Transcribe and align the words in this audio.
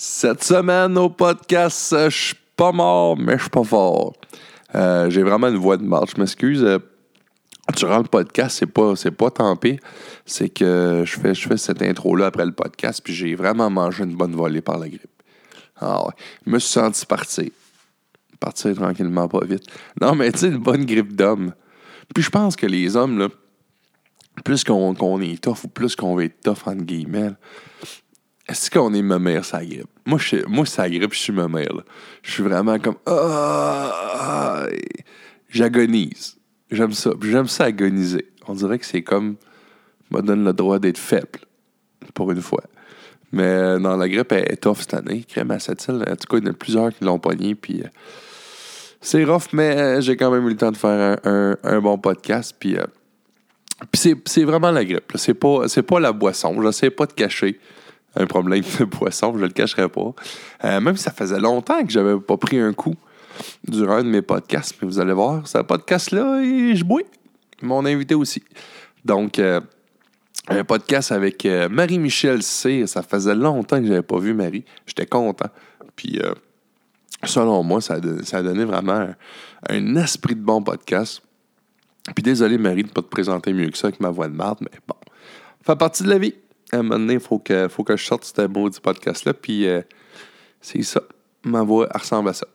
Cette 0.00 0.44
semaine 0.44 0.96
au 0.96 1.10
podcast, 1.10 1.92
je 2.08 2.26
suis 2.26 2.36
pas 2.54 2.70
mort, 2.70 3.18
mais 3.18 3.36
je 3.36 3.42
suis 3.42 3.50
pas 3.50 3.64
fort. 3.64 4.12
Euh, 4.76 5.10
J'ai 5.10 5.24
vraiment 5.24 5.48
une 5.48 5.56
voix 5.56 5.76
de 5.76 5.82
marche. 5.82 6.12
Je 6.14 6.20
m'excuse. 6.20 6.62
Euh, 6.62 6.78
durant 7.76 7.98
le 7.98 8.04
podcast, 8.04 8.58
c'est 8.60 8.66
pas, 8.66 8.94
pas 8.94 9.30
tant. 9.32 9.58
C'est 10.24 10.50
que 10.50 11.02
je 11.04 11.18
fais, 11.18 11.34
je 11.34 11.48
fais 11.48 11.56
cette 11.56 11.82
intro-là 11.82 12.26
après 12.26 12.46
le 12.46 12.52
podcast, 12.52 13.00
puis 13.02 13.12
j'ai 13.12 13.34
vraiment 13.34 13.70
mangé 13.70 14.04
une 14.04 14.14
bonne 14.14 14.36
volée 14.36 14.60
par 14.60 14.78
la 14.78 14.88
grippe. 14.88 15.10
Ah. 15.80 16.04
Je 16.46 16.52
me 16.52 16.60
suis 16.60 16.70
senti 16.70 17.04
partir. 17.04 17.50
Partir 18.38 18.76
tranquillement, 18.76 19.26
pas 19.26 19.44
vite. 19.44 19.64
Non, 20.00 20.14
mais 20.14 20.30
tu 20.30 20.38
sais, 20.38 20.46
une 20.46 20.58
bonne 20.58 20.84
grippe 20.84 21.16
d'homme. 21.16 21.54
Puis 22.14 22.22
je 22.22 22.30
pense 22.30 22.54
que 22.54 22.66
les 22.66 22.94
hommes, 22.94 23.18
là, 23.18 23.26
plus 24.44 24.62
qu'on 24.62 25.20
est 25.20 25.42
tough 25.42 25.64
ou 25.64 25.68
plus 25.68 25.96
qu'on 25.96 26.14
va 26.14 26.22
être 26.22 26.40
tough, 26.40 26.68
entre 26.68 26.84
guillemets, 26.84 27.32
est-ce 28.48 28.70
qu'on 28.70 28.94
est 28.94 29.02
ma 29.02 29.18
mère 29.18 29.44
sa 29.44 29.64
grippe? 29.64 29.90
Moi, 30.06 30.18
je, 30.18 30.36
moi 30.46 30.64
sa 30.64 30.88
grippe, 30.88 31.12
je 31.12 31.18
suis 31.18 31.32
ma 31.32 31.48
mère. 31.48 31.68
Je 32.22 32.32
suis 32.32 32.42
vraiment 32.42 32.78
comme. 32.78 32.96
Ah, 33.06 34.66
J'agonise. 35.50 36.36
J'aime 36.70 36.92
ça. 36.92 37.10
J'aime 37.22 37.46
ça 37.46 37.64
agoniser. 37.64 38.26
On 38.46 38.54
dirait 38.54 38.78
que 38.78 38.86
c'est 38.86 39.02
comme. 39.02 39.36
me 40.10 40.22
donne 40.22 40.44
le 40.44 40.52
droit 40.54 40.78
d'être 40.78 40.98
faible. 40.98 41.40
Pour 42.14 42.32
une 42.32 42.40
fois. 42.40 42.64
Mais 43.32 43.78
non, 43.78 43.96
la 43.98 44.08
grippe 44.08 44.32
est 44.32 44.56
tough 44.56 44.78
cette 44.78 44.94
année. 44.94 45.24
Crème 45.28 45.50
à 45.50 45.58
cette 45.58 45.86
île. 45.86 46.02
En 46.08 46.16
tout 46.16 46.26
cas, 46.26 46.38
il 46.38 46.44
y 46.44 46.48
en 46.48 46.50
a 46.50 46.54
plusieurs 46.54 46.94
qui 46.94 47.04
l'ont 47.04 47.18
pogné. 47.18 47.54
Puis. 47.54 47.82
euh, 47.82 47.88
c'est 49.00 49.24
rough, 49.24 49.52
mais 49.52 49.76
euh, 49.76 50.00
j'ai 50.00 50.16
quand 50.16 50.30
même 50.30 50.46
eu 50.46 50.50
le 50.50 50.56
temps 50.56 50.72
de 50.72 50.76
faire 50.76 51.18
un, 51.24 51.80
bon 51.80 51.98
podcast. 51.98 52.56
Puis. 52.58 52.76
euh, 52.78 52.86
puis 53.92 54.14
c'est, 54.24 54.44
vraiment 54.44 54.70
la 54.70 54.84
grippe. 54.84 55.12
C'est 55.16 55.34
pas, 55.34 55.66
pas 55.86 56.00
la 56.00 56.12
boisson. 56.12 56.60
J'essaie 56.62 56.90
pas 56.90 57.06
de 57.06 57.12
cacher 57.12 57.60
un 58.18 58.26
problème 58.26 58.62
de 58.78 58.84
boisson. 58.84 59.32
Je 59.36 59.44
le 59.44 59.48
cacherai 59.48 59.88
pas. 59.88 60.12
Euh, 60.64 60.80
même 60.80 60.96
si 60.96 61.04
ça 61.04 61.12
faisait 61.12 61.38
longtemps 61.38 61.82
que 61.84 61.90
j'avais 61.90 62.18
pas 62.18 62.36
pris 62.36 62.58
un 62.58 62.72
coup 62.72 62.94
durant 63.66 63.94
un 63.94 64.04
de 64.04 64.08
mes 64.08 64.22
podcasts. 64.22 64.76
Mais 64.80 64.88
vous 64.88 64.98
allez 64.98 65.12
voir, 65.12 65.46
ce 65.46 65.58
podcast-là, 65.58 66.42
je 66.42 66.84
bois. 66.84 67.02
Mon 67.62 67.86
invité 67.86 68.14
aussi. 68.14 68.42
Donc, 69.04 69.38
euh, 69.38 69.60
un 70.48 70.64
podcast 70.64 71.12
avec 71.12 71.46
euh, 71.46 71.68
Marie-Michel 71.68 72.42
C. 72.42 72.86
Ça 72.86 73.02
faisait 73.02 73.34
longtemps 73.34 73.80
que 73.80 73.86
j'avais 73.86 74.02
pas 74.02 74.18
vu 74.18 74.34
Marie. 74.34 74.64
J'étais 74.86 75.06
content. 75.06 75.48
Puis, 75.94 76.20
selon 77.24 77.62
moi, 77.62 77.80
ça 77.80 77.94
a, 77.94 78.42
donné 78.42 78.64
vraiment 78.64 79.08
un, 79.68 79.96
esprit 79.96 80.34
de 80.34 80.40
bon 80.40 80.62
podcast. 80.62 81.22
Puis 82.14 82.22
désolé, 82.22 82.56
Marie, 82.58 82.84
de 82.84 82.90
pas 82.90 83.02
te 83.02 83.08
présenter 83.08 83.52
mieux 83.52 83.68
que 83.68 83.76
ça 83.76 83.88
avec 83.88 84.00
ma 84.00 84.10
voix 84.10 84.28
de 84.28 84.34
marde, 84.34 84.58
mais 84.60 84.78
bon. 84.86 84.94
Ça 85.66 85.74
fait 85.74 85.78
partie 85.78 86.02
de 86.04 86.08
la 86.08 86.18
vie. 86.18 86.34
À 86.72 86.78
un 86.78 86.82
moment 86.82 86.98
donné, 86.98 87.14
il 87.14 87.20
faut 87.20 87.38
que, 87.38 87.68
faut 87.68 87.84
que 87.84 87.96
je 87.96 88.04
sorte 88.04 88.24
ce 88.24 88.46
maudit 88.46 88.80
podcast-là. 88.80 89.34
Puis 89.34 89.66
euh, 89.66 89.80
c'est 90.60 90.82
ça. 90.82 91.02
Ma 91.44 91.62
voix 91.62 91.88
ressemble 91.94 92.30
à 92.30 92.32
ça. 92.32 92.46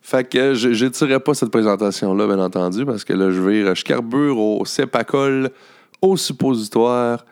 Fait 0.00 0.26
que 0.26 0.54
je 0.54 0.84
n'étirerai 0.84 1.20
pas 1.20 1.34
cette 1.34 1.50
présentation-là, 1.50 2.26
bien 2.26 2.38
entendu, 2.38 2.86
parce 2.86 3.04
que 3.04 3.12
là, 3.12 3.30
je 3.30 3.40
vire, 3.40 3.74
je 3.74 3.84
carbure 3.84 4.38
au 4.38 4.64
Cepacol, 4.64 5.50
au 6.00 6.16
suppositoire 6.16 7.26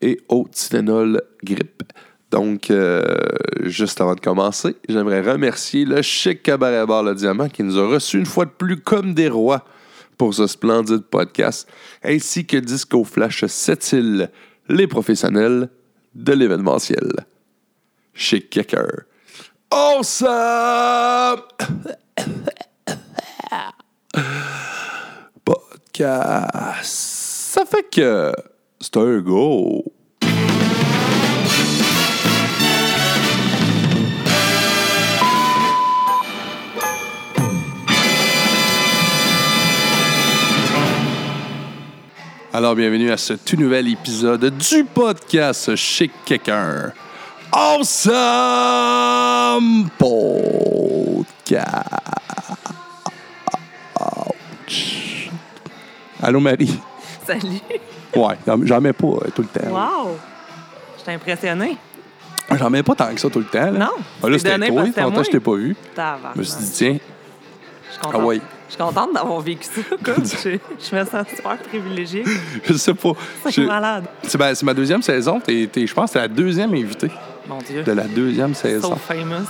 et 0.00 0.20
au 0.28 0.46
Tylenol 0.50 1.22
grippe. 1.42 1.82
Donc, 2.30 2.70
euh, 2.70 3.02
juste 3.62 4.00
avant 4.00 4.14
de 4.14 4.20
commencer, 4.20 4.76
j'aimerais 4.88 5.20
remercier 5.20 5.84
le 5.84 6.02
chic 6.02 6.42
cabaret 6.42 6.86
bar 6.86 7.02
Le 7.02 7.14
Diamant 7.14 7.48
qui 7.48 7.64
nous 7.64 7.76
a 7.78 7.88
reçus 7.88 8.18
une 8.18 8.26
fois 8.26 8.44
de 8.44 8.50
plus 8.50 8.76
comme 8.76 9.14
des 9.14 9.28
rois 9.28 9.64
pour 10.16 10.34
ce 10.34 10.46
splendide 10.46 11.02
podcast, 11.02 11.68
ainsi 12.04 12.46
que 12.46 12.58
Disco 12.58 13.02
Flash 13.04 13.44
7 13.44 13.92
îles, 13.92 14.30
les 14.68 14.86
professionnels 14.86 15.70
de 16.14 16.32
l'événementiel. 16.32 17.26
Chic 18.14 18.50
Kicker. 18.50 19.04
Awesome! 19.70 21.42
Podcast. 25.44 26.84
Ça 26.84 27.64
fait 27.64 27.88
que 27.90 28.32
c'est 28.80 28.96
un 28.96 29.20
go. 29.20 29.84
Alors, 42.52 42.74
bienvenue 42.74 43.10
à 43.12 43.16
ce 43.16 43.32
tout 43.34 43.56
nouvel 43.56 43.88
épisode 43.88 44.56
du 44.56 44.84
podcast 44.84 45.74
Chic 45.76 46.10
Quelqu'un. 46.24 46.92
Awesome 47.52 48.00
Podcast. 49.98 51.86
Allô, 56.22 56.40
Marie? 56.40 56.78
Salut! 57.26 57.60
Ouais, 58.14 58.36
j'en- 58.64 58.80
mets 58.80 58.92
pas 58.92 59.06
euh, 59.06 59.30
tout 59.34 59.42
le 59.42 59.48
temps. 59.48 59.70
Wow! 59.70 60.16
J'étais 60.98 61.12
impressionnée. 61.12 61.76
J'en 62.58 62.68
mets 62.68 62.82
pas 62.82 62.94
tant 62.96 63.14
que 63.14 63.20
ça 63.20 63.30
tout 63.30 63.38
le 63.38 63.44
temps. 63.44 63.70
Là. 63.70 63.78
Non, 63.78 63.90
Ah, 64.22 64.28
là, 64.28 64.38
c'était 64.38 64.58
toi. 64.68 64.82
Longtemps, 64.84 65.22
je 65.22 65.30
t'ai 65.30 65.38
pas 65.40 65.54
vu. 65.54 65.76
Je 65.96 66.38
me 66.38 66.42
suis 66.42 66.58
dit, 66.64 66.70
tiens, 66.72 66.98
Je 67.88 67.92
suis 67.92 68.00
ah 68.12 68.18
ouais. 68.18 68.40
Je 68.70 68.74
suis 68.76 68.82
contente 68.84 69.12
d'avoir 69.12 69.40
vécu 69.40 69.64
ça. 69.64 69.80
Comme 70.04 70.24
je, 70.24 70.50
je 70.78 70.96
me 70.96 71.04
sens 71.04 71.26
super 71.34 71.58
privilégiée. 71.58 72.22
je 72.64 72.72
sais 72.74 72.94
pas. 72.94 73.12
C'est 73.50 73.66
malade. 73.66 74.04
C'est 74.22 74.62
ma, 74.62 74.72
deuxième 74.74 75.02
saison. 75.02 75.40
T'es- 75.40 75.66
t'es- 75.66 75.84
je 75.88 75.92
pense 75.92 76.06
que 76.06 76.12
c'est 76.12 76.18
la 76.20 76.28
deuxième 76.28 76.72
invitée 76.72 77.10
Mon 77.48 77.58
Dieu. 77.58 77.82
de 77.82 77.90
la 77.92 78.04
deuxième 78.04 78.54
saison. 78.54 78.90
So 78.90 78.96
famous. 78.96 79.48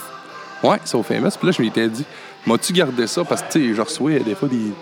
Ouais, 0.62 0.78
au 0.94 1.02
famous. 1.02 1.30
Puis 1.38 1.46
là, 1.46 1.52
je 1.52 1.60
m'étais 1.62 1.86
dit, 1.88 2.06
m'as-tu 2.46 2.72
gardé 2.72 3.06
ça? 3.06 3.22
Parce 3.24 3.42
que, 3.42 3.52
tu 3.52 3.68
sais, 3.68 3.74
je 3.74 3.82
reçois 3.82 4.18
des 4.20 4.34
fois 4.34 4.48
des. 4.48 4.72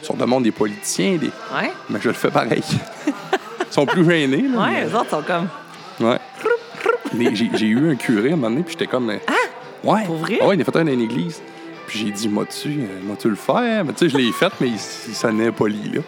Sur 0.00 0.16
le 0.16 0.24
monde 0.26 0.42
des 0.44 0.50
politiciens, 0.52 1.16
des... 1.16 1.26
Ouais? 1.54 1.70
mais 1.90 2.00
je 2.02 2.08
le 2.08 2.14
fais 2.14 2.30
pareil. 2.30 2.62
Ils 3.06 3.72
sont 3.72 3.86
plus 3.86 4.04
gênés, 4.04 4.42
là. 4.48 4.58
Ouais, 4.62 4.86
eux 4.90 4.96
autres 4.96 5.10
sont 5.10 5.22
comme. 5.22 5.48
mais- 6.00 6.06
Ouais. 6.06 6.18
Mais 7.14 7.34
J'ai 7.36 7.66
eu 7.66 7.90
un 7.92 7.94
curé 7.94 8.30
à 8.30 8.32
un 8.32 8.36
moment 8.36 8.48
donné, 8.50 8.62
puis 8.62 8.72
j'étais 8.72 8.86
comme. 8.86 9.10
euh, 9.10 9.18
Ouais. 9.84 10.04
Pour 10.06 10.16
vrai? 10.16 10.38
Ah 10.40 10.46
ouais, 10.48 10.56
il 10.56 10.60
a 10.62 10.64
fait 10.64 10.76
un 10.76 10.84
dans 10.84 10.92
une 10.92 11.02
église. 11.02 11.40
Puis 11.92 12.06
j'ai 12.06 12.10
dit, 12.10 12.26
m'as-tu 12.28 12.68
euh, 12.68 13.00
m'as-tu 13.06 13.28
le 13.28 13.34
faire? 13.34 13.84
Mais 13.84 13.92
tu 13.92 13.98
sais, 13.98 14.08
je 14.08 14.16
l'ai 14.16 14.32
fait, 14.32 14.50
mais 14.62 14.68
il, 14.68 14.74
il 15.08 15.14
sonnait 15.14 15.52
poli, 15.52 15.90
là. 15.94 16.00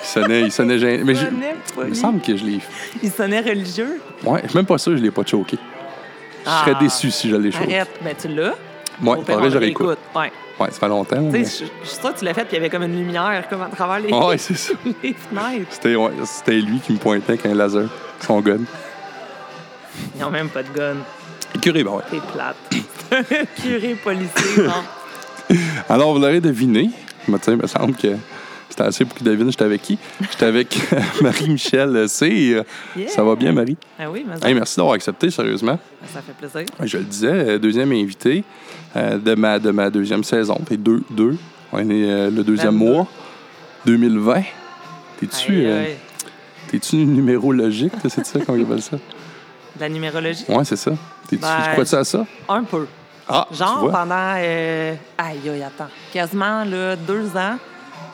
Il 0.00 0.06
sonnait, 0.06 0.40
il 0.42 0.50
sonnait 0.52 0.78
gêné. 0.78 1.04
Mais 1.04 1.14
je- 1.14 1.26
sonnait 1.26 1.54
il 1.76 1.84
me 1.90 1.94
semble 1.94 2.20
que 2.22 2.34
je 2.36 2.42
l'ai 2.44 2.58
Ils 3.02 3.10
sonnaient 3.12 3.40
religieux. 3.42 4.00
Ouais, 4.24 4.40
je 4.44 4.48
suis 4.48 4.56
même 4.56 4.64
pas 4.64 4.78
sûr 4.78 4.92
que 4.92 4.98
je 4.98 5.02
l'ai 5.02 5.10
pas 5.10 5.24
choqué. 5.26 5.58
Je 6.46 6.50
serais 6.50 6.72
Ah. 6.74 6.78
déçu 6.80 7.10
si 7.10 7.28
je 7.28 7.36
l'ai 7.36 7.52
choqué. 7.52 7.74
Arrête. 7.76 7.90
Ben, 8.02 8.14
tu 8.18 8.28
l'as. 8.28 8.54
Ouais, 9.02 9.18
il 9.18 9.24
faudrait 9.26 9.42
que 9.48 9.50
je 9.50 9.58
réécoute. 9.58 9.98
Ouais. 10.16 10.32
Ouais, 10.58 10.70
ça 10.70 10.78
fait 10.80 10.88
longtemps. 10.88 11.16
Tu 11.16 11.22
mais- 11.22 11.44
sais, 11.44 11.64
je 11.66 11.70
je 11.84 11.88
suis 11.90 11.98
sûre 12.00 12.14
que 12.14 12.18
tu 12.18 12.24
l'as 12.24 12.32
fait, 12.32 12.44
puis 12.44 12.52
il 12.52 12.54
y 12.54 12.60
avait 12.60 12.70
comme 12.70 12.84
une 12.84 12.96
lumière 12.96 13.44
comme 13.50 13.60
à 13.62 13.66
travers 13.66 13.98
les, 14.00 14.10
Ouais, 14.12 14.38
c'est 14.38 14.56
ça. 14.56 14.72
les 15.02 15.12
fenêtres. 15.14 15.66
C'était 15.70 15.96
ouais, 15.96 16.12
c'était 16.24 16.52
lui 16.60 16.78
qui 16.80 16.92
me 16.92 16.98
pointait 16.98 17.32
avec 17.32 17.44
un 17.46 17.54
laser, 17.54 17.88
son 18.20 18.40
gun. 18.40 18.60
Ils 20.14 20.20
n'ont 20.22 20.30
même 20.30 20.48
pas 20.48 20.62
de 20.62 20.68
gun. 20.70 20.96
Curé, 21.60 21.84
ben 21.84 21.92
ouais. 21.92 22.02
T'es 22.10 22.20
plate. 22.32 23.46
Curé 23.62 23.94
policier, 23.94 24.64
non? 24.64 25.56
Alors, 25.88 26.12
vous 26.12 26.18
l'aurez 26.20 26.40
deviné. 26.40 26.90
Mais 27.28 27.38
il 27.46 27.56
me 27.56 27.66
semble 27.66 27.94
que 27.94 28.08
c'était 28.68 28.82
assez 28.82 29.04
pour 29.04 29.16
qu'il 29.16 29.26
devine 29.26 29.50
j'étais 29.50 29.64
avec 29.64 29.80
qui. 29.82 29.98
J'étais 30.30 30.44
avec 30.46 30.76
Marie-Michel 31.22 32.08
C. 32.08 32.62
Yeah. 32.96 33.08
Ça 33.08 33.22
va 33.22 33.34
bien, 33.34 33.52
Marie? 33.52 33.76
Ah 33.98 34.10
oui, 34.10 34.26
mais 34.28 34.46
Hey, 34.46 34.54
merci 34.54 34.76
d'avoir 34.76 34.94
accepté, 34.94 35.30
sérieusement. 35.30 35.78
ça 36.12 36.20
fait 36.20 36.32
plaisir. 36.32 36.66
Je 36.82 36.98
le 36.98 37.04
disais, 37.04 37.28
euh, 37.28 37.58
deuxième 37.58 37.92
invité 37.92 38.44
euh, 38.96 39.16
de, 39.18 39.34
ma, 39.34 39.58
de 39.58 39.70
ma 39.70 39.88
deuxième 39.90 40.24
saison. 40.24 40.58
Fait 40.68 40.76
deux, 40.76 41.02
deux. 41.10 41.36
On 41.72 41.78
est 41.78 42.10
euh, 42.10 42.30
le 42.30 42.42
deuxième 42.44 42.76
22. 42.78 42.92
mois, 42.92 43.06
2020. 43.86 44.42
T'es-tu 45.20 45.66
aïe. 45.66 45.96
t'es-tu 46.70 46.96
numérologique? 46.96 47.92
C'est 48.08 48.26
ça 48.26 48.40
qu'on 48.40 48.60
appelle 48.60 48.82
ça? 48.82 48.98
De 49.76 49.80
la 49.80 49.88
numérologie? 49.88 50.44
Ouais, 50.48 50.64
c'est 50.64 50.76
ça. 50.76 50.90
T'es-tu, 51.28 51.42
Ben, 51.42 51.48
tu 51.64 51.70
crois-tu 51.72 51.94
à 51.94 52.04
ça? 52.04 52.24
Un 52.48 52.64
peu. 52.64 52.86
Ah, 53.28 53.46
Genre 53.50 53.90
pendant. 53.90 54.34
euh, 54.36 54.94
Aïe, 55.18 55.48
aïe, 55.48 55.62
attends. 55.62 55.88
Quasiment 56.12 56.64
là, 56.64 56.94
deux 56.96 57.36
ans, 57.36 57.56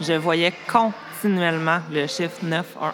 je 0.01 0.13
voyais 0.15 0.53
continuellement 0.73 1.79
le 1.93 2.07
chiffre 2.07 2.37
911. 2.43 2.93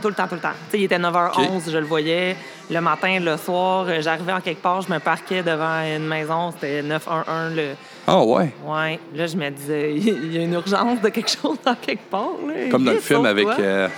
Tout 0.00 0.08
le 0.08 0.14
temps, 0.14 0.26
tout 0.28 0.36
le 0.36 0.40
temps. 0.40 0.48
Tu 0.66 0.70
sais, 0.72 0.78
il 0.78 0.84
était 0.84 0.98
9h11, 0.98 1.70
je 1.70 1.76
le 1.76 1.84
voyais. 1.84 2.34
Le 2.70 2.80
matin, 2.80 3.18
le 3.20 3.36
soir, 3.36 3.86
j'arrivais 4.00 4.32
en 4.32 4.40
quelque 4.40 4.62
part, 4.62 4.80
je 4.80 4.90
me 4.92 4.98
parquais 4.98 5.42
devant 5.42 5.80
une 5.82 6.06
maison, 6.06 6.52
c'était 6.52 6.82
911. 6.82 7.54
Le... 7.56 7.74
Ah 8.06 8.22
ouais. 8.24 8.54
Ouais. 8.64 8.98
Là, 9.14 9.26
je 9.26 9.36
me 9.36 9.50
disais, 9.50 9.92
il 9.96 10.32
y 10.32 10.38
a 10.38 10.42
une 10.42 10.52
urgence 10.54 11.00
de 11.02 11.08
quelque 11.10 11.30
chose 11.30 11.58
dans 11.64 11.74
quelque 11.74 12.08
part. 12.08 12.30
Là. 12.46 12.70
Comme 12.70 12.84
dans 12.84 12.92
le 12.92 13.00
film 13.00 13.26
avec 13.26 13.46
euh, 13.58 13.88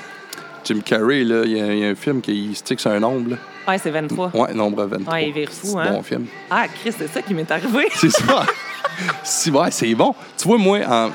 Jim 0.65 0.81
Carrey, 0.85 1.25
là, 1.25 1.43
il 1.45 1.57
y, 1.57 1.61
a- 1.61 1.73
il 1.73 1.79
y 1.81 1.85
a 1.85 1.89
un 1.89 1.95
film 1.95 2.21
qui 2.21 2.55
stick 2.55 2.81
sur 2.81 2.91
un 2.91 3.01
nombre. 3.01 3.31
Là. 3.31 3.37
Ouais, 3.69 3.79
c'est 3.79 3.91
23. 3.91 4.31
Ouais, 4.35 4.53
nombre 4.55 4.85
23. 4.85 5.13
Ouais, 5.15 5.29
il 5.29 5.33
vire 5.35 5.49
fou, 5.51 5.67
C'est 5.69 5.79
hein? 5.79 5.91
bon 5.93 6.03
film. 6.03 6.27
Ah, 6.51 6.67
Chris, 6.69 6.93
c'est 6.97 7.09
ça 7.09 7.23
qui 7.23 7.35
m'est 7.35 7.51
arrivé. 7.51 7.89
C'est 7.95 8.11
ça. 8.11 8.45
si, 9.23 9.51
ouais, 9.51 9.71
c'est 9.71 9.95
bon. 9.95 10.15
Tu 10.37 10.49
vois, 10.49 10.59
moi, 10.59 10.79
en, 10.87 11.11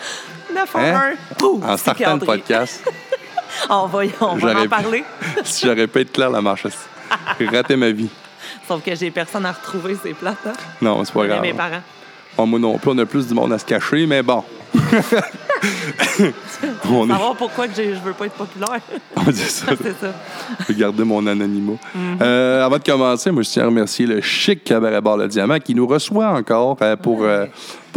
911. 0.54 0.76
hein, 0.76 1.12
Pouf, 1.38 1.64
en 1.64 1.78
startant 1.78 2.14
le 2.16 2.20
podcast, 2.26 2.84
On 3.70 3.86
va, 3.88 4.00
on 4.22 4.36
va 4.36 4.60
en 4.62 4.68
parler. 4.68 5.04
si 5.44 5.66
j'aurais 5.66 5.88
pas 5.88 6.02
été 6.02 6.12
clair 6.12 6.30
la 6.30 6.42
marche, 6.42 6.68
raté 7.52 7.76
ma 7.76 7.90
vie. 7.92 8.10
Sauf 8.68 8.84
que 8.84 8.94
j'ai 8.96 9.10
personne 9.12 9.46
à 9.46 9.52
retrouver, 9.52 9.96
c'est 10.02 10.14
plate. 10.14 10.38
Hein? 10.46 10.54
Non, 10.82 11.04
c'est 11.04 11.14
pas 11.14 11.26
grave. 11.28 11.42
mes 11.42 11.54
parents. 11.54 11.82
Bon, 12.38 12.46
moi 12.46 12.60
non 12.60 12.78
plus, 12.78 12.92
on 12.92 12.98
a 13.00 13.06
plus 13.06 13.28
du 13.28 13.34
monde 13.34 13.52
à 13.54 13.58
se 13.58 13.66
cacher, 13.66 14.06
mais 14.06 14.22
bon. 14.22 14.44
on, 16.90 17.06
est... 17.06 17.12
Savoir 17.12 17.36
pourquoi 17.36 17.66
je 17.76 17.82
veux 18.04 18.14
pas 18.14 18.26
être 18.26 18.34
populaire. 18.34 18.80
on 19.16 19.24
dit 19.24 19.40
ça. 19.40 19.68
c'est 19.82 20.00
ça. 20.00 20.14
Je 20.60 20.74
vais 20.74 20.80
garder 20.80 21.04
mon 21.04 21.26
anonymat. 21.26 21.78
Mhm. 21.94 22.18
Euh, 22.22 22.66
avant 22.66 22.78
de 22.78 22.84
commencer, 22.84 23.32
moi, 23.32 23.44
je 23.44 23.50
tiens 23.50 23.64
à 23.64 23.68
remercier 23.68 24.06
le 24.06 24.22
chic 24.22 24.64
Cabaret 24.64 25.02
Bar 25.02 25.18
Le 25.18 25.28
Diamant 25.28 25.60
qui 25.60 25.76
nous 25.76 25.88
reçoit 25.88 26.30
encore 26.30 26.78
euh, 26.82 26.96
pour, 26.96 27.24
euh, 27.24 27.46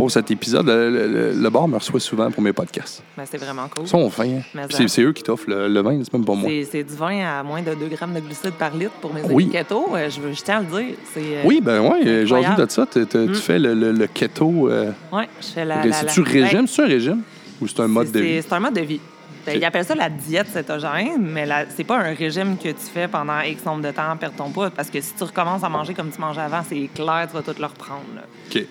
pour 0.01 0.11
cet 0.11 0.31
épisode. 0.31 0.67
Le, 0.67 0.89
le- 0.91 1.33
le 1.33 1.51
bar 1.51 1.69
me 1.69 1.77
reçoit 1.77 2.01
souvent 2.01 2.31
pour 2.31 2.43
mes 2.43 2.53
podcasts. 2.53 3.03
Ben, 3.17 3.25
c'est 3.31 3.37
vraiment 3.39 3.69
cool. 3.69 3.85
Ils 3.85 3.89
sont 3.89 4.09
fins. 4.11 4.25
hein. 4.57 4.67
C'est 4.71 5.03
eux 5.03 5.13
qui 5.13 5.23
t'offrent 5.23 5.49
le, 5.49 5.69
le 5.69 5.81
vin, 5.83 6.01
c'est 6.03 6.13
même 6.13 6.25
pas 6.25 6.35
moi. 6.35 6.51
C'est 6.71 6.83
du 6.85 6.95
vin 6.95 7.21
à 7.25 7.43
moins 7.43 7.61
de 7.63 7.75
2 7.75 7.87
grammes 7.89 8.15
de 8.15 8.21
glucides 8.21 8.55
par 8.55 8.75
litre 8.75 8.93
pour 9.01 9.13
mes 9.13 9.21
Oui. 9.23 9.45
amis 9.45 9.53
keto. 9.53 9.95
Euh, 9.95 10.09
Je, 10.11 10.21
veux, 10.21 10.33
je 10.33 10.41
tiens 10.43 10.59
à 10.59 10.61
le 10.61 10.67
dire. 10.67 10.95
Euh, 11.19 11.43
Oui, 11.45 11.61
ben 11.63 11.81
oui, 11.81 11.99
j'ai 12.03 12.23
envie 12.35 12.47
Incroyable. 12.47 12.67
de 12.67 12.71
ça. 12.71 12.87
Tu- 12.91 13.07
Tu 13.07 13.35
fais 13.35 13.59
le, 13.59 14.07
keto. 14.07 14.69
euh, 14.71 14.91
Ouais, 15.13 15.29
je 15.41 15.47
fais 15.49 15.65
la. 15.65 15.83
C'est-tu 15.93 16.23
Ben, 16.23 16.29
régime? 16.33 16.67
C'est 16.67 16.83
un 16.83 16.87
régime? 16.87 17.23
Ou 17.61 17.69
c'est 17.69 17.81
un 17.81 17.89
mode 17.89 18.11
de 18.11 18.21
vie? 18.21 18.41
C'est 18.43 18.53
un 18.55 18.61
mode 18.61 18.75
de 18.75 18.81
vie. 18.81 19.01
Ben. 19.47 19.57
Ils 19.57 19.65
appellent 19.65 19.85
ça 19.87 19.95
la 19.95 20.11
diète 20.11 20.49
cétogène, 20.49 21.17
mais 21.21 21.47
c'est 21.75 21.85
pas 21.85 21.99
un 21.99 22.15
régime 22.15 22.57
que 22.59 22.69
tu 22.69 22.87
fais 22.93 23.09
pendant 23.09 23.41
X 23.41 23.65
nombre 23.65 23.83
de 23.83 23.91
temps, 23.91 24.15
perdre 24.19 24.37
ton 24.37 24.51
poids, 24.51 24.71
parce 24.71 24.91
que 24.91 25.01
si 25.01 25.15
tu 25.15 25.25
recommences 25.25 25.65
à 25.65 25.69
manger 25.69 25.95
comme 25.95 26.11
tu 26.11 26.21
mangeais 26.21 26.43
avant, 26.43 26.61
c'est 26.69 26.89
clair, 26.95 27.27
tu 27.31 27.35
vas 27.37 27.43
tout 27.43 27.59
le 27.59 27.67
reprendre. 27.67 28.03
là. 28.15 28.23
OK. 28.55 28.65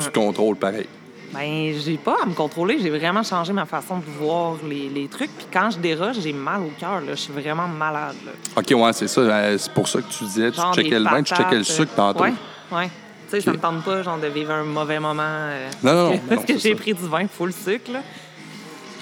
Tu 0.00 0.10
contrôles 0.10 0.56
pareil. 0.56 0.86
Ben, 1.32 1.72
j'ai 1.82 1.96
pas 1.96 2.16
à 2.22 2.26
me 2.26 2.34
contrôler. 2.34 2.78
J'ai 2.78 2.90
vraiment 2.90 3.22
changé 3.22 3.52
ma 3.54 3.64
façon 3.64 3.98
de 3.98 4.04
voir 4.20 4.56
les, 4.68 4.90
les 4.90 5.08
trucs. 5.08 5.30
Puis 5.30 5.46
quand 5.50 5.70
je 5.70 5.78
déroge, 5.78 6.16
j'ai 6.20 6.32
mal 6.34 6.60
au 6.60 6.70
cœur. 6.78 7.00
Je 7.08 7.14
suis 7.14 7.32
vraiment 7.32 7.66
malade. 7.66 8.16
Là. 8.26 8.32
OK, 8.56 8.70
ouais, 8.70 8.92
c'est 8.92 9.08
ça. 9.08 9.20
Euh, 9.22 9.56
C'est 9.56 9.72
pour 9.72 9.88
ça 9.88 10.00
que 10.02 10.12
tu 10.12 10.24
disais, 10.24 10.50
tu 10.50 10.58
Genre 10.58 10.74
checkais 10.74 10.98
le 10.98 11.04
vin, 11.04 11.22
tu 11.22 11.34
checkais 11.34 11.56
le 11.56 11.64
sucre 11.64 11.94
tantôt. 11.96 12.22
Ouais, 12.24 12.34
ouais. 12.72 12.90
Tu 13.30 13.38
sais, 13.38 13.40
ça 13.40 13.52
me 13.52 13.56
tente 13.58 13.82
pas 13.82 14.02
genre, 14.02 14.18
de 14.18 14.26
vivre 14.26 14.50
un 14.52 14.64
mauvais 14.64 15.00
moment. 15.00 15.22
euh, 15.24 15.70
Non, 15.82 15.94
non, 15.94 16.10
non, 16.10 16.20
parce 16.28 16.44
que- 16.44 16.52
non, 16.52 16.58
j'ai 16.58 16.74
pris 16.74 16.92
du 16.92 17.06
vin 17.08 17.26
full 17.26 17.50
sucre. 17.54 17.90
Là. 17.92 18.00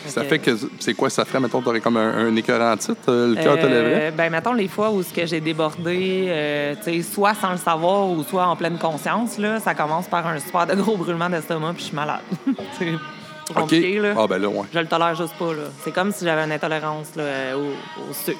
Ça 0.07 0.25
fait 0.25 0.39
que, 0.39 0.51
c'est 0.79 0.95
quoi 0.95 1.11
ça 1.11 1.25
ferait, 1.25 1.41
mettons, 1.41 1.61
t'aurais 1.61 1.81
comme 1.81 1.97
un, 1.97 2.27
un 2.27 2.37
écœurant 2.37 2.77
titre, 2.77 2.97
euh, 3.09 3.29
le 3.29 3.35
cœur 3.35 3.57
te 3.57 3.67
lèverait? 3.67 4.09
Euh, 4.09 4.11
ben, 4.11 4.31
mettons 4.31 4.53
les 4.53 4.69
fois 4.69 4.91
où 4.91 5.03
ce 5.03 5.13
que 5.13 5.27
j'ai 5.27 5.41
débordé, 5.41 6.27
euh, 6.29 6.75
tu 6.83 7.03
sais, 7.03 7.03
soit 7.03 7.35
sans 7.35 7.53
le 7.53 7.59
savoir 7.59 8.09
ou 8.09 8.23
soit 8.25 8.47
en 8.47 8.57
pleine 8.57 8.79
conscience, 8.79 9.39
là, 9.39 9.61
ça 9.61 9.75
commence 9.75 10.09
par 10.09 10.27
un 10.27 10.39
super 10.39 10.67
de 10.67 10.75
gros 10.75 10.97
brûlement 10.97 11.29
d'estomac 11.29 11.73
puis 11.75 11.83
je 11.83 11.87
suis 11.89 11.97
malade. 11.97 12.21
c'est 12.79 12.93
OK. 12.93 13.55
compliqué, 13.55 13.99
là. 13.99 14.15
Ah, 14.17 14.27
ben 14.27 14.39
là, 14.39 14.49
ouais. 14.49 14.67
Je 14.73 14.79
le 14.79 14.87
tolère 14.87 15.15
juste 15.15 15.35
pas, 15.39 15.53
là. 15.53 15.65
C'est 15.85 15.93
comme 15.93 16.13
si 16.13 16.25
j'avais 16.25 16.45
une 16.45 16.53
intolérance 16.53 17.15
là, 17.17 17.57
au, 17.57 18.11
au 18.11 18.13
sucre, 18.13 18.39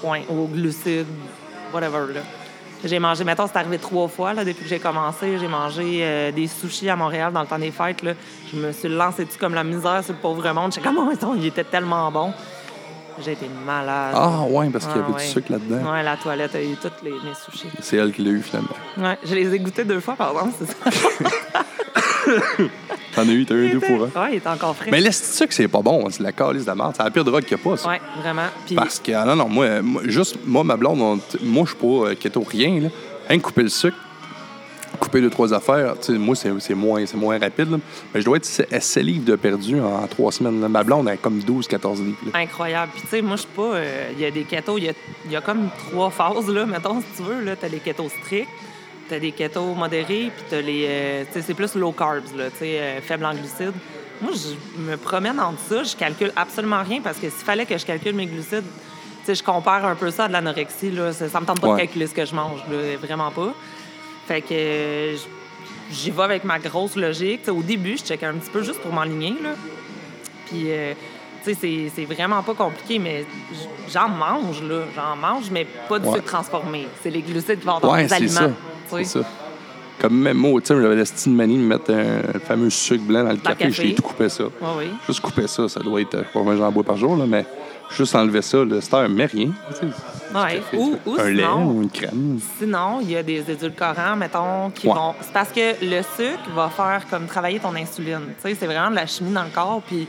point, 0.00 0.20
aux 0.28 0.46
glucides, 0.46 1.06
whatever, 1.72 2.12
là. 2.14 2.20
J'ai 2.84 2.98
mangé, 2.98 3.22
mettons, 3.22 3.46
c'est 3.46 3.56
arrivé 3.56 3.78
trois 3.78 4.08
fois, 4.08 4.34
là, 4.34 4.44
depuis 4.44 4.64
que 4.64 4.68
j'ai 4.68 4.80
commencé. 4.80 5.38
J'ai 5.38 5.46
mangé 5.46 6.00
euh, 6.02 6.32
des 6.32 6.48
sushis 6.48 6.90
à 6.90 6.96
Montréal 6.96 7.32
dans 7.32 7.42
le 7.42 7.46
temps 7.46 7.58
des 7.58 7.70
fêtes, 7.70 8.02
là. 8.02 8.14
Je 8.52 8.58
me 8.58 8.72
suis 8.72 8.88
lancé 8.88 9.24
dessus 9.24 9.38
comme 9.38 9.54
la 9.54 9.62
misère 9.62 10.02
sur 10.02 10.14
le 10.14 10.18
pauvre 10.18 10.52
monde. 10.52 10.72
J'étais 10.72 10.88
comme, 10.88 10.98
oh, 10.98 11.10
attends, 11.12 11.34
il 11.34 11.46
était 11.46 11.64
tellement 11.64 12.10
bon. 12.10 12.32
J'ai 13.24 13.32
été 13.32 13.46
malade. 13.66 14.14
Ah, 14.16 14.42
ouais, 14.48 14.68
parce 14.70 14.86
qu'il 14.86 14.96
y 14.96 14.98
Ah, 15.00 15.04
avait 15.04 15.14
ouais. 15.14 15.20
du 15.22 15.26
sucre 15.28 15.52
là-dedans. 15.52 15.92
Ouais, 15.92 16.02
la 16.02 16.16
toilette 16.16 16.54
a 16.54 16.62
eu 16.62 16.74
toutes 16.80 17.02
les, 17.02 17.10
mes 17.10 17.34
sushis. 17.34 17.68
C'est 17.80 17.96
elle 17.96 18.12
qui 18.12 18.22
l'a 18.22 18.30
eu, 18.30 18.40
finalement. 18.42 18.70
Ouais, 18.96 19.18
je 19.24 19.34
les 19.34 19.54
ai 19.54 19.58
goûtés 19.58 19.84
deux 19.84 20.00
fois, 20.00 20.14
par 20.16 20.30
exemple, 20.32 20.54
c'est 20.58 20.66
ça. 20.66 20.90
T'en 23.14 23.22
as 23.28 23.32
eu, 23.32 23.44
t'as 23.44 23.54
eu 23.54 23.70
deux 23.70 23.80
pour 23.80 24.04
un. 24.04 24.22
Ouais, 24.22 24.28
il 24.32 24.36
était 24.36 24.48
encore 24.48 24.74
frais. 24.74 24.90
Mais 24.90 25.00
laisse 25.00 25.36
sucre, 25.36 25.52
c'est 25.52 25.68
pas 25.68 25.82
bon. 25.82 26.08
C'est 26.10 26.22
la 26.22 26.32
calice 26.32 26.62
de 26.62 26.68
la 26.68 26.74
merde. 26.74 26.94
C'est 26.96 27.02
la 27.02 27.10
pire 27.10 27.24
drogue 27.24 27.42
qu'il 27.44 27.56
n'y 27.56 27.62
a 27.62 27.64
pas, 27.70 27.76
ça. 27.76 27.88
Ouais, 27.90 28.00
vraiment. 28.22 28.46
Puis, 28.64 28.74
Parce 28.74 28.98
que, 29.00 29.12
ah 29.12 29.24
non, 29.26 29.36
non, 29.36 29.48
moi, 29.48 29.82
moi, 29.82 30.02
juste, 30.06 30.38
moi, 30.46 30.64
ma 30.64 30.76
blonde, 30.76 31.00
on- 31.02 31.20
moi, 31.44 31.64
je 31.64 31.70
suis 31.70 31.78
pas 31.78 32.08
euh, 32.10 32.14
keto, 32.14 32.42
rien, 32.48 32.80
là. 32.80 32.88
Rien 33.28 33.38
que 33.38 33.42
couper 33.44 33.62
le 33.64 33.68
sucre, 33.68 33.96
couper 35.02 35.20
deux, 35.20 35.30
trois 35.30 35.52
affaires, 35.52 35.94
tu 36.00 36.12
moi, 36.12 36.34
c'est 36.36 36.74
moins, 36.74 37.04
c'est 37.04 37.16
moins 37.16 37.38
rapide, 37.38 37.70
là. 37.72 37.78
Mais 38.14 38.20
je 38.20 38.24
dois 38.24 38.36
être 38.36 38.44
7 38.44 38.96
livres 39.02 39.24
de 39.24 39.36
perdu 39.36 39.80
en, 39.80 40.06
trois 40.06 40.30
semaines, 40.32 40.60
là. 40.60 40.68
Ma 40.68 40.84
blonde, 40.84 41.08
a 41.08 41.16
comme 41.16 41.40
12, 41.40 41.66
14 41.66 42.00
livres, 42.00 42.16
là. 42.32 42.40
incroyable. 42.40 42.92
Puis, 42.94 43.02
tu 43.02 43.08
sais, 43.08 43.22
moi, 43.22 43.36
je 43.36 43.42
suis 43.42 43.50
pas. 43.54 43.62
euh, 43.74 44.10
Il 44.14 44.20
y 44.20 44.24
a 44.24 44.30
des 44.30 44.44
ketos, 44.44 44.78
il 44.78 44.84
y 44.84 44.94
y 45.32 45.36
a 45.36 45.40
comme 45.40 45.68
trois 45.90 46.10
phases, 46.10 46.48
là, 46.48 46.64
mettons, 46.66 47.00
si 47.00 47.06
tu 47.16 47.22
veux. 47.22 47.42
Là, 47.44 47.56
t'as 47.56 47.68
les 47.68 47.78
ketos 47.80 48.08
stricts, 48.22 48.48
t'as 49.08 49.18
des 49.18 49.32
ketos 49.32 49.74
modérés, 49.74 50.30
puis 50.34 50.44
t'as 50.48 50.60
les. 50.60 50.86
euh, 50.88 51.24
tu 51.26 51.32
sais, 51.34 51.42
c'est 51.46 51.54
plus 51.54 51.74
low 51.74 51.92
carbs, 51.92 52.36
là, 52.36 52.50
tu 52.50 52.58
sais, 52.58 52.78
euh, 52.80 53.00
faible 53.00 53.24
en 53.24 53.32
glucides. 53.34 53.74
Moi, 54.20 54.30
je 54.34 54.80
me 54.90 54.96
promène 54.96 55.40
entre 55.40 55.58
ça, 55.68 55.82
je 55.82 55.96
calcule 55.96 56.32
absolument 56.36 56.82
rien 56.82 57.00
parce 57.02 57.16
que 57.18 57.28
s'il 57.28 57.44
fallait 57.44 57.66
que 57.66 57.76
je 57.76 57.84
calcule 57.84 58.14
mes 58.14 58.26
glucides, 58.26 58.62
tu 58.62 59.26
sais, 59.26 59.34
je 59.34 59.42
compare 59.42 59.84
un 59.84 59.96
peu 59.96 60.10
ça 60.12 60.24
à 60.24 60.28
de 60.28 60.32
l'anorexie, 60.32 60.90
là. 60.92 61.12
Ça, 61.12 61.28
ça 61.28 61.40
me 61.40 61.46
tente 61.46 61.60
pas 61.60 61.68
Ouais. 61.68 61.74
de 61.74 61.78
calculer 61.86 62.06
ce 62.06 62.14
que 62.14 62.24
je 62.24 62.34
mange, 62.34 62.60
là, 62.70 62.76
vraiment 63.02 63.30
pas. 63.32 63.52
Fait 64.26 64.40
que. 64.42 65.16
J'y 65.90 66.10
vais 66.10 66.22
avec 66.22 66.44
ma 66.44 66.58
grosse 66.58 66.96
logique. 66.96 67.40
Sais, 67.44 67.50
au 67.50 67.62
début, 67.62 67.98
je 67.98 68.04
checkais 68.04 68.24
un 68.24 68.34
petit 68.34 68.50
peu 68.50 68.62
juste 68.62 68.80
pour 68.80 68.92
m'enligner. 68.94 69.34
Puis, 70.46 70.64
euh, 70.68 70.94
tu 71.44 71.54
sais, 71.54 71.90
c'est- 71.94 72.04
vraiment 72.06 72.42
pas 72.42 72.54
compliqué, 72.54 72.98
mais 72.98 73.26
j'en 73.92 74.08
mange, 74.08 74.62
là. 74.62 74.84
J'en 74.96 75.16
mange, 75.16 75.50
mais 75.50 75.66
pas 75.88 75.98
du 75.98 76.06
Ouais. 76.08 76.14
sucre 76.14 76.26
transformé. 76.26 76.86
C'est 77.02 77.10
les 77.10 77.20
glucides 77.20 77.60
qui 77.60 77.66
vont 77.66 77.78
dans 77.78 77.92
Ouais, 77.92 78.04
les 78.04 78.12
aliments. 78.12 78.52
C'est 78.88 79.04
sais. 79.04 79.20
ça. 79.20 79.28
Comme 80.00 80.18
même 80.18 80.38
moi, 80.38 80.60
tu 80.62 80.68
sais, 80.68 80.74
j'avais 80.80 80.96
la 80.96 81.04
manie 81.26 81.56
de 81.58 81.62
mettre 81.62 81.90
un, 81.92 82.32
le 82.32 82.40
fameux 82.40 82.70
sucre 82.70 83.04
blanc 83.04 83.24
dans 83.24 83.30
le 83.30 83.36
Dans 83.36 83.50
le 83.50 83.56
café. 83.56 83.70
Je 83.70 83.82
l'ai 83.82 83.88
café. 83.90 83.94
tout 84.02 84.08
coupé 84.08 84.28
ça. 84.30 84.44
Ouais, 84.44 84.50
oui. 84.78 84.84
Juste 85.06 85.20
couper 85.20 85.46
ça, 85.46 85.68
ça 85.68 85.80
doit 85.80 86.00
être, 86.00 86.14
euh, 86.14 86.22
pas 86.32 86.42
mal 86.42 86.56
j'en 86.56 86.72
bois 86.72 86.82
par 86.84 86.96
jour, 86.96 87.16
là, 87.16 87.24
mais 87.28 87.44
juste 87.96 88.14
enlever 88.14 88.42
ça, 88.42 88.64
là, 88.64 88.80
c'est 88.80 88.94
un 88.94 89.08
mais 89.08 89.26
rien. 89.26 89.50
Ouais. 90.34 90.62
Ou, 90.72 90.96
ou 91.04 91.16
un 91.20 91.28
lait 91.30 91.42
sinon, 91.42 91.66
ou 91.66 91.82
une 91.82 91.90
crème. 91.90 92.40
Sinon, 92.58 93.00
il 93.02 93.10
y 93.10 93.16
a 93.16 93.22
des 93.22 93.50
édulcorants, 93.50 94.16
mettons, 94.16 94.70
qui 94.70 94.88
Ouais. 94.88 94.94
vont. 94.94 95.14
C'est 95.20 95.32
parce 95.32 95.50
que 95.50 95.84
le 95.84 96.00
sucre 96.02 96.48
va 96.54 96.70
faire 96.70 97.02
comme 97.10 97.26
travailler 97.26 97.58
ton 97.58 97.74
insuline. 97.76 98.20
Tu 98.42 98.48
sais, 98.48 98.54
c'est 98.54 98.66
vraiment 98.66 98.90
de 98.90 98.96
la 98.96 99.06
chimie 99.06 99.32
dans 99.32 99.42
le 99.44 99.50
corps. 99.50 99.82
Puis, 99.86 100.06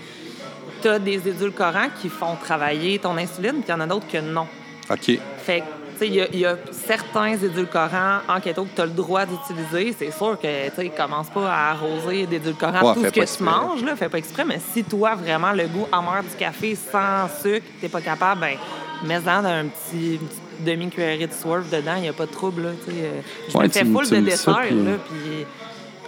tu 0.81 0.88
as 0.88 1.00
des 1.00 1.27
édulcorants 1.27 1.89
qui 2.01 2.07
font 2.09 2.35
travailler 2.41 3.00
ton 3.00 3.18
insuline, 3.18 3.56
puis 3.56 3.63
il 3.68 3.71
y 3.71 3.74
en 3.74 3.81
a 3.81 3.88
d'autres 3.88 4.07
que 4.07 4.19
non. 4.19 4.47
OK. 4.89 5.19
Fait 5.39 5.59
que, 5.59 5.65
il 6.07 6.15
y 6.15 6.21
a- 6.21 6.27
il 6.33 6.39
y, 6.39 6.45
a 6.45 6.57
certains 6.71 7.33
édulcorants 7.38 8.19
en 8.27 8.39
keto 8.39 8.63
que 8.65 8.75
tu 8.75 8.81
as 8.81 8.85
le 8.85 8.91
droit 8.91 9.25
d'utiliser. 9.25 9.95
C'est 9.97 10.11
sûr 10.11 10.38
que, 10.39 10.69
tu 10.69 10.75
sais, 10.75 10.89
commence 10.89 11.29
pas 11.29 11.51
à 11.51 11.71
arroser 11.71 12.25
d'édulcorants 12.25 12.81
Ouais, 12.89 12.94
tout 12.94 13.05
ce 13.05 13.09
que 13.11 13.38
tu 13.38 13.44
manges, 13.44 13.83
là. 13.83 13.95
Fais 13.95 14.09
pas 14.09 14.17
exprès. 14.17 14.45
Mais 14.45 14.59
si 14.73 14.83
toi, 14.83 15.15
vraiment, 15.15 15.51
le 15.51 15.67
goût 15.67 15.88
amer 15.91 16.23
du 16.23 16.35
café 16.38 16.75
sans 16.75 17.27
sucre, 17.41 17.65
t'es 17.81 17.89
pas 17.89 18.01
capable, 18.01 18.41
ben 18.41 18.57
mets-en 19.03 19.41
d'un 19.41 19.65
petit, 19.65 20.13
une 20.15 20.19
petite 20.19 20.41
demi-cuillerée 20.65 21.27
de 21.27 21.33
swerve 21.33 21.69
dedans. 21.69 21.94
Il 21.97 22.03
n'y 22.03 22.09
a 22.09 22.13
pas 22.13 22.25
de 22.25 22.31
trouble, 22.31 22.63
là, 22.63 22.69
tu 22.85 22.91
sais. 22.91 22.97
Euh, 23.03 23.21
Je 23.50 23.57
Ouais, 23.57 23.63
me 23.65 23.69
fais 23.69 23.83
full 23.85 24.03
de 24.09 24.15
ça, 24.15 24.21
dessert, 24.21 24.61
puis- 24.67 24.83
là, 24.83 24.91
puis... 25.09 25.45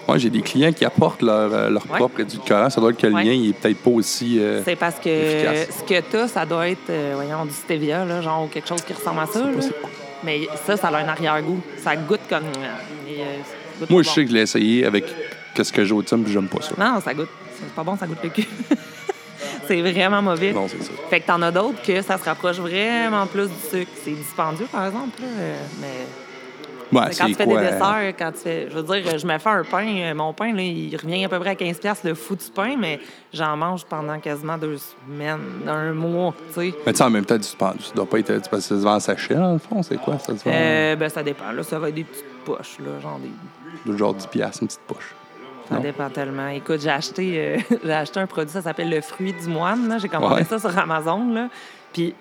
Moi, 0.08 0.18
j'ai 0.20 0.30
des 0.30 0.42
clients 0.42 0.72
qui 0.72 0.86
apportent 0.86 1.22
leur, 1.24 1.52
euh, 1.54 1.70
leur 1.70 1.84
Ouais. 1.90 1.98
propre 1.98 2.20
édulcorant. 2.20 2.70
Ça 2.70 2.80
doit 2.80 2.92
être 2.92 2.98
que 3.00 3.08
le 3.08 3.14
Ouais. 3.16 3.24
lien, 3.24 3.32
il 3.32 3.50
est 3.50 3.54
peut-être 3.54 3.78
pas 3.80 3.90
aussi. 3.90 4.40
euh, 4.40 4.62
C'est 4.64 4.76
parce 4.76 5.00
que 5.00 5.10
efficace. 5.10 5.78
ce 5.80 5.84
que 5.94 6.00
t'as, 6.02 6.28
ça 6.28 6.46
doit 6.46 6.70
être, 6.70 6.90
euh, 6.90 7.14
voyons, 7.16 7.46
du 7.46 7.54
stevia, 7.54 8.06
là, 8.06 8.22
genre 8.22 8.44
ou 8.44 8.48
quelque 8.48 8.68
chose 8.68 8.82
qui 8.82 8.94
ressemble 8.94 9.20
à 9.22 9.26
ça. 9.26 9.40
là. 9.40 9.48
c'est 9.60 9.80
quoi. 9.82 9.90
Mais 10.24 10.42
ça, 10.66 10.78
ça 10.78 10.88
a 10.90 10.98
un 10.98 11.08
arrière-goût. 11.08 11.60
Ça 11.84 11.96
goûte 11.96 12.22
comme. 12.30 12.44
et, 13.08 13.18
ça 13.18 13.80
goûte 13.80 13.90
Moi, 13.90 14.02
je 14.04 14.08
bon. 14.10 14.14
sais 14.14 14.24
que 14.24 14.30
je 14.30 14.36
l'ai 14.36 14.42
essayé 14.42 14.86
avec 14.86 15.06
qu'est-ce 15.56 15.74
que 15.74 15.84
j'ai 15.84 15.94
au 15.94 16.02
thym, 16.04 16.24
puis 16.24 16.34
j'aime 16.34 16.48
pas 16.48 16.62
ça. 16.62 16.72
Non, 16.78 17.00
ça 17.02 17.14
goûte. 17.14 17.30
C'est 17.60 17.74
pas 17.74 17.84
bon, 17.84 17.98
ça 17.98 18.06
goûte 18.06 18.18
le 18.24 18.30
cul. 18.30 18.48
c'est 19.68 19.82
vraiment 19.82 20.22
mauvais. 20.22 20.52
Non, 20.54 20.68
c'est 20.68 20.84
ça. 20.84 20.92
Fait 21.10 21.20
que 21.22 21.28
t'en 21.28 21.42
as 21.42 21.52
d'autres 21.52 21.82
que 21.82 22.02
ça 22.02 22.18
se 22.18 22.24
rapproche 22.26 22.58
vraiment 22.58 23.26
plus 23.28 23.48
du 23.48 23.70
sucre. 23.72 23.92
C'est 24.04 24.12
dispendieux, 24.12 24.68
par 24.72 24.86
exemple, 24.88 25.22
là, 25.22 25.28
mais 25.82 25.88
Ouais, 26.92 27.02
quand 27.18 27.26
tu 27.26 27.34
fais 27.34 27.46
quoi? 27.46 27.60
des 27.62 27.68
desserts, 27.68 28.14
quand 28.18 28.32
tu 28.32 28.38
fais. 28.40 28.68
Je 28.70 28.76
veux 28.78 28.84
dire, 28.84 29.18
je 29.18 29.26
me 29.28 29.38
fais 29.38 29.50
un 29.50 29.64
pain, 29.64 29.88
euh, 29.88 30.14
mon 30.14 30.34
pain, 30.34 30.54
là, 30.54 30.62
il 30.62 30.96
revient 30.96 31.26
à 31.26 31.30
peu 31.30 31.40
près 31.40 31.50
à 31.52 31.56
15$ 31.56 32.02
le 32.04 32.14
foutu 32.14 32.52
pain, 32.54 32.76
mais 32.78 33.00
j'en 33.34 33.58
mange 33.58 33.86
pendant 33.86 34.20
quasiment 34.20 34.58
deux 34.58 34.78
semaines, 34.78 35.40
un 35.68 35.94
mois, 35.94 36.34
tu 36.50 36.54
sais. 36.54 36.74
Mais 36.86 36.92
tu 36.94 36.98
sais, 37.00 37.04
en 37.04 37.10
même 37.10 37.26
temps, 37.26 37.38
tu 37.40 37.56
ne 37.64 37.96
dois 37.96 38.06
pas 38.06 38.20
être. 38.20 38.34
tu- 38.42 38.50
Parce 38.50 38.50
que 38.50 38.60
ça 38.60 38.70
se 38.70 38.84
vend 38.84 38.96
en 38.96 39.00
sachet, 39.00 39.36
dans 39.36 39.54
le 39.54 39.60
fond. 39.60 39.82
C'est 39.84 39.98
quoi? 39.98 40.20
Ça 40.20 40.38
se 40.38 40.44
vend 40.44 40.52
Euh, 40.54 40.96
ben, 40.96 41.10
ça 41.10 41.24
dépend. 41.24 41.52
Là, 41.52 41.64
ça 41.64 41.80
va 41.80 41.90
être 41.90 41.96
des 41.96 42.04
petites 42.04 42.26
poches, 42.46 42.78
là, 42.80 43.00
genre 43.02 43.20
des. 43.20 43.92
de 43.92 43.98
genre 43.98 44.14
10 44.14 44.28
piastres, 44.28 44.62
une 44.62 44.68
petite 44.68 44.82
poche. 44.88 45.16
Ça 45.68 45.76
Non? 45.76 45.82
dépend 45.82 46.10
tellement. 46.12 46.48
Écoute, 46.50 46.80
j'ai 46.82 46.92
acheté, 46.92 47.34
euh, 47.72 47.76
j'ai 47.84 47.92
acheté 47.94 48.20
un 48.20 48.28
produit, 48.28 48.52
ça 48.54 48.62
s'appelle 48.62 48.90
le 48.92 49.02
fruit 49.02 49.34
du 49.34 49.48
moine. 49.48 49.88
là. 49.90 49.98
J'ai 49.98 50.08
commandé 50.10 50.36
Ouais. 50.36 50.44
ça 50.44 50.60
sur 50.60 50.78
Amazon. 50.78 51.34
Là. 51.34 51.50
Puis 51.92 52.14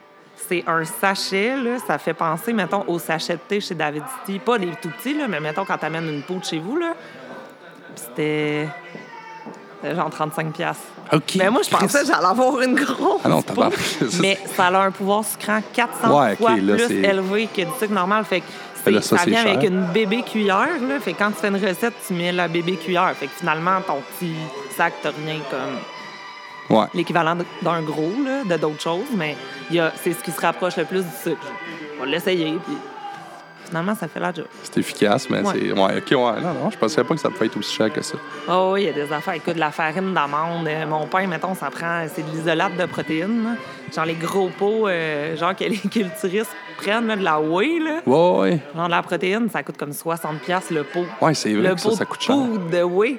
c'est 0.48 0.64
un 0.66 0.84
sachet, 0.84 1.56
là, 1.56 1.78
ça 1.86 1.98
fait 1.98 2.14
penser, 2.14 2.52
mettons, 2.52 2.84
au 2.86 2.98
sachet 2.98 3.34
de 3.34 3.40
thé 3.48 3.60
chez 3.60 3.74
David 3.74 4.02
City. 4.26 4.38
Pas 4.38 4.58
les 4.58 4.70
tout 4.82 4.90
petits, 4.90 5.14
là, 5.16 5.26
mais 5.28 5.40
mettons 5.40 5.64
quand 5.64 5.78
t'amènes 5.78 6.08
une 6.08 6.22
peau 6.22 6.34
de 6.34 6.44
chez 6.44 6.58
vous. 6.58 6.76
Là. 6.76 6.94
C'était 7.94 8.68
c'était 9.82 9.94
genre 9.96 10.10
35 10.10 10.52
pièces. 10.52 10.76
OK. 11.12 11.34
Mais 11.36 11.50
moi, 11.50 11.60
je 11.62 11.68
pensais 11.70 12.00
que 12.00 12.06
j'allais 12.06 12.26
avoir 12.26 12.60
une 12.62 12.74
grosse 12.74 13.20
Ah 13.24 13.28
non, 13.28 13.42
peau. 13.42 13.54
tabarnak. 13.54 13.78
Mais 14.20 14.38
ça 14.56 14.66
a 14.68 14.78
un 14.86 14.90
pouvoir 14.90 15.24
sucrant 15.24 15.60
400 15.74 16.18
Ouais, 16.20 16.36
fois 16.36 16.56
là, 16.56 16.74
plus 16.76 16.92
élevé 17.04 17.48
que 17.54 17.60
du 17.62 17.70
sucre 17.78 17.92
normal. 17.92 18.24
Fait 18.24 18.40
que 18.40 18.46
c'est- 18.82 18.90
Là, 18.90 19.02
ça, 19.02 19.18
ça 19.18 19.24
vient 19.26 19.42
avec 19.46 19.68
une 19.68 19.84
bébé 19.92 20.22
cuillère. 20.22 20.68
Là. 20.88 21.00
Fait 21.00 21.12
que 21.12 21.18
quand 21.18 21.28
tu 21.30 21.36
fais 21.36 21.48
une 21.48 21.62
recette, 21.62 21.94
tu 22.06 22.14
mets 22.14 22.32
la 22.32 22.48
bébé 22.48 22.76
cuillère. 22.76 23.12
Fait 23.14 23.26
que 23.26 23.32
finalement, 23.32 23.80
ton 23.86 23.98
petit 24.18 24.32
sac 24.76 24.94
te 25.02 25.08
revient 25.08 25.40
comme 25.50 25.78
Ouais. 26.70 26.86
l'équivalent 26.94 27.36
d'un 27.62 27.82
gros, 27.82 28.12
là, 28.24 28.42
de 28.44 28.60
d'autres 28.60 28.80
choses. 28.80 29.06
Mais 29.16 29.36
c'est 29.96 30.12
ce 30.12 30.22
qui 30.24 30.30
se 30.30 30.40
rapproche 30.40 30.76
le 30.76 30.84
plus 30.84 31.02
du 31.02 31.10
sucre. 31.22 31.46
On 31.98 32.04
va 32.04 32.10
l'essayer. 32.10 32.52
Puis 32.64 32.76
Finalement, 33.66 33.94
ça 33.94 34.06
fait 34.08 34.20
la 34.20 34.30
job. 34.32 34.44
C'est 34.62 34.76
efficace, 34.78 35.28
mais 35.30 35.40
Ouais. 35.40 35.52
c'est. 35.54 35.72
Ouais, 35.72 35.96
ok, 35.96 36.10
ouais. 36.10 36.40
Non, 36.42 36.52
non, 36.52 36.70
je 36.70 36.76
pensais 36.76 37.02
pas 37.02 37.14
que 37.14 37.20
ça 37.20 37.30
pouvait 37.30 37.46
être 37.46 37.56
aussi 37.56 37.74
cher 37.74 37.90
que 37.90 38.02
ça. 38.02 38.16
Oh, 38.48 38.72
oui, 38.74 38.82
il 38.82 38.86
y 38.86 38.88
a 38.90 38.92
des 38.92 39.10
affaires. 39.10 39.34
Écoute, 39.34 39.54
de 39.54 39.58
la 39.58 39.70
farine 39.70 40.12
d'amande. 40.12 40.68
euh, 40.68 40.86
mon 40.86 41.06
pain, 41.06 41.26
mettons, 41.26 41.54
ça 41.54 41.70
prend. 41.70 42.04
C'est 42.14 42.22
de 42.22 42.30
l'isolate 42.36 42.76
de 42.76 42.84
protéines. 42.84 43.56
Genre 43.92 44.04
les 44.04 44.14
gros 44.14 44.50
pots, 44.50 44.86
euh, 44.86 45.34
genre 45.36 45.56
que 45.56 45.64
les 45.64 45.78
culturistes 45.90 46.50
prennent 46.76 47.06
là, 47.06 47.16
de 47.16 47.24
la 47.24 47.40
whey, 47.40 47.78
là. 47.80 48.00
Ouais, 48.06 48.38
ouais. 48.40 48.60
Genre 48.76 48.84
de 48.86 48.90
la 48.90 49.02
protéine, 49.02 49.48
ça 49.50 49.62
coûte 49.62 49.78
comme 49.78 49.92
60$ 49.92 50.70
le 50.70 50.84
pot. 50.84 51.06
Ouais, 51.22 51.32
c'est 51.32 51.54
vrai 51.54 51.68
le 51.70 51.74
que 51.74 51.80
ça, 51.80 51.88
pot 51.88 51.94
ça 51.96 52.04
coûte 52.04 52.20
cher. 52.20 52.36
de 52.36 52.82
whey. 52.82 53.18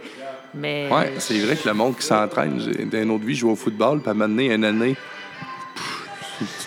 Mais. 0.55 0.87
Ouais, 0.91 1.13
c'est 1.19 1.37
vrai 1.39 1.55
que 1.55 1.67
le 1.67 1.73
monde 1.73 1.95
qui 1.97 2.05
s'entraîne, 2.05 2.59
j'ai- 2.59 2.85
dans 2.85 3.01
une 3.01 3.11
autre 3.11 3.25
vie, 3.25 3.35
je 3.35 3.41
jouais 3.41 3.51
au 3.51 3.55
football, 3.55 3.99
puis 3.99 4.09
à 4.09 4.13
donné, 4.13 4.53
une 4.53 4.63
année, 4.63 4.95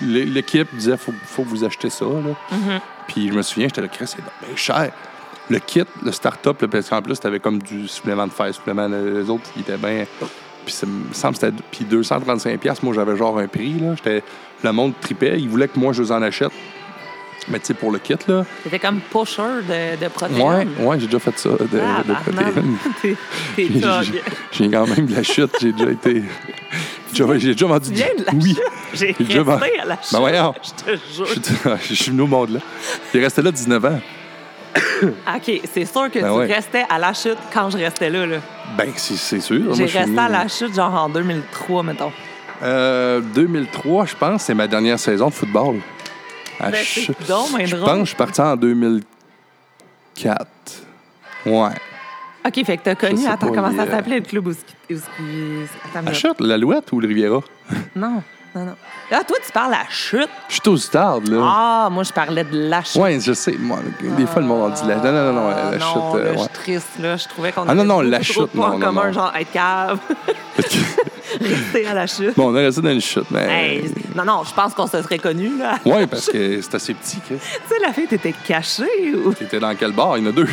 l'équipe 0.02 0.68
disait 0.75 0.97
faut, 0.97 1.12
faut 1.25 1.42
que 1.42 1.49
vous 1.49 1.64
achetez 1.64 1.90
ça. 1.90 2.04
Là. 2.04 2.35
Mhm. 2.57 2.80
Puis 3.07 3.28
je 3.28 3.33
me 3.33 3.42
souviens, 3.42 3.68
j'étais 3.68 3.80
là, 3.80 3.88
Chris, 3.88 4.07
c'est 4.07 4.18
bien 4.47 4.57
cher. 4.57 4.92
Le 5.50 5.59
kit, 5.61 5.85
le 6.04 6.12
start-up, 6.12 6.66
parce 6.66 6.90
qu'en 6.90 7.00
plus, 7.00 7.18
t'avais 7.18 7.40
comme 7.40 7.62
du 7.62 7.88
supplément 7.88 8.26
de 8.26 8.33
fer, 8.33 8.52
supplément. 8.54 8.87
Les 8.87 9.30
autres, 9.30 9.50
ils 9.57 9.62
étaient 9.62 9.78
bien. 9.78 10.04
Puis 10.66 10.75
ça 10.75 10.87
me 10.87 11.12
semble 11.14 11.35
que 11.38 11.40
c'était. 11.40 11.62
Puis 11.71 11.87
235$, 11.87 12.83
moi, 12.83 12.92
j'avais 12.95 13.16
genre 13.16 13.38
un 13.38 13.49
prix. 13.49 13.75
Là. 13.80 13.95
Le 14.62 14.73
monde 14.73 14.92
tripait. 15.00 15.40
Ils 15.40 15.49
voulaient 15.49 15.68
que 15.68 15.78
moi, 15.78 15.95
je 15.95 16.02
les 16.02 16.12
en 16.12 16.21
achète. 16.21 16.52
Mais 17.49 17.59
tu 17.61 17.66
sais, 17.66 17.75
pour 17.75 17.92
le 17.92 17.99
kit, 17.99 18.14
là. 18.26 18.45
C'était 18.64 18.78
comme 18.78 19.00
pusher 19.00 19.42
de, 19.68 20.02
de 20.04 20.09
protéines. 20.09 20.42
Ouais, 20.80 20.85
ouais, 20.87 21.00
j'ai 21.00 21.07
déjà 21.07 21.18
fait 21.18 21.38
ça, 21.38 21.50
de, 21.50 21.80
Ah, 21.80 22.02
bah, 22.07 22.21
protéines. 22.23 22.76
T'es 23.02 23.16
t'es 23.57 23.64
J'ai- 24.52 24.71
quand 24.71 24.87
même 24.87 25.07
de 25.07 25.14
la 25.14 25.23
chute. 25.23 25.50
J'ai 25.61 25.73
déjà 25.73 25.90
été. 25.90 26.23
J'ai 27.12 27.25
déjà- 27.25 27.66
vendu 27.66 27.88
du. 27.90 27.95
viens 27.97 28.07
de 28.18 28.25
la 28.26 28.33
Oui. 28.35 28.57
J'ai 28.92 29.12
déjà 29.18 29.42
vendu- 29.42 29.62
à 29.80 29.85
la 29.87 29.95
chute. 29.97 30.12
Ben 30.12 30.18
voyons. 30.18 30.54
Je 30.62 30.85
te 30.85 30.99
jure. 31.14 31.76
Je 31.88 31.95
suis 31.95 32.11
venu 32.11 32.23
au 32.23 32.26
monde 32.26 32.50
là. 32.50 32.61
J'ai 33.14 33.21
resté 33.21 33.40
là 33.40 33.50
19 33.50 33.85
ans. 33.87 34.00
OK, 35.02 35.61
c'est 35.73 35.85
sûr 35.87 36.11
que 36.11 36.18
Ben 36.18 36.30
tu 36.30 36.38
ouais. 36.38 36.47
restais 36.54 36.85
à 36.90 36.99
la 36.99 37.14
chute 37.14 37.38
quand 37.52 37.71
je 37.71 37.78
restais 37.78 38.11
là. 38.11 38.26
là. 38.26 38.37
Ben, 38.76 38.90
c'est 38.97 39.40
sûr. 39.40 39.75
J'ai 39.75 39.87
resté 39.87 40.18
à 40.18 40.28
la 40.28 40.47
chute 40.49 40.75
genre 40.75 40.95
en 40.95 41.09
2003, 41.09 41.83
mettons. 41.83 42.12
Euh, 42.62 43.21
2003, 43.21 44.07
je 44.07 44.14
pense, 44.16 44.42
c'est 44.42 44.54
ma 44.54 44.66
dernière 44.66 44.99
saison 44.99 45.28
de 45.28 45.35
football. 45.35 45.76
À 46.61 46.71
Ben, 46.71 46.85
donc 47.29 47.61
je 47.65 47.77
drôle. 47.77 47.85
pense 47.87 47.95
que 47.99 48.00
je 48.00 48.09
suis 48.09 48.17
parti 48.17 48.41
en 48.41 48.57
2004. 48.57 50.47
Ouais. 51.47 51.69
OK, 52.47 52.65
fait 52.65 52.77
que 52.79 52.83
t'as 52.83 52.95
connu... 52.95 53.27
Attends, 53.27 53.49
pas, 53.49 53.55
comment 53.55 53.77
ça 53.77 53.83
euh, 53.83 53.91
s'appelait 53.91 54.21
le 54.21 54.25
club 54.25 54.47
où... 54.47 54.50
où- 54.50 54.95
Attends, 55.95 56.35
l'Alouette 56.41 56.91
ou 56.93 57.00
le 57.00 57.09
Riviera? 57.09 57.41
Non, 57.95 58.23
non, 58.55 58.64
non. 58.64 58.75
Ah, 59.11 59.23
toi, 59.25 59.37
tu 59.45 59.52
parles 59.52 59.75
à 59.75 59.87
chute. 59.90 60.28
Je 60.49 60.55
suis 60.62 60.78
stade, 60.81 61.28
là. 61.28 61.38
Ah, 61.43 61.88
moi, 61.90 62.02
je 62.02 62.12
parlais 62.12 62.45
de 62.45 62.69
la 62.69 62.83
chute. 62.83 63.00
Ouais, 63.00 63.19
je 63.21 63.33
sais. 63.33 63.52
Moi, 63.59 63.78
des 64.17 64.26
fois, 64.26 64.40
le 64.43 64.49
monde 64.49 64.73
dit 64.73 64.87
la. 64.87 64.97
Non, 64.97 65.02
non, 65.12 65.12
non, 65.12 65.33
non, 65.33 65.50
Ah, 65.55 65.71
la 65.73 65.78
non, 65.78 65.87
chute. 65.93 65.97
là, 65.97 66.26
euh, 66.26 66.33
je 66.33 66.38
ouais. 66.38 66.45
suis 66.45 66.49
triste, 66.52 66.88
là. 67.00 67.17
Je 67.17 67.28
trouvais 67.28 67.52
qu'on 67.52 67.62
Ah, 67.69 67.75
non, 67.75 67.85
non, 67.85 68.00
la 68.00 68.23
chute, 68.23 68.55
non, 68.55 68.62
en 68.64 68.78
non, 68.78 68.87
commun, 68.87 69.12
genre 69.12 69.33
être 69.38 69.52
cave, 69.52 69.99
rester 71.40 71.87
à 71.87 71.95
la 71.95 72.07
chute. 72.07 72.35
bon, 72.37 72.52
on 72.52 72.57
est 72.57 72.64
resté 72.67 72.81
dans 72.83 72.90
une 72.90 73.00
chute, 73.00 73.31
mais. 73.31 73.47
Hey, 73.49 73.95
non, 74.14 74.25
non, 74.25 74.43
je 74.45 74.55
pense 74.55 74.75
qu'on 74.75 74.87
se 74.87 75.00
serait 75.02 75.19
connus, 75.19 75.59
là. 75.59 75.78
Ouais, 75.85 76.07
parce 76.07 76.26
que 76.28 76.61
c'est 76.61 76.75
assez 76.75 76.95
petit, 76.95 77.19
que. 77.21 77.35
Tu 77.69 77.75
sais, 77.75 77.81
la 77.81 77.93
fille, 77.93 78.07
t'étais 78.07 78.35
cachée 78.47 79.14
ou... 79.14 79.33
T'étais 79.35 79.61
dans 79.61 79.75
quel 79.75 79.93
bar? 79.93 80.17
Il 80.19 80.25
y 80.25 80.26
en 80.26 80.31
a 80.31 80.33
deux. 80.33 80.49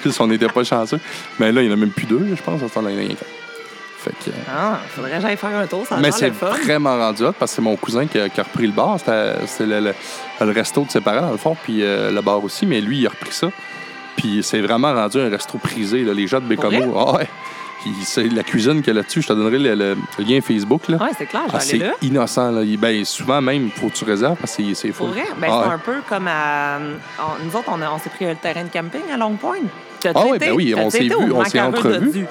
Plus 0.00 0.18
on 0.20 0.26
n'était 0.28 0.48
pas 0.48 0.64
chanceux. 0.64 1.00
Mais 1.38 1.52
là, 1.52 1.60
il 1.62 1.66
n'y 1.68 1.72
en 1.72 1.76
a 1.76 1.80
même 1.80 1.90
plus 1.90 2.06
deux, 2.06 2.26
je 2.34 2.42
pense. 2.42 2.62
À 2.62 2.68
ce 2.68 2.74
temps-là, 2.74 2.90
il 2.90 3.02
y 3.02 3.06
en 3.08 3.12
a. 3.12 3.16
Fait 4.24 4.30
que. 4.30 4.36
Ah, 4.48 4.78
faudrait 4.88 5.12
que 5.16 5.20
j'aille 5.20 5.36
faire 5.36 5.56
un 5.58 5.66
tour, 5.66 5.86
ça 5.86 5.96
Mais 6.00 6.10
c'est 6.12 6.30
vraiment 6.30 6.96
rendu 6.96 7.24
hot 7.24 7.32
parce 7.38 7.50
que 7.52 7.56
c'est 7.56 7.62
mon 7.62 7.76
cousin 7.76 8.06
qui 8.06 8.18
a, 8.18 8.28
qui 8.28 8.40
a 8.40 8.44
repris 8.44 8.66
le 8.66 8.72
bar. 8.72 8.96
C'était 8.98 9.34
c'était 9.46 9.66
le, 9.66 9.80
le- 9.80 9.94
le 10.46 10.52
resto 10.52 10.82
de 10.84 10.90
ses 10.90 11.00
parents, 11.00 11.22
dans 11.26 11.32
le 11.32 11.36
fond, 11.36 11.56
puis 11.62 11.82
euh, 11.82 12.10
le 12.10 12.20
bar 12.20 12.42
aussi. 12.42 12.64
Mais 12.66 12.80
lui, 12.80 12.98
il 13.00 13.06
a 13.06 13.10
repris 13.10 13.32
ça. 13.32 13.48
Puis 14.16 14.40
c'est 14.42 14.60
vraiment 14.60 14.92
rendu 14.94 15.20
un 15.20 15.28
resto 15.28 15.58
prisé. 15.58 16.02
là. 16.04 16.12
Les 16.12 16.26
gens 16.26 16.40
de 16.40 16.46
Bécamo. 16.46 16.94
Ah 16.98 17.12
ouais. 17.16 17.28
C'est 18.02 18.24
la 18.32 18.42
cuisine 18.42 18.78
qu'il 18.82 18.88
y 18.88 18.90
a 18.90 18.94
là-dessus. 18.94 19.22
Je 19.22 19.28
te 19.28 19.32
donnerai 19.32 19.58
le, 19.58 19.74
le 19.76 19.96
lien 20.18 20.40
Facebook. 20.40 20.82
Ouais, 20.88 20.96
c'est 21.16 21.26
clair, 21.26 21.42
Ah, 21.52 21.60
c'est 21.60 21.80
innocent. 22.02 22.50
Là. 22.50 22.62
Ben, 22.76 23.04
souvent 23.04 23.40
même, 23.40 23.66
il 23.66 23.70
faut 23.80 23.88
que 23.88 23.94
tu 23.94 24.04
réserves 24.04 24.36
parce 24.36 24.56
que 24.56 24.64
c'est- 24.64 24.74
c'est 24.74 24.92
fou. 24.92 25.06
Ben, 25.06 25.22
Ah, 25.24 25.62
c'est 25.62 25.68
ouais. 25.68 25.74
un 25.74 25.78
peu 25.78 25.94
comme 26.08 26.26
à... 26.26 26.78
nous 26.80 27.56
autres, 27.56 27.68
on, 27.68 27.80
on 27.80 27.98
s'est 28.00 28.10
pris 28.10 28.26
le 28.26 28.34
terrain 28.34 28.64
de 28.64 28.68
camping 28.68 29.02
à 29.14 29.16
Longue 29.16 29.38
Pointe. 29.38 29.62
Ah 30.04 30.08
été? 30.34 30.38
ben 30.38 30.52
oui, 30.52 30.74
on 30.76 30.90
s'est 30.90 31.00
vu, 31.04 31.12
on 31.32 31.44
s'est. 31.44 31.58
Dodu? 31.70 32.26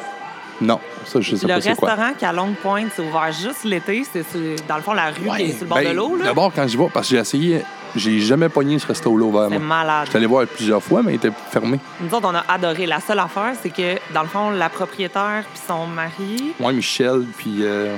Non, 0.59 0.79
ça, 1.05 1.21
je 1.21 1.35
sais 1.35 1.47
Le 1.47 1.53
pas 1.53 1.61
c'est 1.61 1.75
quoi. 1.75 1.89
restaurant 1.89 2.13
qui 2.17 2.25
est 2.25 2.27
à 2.27 2.33
Longue 2.33 2.55
Pointe, 2.55 2.87
c'est 2.95 3.01
ouvert 3.07 3.31
juste 3.31 3.63
l'été. 3.63 4.03
C'est 4.11 4.23
dans 4.67 4.77
le 4.77 4.81
fond 4.81 4.93
la 4.93 5.07
rue 5.11 5.29
qui 5.37 5.43
est 5.43 5.51
sur 5.51 5.61
le 5.63 5.67
bord 5.69 5.77
ben, 5.77 5.89
de 5.89 5.95
l'eau. 5.95 6.17
D'abord, 6.23 6.51
quand 6.53 6.67
je 6.67 6.77
vais, 6.77 6.87
parce 6.91 7.07
que 7.07 7.15
j'ai 7.15 7.21
essayé, 7.21 7.61
j'ai 7.95 8.19
jamais 8.19 8.49
pogné 8.49 8.79
ce 8.79 8.87
resto-là 8.87 9.23
ouvert. 9.25 9.47
C'est 9.51 9.59
moi. 9.59 9.67
malade. 9.77 10.05
Je 10.05 10.09
suis 10.09 10.17
allé 10.17 10.25
voir 10.25 10.47
plusieurs 10.47 10.81
fois, 10.81 11.01
mais 11.03 11.13
il 11.13 11.15
était 11.17 11.31
fermé. 11.51 11.79
Nous 12.01 12.11
autres, 12.13 12.27
on 12.31 12.35
a 12.35 12.43
adoré. 12.47 12.85
La 12.87 12.99
seule 12.99 13.19
affaire, 13.19 13.53
c'est 13.61 13.69
que, 13.69 13.97
dans 14.13 14.23
le 14.23 14.27
fond, 14.27 14.49
la 14.49 14.69
propriétaire 14.69 15.43
puis 15.53 15.61
son 15.67 15.85
mari... 15.85 16.53
Ouais, 16.59 16.73
Michel, 16.73 17.23
puis. 17.37 17.57
euh, 17.61 17.95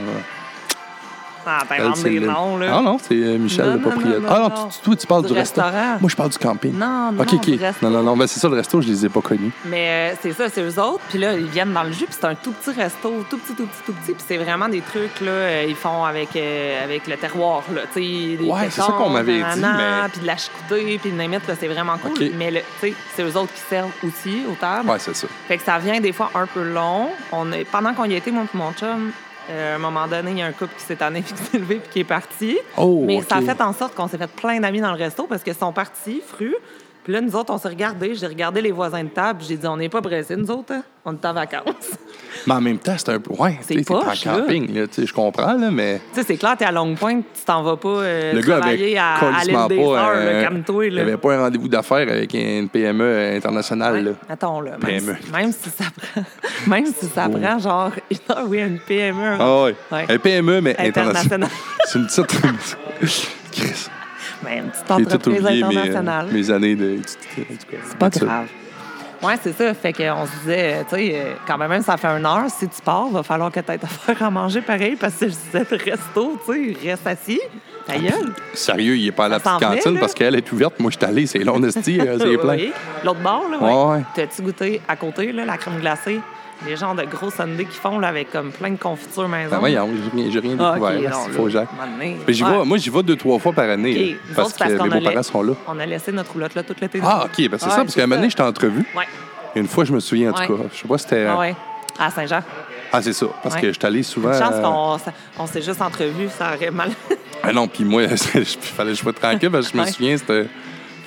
Ah, 1.46 1.60
c'est 1.96 2.10
des 2.10 2.19
noms, 2.19 2.58
là. 2.58 2.75
Ah 2.77 2.81
non, 2.81 2.98
c'est 3.01 3.15
euh, 3.15 3.38
Michel, 3.38 3.65
Non, 3.65 3.72
le 3.74 3.77
non, 3.79 3.89
propriétaire. 3.89 4.22
non, 4.22 4.27
ah 4.29 4.39
non, 4.39 4.50
non. 4.50 4.67
tu- 4.69 4.79
toi, 4.81 4.96
tu 4.96 5.08
parles 5.08 5.22
du, 5.24 5.27
Du 5.29 5.34
resto. 5.34 5.62
restaurant. 5.62 5.98
Moi, 6.00 6.10
je 6.10 6.15
parle 6.15 6.29
du 6.29 6.38
camping. 6.38 6.74
Non, 6.77 7.12
non, 7.12 7.22
OK, 7.22 7.34
OK. 7.34 7.46
du 7.46 7.55
resto. 7.55 7.86
Non, 7.86 7.91
non, 7.98 8.03
non, 8.03 8.17
ben, 8.17 8.27
c'est 8.27 8.39
ça, 8.39 8.48
le 8.50 8.55
resto, 8.55 8.81
je 8.81 8.88
les 8.88 9.05
ai 9.05 9.10
pas 9.10 9.22
connus. 9.22 9.51
Mais 9.65 10.12
euh, 10.13 10.15
c'est 10.22 10.34
ça, 10.34 10.50
c'est 10.50 10.62
eux 10.62 10.79
autres. 10.81 11.01
Puis 11.10 11.17
là, 11.19 11.34
ils 11.34 11.46
viennent 11.48 11.74
dans 11.74 11.84
le 11.84 11.91
jus, 11.91 12.05
puis 12.05 12.15
c'est 12.19 12.25
un 12.25 12.36
tout 12.36 12.51
petit 12.51 12.72
resto, 12.79 13.25
tout 13.29 13.38
petit, 13.38 13.53
tout 13.55 13.65
petit, 13.65 13.84
tout 13.86 13.93
petit. 13.93 14.12
Puis 14.13 14.24
c'est 14.27 14.38
vraiment 14.38 14.67
des 14.69 14.81
trucs, 14.81 15.19
là, 15.22 15.31
euh, 15.31 15.65
ils 15.67 15.75
font 15.75 16.03
avec, 16.03 16.36
euh, 16.36 16.84
avec 16.84 17.08
le 17.08 17.17
terroir, 17.17 17.63
là. 17.74 17.81
Tu 17.93 18.01
sais, 18.01 18.38
des 18.38 18.46
Ouais, 18.50 18.62
c'est 18.69 18.81
ça 18.81 18.88
pétons, 18.88 18.98
qu'on 18.98 19.10
m'avait 19.10 19.38
dit, 19.39 19.60
mais- 19.62 20.10
Puis 20.12 20.22
de 20.22 20.27
la 20.27 20.38
chicoutée, 20.38 21.00
puis 21.01 21.12
de 21.12 21.17
limite, 21.19 21.48
là, 21.48 21.53
c'est 21.60 21.67
vraiment 21.67 21.98
cool. 21.98 22.12
OK. 22.12 22.31
Mais, 22.38 22.51
le- 22.51 22.60
tu 22.81 22.89
sais, 22.89 22.93
c'est 23.15 23.24
eux 23.24 23.38
autres 23.38 23.53
qui 23.53 23.62
servent 23.69 23.91
aussi 24.05 24.43
au 24.50 24.53
table. 24.55 24.89
Ouais, 24.89 25.00
c'est 25.00 25.15
ça. 25.15 25.27
Fait 25.48 25.58
que 25.58 25.63
ça 25.63 25.77
vient 25.79 26.00
des 26.00 26.13
fois 26.13 26.29
un 26.36 26.46
peu 26.46 26.63
long. 26.63 27.08
On 27.31 27.51
est, 27.51 27.63
pendant 27.65 27.93
qu'on 27.93 28.05
y 28.05 28.13
était, 28.15 28.31
moi 28.31 28.43
et 28.53 28.58
mon 28.58 28.72
chum, 28.74 29.12
euh, 29.50 29.74
à 29.74 29.75
un 29.75 29.79
moment 29.79 30.08
donné, 30.08 30.32
il 30.32 30.38
y 30.38 30.41
a 30.41 30.46
un 30.46 30.51
couple 30.51 30.75
qui 30.77 30.84
s'est 30.84 30.96
tanné 30.96 31.22
puis 31.25 31.34
qui 31.34 31.44
s'est 31.44 31.58
levé 31.58 31.75
puis 31.75 31.89
qui 31.91 32.00
est 32.00 32.06
parti. 32.06 32.58
Oh, 32.77 33.03
Mais 33.06 33.22
ça 33.22 33.38
a 33.38 33.41
fait 33.41 33.62
en 33.62 33.74
sorte 33.74 33.96
qu'on 33.96 34.08
s'est 34.08 34.18
fait 34.18 34.29
plein 34.29 34.60
d'amis 34.60 34.82
dans 34.82 34.91
le 34.91 34.98
resto 34.98 35.25
parce 35.27 35.44
qu'ils 35.44 35.56
sont 35.56 35.74
partis, 35.74 36.22
fru. 36.25 36.56
Puis 37.10 37.16
là, 37.16 37.22
nous 37.22 37.36
autres, 37.36 37.51
on 37.51 37.58
s'est 37.58 37.70
regardés. 37.70 38.13
J'ai 38.13 38.28
regardé 38.28 38.62
les 38.62 38.72
voisins 38.72 39.04
de 39.04 39.10
table. 39.10 39.42
J'ai 39.48 39.58
dit, 39.58 39.66
on 39.66 39.78
n'est 39.78 39.89
pas 39.89 40.00
pressés, 40.00 40.36
nous 40.36 40.51
autres. 40.51 40.74
hein? 40.74 40.84
On 41.04 41.13
est 41.13 41.25
en 41.25 41.34
vacances. 41.34 41.63
Mais 42.46 42.54
en 42.54 42.62
même 42.62 42.78
temps, 42.78 42.94
c'est 42.98 43.10
un 43.10 43.20
peu. 43.20 43.34
Ouais, 43.34 43.58
C'est 43.62 43.89
en 43.92 44.00
là. 44.01 44.13
camping, 44.24 44.72
là. 44.75 44.86
Je 44.96 45.12
comprends, 45.12 45.54
là, 45.54 45.72
mais. 45.72 46.01
tu 46.13 46.20
sais, 46.20 46.28
c'est 46.28 46.38
clair, 46.38 46.56
t'es 46.56 46.66
à 46.66 46.72
Longue 46.72 46.96
Pointe, 47.00 47.25
tu 47.34 47.44
t'en 47.44 47.63
vas 47.63 47.78
pas 47.78 47.88
euh, 47.89 48.34
Le 48.34 48.42
gars 48.42 48.60
travailler 48.60 48.96
avait 49.00 49.25
à, 49.25 49.38
à 49.39 49.44
l'île 49.44 49.58
des 49.70 49.84
pas. 49.84 50.13
Là, 50.13 50.86
Il 50.86 50.94
là. 50.94 51.01
avait 51.01 51.18
pas 51.18 51.34
un 51.34 51.39
rendez-vous 51.39 51.68
d'affaires 51.68 52.08
avec 52.08 52.32
une 52.36 52.70
PME 52.70 53.34
internationale, 53.38 54.04
là. 54.06 54.12
Attends, 54.30 54.62
là. 54.62 54.74
Même, 54.74 55.01
PME. 55.04 55.16
si, 55.25 55.32
même 55.32 55.51
si 55.51 55.70
ça 55.72 55.86
prend, 56.13 56.22
même 56.68 56.86
si 56.86 57.06
ça 57.08 57.28
Oh. 57.28 57.36
prend 57.39 57.58
genre 57.58 57.92
une 58.12 58.18
oui, 58.50 58.60
une 58.60 58.78
PME. 58.78 59.20
un- 59.20 59.38
Ah 59.39 59.63
ouais. 59.63 59.75
Ouais. 59.92 60.06
Un 60.10 60.18
PME, 60.20 60.62
mais 60.62 60.75
International. 60.78 61.44
international. 61.44 61.50
c'est 61.88 61.98
une 61.98 62.06
petite. 62.06 63.28
Chris. 63.51 63.88
Ben, 64.43 64.63
une 64.63 64.69
petite 64.69 64.91
entreprise 64.91 65.41
oublié 65.41 65.63
mes, 65.63 65.77
internationale. 65.77 66.27
mes 66.31 66.51
années 66.51 66.75
de. 66.75 66.98
C'est 67.36 67.98
pas 67.98 68.10
grave. 68.10 68.48
Ouais, 69.22 69.36
c'est 69.41 69.55
ça. 69.55 69.74
Fait 69.74 69.91
qu'on 69.91 70.25
se 70.25 70.31
disait, 70.41 70.86
tu 70.89 70.96
sais, 70.96 71.12
euh, 71.13 71.34
quand 71.46 71.58
même, 71.58 71.81
ça 71.81 71.98
fait 71.98 72.08
une 72.08 72.25
heure. 72.25 72.46
Si 72.48 72.67
tu 72.67 72.81
pars, 72.81 73.10
va 73.10 73.22
falloir 73.22 73.51
que 73.51 73.60
tu 73.60 73.72
aies 73.72 73.79
à 73.84 73.88
faire 73.88 74.24
à 74.24 74.31
manger 74.31 74.62
pareil 74.62 74.96
parce 74.96 75.15
que 75.15 75.27
je 75.27 75.34
disais, 75.34 75.65
le 75.69 75.91
resto, 75.91 76.39
tu 76.46 76.75
sais, 76.75 76.89
reste 76.89 77.08
assis. 77.08 77.41
Ta 77.86 77.98
gueule. 77.98 78.34
Sérieux, 78.53 78.96
il 78.96 79.08
est 79.08 79.12
pas 79.12 79.25
à 79.25 79.29
la 79.29 79.39
petite 79.39 79.60
cantine 79.60 79.81
venait, 79.91 80.00
parce 80.00 80.13
qu'elle 80.13 80.36
est 80.36 80.51
ouverte. 80.51 80.79
Moi, 80.79 80.91
je 80.91 80.98
suis 80.98 81.05
allé, 81.05 81.25
c'est 81.25 81.39
long, 81.39 81.62
euh, 81.63 81.69
c'est 81.69 81.81
plein. 82.38 82.55
Oui. 82.55 82.72
L'autre 83.03 83.19
bord, 83.19 83.46
là, 83.50 83.58
ouais. 83.58 83.98
ouais. 83.98 84.03
T'as-tu 84.15 84.41
goûté 84.41 84.81
à 84.88 84.96
côté, 84.96 85.31
là, 85.34 85.43
la 85.43 85.58
crème 85.58 85.79
glacée? 85.79 86.19
Les 86.66 86.75
genres 86.75 86.94
de 86.96 87.04
gros 87.04 87.30
sundaes 87.32 87.63
qu'ils 87.63 87.80
font, 87.82 88.00
là, 88.00 88.10
avec 88.10 88.32
comme 88.32 88.51
plein 88.51 88.72
de 88.72 88.78
confitures 88.78 89.30
maison. 89.30 89.51
Ben 89.51 89.60
voyons, 89.60 89.89
j'ai 90.13 90.22
rien, 90.22 90.32
j'ai 90.32 90.39
rien 90.39 90.58
Ah, 90.60 90.74
découvert. 90.74 90.98
OK, 90.98 91.04
là, 91.04 91.10
non, 91.10 91.18
c'est 91.24 91.30
là, 91.32 91.36
faux, 91.38 91.50
Jacques. 91.50 91.70
Mais 92.00 92.18
j'y 92.34 92.44
ouais. 92.44 92.66
moi, 92.66 92.78
j'y 92.78 92.89
vais 92.89 93.04
deux, 93.04 93.16
trois 93.16 93.39
fois 93.39 93.54
par 93.54 93.70
année. 93.70 94.18
Parce 94.36 94.54
que 94.54 94.63
mes 94.68 94.75
beaux-parents 94.78 95.06
allait- 95.08 95.24
sont 95.24 95.42
là. 95.42 95.54
On 95.68 95.80
a 95.80 95.86
laissé 95.86 96.12
notre 96.12 96.34
roulotte 96.34 96.56
là 96.56 96.63
toute 96.63 96.82
l'été. 96.82 97.00
Ah, 97.04 97.25
OK, 97.25 97.50
ben 97.50 97.58
c'est 97.58 97.66
Ouais, 97.66 97.72
ça, 97.72 97.78
parce 97.78 97.96
qu'à 97.96 98.04
un 98.04 98.08
moment 98.08 98.18
donné, 98.18 98.30
j'étais 98.30 98.44
entrevu. 98.44 98.86
Ouais. 98.96 99.06
Une 99.56 99.68
fois, 99.68 99.86
je 99.86 99.94
me 99.94 100.00
souviens, 100.00 100.32
en 100.32 100.34
tout 100.34 100.42
Ouais. 100.42 100.48
cas. 100.48 100.63
Je 100.74 100.80
sais 100.82 100.88
pas 100.88 100.98
c'était. 100.98 101.25
Ah, 101.25 101.38
ouais. 101.39 101.56
À 101.98 102.12
Saint-Jean. 102.12 102.42
Ah, 102.92 103.01
c'est 103.01 103.13
ça. 103.13 103.28
Parce 103.44 103.56
Ouais. 103.56 103.62
que 103.62 103.68
je 103.68 103.74
suis 103.74 103.86
allé 103.86 104.04
souvent. 104.04 104.32
Une 104.34 104.39
chance 104.39 104.54
euh, 105.08 105.12
qu'on 105.38 105.48
s'est 105.48 105.62
juste 105.62 105.82
entrevus, 105.82 106.30
ça 106.38 106.54
aurait 106.56 106.72
mal. 106.72 106.92
Ah 107.44 107.54
non, 107.54 107.68
puis 107.68 107.84
moi, 107.86 108.04
il 108.04 108.18
fallait 108.18 108.92
que 108.92 108.96
je 108.98 109.01
sois 109.01 109.13
tranquille 109.13 109.50
parce 109.50 109.68
que 109.68 109.74
je 109.74 109.78
me 109.78 109.84
Ouais. 109.86 109.92
souviens, 109.92 110.18
c'était. 110.18 110.48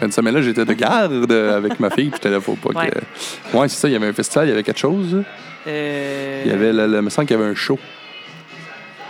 Fin 0.02 0.08
de 0.08 0.12
semaine-là, 0.12 0.42
j'étais 0.42 0.64
de 0.64 0.72
garde 0.72 1.30
avec 1.30 1.78
ma 1.78 1.88
fille, 1.88 2.06
puis 2.10 2.14
j'étais 2.20 2.30
là, 2.30 2.40
faut 2.40 2.56
pas 2.56 2.70
Ouais. 2.70 2.90
que. 2.90 3.56
Ouais, 3.56 3.68
c'est 3.68 3.76
ça, 3.76 3.86
il 3.88 3.92
y 3.92 3.94
avait 3.94 4.08
un 4.08 4.12
festival, 4.12 4.46
il 4.46 4.50
y 4.50 4.52
avait 4.52 4.64
quelque 4.64 4.80
chose. 4.80 5.22
Euh... 5.68 6.42
Il 6.44 6.50
y 6.50 6.52
avait, 6.52 6.72
le, 6.72 6.88
le- 6.88 6.96
il 6.96 7.02
me 7.02 7.08
semble 7.08 7.28
qu'il 7.28 7.36
y 7.38 7.40
avait 7.40 7.48
un 7.52 7.54
show, 7.54 7.78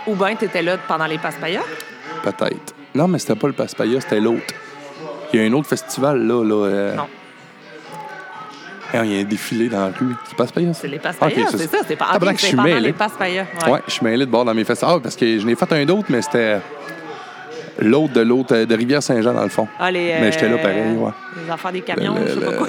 Ou 0.05 0.13
bien 0.13 0.35
tu 0.35 0.45
étais 0.45 0.61
là 0.61 0.77
pendant 0.87 1.07
les 1.07 1.17
Passe-Paya. 1.17 1.61
peut-être. 2.21 2.75
Non, 2.93 3.07
mais 3.07 3.17
c'était 3.17 3.33
pas 3.33 3.47
le 3.47 3.53
Paspaya, 3.53 3.99
c'était 4.01 4.19
l'autre. 4.19 4.43
Il 5.33 5.39
y 5.41 5.43
a 5.43 5.47
un 5.49 5.53
autre 5.53 5.67
festival, 5.67 6.27
là. 6.27 6.43
là 6.43 6.65
euh, 6.67 6.95
Non. 6.95 7.07
ah, 8.93 9.03
Il 9.03 9.13
y 9.13 9.17
a 9.17 9.21
un 9.21 9.23
défilé 9.23 9.69
dans 9.69 9.79
la 9.79 9.91
rue. 9.97 10.13
C'est 10.25 10.37
Paspaya? 10.37 10.75
C'est 10.75 10.87
les 10.89 10.99
Passe-Paya, 10.99 11.41
Ok, 11.41 11.47
c'est 11.57 11.71
ça. 11.71 11.77
C'est 11.87 11.95
pas 11.95 12.05
Ah, 12.11 12.13
ok, 12.13 12.19
pendant 12.19 12.33
que 12.33 12.39
je 12.39 12.45
suis 12.45 12.55
pendant 12.55 12.69
mêlé. 12.69 12.93
les. 12.95 13.71
Ouais. 13.71 13.81
je 13.87 13.91
suis 13.93 14.05
mêlé 14.05 14.27
de 14.27 14.29
bord 14.29 14.45
dans 14.45 14.53
mes 14.53 14.63
festivals. 14.63 14.97
Ah, 14.97 14.99
parce 15.01 15.15
que 15.15 15.39
je 15.39 15.43
n'ai 15.47 15.55
fait 15.55 15.73
un 15.73 15.85
d'autre, 15.85 16.05
mais 16.09 16.21
c'était. 16.21 16.59
L'autre 17.83 18.13
de 18.13 18.21
l'autre, 18.21 18.55
euh, 18.55 18.65
de 18.65 18.75
Rivière-Saint-Jean, 18.75 19.33
dans 19.33 19.43
le 19.43 19.49
fond. 19.49 19.67
Ah, 19.79 19.91
les, 19.91 20.15
Mais 20.19 20.31
j'étais 20.31 20.47
là 20.49 20.55
euh, 20.55 20.61
pareil, 20.61 20.95
ouais. 20.95 21.11
Les 21.45 21.51
affaires 21.51 21.71
des 21.71 21.81
camions, 21.81 22.15
Le- 22.15 22.27
je 22.27 22.33
sais 22.39 22.45
pas 22.45 22.53
quoi. 22.53 22.67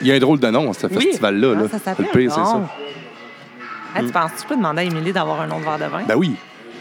Il 0.00 0.06
y 0.06 0.12
a 0.12 0.14
un 0.14 0.18
drôle 0.18 0.40
de 0.40 0.48
nom, 0.48 0.72
ce 0.72 0.86
Oui. 0.86 0.94
festival-là. 1.04 1.54
Ah, 1.56 1.62
là. 1.62 1.68
ça 1.84 1.94
le 1.98 2.04
pire, 2.06 2.32
c'est 2.32 2.44
ça. 2.44 2.60
Hey, 3.96 4.06
tu 4.06 4.12
penses 4.12 4.32
que 4.32 4.40
tu 4.40 4.46
peux 4.46 4.56
demander 4.56 4.80
à 4.82 4.84
Émilie 4.84 5.12
d'avoir 5.12 5.40
un 5.40 5.50
autre 5.50 5.60
verre 5.60 5.78
de 5.78 5.92
vin? 5.92 6.02
Ben 6.06 6.14
oui. 6.16 6.34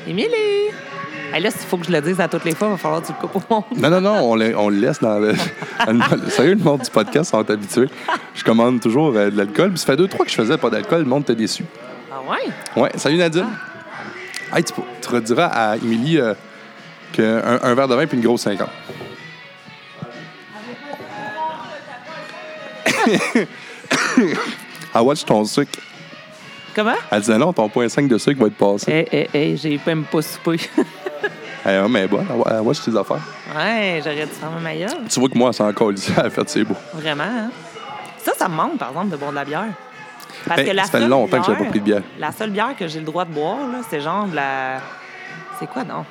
Émilie! 0.07 0.27
Hey, 1.33 1.41
là, 1.43 1.51
s'il 1.51 1.61
faut 1.67 1.77
que 1.77 1.85
je 1.85 1.91
le 1.91 2.01
dise 2.01 2.19
à 2.19 2.27
toutes 2.27 2.45
les 2.45 2.55
fois, 2.55 2.69
il 2.69 2.71
va 2.71 2.77
falloir 2.77 3.01
que 3.01 3.07
tu 3.07 3.13
le 3.13 3.27
coupes 3.27 3.43
au 3.51 3.53
monde. 3.53 3.63
Non, 3.77 3.89
non, 3.89 4.01
non, 4.01 4.31
on 4.31 4.35
le, 4.35 4.57
on 4.57 4.69
le 4.69 4.77
laisse 4.79 4.99
dans 4.99 5.19
le. 5.19 5.33
Sérieux, 6.29 6.55
le 6.55 6.63
monde 6.63 6.81
du 6.81 6.89
podcast 6.89 7.29
sont 7.31 7.47
habitués. 7.49 7.87
Je 8.33 8.43
commande 8.43 8.79
toujours 8.79 9.13
euh, 9.15 9.29
de 9.29 9.37
l'alcool. 9.37 9.69
Puis 9.71 9.79
ça 9.79 9.85
fait 9.87 9.97
deux, 9.97 10.07
trois 10.07 10.25
que 10.25 10.31
je 10.31 10.35
faisais 10.35 10.57
pas 10.57 10.69
d'alcool, 10.69 10.99
le 11.01 11.05
monde 11.05 11.23
était 11.23 11.35
déçu. 11.35 11.65
Ah 12.11 12.15
ouais? 12.27 12.81
Ouais, 12.81 12.89
salut 12.95 13.17
Nadine. 13.17 13.45
Hey, 14.55 14.63
tu, 14.63 14.73
tu 15.01 15.09
rediras 15.09 15.45
à 15.47 15.75
Émilie 15.77 16.19
euh, 16.19 16.33
qu'un 17.13 17.59
un 17.61 17.75
verre 17.75 17.87
de 17.87 17.95
vin 17.95 18.07
puis 18.07 18.17
une 18.17 18.23
grosse 18.23 18.41
50. 18.41 18.67
ah, 24.93 25.03
watch 25.03 25.23
ton 25.25 25.43
sucre. 25.45 25.79
Comment? 26.75 26.93
Elle 27.11 27.21
disait 27.21 27.37
non, 27.37 27.51
ton 27.53 27.69
point 27.69 27.89
5 27.89 28.07
de 28.07 28.17
sucre 28.17 28.39
va 28.39 28.47
être 28.47 28.55
passé. 28.55 28.91
Hé, 28.91 29.07
hé, 29.11 29.29
hé, 29.33 29.57
j'ai 29.57 29.79
même 29.85 30.03
pas 30.03 30.21
soupé. 30.21 30.57
Eh, 31.65 31.77
mais 31.89 32.07
bon, 32.07 32.25
elle 32.49 32.61
watch 32.61 32.79
tes 32.85 32.97
affaires. 32.97 33.19
ouais, 33.53 33.99
j'aurais 34.01 34.25
dû 34.25 34.31
faire 34.31 34.49
ma 34.49 34.61
meilleure. 34.61 34.95
Tu 35.09 35.19
vois 35.19 35.27
que 35.27 35.37
moi, 35.37 35.51
c'est 35.51 35.61
encore 35.61 35.91
ici, 35.91 36.09
elle 36.17 36.31
fait 36.31 36.49
c'est 36.49 36.63
beau. 36.63 36.73
Vraiment, 36.93 37.25
hein? 37.25 37.51
Ça, 38.17 38.31
ça 38.37 38.47
me 38.47 38.55
manque, 38.55 38.77
par 38.77 38.89
exemple, 38.89 39.09
de 39.09 39.17
boire 39.17 39.31
de 39.31 39.35
la 39.35 39.43
bière. 39.43 39.65
Parce 40.47 40.61
Ben, 40.61 40.67
que 40.69 40.71
la 40.71 40.83
ça 40.85 40.91
fait 40.91 40.99
seule 40.99 41.09
longtemps 41.09 41.41
que 41.41 41.45
j'avais 41.47 41.57
bière- 41.57 41.65
pas 41.65 41.69
pris 41.69 41.79
de 41.81 41.85
bière. 41.85 42.01
La 42.17 42.31
seule 42.31 42.51
bière 42.51 42.75
que 42.79 42.87
j'ai 42.87 42.99
le 42.99 43.05
droit 43.05 43.25
de 43.25 43.33
boire, 43.33 43.67
là, 43.67 43.79
c'est 43.89 43.99
genre 43.99 44.25
de 44.27 44.35
la. 44.37 44.79
C'est 45.59 45.69
quoi, 45.69 45.83
non? 45.83 46.05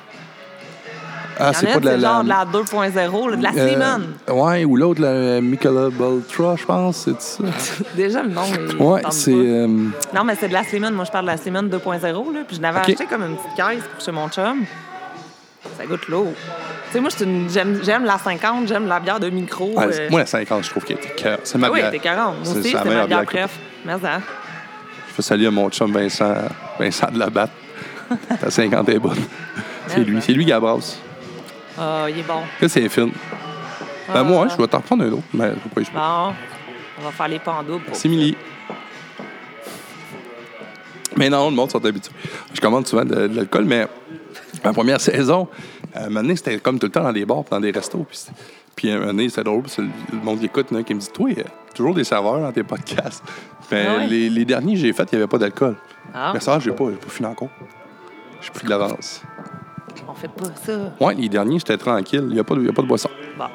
Ah, 1.37 1.51
c'est 1.53 1.67
pas 1.67 1.79
de 1.79 1.85
la. 1.85 1.91
c'est 1.95 1.99
genre 2.01 2.23
de 2.23 2.29
la- 2.29 2.45
la 2.45 2.45
2.0, 2.45 3.29
là, 3.29 3.35
de 3.37 3.43
la 3.43 3.49
euh, 3.51 3.69
Seaman. 3.69 4.01
ouais, 4.29 4.65
ou 4.65 4.75
l'autre, 4.75 5.01
la 5.01 5.39
Michelob 5.41 5.93
Ultra, 5.99 6.55
je 6.57 6.65
pense, 6.65 6.97
c'est 6.97 7.21
ça. 7.21 7.43
Déjà, 7.95 8.23
le 8.23 8.29
nom. 8.29 8.43
Ouais, 8.79 9.01
c'est. 9.11 9.31
euh, 9.33 9.67
Non, 10.13 10.23
mais 10.25 10.35
c'est 10.39 10.47
de 10.49 10.53
la 10.53 10.63
Seaman. 10.63 10.93
Moi, 10.93 11.05
je 11.05 11.11
parle 11.11 11.25
de 11.25 11.31
la 11.31 11.37
Seaman 11.37 11.69
2.0, 11.69 12.33
là. 12.33 12.39
Puis 12.47 12.55
je 12.57 12.61
n'avais 12.61 12.79
Ok. 12.79 12.89
acheté 12.89 13.05
comme 13.05 13.23
une 13.23 13.35
petite 13.35 13.55
caisse 13.55 13.83
pour 13.93 14.03
chez 14.03 14.11
mon 14.11 14.27
chum. 14.29 14.63
Ça 15.77 15.85
goûte 15.85 16.07
l'eau. 16.07 16.33
Tu 16.87 16.93
sais, 16.93 16.99
moi, 16.99 17.09
j'aime 17.83 18.05
la 18.05 18.17
50, 18.17 18.67
j'aime 18.67 18.87
la 18.87 18.99
bière 18.99 19.19
de 19.19 19.29
micro. 19.29 19.73
euh, 19.77 20.09
moi, 20.09 20.21
la 20.21 20.25
50, 20.25 20.63
je 20.63 20.69
trouve 20.69 20.83
qu'elle 20.83 20.97
était 20.97 21.09
cœur. 21.15 21.37
C'est 21.43 21.57
ma 21.57 21.67
ah 21.67 21.71
oui, 21.71 21.79
bière. 21.79 21.91
t'es 21.91 21.99
40. 21.99 22.35
Moi 22.45 22.57
aussi, 22.57 22.71
c'est 22.71 22.83
ma 22.85 23.05
bière 23.07 23.25
préf. 23.25 23.51
Mais 23.85 23.93
ça. 24.01 24.19
Je 25.09 25.13
fais 25.15 25.21
saluer 25.21 25.47
à 25.47 25.51
mon 25.51 25.69
chum 25.69 25.91
Vincent, 25.91 26.33
Vincent 26.79 27.07
de 27.11 27.19
la 27.19 27.29
Batte. 27.29 27.51
La 28.41 28.49
50 28.49 28.89
est 28.89 28.99
bonne. 28.99 29.17
C'est 29.87 29.99
lui, 29.99 30.21
c'est 30.21 30.31
lui 30.33 30.43
qui 30.45 30.49
la 30.51 30.59
brasse. 30.59 30.99
Ah, 31.79 32.05
il 32.09 32.19
est 32.19 32.23
bon. 32.23 32.41
Là, 32.61 32.69
c'est 32.69 32.87
fine. 32.89 33.11
Ben, 34.07 34.13
Ah. 34.15 34.23
moi, 34.23 34.47
je 34.47 34.57
vais 34.57 34.67
t'en 34.67 34.81
prendre 34.81 35.03
un 35.03 35.11
autre, 35.11 35.23
je 35.33 35.37
pas 35.37 35.81
y 35.81 35.85
jouer. 35.85 35.93
Bon, 35.93 36.33
on 36.99 37.03
va 37.03 37.11
faire 37.11 37.27
les 37.27 37.39
pas 37.39 37.53
en 37.53 37.63
double. 37.63 37.83
pour- 37.85 37.97
Millie. 38.09 38.35
Mais 41.15 41.29
non, 41.29 41.49
le 41.49 41.55
monde 41.55 41.69
sont 41.71 41.83
habitués. 41.85 42.13
Je 42.53 42.61
commande 42.61 42.87
souvent 42.87 43.03
de, 43.05 43.27
de 43.27 43.35
l'alcool, 43.35 43.65
mais 43.65 43.87
ma 44.63 44.73
première 44.73 45.01
saison, 45.01 45.47
euh, 45.95 45.99
à 45.99 46.03
un 46.03 46.07
moment 46.07 46.21
donné, 46.21 46.35
c'était 46.35 46.59
comme 46.59 46.79
tout 46.79 46.85
le 46.87 46.91
temps 46.91 47.03
dans 47.03 47.11
des 47.13 47.25
bars, 47.25 47.43
puis 47.43 47.51
dans 47.51 47.59
des 47.59 47.71
restos. 47.71 48.05
Puis, 48.07 48.17
c'était- 48.17 48.37
puis 48.75 48.91
à 48.91 48.95
un 48.95 48.99
moment 48.99 49.07
donné, 49.11 49.29
c'est 49.29 49.43
drôle, 49.43 49.63
parce 49.63 49.75
que 49.75 49.81
le 49.81 49.89
monde 50.23 50.39
qui 50.39 50.45
écoute, 50.45 50.67
il 50.71 50.75
y 50.75 50.77
en 50.77 50.81
a 50.81 50.83
qui 50.83 50.93
me 50.93 50.99
dit 50.99 51.09
Toi, 51.13 51.29
il 51.31 51.37
y 51.39 51.41
a 51.41 51.45
toujours 51.75 51.93
des 51.93 52.03
saveurs 52.03 52.39
dans 52.39 52.51
tes 52.51 52.63
podcasts. 52.63 53.23
Mais 53.71 53.85
Ah 53.87 53.97
ouais? 53.97 54.07
les, 54.07 54.29
les 54.29 54.45
derniers 54.45 54.73
que 54.75 54.79
j'ai 54.79 54.93
faits, 54.93 55.09
il 55.11 55.15
n'y 55.15 55.21
avait 55.23 55.29
pas 55.29 55.37
d'alcool. 55.37 55.75
Ah, 56.13 56.31
Mais 56.33 56.39
ça, 56.39 56.57
j'ai 56.59 56.71
pas, 56.71 56.85
j'ai 56.89 56.95
pas 56.97 57.09
fini 57.09 57.27
encore. 57.27 57.49
J'ai 58.41 58.49
pris 58.51 58.63
de 58.65 58.69
l'avance. 58.69 59.21
Pas 60.27 60.45
ça. 60.63 60.73
Ouais, 60.99 61.15
les 61.15 61.29
derniers, 61.29 61.59
j'étais 61.59 61.77
tranquille. 61.77 62.25
Il 62.27 62.33
n'y 62.33 62.39
a, 62.39 62.43
pas 62.43 62.55
de- 62.55 62.61
il 62.61 62.65
y 62.67 62.69
a 62.69 62.73
pas 62.73 62.81
de 62.81 62.87
boisson. 62.87 63.09
Bon. 63.37 63.45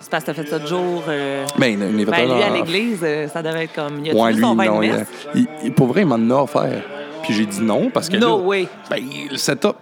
C'est 0.00 0.10
parce 0.10 0.24
que 0.24 0.30
t'as 0.30 0.34
fait 0.42 0.48
ça 0.48 0.58
de 0.58 0.66
jour. 0.66 1.02
euh, 1.08 1.44
Mais 1.58 1.72
une, 1.72 1.82
une 1.82 2.04
Ben, 2.04 2.24
lui, 2.24 2.42
à 2.42 2.50
l'église, 2.50 3.00
euh, 3.02 3.26
ça 3.28 3.42
devait 3.42 3.64
être 3.64 3.74
comme. 3.74 4.04
Il 4.04 4.10
a 4.10 4.14
Ouais, 4.14 4.32
lui, 4.32 4.40
son 4.40 4.54
non. 4.54 4.82
il- 4.82 5.04
il- 5.34 5.46
il- 5.64 5.72
pour 5.72 5.86
vrai, 5.88 6.02
il 6.02 6.06
m'en 6.06 6.36
a 6.36 6.42
offert. 6.42 6.82
Puis 7.22 7.34
j'ai 7.34 7.46
dit 7.46 7.60
non 7.60 7.90
parce 7.92 8.08
que. 8.08 8.16
No 8.16 8.38
là, 8.38 8.44
way. 8.44 8.68
Ben, 8.90 9.02
le 9.30 9.36
setup. 9.36 9.74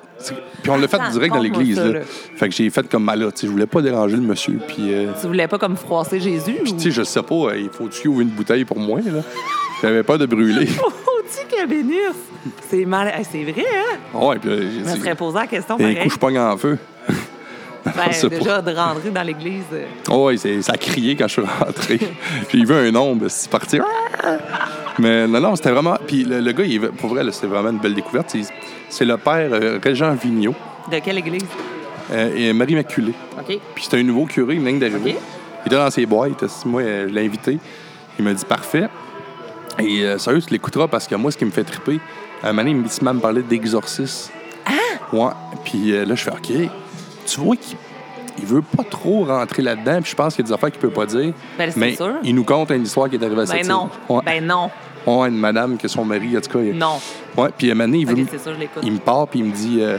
Puis 0.62 0.70
on 0.70 0.78
l'a 0.78 0.88
fait 0.88 0.98
direct 1.12 1.34
dans 1.34 1.40
l'église. 1.42 1.76
ça, 1.76 1.84
là. 1.84 1.92
là. 1.92 2.00
Fait 2.36 2.48
que 2.48 2.54
j'ai 2.54 2.70
fait 2.70 2.88
comme 2.88 3.04
mal 3.04 3.20
là. 3.20 3.30
Tu 3.30 3.40
sais, 3.40 3.46
je 3.46 3.52
voulais 3.52 3.66
pas 3.66 3.82
déranger 3.82 4.16
le 4.16 4.22
monsieur. 4.22 4.58
Puis, 4.66 4.92
euh, 4.92 5.12
Tu 5.20 5.26
voulais 5.26 5.46
pas 5.46 5.58
comme 5.58 5.76
froisser 5.76 6.18
Jésus? 6.18 6.56
puis 6.64 6.72
tu 6.72 6.80
sais, 6.84 6.90
je 6.90 7.02
sais 7.02 7.22
pas, 7.22 7.34
euh, 7.34 7.58
il 7.58 7.68
faut 7.68 7.84
qu'il 7.86 8.08
ouvre 8.08 8.22
une 8.22 8.30
bouteille 8.30 8.64
pour 8.64 8.78
moi. 8.78 9.00
là? 9.04 9.20
J'avais 9.82 10.02
peur 10.02 10.16
de 10.18 10.24
brûler. 10.24 10.66
Tu 11.28 11.66
bénisse! 11.66 11.98
C'est 12.68 12.84
mal. 12.84 13.08
Hey, 13.08 13.24
c'est 13.30 13.42
vrai, 13.44 13.64
hein? 13.64 14.18
ouais, 14.18 14.38
puis 14.38 14.50
euh, 14.50 14.70
Je 14.84 14.90
me 14.90 14.96
serais 14.96 15.14
posé 15.14 15.38
la 15.38 15.46
question 15.46 15.76
D'un 15.76 15.84
pareil. 15.84 15.98
coup, 16.04 16.10
je 16.10 16.18
pogne 16.18 16.38
en 16.38 16.56
feu. 16.56 16.78
Ben, 17.84 17.92
pas. 17.94 18.28
déjà, 18.28 18.62
de 18.62 18.72
rentrer 18.74 19.10
dans 19.10 19.22
l'église. 19.22 19.64
euh, 19.72 19.84
Oh, 20.10 20.30
c'est- 20.36 20.62
ça 20.62 20.72
a 20.72 20.76
crié 20.76 21.16
quand 21.16 21.26
je 21.28 21.32
suis 21.32 21.42
rentré. 21.42 21.98
J'ai 22.52 22.64
vu 22.64 22.74
un 22.74 22.94
ombre, 22.94 23.26
c'est 23.28 23.50
parti. 23.50 23.78
Mais 24.98 25.26
non, 25.26 25.40
non, 25.40 25.56
c'était 25.56 25.70
vraiment. 25.70 25.96
Puis 26.06 26.24
le, 26.24 26.40
le 26.40 26.52
gars, 26.52 26.64
il 26.64 26.80
pour 26.80 27.10
vrai, 27.10 27.24
c'était 27.32 27.46
vraiment 27.48 27.70
une 27.70 27.78
belle 27.78 27.94
découverte. 27.94 28.30
C'est- 28.30 28.52
C'est 28.88 29.04
le 29.04 29.16
père 29.16 29.48
euh, 29.52 29.78
Régent 29.82 30.12
Vigneault 30.14 30.54
De 30.90 30.98
quelle 31.00 31.18
église? 31.18 31.42
euh, 32.12 32.30
et 32.36 32.52
Marie 32.52 32.72
Immaculée. 32.74 33.14
OK. 33.38 33.58
Puis 33.74 33.84
c'était 33.84 33.98
un 33.98 34.02
nouveau 34.04 34.26
curé, 34.26 34.54
il 34.54 34.60
venait 34.60 34.78
d'arriver. 34.78 35.16
Il 35.64 35.66
était 35.66 35.76
dans 35.76 35.90
ses 35.90 36.06
boîtes. 36.06 36.44
Moi, 36.64 36.82
je 36.82 37.06
l'ai 37.12 37.24
invité. 37.26 37.58
Il 38.18 38.24
m'a 38.24 38.32
dit 38.32 38.44
parfait. 38.44 38.88
Et 39.78 40.02
euh, 40.04 40.18
sérieux, 40.18 40.40
tu 40.42 40.50
l'écouteras 40.52 40.88
parce 40.88 41.06
que 41.06 41.14
moi, 41.14 41.30
ce 41.30 41.36
qui 41.36 41.44
me 41.44 41.50
fait 41.50 41.64
triper, 41.64 42.00
à 42.42 42.48
un 42.48 42.52
moment 42.52 42.68
donné, 42.68 42.82
il 43.00 43.04
me 43.14 43.20
parlait 43.20 43.42
d'exorcisme. 43.42 44.32
Ah! 44.66 44.70
Ouais. 45.14 45.30
Puis 45.64 45.92
euh, 45.92 46.04
là, 46.04 46.14
je 46.14 46.22
fais 46.24 46.30
OK. 46.30 46.70
Tu 47.26 47.40
vois 47.40 47.56
qu'il 47.56 47.76
il 48.38 48.44
veut 48.44 48.60
pas 48.62 48.84
trop 48.84 49.24
rentrer 49.24 49.62
là-dedans. 49.62 50.00
Puis 50.02 50.10
je 50.10 50.16
pense 50.16 50.34
qu'il 50.34 50.44
y 50.44 50.46
a 50.46 50.48
des 50.48 50.52
affaires 50.54 50.70
qu'il 50.70 50.80
peut 50.80 50.90
pas 50.90 51.06
dire. 51.06 51.32
Ben, 51.58 51.70
c'est 51.70 51.80
mais 51.80 51.94
sûr. 51.96 52.14
il 52.22 52.34
nous 52.34 52.44
conte 52.44 52.70
une 52.70 52.82
histoire 52.82 53.08
qui 53.08 53.16
est 53.16 53.22
arrivée 53.24 53.42
à 53.42 53.44
Ben 53.46 53.56
cette 53.62 53.68
non. 53.68 53.88
Ouais. 54.08 54.20
Ben 54.24 54.44
non. 54.46 54.70
Ouais, 55.06 55.28
une 55.28 55.38
madame 55.38 55.78
que 55.78 55.88
son 55.88 56.04
mari, 56.04 56.36
en 56.36 56.40
tout 56.40 56.50
cas. 56.50 56.58
il- 56.64 56.76
Non. 56.76 56.98
Ouais. 57.36 57.48
Puis 57.56 57.68
à 57.68 57.72
un 57.72 57.74
moment 57.76 57.88
donné, 57.88 57.98
il, 58.00 58.06
veut 58.06 58.12
OK, 58.14 58.18
me- 58.18 58.26
c'est 58.30 58.38
ça, 58.38 58.52
je 58.52 58.58
l'écoute. 58.58 58.82
il 58.84 58.92
me 58.92 58.98
part, 58.98 59.28
puis 59.28 59.38
il 59.38 59.44
me 59.46 59.52
dit 59.52 59.78
euh, 59.80 59.96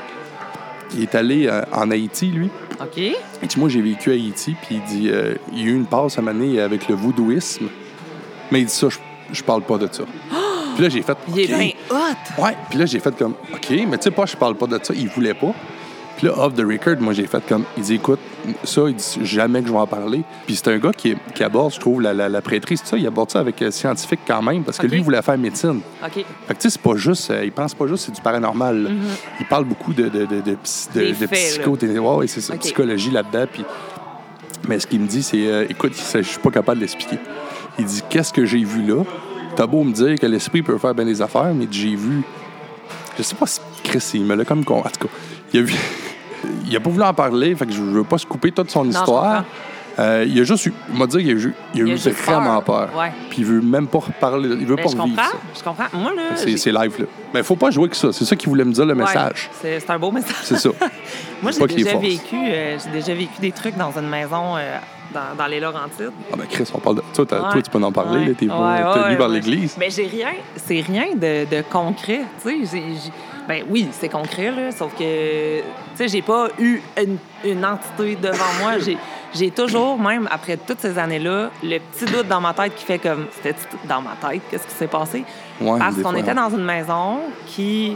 il 0.93 1.01
est 1.03 1.15
allé 1.15 1.47
euh, 1.47 1.61
en 1.73 1.89
Haïti, 1.91 2.27
lui. 2.27 2.49
OK. 2.79 2.97
Il 2.97 3.47
dit, 3.47 3.59
moi, 3.59 3.69
j'ai 3.69 3.81
vécu 3.81 4.11
à 4.11 4.13
Haïti, 4.13 4.55
puis 4.61 4.75
il 4.75 4.83
dit, 4.83 5.09
euh, 5.09 5.33
il 5.51 5.59
y 5.59 5.63
a 5.63 5.65
eu 5.65 5.75
une 5.75 5.85
passe 5.87 6.19
à 6.19 6.21
mener 6.21 6.61
avec 6.61 6.87
le 6.87 6.95
voodooisme. 6.95 7.67
Mais 8.51 8.59
il 8.61 8.65
dit 8.67 8.71
ça, 8.73 8.87
je, 8.89 8.97
je 9.31 9.43
parle 9.43 9.61
pas 9.63 9.77
de 9.77 9.87
ça. 9.91 10.03
Puis 10.75 10.83
là, 10.83 10.89
j'ai 10.89 11.01
fait. 11.01 11.17
Il 11.29 11.39
est 11.39 11.47
bien 11.47 11.69
hot. 11.89 12.41
Ouais, 12.43 12.55
puis 12.69 12.77
là, 12.79 12.85
j'ai 12.85 12.99
fait 12.99 13.15
comme, 13.17 13.33
OK, 13.53 13.69
mais 13.87 13.97
tu 13.97 14.03
sais 14.03 14.11
pas, 14.11 14.25
je 14.25 14.35
parle 14.37 14.55
pas 14.55 14.67
de 14.67 14.79
ça. 14.81 14.93
Il 14.95 15.07
voulait 15.09 15.33
pas. 15.33 15.53
Puis 16.17 16.25
là, 16.25 16.33
off 16.39 16.55
the 16.55 16.61
record, 16.61 16.95
moi, 16.99 17.13
j'ai 17.13 17.27
fait 17.27 17.43
comme, 17.47 17.63
il 17.77 17.83
dit, 17.83 17.93
écoute, 17.95 18.19
ça, 18.63 18.81
il 18.87 18.95
dit, 18.95 19.19
jamais 19.21 19.61
que 19.61 19.67
je 19.67 19.71
vais 19.71 19.77
en 19.77 19.85
parler. 19.85 20.23
Puis 20.47 20.55
c'est 20.55 20.67
un 20.69 20.79
gars 20.79 20.91
qui, 20.91 21.15
qui 21.35 21.43
aborde, 21.43 21.71
je 21.75 21.79
trouve, 21.79 22.01
la, 22.01 22.11
la, 22.11 22.27
la 22.27 22.41
prêtrise, 22.41 22.81
tout 22.81 22.87
ça, 22.87 22.97
il 22.97 23.05
aborde 23.05 23.29
ça 23.29 23.39
avec 23.39 23.61
euh, 23.61 23.69
scientifique 23.69 24.21
quand 24.25 24.41
même, 24.41 24.63
parce 24.63 24.79
que 24.79 24.87
OK. 24.87 24.91
lui, 24.93 24.97
il 24.99 25.03
voulait 25.03 25.21
faire 25.21 25.37
médecine. 25.37 25.79
OK. 26.03 26.13
Fait 26.15 26.23
que, 26.23 26.53
tu 26.53 26.55
sais, 26.61 26.69
c'est 26.71 26.81
pas 26.81 26.95
juste, 26.95 27.29
euh, 27.29 27.45
il 27.45 27.51
pense 27.51 27.75
pas 27.75 27.85
juste 27.85 28.05
c'est 28.07 28.11
du 28.15 28.21
paranormal. 28.21 28.81
là. 28.81 28.89
Il 29.39 29.45
parle 29.45 29.65
beaucoup 29.65 29.93
de, 29.93 30.09
de, 30.09 30.25
de, 30.25 30.41
de, 30.41 30.55
psy- 30.63 30.89
de, 30.95 31.01
Mm-hmm. 31.01 31.03
Des 31.05 31.11
de 31.11 31.27
faits, 31.27 31.49
psycho, 31.61 31.77
ouais, 31.77 32.15
ouais, 32.15 32.27
c'est 32.27 32.41
ça, 32.41 32.53
OK. 32.55 32.61
psychologie 32.61 33.11
là-dedans. 33.11 33.45
Puis... 33.53 33.63
Mais 34.67 34.79
ce 34.79 34.87
qu'il 34.87 34.99
me 34.99 35.07
dit, 35.07 35.21
c'est, 35.21 35.45
euh, 35.45 35.65
écoute, 35.69 35.93
je 36.15 36.21
suis 36.23 36.39
pas 36.39 36.49
capable 36.49 36.77
de 36.79 36.81
l'expliquer. 36.85 37.19
Il 37.79 37.85
dit, 37.85 38.01
qu'est-ce 38.09 38.33
que 38.33 38.45
j'ai 38.45 38.63
vu 38.63 38.83
là? 38.83 39.03
T'as 39.55 39.67
beau 39.67 39.83
me 39.83 39.91
dire 39.91 40.15
que 40.19 40.25
l'esprit 40.25 40.61
peut 40.61 40.77
faire 40.77 40.93
bien 40.93 41.05
des 41.05 41.21
affaires, 41.21 41.53
mais 41.53 41.67
j'ai 41.69 41.95
vu. 41.95 42.21
Je 43.17 43.23
sais 43.23 43.35
pas 43.35 43.45
si 43.47 43.59
Chris, 43.83 44.11
il 44.13 44.23
me 44.23 44.35
l'a 44.35 44.45
comme. 44.45 44.63
con- 44.63 44.79
En 44.79 44.89
tout 44.89 45.07
cas, 45.07 45.13
il 45.53 45.59
a 45.59 45.63
vu. 45.63 45.73
il 46.67 46.75
a 46.75 46.79
pas 46.79 46.89
voulu 46.89 47.03
en 47.03 47.13
parler, 47.13 47.55
fait 47.55 47.65
que 47.65 47.71
je 47.71 47.81
veux 47.81 48.03
pas 48.03 48.17
se 48.17 48.25
couper 48.25 48.51
toute 48.51 48.69
son 48.69 48.87
histoire. 48.87 49.43
Euh, 49.99 50.25
il 50.27 50.39
a 50.39 50.43
juste 50.43 50.67
eu. 50.67 50.73
Il 50.93 50.99
m'a 50.99 51.07
dit 51.07 51.17
qu'il 51.17 51.29
a 51.29 51.31
eu, 51.33 51.53
il 51.73 51.81
a 51.81 51.85
Il 51.85 51.93
eu 51.93 51.95
vraiment 52.11 52.61
peur. 52.61 52.87
peur. 52.89 52.99
Ouais. 52.99 53.11
Puis 53.31 53.39
il 53.39 53.45
veut 53.45 53.61
même 53.61 53.87
pas 53.87 53.97
reparler. 53.97 54.49
Il 54.49 54.67
veut 54.67 54.75
Ben, 54.75 54.83
pas 54.83 54.91
je 54.91 54.95
revivre 54.95 55.15
comprends. 55.17 55.31
ça. 55.31 55.37
Je 55.57 55.63
comprends. 55.63 55.85
Moi, 55.93 56.11
là. 56.15 56.35
C'est 56.35 56.71
live, 56.71 56.95
là. 56.99 57.05
Mais 57.33 57.41
faut 57.41 57.55
pas 57.55 57.71
jouer 57.71 57.89
que 57.89 57.95
ça. 57.95 58.13
C'est 58.13 58.25
ça 58.25 58.35
qu'il 58.35 58.49
voulait 58.49 58.63
me 58.63 58.71
dire, 58.73 58.85
le 58.85 58.93
Ouais, 58.93 58.99
message. 59.01 59.49
c'est 59.59 59.89
un 59.89 59.97
beau 59.97 60.11
message. 60.11 60.35
C'est 60.43 60.57
ça. 60.59 60.69
Moi, 61.41 61.51
j'ai 61.51 61.65
déjà, 61.65 61.97
vécu, 61.97 62.35
euh, 62.35 62.77
j'ai 62.77 62.91
déjà 62.91 63.15
vécu 63.15 63.41
des 63.41 63.51
trucs 63.51 63.75
dans 63.75 63.91
une 63.97 64.07
maison 64.07 64.55
euh, 64.57 64.77
dans, 65.13 65.35
dans 65.37 65.47
les 65.47 65.59
Laurentides. 65.59 66.11
Ah 66.31 66.35
ben 66.37 66.45
Chris, 66.49 66.69
on 66.73 66.79
parle 66.79 66.97
de... 66.97 67.03
Toi, 67.13 67.25
t'as- 67.25 67.41
Ouais. 67.43 67.51
toi 67.51 67.61
tu 67.61 67.69
peux 67.71 67.83
en 67.83 67.91
parler, 67.91 68.27
Ouais. 68.27 68.33
t'es 68.33 68.45
Ouais, 68.47 69.03
tenu 69.03 69.17
par 69.17 69.29
l'Église. 69.29 69.75
Mais 69.79 69.89
j'ai 69.89 70.07
rien, 70.07 70.33
c'est 70.55 70.81
rien 70.81 71.13
de, 71.15 71.45
de 71.49 71.61
concret, 71.69 72.21
tu 72.43 72.65
sais. 72.65 72.79
Ben 73.47 73.63
oui, 73.69 73.87
c'est 73.93 74.09
concret, 74.09 74.51
là, 74.51 74.71
sauf 74.71 74.93
que, 74.97 75.59
tu 75.59 75.63
sais, 75.95 76.07
j'ai 76.09 76.21
pas 76.21 76.49
eu 76.59 76.81
une, 77.01 77.17
une 77.45 77.65
entité 77.65 78.15
devant 78.15 78.53
moi. 78.61 78.73
J'ai, 79.33 79.51
toujours, 79.51 79.99
même 79.99 80.27
après 80.31 80.55
toutes 80.57 80.79
ces 80.79 80.97
années-là, 80.97 81.49
le 81.61 81.79
petit 81.79 82.05
doute 82.11 82.27
dans 82.29 82.39
ma 82.41 82.53
tête 82.53 82.73
qui 82.75 82.85
fait 82.85 82.97
comme, 82.97 83.27
c'était 83.31 83.55
dans 83.87 84.01
ma 84.01 84.15
tête, 84.15 84.41
qu'est-ce 84.49 84.65
qui 84.65 84.73
s'est 84.73 84.87
passé? 84.87 85.23
Parce 85.59 86.01
qu'on 86.01 86.15
était 86.15 86.33
dans 86.33 86.49
une 86.49 86.63
maison 86.63 87.19
qui, 87.45 87.95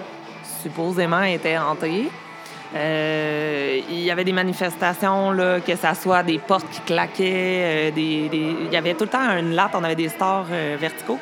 supposément, 0.61 1.21
était 1.23 1.57
hantée. 1.57 2.09
Euh, 2.73 3.79
il 3.89 3.99
y 3.99 4.11
avait 4.11 4.23
des 4.23 4.31
manifestations, 4.31 5.31
là, 5.31 5.59
que 5.59 5.75
ça 5.75 5.93
soit 5.93 6.23
des 6.23 6.39
portes 6.39 6.69
qui 6.71 6.79
claquaient, 6.81 7.89
euh, 7.89 7.91
des, 7.91 8.29
des- 8.29 8.55
il 8.65 8.71
y 8.71 8.77
avait 8.77 8.93
tout 8.93 9.03
le 9.03 9.09
temps 9.09 9.29
une 9.37 9.53
latte, 9.53 9.71
on 9.73 9.83
avait 9.83 9.95
des 9.95 10.09
stores 10.09 10.47
euh, 10.51 10.77
verticaux. 10.79 11.19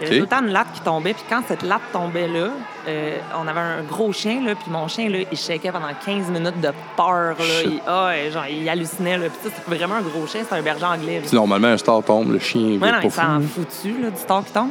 Il 0.00 0.04
y 0.04 0.06
avait 0.10 0.16
tout 0.16 0.22
le 0.22 0.28
temps 0.28 0.40
une 0.42 0.52
latte 0.52 0.72
qui 0.74 0.80
tombait, 0.80 1.14
puis 1.14 1.24
quand 1.28 1.42
cette 1.48 1.62
latte 1.62 1.82
tombait 1.92 2.28
là, 2.28 2.48
euh, 2.88 3.16
on 3.36 3.46
avait 3.48 3.60
un 3.60 3.82
gros 3.82 4.12
chien, 4.12 4.40
là, 4.44 4.54
puis 4.54 4.70
mon 4.70 4.86
chien, 4.88 5.08
là, 5.10 5.18
il 5.30 5.36
shakeait 5.36 5.72
pendant 5.72 5.88
15 6.04 6.30
minutes 6.30 6.60
de 6.60 6.70
peur. 6.96 7.36
Là. 7.38 7.62
Il, 7.64 7.72
et 7.74 8.30
genre, 8.30 8.44
il 8.48 8.68
hallucinait. 8.68 9.18
Là. 9.18 9.26
Puis 9.28 9.38
c'était 9.54 9.76
vraiment 9.76 9.96
un 9.96 10.02
gros 10.02 10.26
chien, 10.26 10.40
c'était 10.42 10.54
un 10.56 10.62
berger 10.62 10.84
anglais. 10.86 11.20
là. 11.22 11.28
Normalement 11.32 11.68
un 11.68 11.76
star 11.76 12.02
tombe, 12.02 12.32
le 12.32 12.38
chien 12.38 12.78
Ouais, 12.80 12.88
est 12.88 12.92
non, 12.92 12.98
il 13.04 13.10
s'en 13.10 13.40
fou. 13.40 13.62
foutu 13.62 14.00
là, 14.00 14.10
du 14.10 14.16
star 14.16 14.44
qui 14.44 14.52
tombe. 14.52 14.70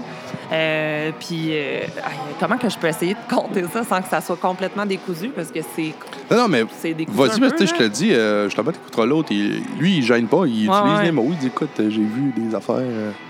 Euh, 0.51 1.11
puis, 1.19 1.49
euh, 1.51 1.81
comment 2.39 2.57
que 2.57 2.69
je 2.69 2.77
peux 2.77 2.87
essayer 2.87 3.13
de 3.13 3.35
compter 3.35 3.63
ça 3.71 3.83
sans 3.83 4.01
que 4.01 4.07
ça 4.07 4.21
soit 4.21 4.37
complètement 4.39 4.85
décousu? 4.85 5.29
Parce 5.29 5.51
que 5.51 5.59
c'est 5.75 5.93
Non, 6.31 6.37
non, 6.43 6.47
mais 6.47 6.63
c'est 6.79 6.93
décousu 6.93 7.17
vas-y, 7.17 7.51
tu 7.51 7.57
sais, 7.59 7.65
je 7.67 7.73
te 7.75 7.83
le 7.83 7.89
dis, 7.89 8.13
euh, 8.13 8.45
justement, 8.45 8.71
t'écouteras 8.71 9.05
l'autre. 9.05 9.29
Lui, 9.77 9.97
il 9.97 10.03
gêne 10.03 10.27
pas, 10.27 10.43
il 10.47 10.69
Ouais, 10.69 10.77
utilise 10.77 10.97
ouais. 10.99 11.03
les 11.03 11.11
mots. 11.11 11.27
Il 11.31 11.37
dit 11.37 11.47
écoute, 11.47 11.69
j'ai 11.77 11.89
vu 11.89 12.33
des 12.35 12.55
affaires. 12.55 12.77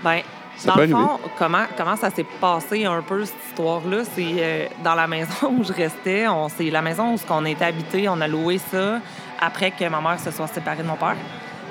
Ben, 0.04 0.20
dans 0.66 0.76
le 0.76 0.88
fond, 0.88 1.20
comment, 1.38 1.64
comment 1.76 1.96
ça 1.96 2.10
s'est 2.10 2.26
passé 2.40 2.84
un 2.84 3.02
peu, 3.02 3.24
cette 3.24 3.36
histoire-là? 3.48 3.98
C'est 4.14 4.24
euh, 4.38 4.66
dans 4.82 4.94
la 4.94 5.06
maison 5.06 5.54
où 5.58 5.64
je 5.64 5.72
restais. 5.72 6.26
C'est 6.56 6.70
la 6.70 6.82
maison 6.82 7.14
où 7.14 7.18
on 7.30 7.44
était 7.44 7.64
habité. 7.66 8.08
On 8.08 8.20
a 8.20 8.28
loué 8.28 8.58
ça 8.58 8.98
après 9.40 9.70
que 9.70 9.88
ma 9.88 10.00
mère 10.00 10.18
se 10.18 10.30
soit 10.30 10.48
séparée 10.48 10.82
de 10.82 10.88
mon 10.88 10.96
père. 10.96 11.16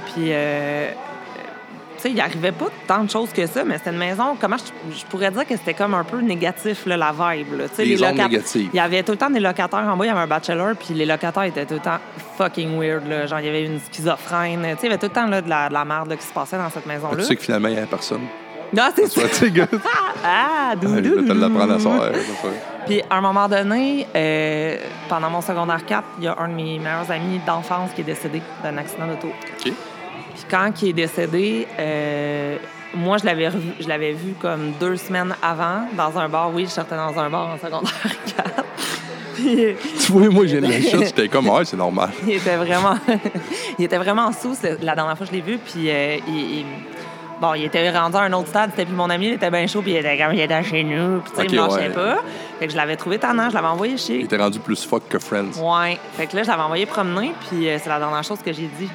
Puis, 0.05 0.27
euh, 0.29 0.89
tu 1.97 2.03
sais, 2.03 2.11
il 2.11 2.21
arrivait 2.21 2.51
pas 2.51 2.67
tant 2.85 3.03
de 3.03 3.09
choses 3.09 3.33
que 3.33 3.45
ça, 3.47 3.63
mais 3.63 3.77
c'était 3.79 3.89
une 3.89 3.97
maison, 3.97 4.37
comment 4.39 4.55
je, 4.57 4.95
je 4.99 5.03
pourrais 5.05 5.31
dire 5.31 5.45
que 5.47 5.57
c'était 5.57 5.73
comme 5.73 5.95
un 5.95 6.03
peu 6.03 6.21
négatif, 6.21 6.85
là, 6.85 6.95
la 6.95 7.11
vibe. 7.11 7.53
Là. 7.57 7.65
Les 7.79 8.03
ondes 8.03 8.15
locat- 8.15 8.29
négatives. 8.29 8.69
Il 8.71 8.77
y 8.77 8.79
avait 8.79 9.01
tout 9.03 9.13
le 9.13 9.17
temps 9.17 9.29
des 9.31 9.39
locataires 9.39 9.79
en 9.79 9.97
bas, 9.97 10.05
il 10.05 10.07
y 10.07 10.11
avait 10.11 10.19
un 10.19 10.27
bachelor, 10.27 10.75
puis 10.75 10.93
les 10.93 11.05
locataires 11.07 11.43
étaient 11.43 11.65
tout 11.65 11.73
le 11.73 11.79
temps 11.79 11.97
fucking 12.37 12.79
weird. 12.79 13.07
Là. 13.07 13.25
Genre, 13.25 13.39
il 13.39 13.45
y 13.47 13.49
avait 13.49 13.65
une 13.65 13.79
schizophrène. 13.79 14.61
Tu 14.61 14.67
sais, 14.69 14.77
il 14.83 14.85
y 14.85 14.87
avait 14.89 14.97
tout 14.99 15.07
le 15.07 15.11
temps 15.11 15.25
là, 15.27 15.41
de, 15.41 15.49
la, 15.49 15.69
de 15.69 15.73
la 15.73 15.85
merde 15.85 16.09
là, 16.09 16.15
qui 16.17 16.25
se 16.25 16.33
passait 16.33 16.57
dans 16.57 16.69
cette 16.69 16.85
maison-là. 16.85 17.17
Tu 17.17 17.23
sais 17.23 17.35
que 17.35 17.41
finalement, 17.41 17.67
il 17.67 17.75
n'y 17.75 17.81
a 17.81 17.87
personne? 17.87 18.21
Non, 18.73 18.89
c'est 18.95 19.07
ça. 19.07 19.27
Sais, 19.29 19.51
gars. 19.51 19.67
Ah, 20.23 20.71
Ah, 20.71 20.73
Je 20.81 20.87
doudou. 20.87 21.21
vais 21.21 21.27
te 21.27 21.33
l'apprendre 21.33 21.73
à 21.73 21.79
soir. 21.79 22.09
Puis, 22.85 23.01
à 23.09 23.17
un 23.17 23.21
moment 23.21 23.47
donné, 23.47 24.05
euh, 24.15 24.77
pendant 25.07 25.29
mon 25.29 25.41
secondaire 25.41 25.85
4, 25.85 26.03
il 26.19 26.25
y 26.25 26.27
a 26.27 26.35
un 26.39 26.47
de 26.49 26.53
mes 26.53 26.79
meilleurs 26.79 27.09
amis 27.11 27.39
d'enfance 27.45 27.91
qui 27.93 28.01
est 28.01 28.03
décédé 28.05 28.41
d'un 28.63 28.77
accident 28.77 29.07
d'auto. 29.07 29.27
OK. 29.27 29.61
Puis, 29.63 29.73
quand 30.49 30.71
il 30.81 30.89
est 30.89 30.93
décédé, 30.93 31.67
euh, 31.79 32.57
moi, 32.95 33.17
je 33.17 33.25
l'avais 33.25 33.47
revu- 33.49 33.73
je 33.79 33.87
l'avais 33.87 34.11
vu 34.13 34.33
comme 34.41 34.71
deux 34.79 34.97
semaines 34.97 35.33
avant 35.41 35.87
dans 35.95 36.17
un 36.17 36.27
bar. 36.27 36.51
Oui, 36.53 36.65
je 36.65 36.71
sortais 36.71 36.95
dans 36.95 37.17
un 37.17 37.29
bar 37.29 37.47
en 37.53 37.57
secondaire 37.57 37.93
4. 38.35 38.63
Puis, 39.35 39.75
Tu 40.03 40.11
vois, 40.11 40.29
moi, 40.29 40.45
j'ai 40.47 40.59
la 40.59 40.71
chute, 40.81 41.03
j'étais 41.05 41.27
comme, 41.29 41.47
ouais, 41.49 41.63
c'est 41.63 41.77
normal. 41.77 42.09
il 42.25 42.33
était 42.33 42.55
vraiment 42.57 42.95
il 43.77 43.85
était 43.85 43.97
vraiment 43.97 44.31
sous 44.31 44.55
la 44.81 44.95
dernière 44.95 45.15
fois 45.17 45.25
que 45.27 45.31
je 45.31 45.37
l'ai 45.37 45.41
vu 45.43 45.57
puis 45.59 45.89
euh, 45.89 46.17
il, 46.27 46.35
il- 46.59 46.65
bon 47.39 47.53
il 47.53 47.65
était 47.65 47.89
rendu 47.91 48.15
à 48.17 48.21
un 48.21 48.33
autre 48.33 48.47
stade 48.49 48.71
c'était 48.71 48.85
plus 48.85 48.95
mon 48.95 49.09
ami 49.09 49.27
il 49.27 49.33
était 49.33 49.51
bien 49.51 49.67
chaud 49.67 49.81
puis 49.81 49.91
il 49.91 49.97
était 49.97 50.17
comme 50.17 50.33
il 50.33 50.39
était 50.39 50.63
chez 50.63 50.83
nous 50.83 51.19
puis 51.21 51.31
tu 51.31 51.37
sais 51.41 51.45
il 51.47 51.55
me 51.55 51.61
Ok, 51.63 51.69
lâchait 51.71 51.87
ouais. 51.89 51.93
pas 51.93 52.17
fait 52.59 52.65
que 52.67 52.71
je 52.71 52.77
l'avais 52.77 52.95
trouvé 52.95 53.19
tannant 53.19 53.49
je 53.49 53.55
l'avais 53.55 53.67
envoyé 53.67 53.93
Il 53.93 53.99
chier 53.99 54.23
était 54.23 54.37
rendu 54.37 54.59
plus 54.59 54.83
fuck 54.85 55.07
que 55.07 55.19
Friends. 55.19 55.51
ouais 55.61 55.97
fait 56.13 56.27
que 56.27 56.35
là 56.35 56.43
je 56.43 56.47
l'avais 56.47 56.63
envoyé 56.63 56.85
promener 56.85 57.33
puis 57.49 57.69
euh, 57.69 57.77
c'est 57.81 57.89
la 57.89 57.99
dernière 57.99 58.23
chose 58.23 58.39
que 58.43 58.51
j'ai 58.51 58.67
dit 58.79 58.89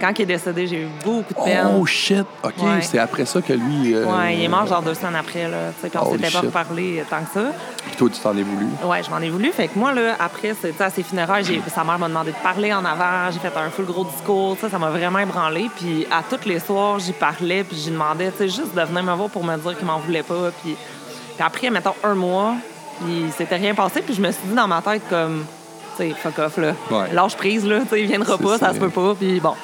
quand 0.00 0.12
il 0.18 0.22
est 0.22 0.26
décédé 0.26 0.66
j'ai 0.66 0.82
eu 0.82 0.88
beaucoup 1.04 1.32
de 1.32 1.44
peine 1.44 1.68
Oh 1.78 1.86
shit! 1.86 2.26
OK, 2.42 2.52
Ouais. 2.62 2.80
c'est 2.82 2.98
après 2.98 3.24
ça 3.26 3.40
que 3.40 3.52
lui. 3.52 3.94
euh, 3.94 4.04
ouais 4.06 4.36
il 4.36 4.44
est 4.44 4.48
mort 4.48 4.66
genre 4.66 4.82
deux 4.82 4.94
semaines 4.94 5.14
après 5.16 5.48
là 5.48 5.70
tu 5.76 5.82
sais 5.82 5.88
puis 5.90 5.98
on 6.02 6.12
s'était 6.12 6.30
pas 6.30 6.40
reparlé 6.40 7.04
tant 7.08 7.20
que 7.20 7.32
ça 7.32 7.46
Puis 7.86 7.96
toi, 7.96 8.08
tu 8.12 8.20
t'en 8.20 8.36
es 8.36 8.42
voulu. 8.42 8.66
Ouais, 8.84 9.02
je 9.04 9.10
m'en 9.10 9.18
ai 9.20 9.30
voulu. 9.30 9.52
Fait 9.52 9.68
que 9.68 9.78
moi, 9.78 9.92
là, 9.92 10.16
après, 10.18 10.54
c'est- 10.60 10.72
tu 10.72 10.78
sais, 10.78 10.84
à 10.84 10.90
ses 10.90 11.04
funérailles, 11.04 11.62
sa 11.72 11.84
mère 11.84 11.98
m'a 12.00 12.08
demandé 12.08 12.32
de 12.32 12.36
parler 12.42 12.72
en 12.74 12.84
avant. 12.84 13.30
J'ai 13.30 13.38
fait 13.38 13.56
un 13.56 13.70
full 13.70 13.84
gros 13.84 14.04
discours. 14.04 14.56
Ça, 14.60 14.68
ça 14.68 14.76
m'a 14.78 14.90
vraiment 14.90 15.20
ébranlé. 15.20 15.70
Puis 15.78 16.04
à 16.10 16.22
tous 16.28 16.48
les 16.48 16.58
soirs, 16.58 16.98
j'y 16.98 17.12
parlais. 17.12 17.62
Puis 17.62 17.76
j'y 17.76 17.90
demandais, 17.92 18.32
tu 18.32 18.38
sais, 18.38 18.44
juste 18.48 18.74
de 18.74 18.80
venir 18.82 19.04
me 19.04 19.12
voir 19.14 19.28
pour 19.30 19.44
me 19.44 19.56
dire 19.56 19.76
qu'il 19.78 19.86
m'en 19.86 19.98
voulait 20.00 20.24
pas. 20.24 20.50
Puis, 20.62 20.74
puis 20.74 21.44
après, 21.46 21.70
mettons, 21.70 21.94
un 22.02 22.14
mois, 22.14 22.54
il 23.06 23.30
s'était 23.32 23.56
rien 23.56 23.72
passé. 23.74 24.02
Puis 24.02 24.14
je 24.14 24.20
me 24.20 24.32
suis 24.32 24.42
dit 24.48 24.54
dans 24.54 24.66
ma 24.66 24.82
tête, 24.82 25.02
comme, 25.08 25.44
sais, 25.96 26.10
fuck 26.10 26.38
off, 26.38 26.56
là. 26.58 26.72
Ouais. 26.90 27.12
Lâche 27.12 27.36
prise, 27.36 27.64
là. 27.66 27.80
Tu 27.82 27.88
sais, 27.88 28.00
il 28.02 28.06
viendra 28.06 28.36
pas, 28.38 28.58
ça 28.58 28.72
se 28.74 28.78
peut 28.78 28.90
pas. 28.90 29.14
Puis 29.14 29.40
bon. 29.40 29.54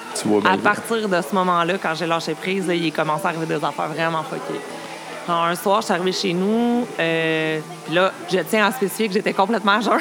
À 0.45 0.57
partir 0.59 1.09
de 1.09 1.21
ce 1.23 1.35
moment-là, 1.35 1.75
quand 1.83 1.95
j'ai 1.95 2.07
lâché 2.07 2.35
prise, 2.35 2.67
là, 2.67 2.75
il 2.75 2.93
commençait 2.93 3.27
à 3.27 3.29
arriver 3.31 3.47
des 3.47 3.65
affaires 3.65 3.89
vraiment 3.89 4.23
fuckées. 4.23 4.61
Alors, 5.29 5.45
un 5.45 5.55
soir, 5.55 5.81
je 5.81 5.85
suis 5.87 5.95
arrivée 5.95 6.13
chez 6.13 6.33
nous. 6.33 6.85
euh, 6.99 7.61
puis 7.87 7.95
là, 7.95 8.11
je 8.31 8.39
tiens 8.41 8.67
à 8.67 8.73
spécifier 8.73 9.07
que 9.09 9.15
j'étais 9.15 9.33
complètement 9.33 9.73
à 9.73 9.81
jeun. 9.81 9.99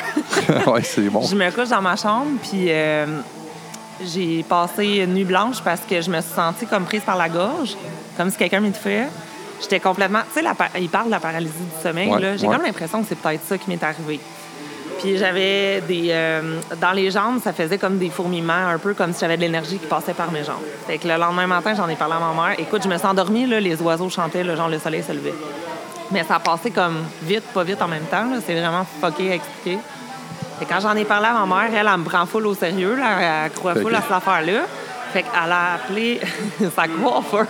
ouais, 0.67 0.81
c'est 0.83 1.09
bon. 1.09 1.21
je 1.21 1.35
me 1.35 1.51
couche 1.51 1.69
dans 1.69 1.81
ma 1.81 1.95
chambre, 1.95 2.31
puis 2.41 2.65
euh, 2.69 3.05
j'ai 4.03 4.43
passé 4.43 4.85
une 5.05 5.13
nuit 5.13 5.23
blanche 5.25 5.61
parce 5.63 5.81
que 5.81 6.01
je 6.01 6.09
me 6.09 6.19
suis 6.21 6.33
sentie 6.33 6.65
comme 6.65 6.85
prise 6.85 7.03
par 7.03 7.17
la 7.17 7.29
gorge, 7.29 7.75
comme 8.17 8.31
si 8.31 8.37
quelqu'un 8.37 8.61
m'étouffait. 8.61 9.07
J'étais 9.61 9.79
complètement... 9.79 10.21
Tu 10.33 10.41
sais, 10.41 10.47
il 10.79 10.89
parle 10.89 11.05
de 11.05 11.11
la 11.11 11.19
paralysie 11.19 11.51
du 11.53 11.83
sommeil, 11.83 12.09
Ouais, 12.09 12.19
là. 12.19 12.35
J'ai 12.35 12.47
ouais. 12.47 12.55
comme 12.55 12.65
l'impression 12.65 13.03
que 13.03 13.07
c'est 13.09 13.17
peut-être 13.17 13.45
ça 13.45 13.59
qui 13.59 13.69
m'est 13.69 13.83
arrivé. 13.83 14.19
Puis 15.01 15.17
j'avais 15.17 15.81
des... 15.81 16.09
euh, 16.11 16.59
dans 16.79 16.91
les 16.91 17.09
jambes, 17.09 17.39
ça 17.43 17.53
faisait 17.53 17.77
comme 17.77 17.97
des 17.97 18.09
fourmillements, 18.09 18.67
un 18.73 18.77
peu 18.77 18.93
comme 18.93 19.13
si 19.13 19.21
j'avais 19.21 19.35
de 19.35 19.41
l'énergie 19.41 19.77
qui 19.79 19.87
passait 19.87 20.13
par 20.13 20.31
mes 20.31 20.43
jambes. 20.43 20.61
Fait 20.85 20.97
que 20.99 21.07
le 21.07 21.17
lendemain 21.17 21.47
matin, 21.47 21.73
j'en 21.75 21.89
ai 21.89 21.95
parlé 21.95 22.13
à 22.15 22.19
ma 22.19 22.33
mère. 22.49 22.59
Écoute, 22.59 22.83
je 22.83 22.87
me 22.87 22.97
suis 22.97 23.07
endormie, 23.07 23.47
là, 23.47 23.59
les 23.59 23.81
oiseaux 23.81 24.09
chantaient, 24.09 24.43
là, 24.43 24.55
genre 24.55 24.69
le 24.69 24.77
soleil 24.79 25.01
se 25.03 25.11
levait. 25.11 25.33
Mais 26.11 26.23
ça 26.23 26.35
a 26.35 26.39
passé 26.39 26.71
comme 26.71 26.97
vite, 27.23 27.43
pas 27.53 27.63
vite 27.63 27.81
en 27.81 27.87
même 27.87 28.03
temps. 28.03 28.25
C'est 28.45 28.53
vraiment 28.53 28.85
fucké 29.01 29.31
à 29.31 29.35
expliquer. 29.35 29.79
Et 30.61 30.65
quand 30.65 30.79
j'en 30.79 30.95
ai 30.95 31.05
parlé 31.05 31.27
à 31.27 31.33
ma 31.33 31.45
mère, 31.61 31.69
elle, 31.73 31.89
elle 31.91 31.97
me 31.99 32.03
prend 32.03 32.25
full 32.27 32.45
au 32.45 32.53
sérieux. 32.53 32.95
Là, 32.95 33.45
elle 33.45 33.51
croit 33.53 33.73
Fait 33.73 33.81
full 33.81 33.91
que- 33.93 33.97
à 33.97 34.01
cette 34.01 34.11
affaire-là. 34.11 34.61
Fait 35.13 35.23
qu'elle 35.23 35.51
a 35.51 35.73
appelé 35.75 36.19
sa 36.75 36.87
coiffeuse. 36.87 37.47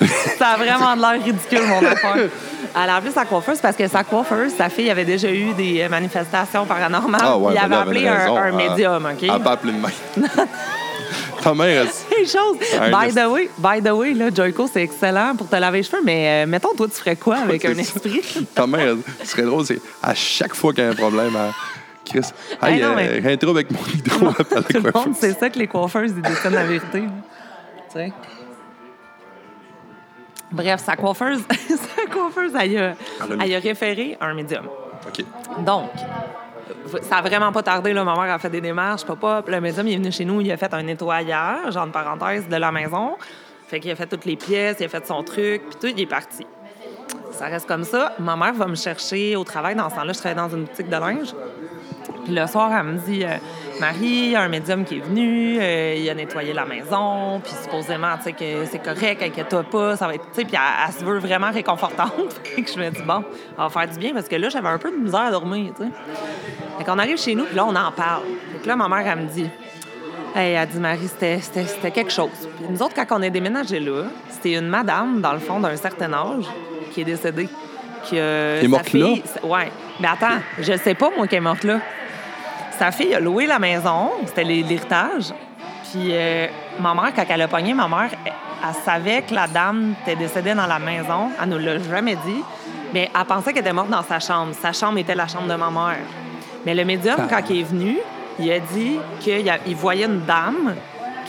ça 0.38 0.48
a 0.50 0.56
vraiment 0.56 0.94
de 0.94 1.00
l'air 1.00 1.24
ridicule, 1.24 1.62
mon 1.66 1.84
affaire. 1.84 2.28
Elle 2.74 2.90
a 2.90 2.96
appelé 2.96 3.12
sa 3.12 3.24
coiffeuse 3.24 3.58
parce 3.60 3.76
que 3.76 3.86
sa 3.88 4.04
coiffeuse, 4.04 4.52
sa 4.56 4.68
fille 4.68 4.90
avait 4.90 5.04
déjà 5.04 5.30
eu 5.30 5.52
des 5.54 5.82
euh, 5.82 5.88
manifestations 5.88 6.64
paranormales. 6.66 7.20
Ah 7.24 7.36
ouais, 7.38 7.54
il 7.54 7.58
avait 7.58 7.74
appelé 7.76 8.06
avait 8.06 8.22
un, 8.30 8.46
Elle- 8.46 8.54
médium, 8.54 9.06
OK? 9.06 9.22
Elle 9.22 9.30
a 9.30 9.38
pas 9.40 9.52
appelé 9.52 9.72
de 9.72 9.78
main. 9.78 9.88
Ta 11.42 11.54
mère, 11.54 11.82
elle-. 11.82 12.80
Ouais, 12.80 12.90
by, 12.90 13.14
the 13.14 13.26
way, 13.28 13.50
by 13.58 13.80
the 13.82 13.92
way, 13.92 14.12
là, 14.12 14.28
Joyco, 14.34 14.68
c'est 14.72 14.82
excellent 14.82 15.34
pour 15.36 15.48
te 15.48 15.54
laver 15.56 15.78
les 15.78 15.84
cheveux, 15.84 16.02
mais 16.04 16.44
euh, 16.44 16.46
mettons, 16.48 16.74
toi, 16.74 16.88
tu 16.88 16.96
ferais 16.96 17.16
quoi 17.16 17.36
avec 17.38 17.64
un 17.64 17.76
esprit? 17.78 18.20
Ta 18.54 18.66
mère, 18.66 18.96
ce 19.22 19.26
serait 19.26 19.42
drôle, 19.42 19.64
c'est 19.64 19.80
à 20.02 20.14
chaque 20.14 20.54
fois 20.54 20.72
qu'il 20.72 20.82
y 20.84 20.86
a 20.86 20.90
un 20.90 20.94
problème, 20.94 21.34
à 21.36 21.52
Chris, 22.04 22.18
hey, 22.62 22.74
Hey, 22.74 22.82
non, 22.82 22.88
euh, 22.88 22.94
mais- 22.96 23.22
j'ai 23.22 23.32
un 23.32 23.36
trouble 23.36 23.58
avec 23.60 23.70
mon 23.70 23.78
hydro, 23.94 24.32
Tout 24.32 24.82
le 24.82 24.92
monde, 24.92 25.14
c'est 25.18 25.38
ça 25.38 25.48
que 25.48 25.58
les 25.58 25.68
coiffeuses, 25.68 26.12
ils 26.16 26.22
détiennent 26.22 26.54
la 26.54 26.64
vérité. 26.64 27.02
Tu 27.02 27.92
sais? 27.94 28.12
Bref, 30.50 30.80
sa 30.80 30.96
coiffeuse, 30.96 31.42
sa 31.68 32.10
coiffeuse, 32.10 32.52
elle 32.60 32.78
a, 32.78 32.94
elle 33.40 33.54
a 33.54 33.58
référé 33.58 34.16
à 34.20 34.26
un 34.26 34.34
médium. 34.34 34.66
OK. 35.06 35.24
Donc, 35.64 35.90
ça 37.02 37.16
a 37.16 37.22
vraiment 37.22 37.52
pas 37.52 37.62
tardé. 37.62 37.92
Là. 37.92 38.04
Ma 38.04 38.14
mère 38.14 38.34
a 38.34 38.38
fait 38.38 38.50
des 38.50 38.60
démarches. 38.60 39.04
Papa, 39.04 39.42
le 39.46 39.60
médium 39.60 39.86
il 39.86 39.94
est 39.94 39.96
venu 39.96 40.12
chez 40.12 40.24
nous, 40.24 40.40
il 40.40 40.50
a 40.50 40.56
fait 40.56 40.72
un 40.72 40.82
nettoyage, 40.82 41.76
entre 41.76 41.92
parenthèses, 41.92 42.48
de 42.48 42.56
la 42.56 42.72
maison. 42.72 43.16
Fait 43.66 43.80
qu'il 43.80 43.90
a 43.90 43.96
fait 43.96 44.06
toutes 44.06 44.24
les 44.24 44.36
pièces, 44.36 44.78
il 44.80 44.86
a 44.86 44.88
fait 44.88 45.06
son 45.06 45.22
truc, 45.22 45.62
puis 45.68 45.78
tout, 45.80 45.94
il 45.94 46.00
est 46.00 46.06
parti. 46.06 46.46
Ça 47.32 47.46
reste 47.46 47.68
comme 47.68 47.84
ça. 47.84 48.14
Ma 48.18 48.34
mère 48.34 48.54
va 48.54 48.66
me 48.66 48.74
chercher 48.74 49.36
au 49.36 49.44
travail. 49.44 49.74
Dans 49.74 49.90
ce 49.90 49.94
temps-là, 49.94 50.12
je 50.12 50.18
travaillais 50.18 50.48
dans 50.48 50.56
une 50.56 50.64
boutique 50.64 50.88
de 50.88 50.96
linge. 50.96 51.34
Puis 52.28 52.36
le 52.36 52.46
soir, 52.46 52.70
elle 52.78 52.84
me 52.84 52.98
dit 52.98 53.24
euh, 53.24 53.36
Marie, 53.80 53.96
il 54.06 54.30
y 54.32 54.36
a 54.36 54.42
un 54.42 54.48
médium 54.50 54.84
qui 54.84 54.98
est 54.98 55.00
venu, 55.00 55.56
euh, 55.58 55.94
il 55.96 56.10
a 56.10 56.14
nettoyé 56.14 56.52
la 56.52 56.66
maison, 56.66 57.40
puis 57.42 57.54
supposément, 57.62 58.16
tu 58.18 58.24
sais, 58.24 58.32
que 58.32 58.66
c'est 58.70 58.80
correct, 58.82 59.22
inquiète-toi 59.22 59.62
pas, 59.62 59.96
ça 59.96 60.06
va 60.06 60.14
être. 60.14 60.24
Tu 60.34 60.40
sais, 60.42 60.44
puis 60.44 60.54
elle, 60.56 60.86
elle 60.88 60.92
se 60.94 61.02
veut 61.04 61.18
vraiment 61.18 61.50
réconfortante. 61.50 62.10
Fait 62.44 62.60
que 62.62 62.70
je 62.70 62.78
me 62.78 62.90
dis 62.90 63.00
Bon, 63.00 63.24
on 63.56 63.62
va 63.62 63.70
faire 63.70 63.88
du 63.90 63.98
bien, 63.98 64.12
parce 64.12 64.28
que 64.28 64.36
là, 64.36 64.50
j'avais 64.50 64.68
un 64.68 64.76
peu 64.76 64.90
de 64.90 64.96
misère 64.98 65.20
à 65.20 65.30
dormir, 65.30 65.72
tu 65.74 65.84
sais. 65.84 65.90
Fait 66.76 66.84
qu'on 66.84 66.98
arrive 66.98 67.16
chez 67.18 67.34
nous, 67.34 67.44
puis 67.44 67.56
là, 67.56 67.64
on 67.64 67.74
en 67.74 67.90
parle. 67.92 68.24
Fait 68.52 68.58
que 68.62 68.68
là, 68.68 68.76
ma 68.76 68.88
mère, 68.88 69.06
elle 69.10 69.24
me 69.24 69.28
dit 69.30 69.48
Hey, 70.36 70.52
elle 70.52 70.68
dit 70.68 70.78
Marie, 70.78 71.08
c'était- 71.08 71.90
quelque 71.90 72.12
chose. 72.12 72.28
Puis 72.58 72.66
nous 72.68 72.82
autres, 72.82 72.94
quand 72.94 73.06
on 73.18 73.22
est 73.22 73.30
déménagé 73.30 73.80
là, 73.80 74.02
c'était 74.28 74.52
une 74.52 74.68
madame, 74.68 75.22
dans 75.22 75.32
le 75.32 75.38
fond, 75.38 75.60
d'un 75.60 75.74
certain 75.76 76.12
âge, 76.12 76.44
qui 76.92 77.00
est 77.00 77.04
décédée. 77.04 77.48
Qui, 78.04 78.16
euh, 78.18 78.60
Qui 78.60 78.66
est 78.66 78.68
morte 78.68 78.92
là? 78.92 79.06
fille- 79.06 79.22
Ouais. 79.42 79.70
Mais 79.98 80.06
attends, 80.08 80.38
je 80.60 80.74
sais 80.76 80.94
pas, 80.94 81.10
moi, 81.16 81.26
qu'elle 81.26 81.38
est 81.38 81.40
morte 81.40 81.64
là. 81.64 81.80
Sa 82.78 82.90
fille 82.92 83.14
a 83.14 83.20
loué 83.20 83.46
la 83.46 83.58
maison, 83.58 84.10
c'était 84.26 84.44
l'hé- 84.44 84.62
l'héritage. 84.62 85.32
Puis 85.90 86.10
euh, 86.12 86.46
ma 86.80 86.94
mère, 86.94 87.12
quand 87.14 87.24
elle 87.28 87.42
a 87.42 87.48
pogné, 87.48 87.74
ma 87.74 87.88
mère, 87.88 88.10
elle, 88.24 88.32
elle 88.68 88.74
savait 88.84 89.22
que 89.22 89.34
la 89.34 89.46
dame 89.46 89.94
était 90.02 90.16
décédée 90.16 90.54
dans 90.54 90.66
la 90.66 90.78
maison. 90.78 91.30
Elle 91.42 91.48
nous 91.48 91.58
l'a 91.58 91.78
jamais 91.78 92.14
dit. 92.16 92.42
Mais 92.94 93.10
elle 93.14 93.24
pensait 93.26 93.52
qu'elle 93.52 93.62
était 93.62 93.72
morte 93.72 93.90
dans 93.90 94.02
sa 94.02 94.18
chambre. 94.20 94.52
Sa 94.60 94.72
chambre 94.72 94.98
était 94.98 95.14
la 95.14 95.26
chambre 95.26 95.46
de 95.48 95.54
ma 95.54 95.70
mère. 95.70 95.98
Mais 96.64 96.74
le 96.74 96.84
médium, 96.84 97.16
quand 97.28 97.40
il 97.50 97.60
est 97.60 97.64
venu, 97.64 97.98
il 98.38 98.50
a 98.52 98.58
dit 98.60 98.98
qu'il 99.20 99.76
voyait 99.76 100.06
une 100.06 100.20
dame, 100.24 100.74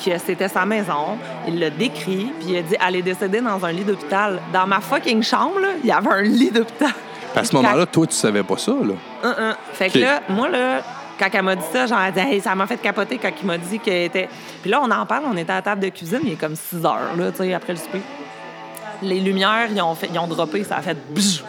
que 0.04 0.18
c'était 0.18 0.48
sa 0.48 0.66
maison. 0.66 1.18
Il 1.48 1.60
l'a 1.60 1.70
décrit, 1.70 2.32
puis 2.40 2.50
il 2.50 2.58
a 2.58 2.62
dit 2.62 2.76
elle 2.88 2.96
est 2.98 3.02
décédée 3.02 3.42
dans 3.42 3.64
un 3.66 3.72
lit 3.72 3.84
d'hôpital. 3.84 4.40
Dans 4.54 4.66
ma 4.68 4.80
fucking 4.80 5.22
chambre, 5.24 5.60
là, 5.60 5.68
il 5.84 5.90
y 5.90 5.92
avait 5.92 6.10
un 6.12 6.22
lit 6.22 6.52
d'hôpital. 6.52 6.92
À 7.36 7.44
ce 7.44 7.54
moment-là, 7.56 7.86
toi, 7.86 8.08
tu 8.08 8.16
savais 8.16 8.44
pas 8.44 8.58
ça, 8.58 8.72
là. 8.72 8.94
Hum, 9.24 9.36
hum. 9.38 9.54
Fait 9.74 9.90
que 9.90 10.00
là, 10.00 10.22
moi, 10.30 10.48
là, 10.50 10.82
quand 11.20 11.30
elle 11.32 11.44
m'a 11.44 11.56
dit 11.56 11.64
ça, 11.72 11.86
elle 12.08 12.14
dit, 12.14 12.20
Hey, 12.20 12.42
ça 12.42 12.56
m'a 12.56 12.66
fait 12.66 12.78
capoter 12.78 13.18
quand 13.18 13.32
il 13.42 13.46
m'a 13.46 13.58
dit 13.58 13.80
qu'elle 13.80 14.04
était. 14.04 14.30
Puis 14.62 14.72
là, 14.72 14.82
on 14.82 14.90
en 14.90 15.06
parle, 15.06 15.26
on 15.26 15.38
était 15.38 15.52
à 15.52 15.56
la 15.56 15.62
table 15.62 15.82
de 15.82 15.90
cuisine, 15.90 16.22
il 16.24 16.34
est 16.34 16.40
comme 16.40 16.56
6 16.56 16.86
heures, 16.86 17.16
là, 17.18 17.32
tu 17.32 17.38
sais, 17.38 17.54
après 17.54 17.74
le 17.74 17.80
souper. 17.80 18.02
Les 19.02 19.20
lumières, 19.20 19.68
ils 19.72 19.82
ont, 19.82 19.96
fait, 19.96 20.10
ils 20.12 20.20
ont 20.20 20.28
droppé, 20.28 20.64
ça 20.64 20.78
a 20.78 20.82
fait 20.82 20.98
bzzz. 21.14 21.44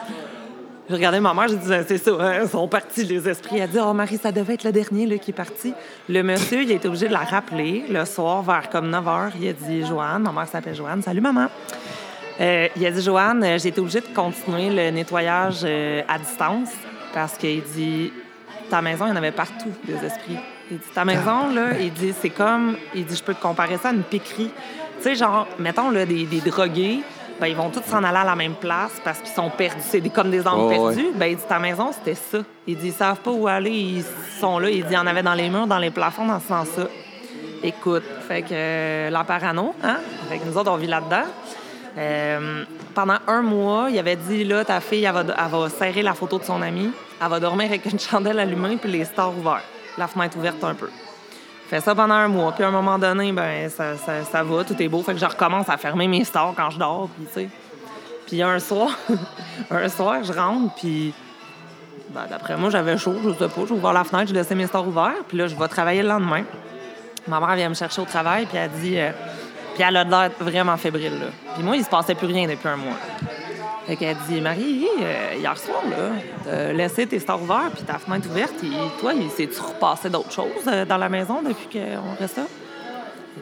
J'ai 0.89 0.97
regardé 0.97 1.21
ma 1.21 1.33
mère, 1.33 1.47
j'ai 1.47 1.57
dit, 1.57 1.69
c'est 1.87 1.99
ça, 1.99 2.11
hein, 2.19 2.41
ils 2.43 2.49
sont 2.49 2.67
partis, 2.67 3.05
les 3.05 3.29
esprits. 3.29 3.59
Elle 3.59 3.63
a 3.63 3.67
dit, 3.69 3.79
oh 3.81 3.93
Marie, 3.93 4.19
ça 4.19 4.33
devait 4.33 4.55
être 4.55 4.65
le 4.65 4.73
dernier 4.73 5.07
là, 5.07 5.19
qui 5.19 5.31
est 5.31 5.35
parti. 5.35 5.73
Le 6.09 6.23
monsieur, 6.25 6.63
il 6.63 6.73
a 6.73 6.75
été 6.75 6.89
obligé 6.89 7.07
de 7.07 7.13
la 7.13 7.21
rappeler 7.21 7.85
le 7.89 8.05
soir 8.05 8.43
vers 8.43 8.69
comme 8.71 8.91
9 8.91 9.05
h. 9.05 9.31
Il 9.41 9.49
a 9.49 9.53
dit, 9.53 9.87
Joanne, 9.87 10.23
ma 10.23 10.33
mère 10.33 10.49
s'appelle 10.49 10.75
Joanne, 10.75 11.01
salut 11.01 11.21
maman. 11.21 11.47
Euh, 12.41 12.67
il 12.75 12.85
a 12.85 12.91
dit, 12.91 13.03
Joanne, 13.03 13.45
j'ai 13.61 13.69
été 13.69 13.81
obligée 13.81 14.01
de 14.01 14.09
continuer 14.13 14.71
le 14.71 14.91
nettoyage 14.91 15.61
euh, 15.63 16.03
à 16.09 16.19
distance 16.19 16.71
parce 17.15 17.37
qu'il 17.37 17.63
dit, 17.63 18.13
ta 18.71 18.81
maison, 18.83 19.07
il 19.07 19.11
y 19.11 19.13
en 19.13 19.17
avait 19.17 19.33
partout 19.33 19.71
des 19.85 19.95
esprits. 20.05 20.39
Il 20.71 20.79
dit, 20.79 20.85
ta 20.95 21.05
maison, 21.05 21.51
là, 21.53 21.79
il 21.79 21.93
dit, 21.93 22.15
c'est 22.21 22.31
comme, 22.31 22.77
il 22.95 23.05
dit, 23.05 23.17
je 23.17 23.23
peux 23.23 23.35
te 23.35 23.43
comparer 23.43 23.77
ça 23.77 23.89
à 23.89 23.93
une 23.93 24.03
piquerie. 24.03 24.51
Tu 24.99 25.03
sais, 25.03 25.15
genre, 25.15 25.47
mettons, 25.59 25.91
là, 25.91 26.07
des, 26.07 26.25
des 26.25 26.41
drogués, 26.41 27.01
ben, 27.41 27.47
ils 27.49 27.57
vont 27.57 27.71
tous 27.71 27.83
s'en 27.83 28.05
aller 28.05 28.19
à 28.19 28.25
la 28.25 28.37
même 28.37 28.55
place 28.55 28.93
parce 29.03 29.19
qu'ils 29.19 29.33
sont 29.33 29.49
perdus. 29.51 29.81
C'est 29.81 30.01
des- 30.01 30.11
comme 30.11 30.31
des 30.31 30.47
âmes 30.47 30.55
Oh, 30.59 30.69
ouais. 30.69 30.95
Ben, 31.15 31.27
il 31.27 31.37
dit, 31.37 31.43
ta 31.49 31.59
maison, 31.59 31.91
c'était 31.93 32.15
ça. 32.15 32.39
Il 32.67 32.77
dit, 32.77 32.89
ils 32.89 32.93
savent 32.93 33.19
pas 33.21 33.31
où 33.31 33.49
aller, 33.49 33.71
ils 33.71 34.05
sont 34.39 34.59
là. 34.59 34.69
Il 34.71 34.83
dit, 34.85 34.91
il 34.91 34.95
y 34.95 34.99
en 34.99 35.07
avait 35.07 35.23
dans 35.23 35.35
les 35.35 35.49
murs, 35.49 35.67
dans 35.67 35.79
les 35.79 35.91
plafonds, 35.91 36.27
dans 36.27 36.39
ce 36.41 36.47
sens-là. 36.49 36.85
Écoute, 37.63 38.05
fait 38.29 38.43
que 38.43 38.49
euh, 38.53 39.11
la 39.11 39.25
parano, 39.25 39.75
hein? 39.83 39.97
Fait 40.29 40.39
que 40.39 40.45
nous 40.47 40.57
autres, 40.57 40.71
on 40.71 40.77
vit 40.77 40.87
là-dedans. 40.87 41.25
Euh, 41.99 42.65
pendant 42.95 43.17
un 43.27 43.43
mois, 43.43 43.89
il 43.91 43.99
avait 43.99 44.17
dit, 44.17 44.45
là, 44.45 44.65
ta 44.65 44.81
fille, 44.81 45.05
elle 45.05 45.13
va, 45.13 45.21
elle 45.23 45.51
va 45.51 45.69
serrer 45.69 46.03
la 46.03 46.15
photo 46.15 46.39
de 46.39 46.45
son 46.45 46.63
ami. 46.63 46.91
Elle 47.21 47.29
va 47.29 47.41
dormir 47.41 47.67
avec 47.67 47.85
une 47.85 47.99
chandelle 47.99 48.39
allumée 48.39 48.77
puis 48.77 48.91
les 48.91 49.05
stores 49.05 49.37
ouverts. 49.37 49.63
La 49.99 50.07
fenêtre 50.07 50.37
ouverte 50.39 50.63
un 50.65 50.75
peu. 50.75 50.89
Fait 51.69 51.81
ça 51.81 51.95
pendant 51.95 52.15
un 52.15 52.29
mois. 52.29 52.53
Puis 52.53 52.65
à 52.65 52.69
un 52.69 52.73
moment 52.73 52.99
donné, 52.99 53.31
ben 53.33 53.69
ça, 53.69 53.97
ça, 53.97 54.25
ça 54.25 54.43
va, 54.43 54.65
tout 54.65 54.81
est 54.81 54.89
beau. 54.89 55.03
Fait 55.03 55.13
que 55.13 55.21
je 55.21 55.27
recommence 55.27 55.69
à 55.69 55.77
fermer 55.77 56.09
mes 56.09 56.25
stores 56.25 56.55
quand 56.57 56.71
je 56.71 56.79
dors, 56.79 57.09
puis 57.17 57.27
tu 57.27 57.33
sais. 57.33 57.49
Puis 58.27 58.43
un 58.43 58.59
soir, 58.59 58.91
un 59.71 59.89
soir, 59.89 60.23
je 60.25 60.33
rentre, 60.33 60.75
puis 60.77 61.13
ben, 62.11 62.23
d'après 62.29 62.57
moi, 62.57 62.71
j'avais 62.71 62.97
chaud, 62.97 63.15
je 63.23 63.31
sais 63.31 63.49
pas. 63.49 63.61
J'ai 63.69 63.75
ouvert 63.75 63.93
la 63.93 64.05
fenêtre, 64.05 64.29
j'ai 64.29 64.35
laissé 64.35 64.55
mes 64.55 64.67
stores 64.67 64.89
ouverts, 64.89 65.23
puis 65.29 65.39
là, 65.39 65.47
je 65.47 65.55
vais 65.55 65.69
travailler 65.69 66.03
le 66.03 66.09
lendemain. 66.09 66.45
Ma 67.29 67.39
mère 67.39 67.55
vient 67.55 67.69
me 67.69 67.75
chercher 67.75 68.01
au 68.01 68.07
travail, 68.07 68.47
puis 68.47 68.57
elle 68.57 68.71
dit... 68.71 68.99
euh, 68.99 69.11
puis 69.75 69.85
elle 69.89 69.97
a 69.97 70.05
l'air 70.05 70.31
vraiment 70.41 70.77
fébrile, 70.77 71.19
là. 71.21 71.27
Puis 71.55 71.63
moi, 71.63 71.77
il 71.77 71.85
se 71.85 71.89
passait 71.89 72.15
plus 72.15 72.27
rien 72.27 72.49
depuis 72.49 72.69
un 72.69 72.77
mois. 72.77 72.97
Fait 73.87 73.97
qu'elle 73.97 74.17
dit, 74.29 74.41
Marie, 74.41 74.87
euh, 75.03 75.35
hier 75.39 75.57
soir, 75.59 75.81
là, 75.91 76.11
t'as 76.45 76.73
laissé 76.73 77.07
tes 77.07 77.19
stores 77.19 77.43
ouverts 77.43 77.71
puis 77.75 77.83
ta 77.83 77.99
fenêtre 77.99 78.29
ouverte. 78.31 78.55
Et 78.63 79.01
toi, 79.01 79.13
il 79.15 79.31
s'est-tu 79.31 79.61
repassé 79.61 80.09
d'autres 80.11 80.31
choses 80.33 80.47
euh, 80.69 80.85
dans 80.85 80.99
la 80.99 81.09
maison 81.09 81.43
depuis 81.43 81.67
qu'on 81.79 82.15
fait 82.17 82.29
ça? 82.29 82.43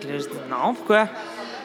Fait 0.01 0.07
que 0.07 0.13
là, 0.13 0.19
je 0.19 0.25
dis, 0.25 0.41
non, 0.51 0.75
pourquoi? 0.75 1.09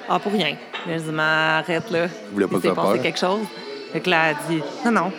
Ah, 0.09 0.19
pour 0.19 0.31
rien. 0.33 0.57
Là, 0.87 0.97
je 0.97 1.03
dis, 1.03 1.11
mais 1.11 1.21
arrête, 1.21 1.89
là. 1.91 2.07
voulais 2.33 2.47
pas 2.47 2.55
Il 2.57 2.61
s'est 2.61 2.73
passé 2.73 2.93
peur? 2.93 3.01
quelque 3.01 3.19
chose. 3.19 3.45
Fait 3.93 4.01
que 4.01 4.09
là, 4.09 4.31
elle 4.31 4.37
dit, 4.49 4.63
non, 4.85 4.91
non. 4.91 5.11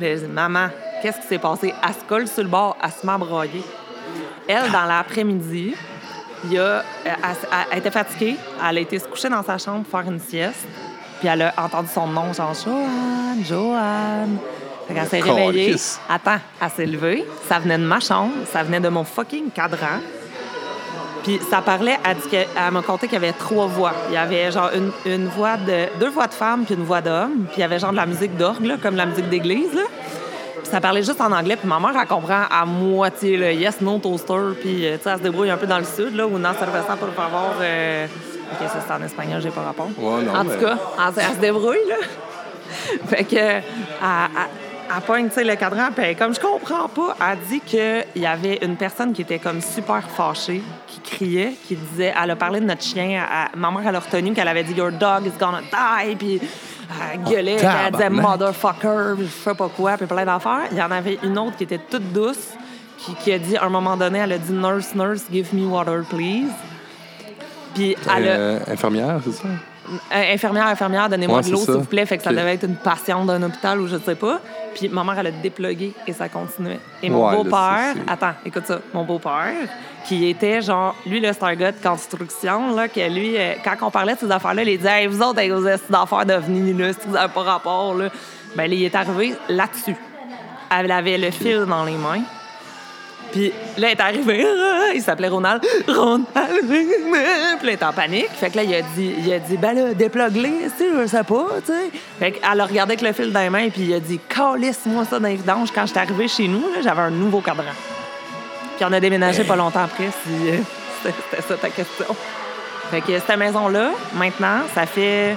Là, 0.00 0.14
je 0.16 0.20
dis, 0.20 0.26
maman, 0.26 0.68
qu'est-ce 1.02 1.20
qui 1.20 1.26
s'est 1.26 1.38
passé? 1.38 1.74
Elle 1.86 1.94
se 1.94 2.04
colle 2.08 2.26
sur 2.28 2.42
le 2.44 2.48
bord, 2.48 2.76
elle 2.82 2.90
se 2.92 3.04
met 3.04 3.12
à 3.12 3.18
broyer. 3.18 3.62
Elle, 4.48 4.70
dans 4.70 4.84
l'après-midi, 4.86 5.74
il 6.50 6.58
a, 6.58 6.82
elle, 7.04 7.12
elle- 7.22 7.66
elle 7.72 7.78
était 7.78 7.90
fatiguée. 7.90 8.36
Elle 8.66 8.78
a 8.78 8.80
été 8.80 8.98
se 8.98 9.06
coucher 9.06 9.28
dans 9.28 9.42
sa 9.42 9.58
chambre 9.58 9.84
pour 9.84 10.00
faire 10.00 10.10
une 10.10 10.20
sieste. 10.20 10.66
Puis 11.22 11.30
elle 11.32 11.42
a 11.42 11.54
entendu 11.56 11.88
son 11.94 12.08
nom, 12.08 12.32
genre 12.32 12.52
Joanne, 12.52 13.44
Joanne. 13.48 14.38
Fait 14.88 14.94
qu'elle 14.94 15.06
s'est 15.06 15.20
réveillée. 15.20 15.76
Attends, 16.08 16.40
elle 16.60 16.70
s'est 16.70 16.84
levée. 16.84 17.24
Ça 17.48 17.60
venait 17.60 17.78
de 17.78 17.84
ma 17.84 18.00
chambre. 18.00 18.32
Ça 18.52 18.64
venait 18.64 18.80
de 18.80 18.88
mon 18.88 19.04
fucking 19.04 19.50
cadran. 19.52 20.00
Puis 21.22 21.38
ça 21.48 21.60
parlait, 21.60 21.96
elle, 22.04 22.16
dit 22.16 22.22
elle 22.34 22.72
m'a 22.72 22.82
conté 22.82 23.06
qu'il 23.06 23.14
y 23.14 23.22
avait 23.24 23.34
trois 23.34 23.66
voix. 23.66 23.92
Il 24.08 24.14
y 24.14 24.16
avait 24.16 24.50
genre 24.50 24.70
une, 24.74 24.90
une 25.06 25.28
voix 25.28 25.56
de. 25.58 25.96
deux 26.00 26.10
voix 26.10 26.26
de 26.26 26.34
femme 26.34 26.64
puis 26.64 26.74
une 26.74 26.82
voix 26.82 27.00
d'homme. 27.00 27.44
Puis 27.44 27.58
il 27.58 27.60
y 27.60 27.62
avait 27.62 27.78
genre 27.78 27.92
de 27.92 27.96
la 27.98 28.06
musique 28.06 28.36
d'orgue, 28.36 28.80
comme 28.82 28.96
la 28.96 29.06
musique 29.06 29.28
d'église. 29.28 29.72
Là. 29.72 29.82
Puis 30.60 30.72
ça 30.72 30.80
parlait 30.80 31.04
juste 31.04 31.20
en 31.20 31.30
anglais. 31.30 31.54
Puis 31.54 31.68
ma 31.68 31.78
mère, 31.78 31.92
elle 31.96 32.08
comprend 32.08 32.42
à 32.50 32.66
moitié 32.66 33.36
le 33.36 33.52
yes, 33.52 33.80
no 33.80 33.98
toaster. 33.98 34.56
Puis 34.60 34.84
euh, 34.88 34.96
tu 34.96 35.04
sais, 35.04 35.10
elle 35.10 35.18
se 35.18 35.22
débrouille 35.22 35.50
un 35.50 35.56
peu 35.56 35.68
dans 35.68 35.78
le 35.78 35.84
sud, 35.84 36.16
là, 36.16 36.26
où 36.26 36.36
non 36.36 36.52
cerveza 36.58 36.96
por 36.98 37.14
favor. 37.14 37.54
euh, 37.60 38.08
Ok, 38.52 38.68
ça 38.68 38.78
c'est 38.86 38.92
en 38.92 39.02
espagnol, 39.02 39.40
j'ai 39.42 39.50
pas 39.50 39.62
rapport. 39.62 39.88
Ouais, 39.98 40.22
non, 40.22 40.34
en 40.34 40.44
mais- 40.44 40.54
tout 40.56 40.64
cas, 40.64 40.76
elle, 40.98 41.24
elle 41.24 41.34
se 41.36 41.40
débrouille, 41.40 41.88
là. 41.88 41.96
fait 43.08 43.24
que, 43.24 43.36
elle, 43.36 43.62
elle, 44.02 45.14
elle 45.24 45.32
sais, 45.32 45.44
le 45.44 45.54
cadran, 45.56 45.88
puis 45.94 46.14
comme 46.16 46.34
je 46.34 46.40
comprends 46.40 46.88
pas, 46.88 47.16
elle 47.30 47.38
dit 47.48 47.60
qu'il 47.60 48.04
y 48.16 48.26
avait 48.26 48.58
une 48.62 48.76
personne 48.76 49.12
qui 49.12 49.22
était 49.22 49.38
comme 49.38 49.60
super 49.60 50.08
fâchée, 50.08 50.62
qui 50.86 51.00
criait, 51.00 51.54
qui 51.66 51.76
disait, 51.76 52.12
elle 52.22 52.30
a 52.30 52.36
parlé 52.36 52.60
de 52.60 52.66
notre 52.66 52.82
chien, 52.82 53.04
elle- 53.24 53.58
ma 53.58 53.70
mère, 53.70 53.82
elle 53.88 53.96
a 53.96 54.00
retenu 54.00 54.32
qu'elle 54.34 54.48
avait 54.48 54.64
dit 54.64 54.72
«Your 54.76 54.92
dog 54.92 55.26
is 55.26 55.32
gonna 55.38 55.60
die», 55.60 56.16
puis 56.16 56.40
elle 57.14 57.22
gueulait, 57.22 57.56
puis 57.56 57.66
elle 57.66 57.92
disait 57.92 58.04
«tabarnak. 58.10 58.22
motherfucker», 58.40 59.14
je 59.20 59.26
sais 59.26 59.54
pas 59.54 59.68
quoi, 59.68 59.96
puis 59.96 60.06
plein 60.06 60.24
d'affaires. 60.24 60.66
Il 60.70 60.76
y 60.78 60.82
en 60.82 60.90
avait 60.90 61.18
une 61.22 61.38
autre 61.38 61.56
qui 61.56 61.64
était 61.64 61.78
toute 61.90 62.12
douce, 62.12 62.50
qui, 62.98 63.14
qui 63.14 63.32
a 63.32 63.38
dit, 63.38 63.56
à 63.56 63.64
un 63.64 63.68
moment 63.70 63.96
donné, 63.96 64.18
elle 64.18 64.32
a 64.32 64.38
dit 64.38 64.52
«Nurse, 64.52 64.94
nurse, 64.94 65.24
give 65.32 65.54
me 65.54 65.66
water, 65.66 66.02
please». 66.08 66.50
Puis 67.74 67.96
elle 68.16 68.28
a... 68.28 68.32
Euh, 68.32 68.58
infirmière, 68.68 69.20
c'est 69.24 69.32
ça? 69.32 69.48
Euh, 70.14 70.34
infirmière, 70.34 70.66
infirmière, 70.68 71.08
donnez-moi 71.08 71.38
Ouais, 71.38 71.44
de 71.44 71.50
l'eau, 71.50 71.58
s'il 71.58 71.74
vous 71.74 71.84
plaît. 71.84 72.06
Fait 72.06 72.16
que 72.16 72.22
ça 72.22 72.30
devait 72.30 72.54
être 72.54 72.64
une 72.64 72.76
patiente 72.76 73.26
d'un 73.26 73.42
hôpital 73.42 73.80
ou 73.80 73.88
je 73.88 73.96
sais 73.98 74.14
pas. 74.14 74.40
Puis 74.74 74.88
ma 74.88 75.02
mère, 75.04 75.18
elle 75.18 75.26
a 75.26 75.30
déplugué 75.32 75.92
et 76.06 76.12
ça 76.12 76.28
continuait. 76.28 76.78
Et 77.02 77.10
mon 77.10 77.28
Ouais, 77.28 77.36
beau-père, 77.36 77.94
attends, 78.06 78.32
écoute 78.46 78.64
ça, 78.66 78.78
mon 78.94 79.04
beau-père, 79.04 79.52
qui 80.06 80.28
était 80.28 80.62
genre, 80.62 80.94
lui, 81.04 81.20
le 81.20 81.32
star 81.32 81.54
gars 81.56 81.72
de 81.72 81.82
construction, 81.82 82.74
là, 82.74 82.88
que 82.88 83.00
lui, 83.12 83.36
euh, 83.36 83.54
quand 83.64 83.74
on 83.86 83.90
parlait 83.90 84.14
de 84.14 84.20
ces 84.20 84.30
affaires-là, 84.30 84.62
il 84.62 84.78
disait, 84.78 85.02
hey, 85.02 85.06
vous 85.08 85.20
autres, 85.20 85.38
avec 85.38 85.50
vos 85.52 85.66
esti 85.66 85.90
d'affaires 85.90 86.26
d'OVNI, 86.26 86.72
là, 86.74 86.92
si 86.92 87.00
vous 87.06 87.12
n'avez 87.14 87.32
pas 87.32 87.42
rapport, 87.42 87.94
là. 87.94 88.08
Ben, 88.56 88.68
là, 88.68 88.74
il 88.74 88.84
est 88.84 88.94
arrivé 88.94 89.34
là-dessus. 89.48 89.96
Elle 90.70 90.90
avait 90.90 91.18
le 91.18 91.30
fil 91.30 91.64
dans 91.66 91.84
les 91.84 91.96
mains. 91.96 92.22
Puis 93.32 93.50
là, 93.78 93.88
il 93.88 93.92
est 93.92 94.00
arrivé, 94.00 94.46
il 94.94 95.02
s'appelait 95.02 95.28
Ronald. 95.28 95.64
Ronald, 95.88 96.26
puis 96.68 96.86
là, 97.10 97.56
il 97.62 97.68
est 97.70 97.82
en 97.82 97.92
panique. 97.92 98.28
Fait 98.34 98.50
que 98.50 98.56
là, 98.56 98.62
il 98.62 98.74
a 98.74 98.82
dit, 98.82 99.14
il 99.18 99.32
a 99.32 99.38
dit 99.38 99.56
ben 99.56 99.72
là, 99.72 99.94
déplogue-les, 99.94 100.68
tu 100.76 100.84
sais, 100.84 100.90
je 101.00 101.06
sais 101.06 101.24
pas, 101.24 101.46
tu 101.64 101.72
sais. 101.72 101.90
Fait 102.18 102.32
qu'elle 102.32 102.60
a 102.60 102.64
regardé 102.64 102.92
avec 102.92 103.00
le 103.00 103.12
fil 103.12 103.32
dans 103.32 103.40
les 103.40 103.50
mains, 103.50 103.70
puis 103.70 103.82
il 103.82 103.94
a 103.94 104.00
dit, 104.00 104.20
calisse-moi 104.28 105.04
ça 105.06 105.18
dans 105.18 105.28
les 105.28 105.36
vidanges. 105.36 105.70
Quand 105.74 105.86
j'étais 105.86 106.00
arrivé 106.00 106.28
chez 106.28 106.46
nous, 106.46 106.60
là, 106.60 106.82
j'avais 106.82 107.00
un 107.00 107.10
nouveau 107.10 107.40
cadran. 107.40 107.64
Puis 108.76 108.84
on 108.84 108.92
a 108.92 109.00
déménagé 109.00 109.44
pas 109.44 109.56
longtemps 109.56 109.84
après, 109.84 110.10
si 110.24 110.50
euh, 110.50 110.58
c'était 111.02 111.16
c'était 111.30 111.42
ça 111.42 111.56
ta 111.56 111.70
question. 111.70 112.06
Fait 112.90 113.00
que 113.00 113.18
cette 113.18 113.38
maison-là, 113.38 113.92
maintenant, 114.14 114.60
ça 114.74 114.84
fait. 114.84 115.36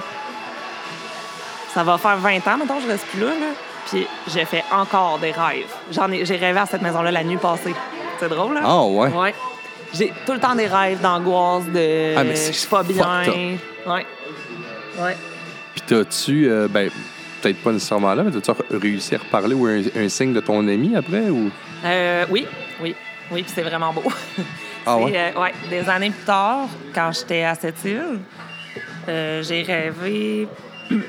Ça 1.72 1.82
va 1.82 1.98
faire 1.98 2.16
20 2.16 2.36
ans, 2.48 2.56
maintenant, 2.58 2.80
je 2.82 2.88
reste 2.88 3.06
plus 3.06 3.20
là, 3.20 3.28
là. 3.28 3.52
Puis 3.90 4.06
j'ai 4.32 4.44
fait 4.44 4.64
encore 4.72 5.18
des 5.18 5.30
rêves. 5.30 5.72
J'en 5.92 6.10
ai, 6.10 6.24
j'ai 6.24 6.36
rêvé 6.36 6.58
à 6.58 6.66
cette 6.66 6.82
maison-là 6.82 7.10
la 7.10 7.22
nuit 7.24 7.36
passée. 7.36 7.74
C'est 8.18 8.28
drôle, 8.28 8.54
là? 8.54 8.60
Ah, 8.64 8.82
ouais. 8.84 9.08
Ouais. 9.10 9.34
J'ai 9.94 10.12
tout 10.26 10.32
le 10.32 10.40
temps 10.40 10.54
des 10.54 10.66
rêves 10.66 11.00
d'angoisse, 11.00 11.66
de. 11.66 12.16
Ah, 12.16 12.24
mais 12.24 12.34
c'est 12.34 12.52
je 12.52 12.58
suis 12.58 12.68
pas 12.68 12.82
bien. 12.82 13.22
Ouais. 13.86 14.06
Ouais. 14.98 15.16
Puis 15.74 15.82
t'as-tu, 15.86 16.50
euh, 16.50 16.66
ben, 16.68 16.90
peut-être 17.40 17.62
pas 17.62 17.70
nécessairement 17.70 18.14
là, 18.14 18.24
mais 18.24 18.30
t'as-tu 18.32 18.50
réussi 18.76 19.14
à 19.14 19.18
reparler 19.18 19.54
ou 19.54 19.66
un, 19.66 19.82
un 19.94 20.08
signe 20.08 20.32
de 20.32 20.40
ton 20.40 20.66
ami 20.66 20.96
après? 20.96 21.28
Ou... 21.30 21.50
Euh, 21.84 22.24
oui, 22.30 22.46
oui, 22.80 22.96
oui, 23.30 23.42
puis 23.42 23.52
c'est 23.54 23.62
vraiment 23.62 23.92
beau. 23.92 24.02
Ah 24.84 24.96
ouais? 24.96 25.12
euh, 25.14 25.40
ouais, 25.40 25.52
des 25.70 25.88
années 25.88 26.10
plus 26.10 26.24
tard, 26.24 26.66
quand 26.94 27.12
j'étais 27.12 27.44
à 27.44 27.54
cette 27.54 27.84
île, 27.84 28.20
euh, 29.08 29.42
j'ai 29.42 29.62
rêvé. 29.62 30.48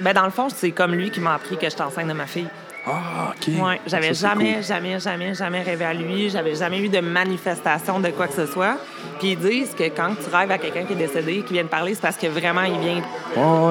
Ben, 0.02 0.14
dans 0.14 0.26
le 0.26 0.32
fond, 0.32 0.50
c'est 0.54 0.72
comme 0.72 0.94
lui 0.94 1.10
qui 1.10 1.20
m'a 1.20 1.36
appris 1.36 1.56
que 1.58 1.70
j'étais 1.70 1.82
enceinte 1.82 2.08
de 2.08 2.14
ma 2.14 2.26
fille. 2.26 2.48
Ah, 2.90 3.34
OK. 3.36 3.54
Ouais, 3.62 3.82
j'avais 3.86 4.14
Ça, 4.14 4.30
jamais, 4.30 4.54
cool. 4.56 4.64
jamais, 4.64 5.00
jamais, 5.00 5.34
jamais 5.34 5.62
rêvé 5.62 5.86
à 5.86 5.94
lui. 5.94 6.30
J'avais 6.30 6.56
jamais 6.56 6.80
eu 6.80 6.88
de 6.90 7.00
manifestation 7.00 8.00
de 8.00 8.10
quoi 8.10 8.28
que 8.28 8.34
ce 8.34 8.46
soit. 8.46 8.78
Puis 9.20 9.32
ils 9.32 9.38
disent 9.40 9.74
que 9.78 9.84
quand 9.90 10.12
tu 10.16 10.34
rêves 10.34 10.52
à 10.52 10.58
quelqu'un 10.58 10.84
qui 10.86 10.94
est 10.94 10.98
décédé, 11.08 11.42
qui 11.46 11.54
vient 11.54 11.64
te 11.64 11.70
parler, 11.70 11.96
c'est 11.96 12.02
parce 12.02 12.18
que 12.18 12.28
vraiment, 12.28 12.64
il 12.64 12.80
vient 12.80 13.02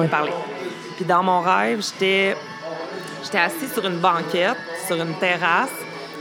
te 0.03 0.07
parler. 0.11 0.31
Puis 0.97 1.05
dans 1.05 1.23
mon 1.23 1.41
rêve, 1.41 1.81
j'étais 1.83 2.35
j'étais 3.23 3.39
assis 3.39 3.67
sur 3.73 3.85
une 3.87 3.97
banquette, 3.99 4.57
sur 4.85 4.95
une 4.97 5.13
terrasse. 5.15 5.69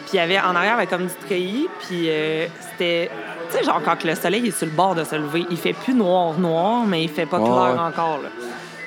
Puis 0.07 0.15
il 0.15 0.17
y 0.17 0.21
avait 0.21 0.39
en 0.39 0.55
arrière, 0.55 0.75
il 0.77 0.79
y 0.79 0.83
avait 0.83 0.87
comme 0.87 1.07
du 1.07 1.15
treillis. 1.27 1.69
Puis 1.87 2.07
euh, 2.09 2.47
c'était, 2.71 3.11
tu 3.51 3.59
sais, 3.59 3.65
genre 3.65 3.81
quand 3.85 4.03
le 4.05 4.15
soleil 4.15 4.47
est 4.49 4.57
sur 4.57 4.67
le 4.67 4.73
bord 4.73 4.95
de 4.95 5.05
se 5.05 5.17
lever, 5.17 5.45
il 5.51 5.57
fait 5.57 5.73
plus 5.73 5.95
noir, 5.95 6.33
noir, 6.39 6.85
mais 6.87 7.03
il 7.03 7.09
fait 7.11 7.27
pas 7.27 7.39
clair 7.39 7.83
encore. 7.83 8.21
là. 8.23 8.29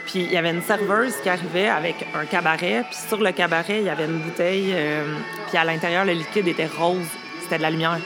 Puis 0.10 0.22
il 0.24 0.32
y 0.32 0.38
avait 0.38 0.50
une 0.50 0.64
serveuse 0.64 1.14
qui 1.22 1.30
arrivait 1.30 1.68
avec 1.68 2.04
un 2.16 2.26
cabaret. 2.26 2.84
Puis 2.90 2.98
sur 3.08 3.20
le 3.20 3.32
cabaret, 3.32 3.80
il 3.80 3.84
y 3.84 3.90
avait 3.90 4.06
une 4.06 4.18
bouteille. 4.18 4.72
euh, 4.74 5.04
puis 5.48 5.58
à 5.58 5.64
l'intérieur, 5.64 6.04
le 6.04 6.14
liquide 6.14 6.48
était 6.48 6.66
rose. 6.66 7.06
C'était 7.44 7.58
de 7.58 7.62
la 7.62 7.70
lumière. 7.70 8.00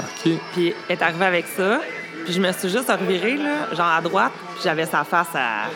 OK. 0.00 0.32
Puis 0.54 0.74
elle 0.88 0.96
est 0.96 1.02
arrivée 1.02 1.26
avec 1.26 1.46
ça. 1.46 1.80
Puis 2.24 2.32
je 2.32 2.40
me 2.40 2.50
suis 2.52 2.70
juste 2.70 2.90
revirée, 2.90 3.36
là, 3.36 3.74
genre 3.74 3.86
à 3.86 4.00
droite. 4.00 4.32
Puis 4.54 4.62
j'avais 4.64 4.86
sa 4.86 5.04
face 5.04 5.34
à 5.34 5.68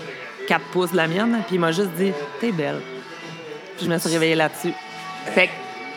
4 0.48 0.64
pouces 0.72 0.92
de 0.92 0.96
la 0.96 1.06
mienne. 1.06 1.42
Puis 1.46 1.56
il 1.56 1.60
m'a 1.60 1.70
juste 1.70 1.90
dit 1.98 2.12
T'es 2.40 2.50
belle. 2.50 2.80
Puis 3.76 3.84
je 3.84 3.90
me 3.90 3.98
suis 3.98 4.10
réveillée 4.10 4.34
là-dessus. 4.34 4.72
Fait 5.34 5.50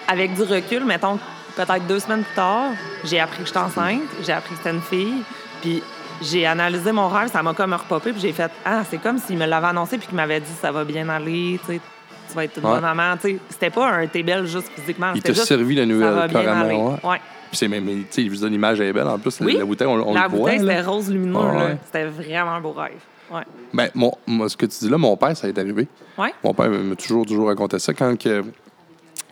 avec 0.08 0.34
du 0.34 0.44
recul, 0.44 0.84
mettons, 0.84 1.18
peut-être 1.56 1.88
deux 1.88 2.00
semaines 2.00 2.24
plus 2.24 2.36
tard, 2.36 2.72
j'ai 3.06 3.20
appris 3.20 3.40
que 3.40 3.48
j'étais 3.48 3.60
enceinte. 3.60 4.02
J'ai 4.22 4.34
appris 4.34 4.52
que 4.52 4.58
c'était 4.58 4.76
une 4.76 4.82
fille. 4.82 5.24
Puis 5.62 5.82
j'ai 6.22 6.46
analysé 6.46 6.92
mon 6.92 7.08
rêve, 7.08 7.30
ça 7.32 7.42
m'a 7.44 7.54
comme 7.54 7.74
repopé, 7.74 8.12
puis 8.12 8.22
j'ai 8.22 8.32
fait 8.34 8.52
Ah, 8.64 8.84
c'est 8.90 8.98
comme 8.98 9.18
s'il 9.18 9.38
me 9.38 9.46
l'avait 9.46 9.68
annoncé, 9.68 9.98
puis 9.98 10.08
qu'il 10.08 10.16
m'avait 10.16 10.40
dit 10.40 10.52
Ça 10.62 10.72
va 10.72 10.84
bien 10.84 11.08
aller, 11.10 11.60
tu 11.66 11.74
sais, 11.74 11.82
tu 12.30 12.36
vas 12.36 12.44
être 12.46 12.58
une 12.58 12.66
Ouais. 12.66 12.72
bonne 12.72 12.82
maman. 12.82 13.18
Tu 13.18 13.30
sais, 13.34 13.38
c'était 13.50 13.70
pas 13.70 13.90
un 13.92 14.08
t'es 14.08 14.24
belle 14.24 14.46
juste 14.48 14.70
physiquement. 14.76 15.12
Il 15.16 15.22
t'a 15.22 15.34
servi 15.34 15.76
la 15.76 15.86
nouvelle 15.86 16.32
carrément, 16.32 17.00
ouais. 17.04 17.20
Puis 17.50 17.58
c'est 17.60 17.68
même, 17.68 17.86
tu 18.12 18.30
sais, 18.30 18.48
l'image 18.50 18.82
est 18.82 18.92
belle. 18.92 19.08
En 19.08 19.20
plus, 19.20 19.40
Oui. 19.42 19.56
la 19.58 19.66
bouteille, 19.66 19.88
on, 19.88 20.10
on 20.10 20.14
La 20.14 20.24
le 20.24 20.30
voit. 20.30 20.40
bouteille, 20.40 20.60
là. 20.60 20.76
c'était 20.78 20.88
rose 20.90 21.10
lumineux. 21.12 21.34
Là. 21.34 21.54
ouais. 21.66 21.78
C'était 21.86 22.06
vraiment 22.06 22.52
un 22.54 22.62
beau 22.62 22.72
rêve. 22.72 22.94
Ouais. 23.32 23.42
Ben, 23.74 23.90
mon, 23.94 24.12
moi, 24.28 24.50
ce 24.50 24.58
que 24.58 24.66
tu 24.66 24.78
dis 24.80 24.90
là, 24.90 24.98
mon 24.98 25.16
père, 25.16 25.36
ça 25.38 25.48
est 25.48 25.58
arrivé. 25.58 25.88
Ouais. 26.18 26.34
Mon 26.44 26.54
père 26.54 26.70
m'a 26.70 26.96
toujours, 26.96 27.26
toujours 27.26 27.48
raconté 27.48 27.80
ça. 27.80 27.94
Quand 27.94 28.18
que, 28.20 28.44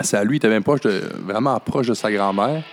c'est 0.02 0.18
à 0.18 0.24
lui, 0.24 0.36
il 0.36 0.38
était 0.38 0.48
même 0.50 0.64
proche 0.64 0.82
de, 0.82 1.02
vraiment 1.26 1.60
proche 1.60 1.88
de 1.88 1.94
sa 1.94 2.12
grand-mère. 2.12 2.64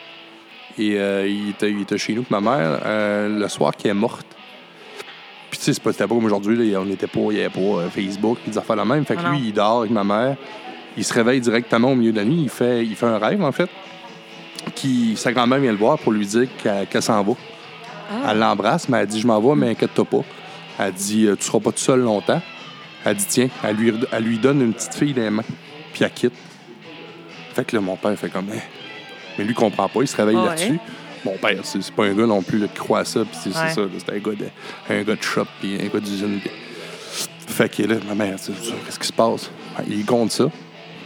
Et 0.80 0.98
euh, 0.98 1.28
il, 1.28 1.50
était, 1.50 1.70
il 1.70 1.82
était 1.82 1.98
chez 1.98 2.14
nous, 2.14 2.22
puis 2.22 2.34
ma 2.34 2.40
mère, 2.40 2.80
euh, 2.86 3.38
le 3.38 3.48
soir 3.48 3.76
qui 3.76 3.86
est 3.86 3.94
morte. 3.94 4.26
Puis 5.50 5.58
tu 5.58 5.64
sais, 5.64 5.74
c'est 5.74 5.82
pas, 5.82 5.92
c'était 5.92 6.06
pas 6.06 6.14
comme 6.14 6.24
aujourd'hui, 6.24 6.56
là, 6.56 6.80
on 6.80 6.86
n'était 6.86 7.06
pas, 7.06 7.20
il 7.20 7.34
n'y 7.34 7.40
avait 7.40 7.50
pas 7.50 7.60
euh, 7.60 7.90
Facebook, 7.90 8.38
puis 8.42 8.50
des 8.50 8.56
affaires 8.56 8.76
la 8.76 8.86
même. 8.86 9.04
Fait 9.04 9.14
que 9.14 9.20
non. 9.20 9.32
lui, 9.32 9.48
il 9.48 9.52
dort 9.52 9.80
avec 9.80 9.90
ma 9.90 10.04
mère. 10.04 10.36
Il 10.96 11.04
se 11.04 11.12
réveille 11.12 11.40
directement 11.42 11.92
au 11.92 11.94
milieu 11.94 12.12
de 12.12 12.16
la 12.16 12.24
nuit. 12.24 12.40
Il 12.44 12.48
fait, 12.48 12.82
il 12.82 12.96
fait 12.96 13.06
un 13.06 13.18
rêve, 13.18 13.42
en 13.42 13.52
fait. 13.52 13.68
Qui, 14.74 15.16
sa 15.16 15.32
grand-mère 15.32 15.58
vient 15.58 15.72
le 15.72 15.76
voir 15.76 15.98
pour 15.98 16.12
lui 16.12 16.24
dire 16.24 16.48
qu'elle, 16.62 17.02
s'en 17.02 17.22
va. 17.22 17.32
Ah. 18.10 18.30
Elle 18.30 18.38
l'embrasse, 18.38 18.88
mais 18.88 18.98
elle 18.98 19.06
dit 19.06 19.20
Je 19.20 19.26
m'en 19.26 19.38
vais, 19.38 19.54
mais 19.54 19.70
inquiète-toi 19.70 20.06
pas. 20.06 20.24
Elle 20.78 20.94
dit 20.94 21.28
Tu 21.38 21.44
seras 21.44 21.60
pas 21.60 21.72
tout 21.72 21.78
seul 21.78 22.00
longtemps. 22.00 22.40
Elle 23.04 23.16
dit 23.16 23.26
Tiens, 23.28 23.48
elle 23.62 23.76
lui, 23.76 23.92
elle 24.12 24.24
lui 24.24 24.38
donne 24.38 24.62
une 24.62 24.72
petite 24.72 24.94
fille 24.94 25.12
les 25.12 25.28
mains, 25.28 25.44
puis 25.92 26.04
elle 26.04 26.10
quitte. 26.10 26.34
Fait 27.52 27.66
que 27.66 27.76
là, 27.76 27.82
mon 27.82 27.96
père 27.96 28.18
fait 28.18 28.30
comme 28.30 28.46
Eh. 28.54 28.79
Mais 29.40 29.44
lui, 29.46 29.52
il 29.52 29.56
comprend 29.56 29.88
pas, 29.88 30.00
il 30.02 30.06
se 30.06 30.14
réveille 30.16 30.36
Ah 30.38 30.42
ouais. 30.42 30.48
là-dessus. 30.50 30.78
Mon 31.24 31.36
père, 31.38 31.56
c'est 31.64 31.82
c'est 31.82 31.94
pas 31.94 32.04
un 32.04 32.12
gars 32.14 32.26
non 32.26 32.42
plus 32.42 32.58
là, 32.58 32.66
qui 32.68 32.78
croit 32.78 32.98
à 33.00 33.04
ça, 33.06 33.20
puis 33.24 33.30
c'est 33.42 33.52
c'est 33.52 33.58
Ouais. 33.58 33.70
ça, 33.70 33.80
c'est 33.98 34.12
un 34.14 34.18
gars 34.18 34.32
de, 34.36 34.46
un 34.94 35.02
gars 35.02 35.16
de 35.16 35.22
shop, 35.22 35.46
puis 35.60 35.74
un 35.80 35.86
gars 35.88 36.00
d'usine. 36.00 36.40
puis- 36.40 36.50
Fait 37.46 37.68
que 37.74 37.82
là, 37.84 37.96
ma 38.06 38.14
mère, 38.14 38.36
qu'est-ce 38.36 38.98
qui 38.98 39.06
se 39.06 39.12
passe? 39.12 39.50
Il 39.88 40.04
compte 40.04 40.30
ça. 40.30 40.44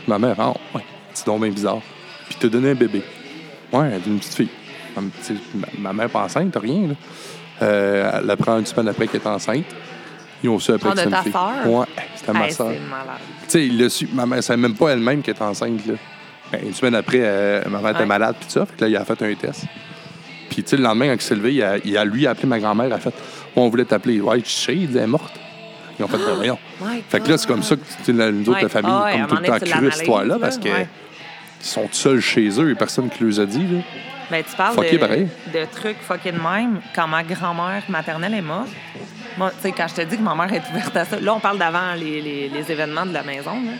Ma 0.08 0.18
mère, 0.18 0.34
ah, 0.38 0.52
ouais, 0.74 0.82
c'est 1.14 1.26
donc 1.26 1.40
bien 1.42 1.50
bizarre. 1.50 1.80
Puis 2.26 2.34
il 2.34 2.36
t'a 2.38 2.48
donné 2.48 2.70
un 2.70 2.74
bébé. 2.74 3.02
Ouais, 3.72 3.86
elle 3.86 3.94
a 3.94 4.06
une 4.06 4.18
petite 4.18 4.34
fille. 4.34 4.48
Ma, 5.54 5.68
ma 5.78 5.92
mère 5.92 6.10
pas 6.10 6.24
enceinte, 6.24 6.52
t'as 6.52 6.60
rien, 6.60 6.88
là. 6.88 6.94
Euh, 7.62 8.20
elle 8.22 8.30
apprend 8.30 8.58
une 8.58 8.66
semaine 8.66 8.88
après 8.88 9.06
qu'elle 9.08 9.20
est 9.20 9.26
enceinte. 9.26 9.64
Ils 10.42 10.50
ont 10.50 10.58
su 10.58 10.72
après 10.72 10.90
Ah, 10.90 10.92
que 10.94 10.98
c'était 11.00 11.16
une 11.16 11.22
fille. 11.22 11.72
Ouais, 11.72 11.86
c'était 12.16 12.32
ma 12.32 12.46
Hey, 12.46 12.52
soeur. 12.52 12.68
c'est. 12.70 12.76
Tu 12.76 12.80
sais, 13.48 13.66
il 13.66 13.78
l'a 13.80 13.88
su. 13.88 14.08
Ma 14.12 14.26
mère, 14.26 14.42
savait 14.42 14.60
même 14.60 14.74
pas 14.74 14.90
elle-même 14.90 15.22
qu'elle 15.22 15.34
était 15.34 15.42
enceinte, 15.44 15.86
là. 15.86 15.94
Une 16.62 16.74
semaine 16.74 16.94
après, 16.94 17.18
euh, 17.20 17.62
ma 17.68 17.78
mère 17.80 17.90
était 17.90 18.00
Ouais. 18.00 18.06
malade, 18.06 18.36
puis 18.38 18.46
tout 18.46 18.52
ça. 18.52 18.66
Fait 18.66 18.76
que 18.76 18.80
là, 18.84 18.88
il 18.90 18.96
a 18.96 19.04
fait 19.04 19.22
un 19.22 19.34
test. 19.34 19.64
Puis, 20.50 20.62
tu 20.62 20.70
sais, 20.70 20.76
le 20.76 20.82
lendemain, 20.82 21.08
quand 21.08 21.14
il 21.14 21.20
s'est 21.22 21.34
levé, 21.34 21.54
il 21.54 21.62
a, 21.62 21.76
il 21.84 21.96
a 21.96 22.04
lui 22.04 22.26
appelé 22.26 22.46
ma 22.46 22.58
grand-mère. 22.58 22.86
Il 22.86 22.92
a 22.92 22.98
fait 22.98 23.14
On 23.56 23.68
voulait 23.68 23.84
t'appeler. 23.84 24.20
Ouais, 24.20 24.40
je 24.44 24.48
sais, 24.50 24.74
il 24.76 24.96
elle 24.96 25.02
est 25.04 25.06
morte. 25.06 25.34
Ils 25.98 26.04
ont 26.04 26.08
fait 26.08 26.16
ben, 26.18 26.34
voyons. 26.34 26.58
My 26.80 27.02
Fait 27.08 27.20
que 27.20 27.28
là, 27.30 27.38
c'est 27.38 27.46
comme 27.46 27.62
ça 27.62 27.76
que 27.76 27.80
tu 27.82 28.04
sais, 28.04 28.12
la- 28.12 28.30
nous 28.32 28.42
autres, 28.48 28.56
Ouais. 28.58 28.62
la 28.62 28.68
famille, 28.68 28.90
Ah 28.92 29.04
ouais, 29.04 29.12
comme 29.12 29.26
tout 29.28 29.34
le 29.36 29.42
temps 29.42 29.52
donné, 29.58 29.64
tu 29.64 29.70
cru 29.78 29.90
cette 29.92 30.00
histoire-là, 30.00 30.38
parce 30.40 30.58
qu'ils 30.58 30.72
sont 31.60 31.88
seuls 31.92 32.20
chez 32.20 32.48
eux 32.60 32.70
et 32.70 32.74
personne 32.74 33.08
qui 33.10 33.22
les 33.24 33.38
a 33.40 33.46
dit. 33.46 33.58
Là. 33.58 33.80
Ben, 34.30 34.42
tu 34.48 34.56
parles 34.56 34.74
Fucké 34.74 34.92
de, 34.92 34.98
pareil. 34.98 35.28
de 35.52 35.64
trucs 35.72 35.98
fucking 36.00 36.32
même. 36.32 36.80
Quand 36.94 37.06
ma 37.06 37.22
grand-mère 37.22 37.82
maternelle 37.88 38.34
est 38.34 38.42
morte, 38.42 38.68
moi, 39.38 39.50
tu 39.50 39.56
sais, 39.62 39.72
quand 39.72 39.86
je 39.88 39.94
te 39.94 40.00
dis 40.02 40.16
que 40.16 40.22
ma 40.22 40.34
mère 40.34 40.52
est 40.52 40.62
ouverte 40.72 40.96
à 40.96 41.04
ça, 41.04 41.20
là, 41.20 41.34
on 41.34 41.40
parle 41.40 41.58
d'avant 41.58 41.94
les, 41.96 42.20
les- 42.20 42.48
les 42.48 42.72
événements 42.72 43.06
de 43.06 43.12
la 43.14 43.22
maison. 43.22 43.52
là. 43.52 43.72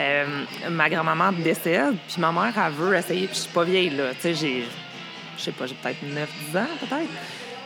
Euh, 0.00 0.24
ma 0.70 0.88
grand-maman 0.88 1.32
décède, 1.32 1.94
puis 2.08 2.20
ma 2.20 2.32
mère, 2.32 2.52
elle 2.56 2.72
veut 2.72 2.96
essayer, 2.96 3.26
puis 3.26 3.36
je 3.36 3.40
suis 3.42 3.50
pas 3.52 3.64
vieille, 3.64 3.90
là. 3.90 4.10
Tu 4.14 4.20
sais, 4.20 4.34
j'ai, 4.34 4.64
je 5.36 5.42
sais 5.42 5.52
pas, 5.52 5.66
j'ai 5.66 5.74
peut-être 5.74 6.02
9-10 6.02 6.58
ans, 6.58 6.66
peut-être. 6.80 7.08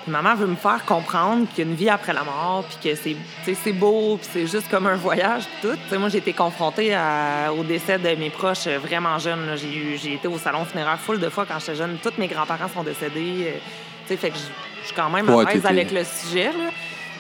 Puis 0.02 0.10
maman 0.12 0.34
veut 0.34 0.48
me 0.48 0.56
faire 0.56 0.84
comprendre 0.84 1.46
qu'il 1.54 1.64
y 1.64 1.66
a 1.68 1.70
une 1.70 1.76
vie 1.76 1.88
après 1.88 2.12
la 2.12 2.24
mort, 2.24 2.64
puis 2.64 2.90
que 2.90 3.14
c'est, 3.54 3.72
beau, 3.72 4.16
puis 4.20 4.28
c'est 4.32 4.46
juste 4.48 4.68
comme 4.68 4.86
un 4.88 4.96
voyage, 4.96 5.44
puis 5.44 5.70
tout. 5.70 5.76
Tu 5.76 5.88
sais, 5.90 5.96
moi, 5.98 6.08
j'ai 6.08 6.18
été 6.18 6.32
confrontée 6.32 6.92
à- 6.92 7.52
au 7.56 7.62
décès 7.62 7.98
de 7.98 8.08
mes 8.16 8.30
proches 8.30 8.66
euh, 8.66 8.78
vraiment 8.78 9.16
jeunes. 9.20 9.46
là. 9.46 9.54
J'ai, 9.56 9.72
eu, 9.72 9.96
j'ai 9.96 10.14
été 10.14 10.26
au 10.28 10.36
salon 10.36 10.64
funéraire 10.64 10.98
full 10.98 11.20
de 11.20 11.28
fois 11.28 11.46
quand 11.46 11.58
j'étais 11.60 11.76
jeune. 11.76 11.96
Tous 12.02 12.12
mes 12.18 12.26
grands-parents 12.26 12.68
sont 12.68 12.82
décédés. 12.82 13.46
euh, 13.46 13.58
tu 14.06 14.08
sais, 14.08 14.16
fait 14.16 14.30
que 14.30 14.36
je 14.36 14.86
suis 14.88 14.94
quand 14.96 15.08
même 15.08 15.28
Ouais, 15.30 15.46
à 15.46 15.54
l'aise 15.54 15.64
avec 15.64 15.90
le 15.92 16.02
sujet, 16.04 16.46
là. 16.46 16.70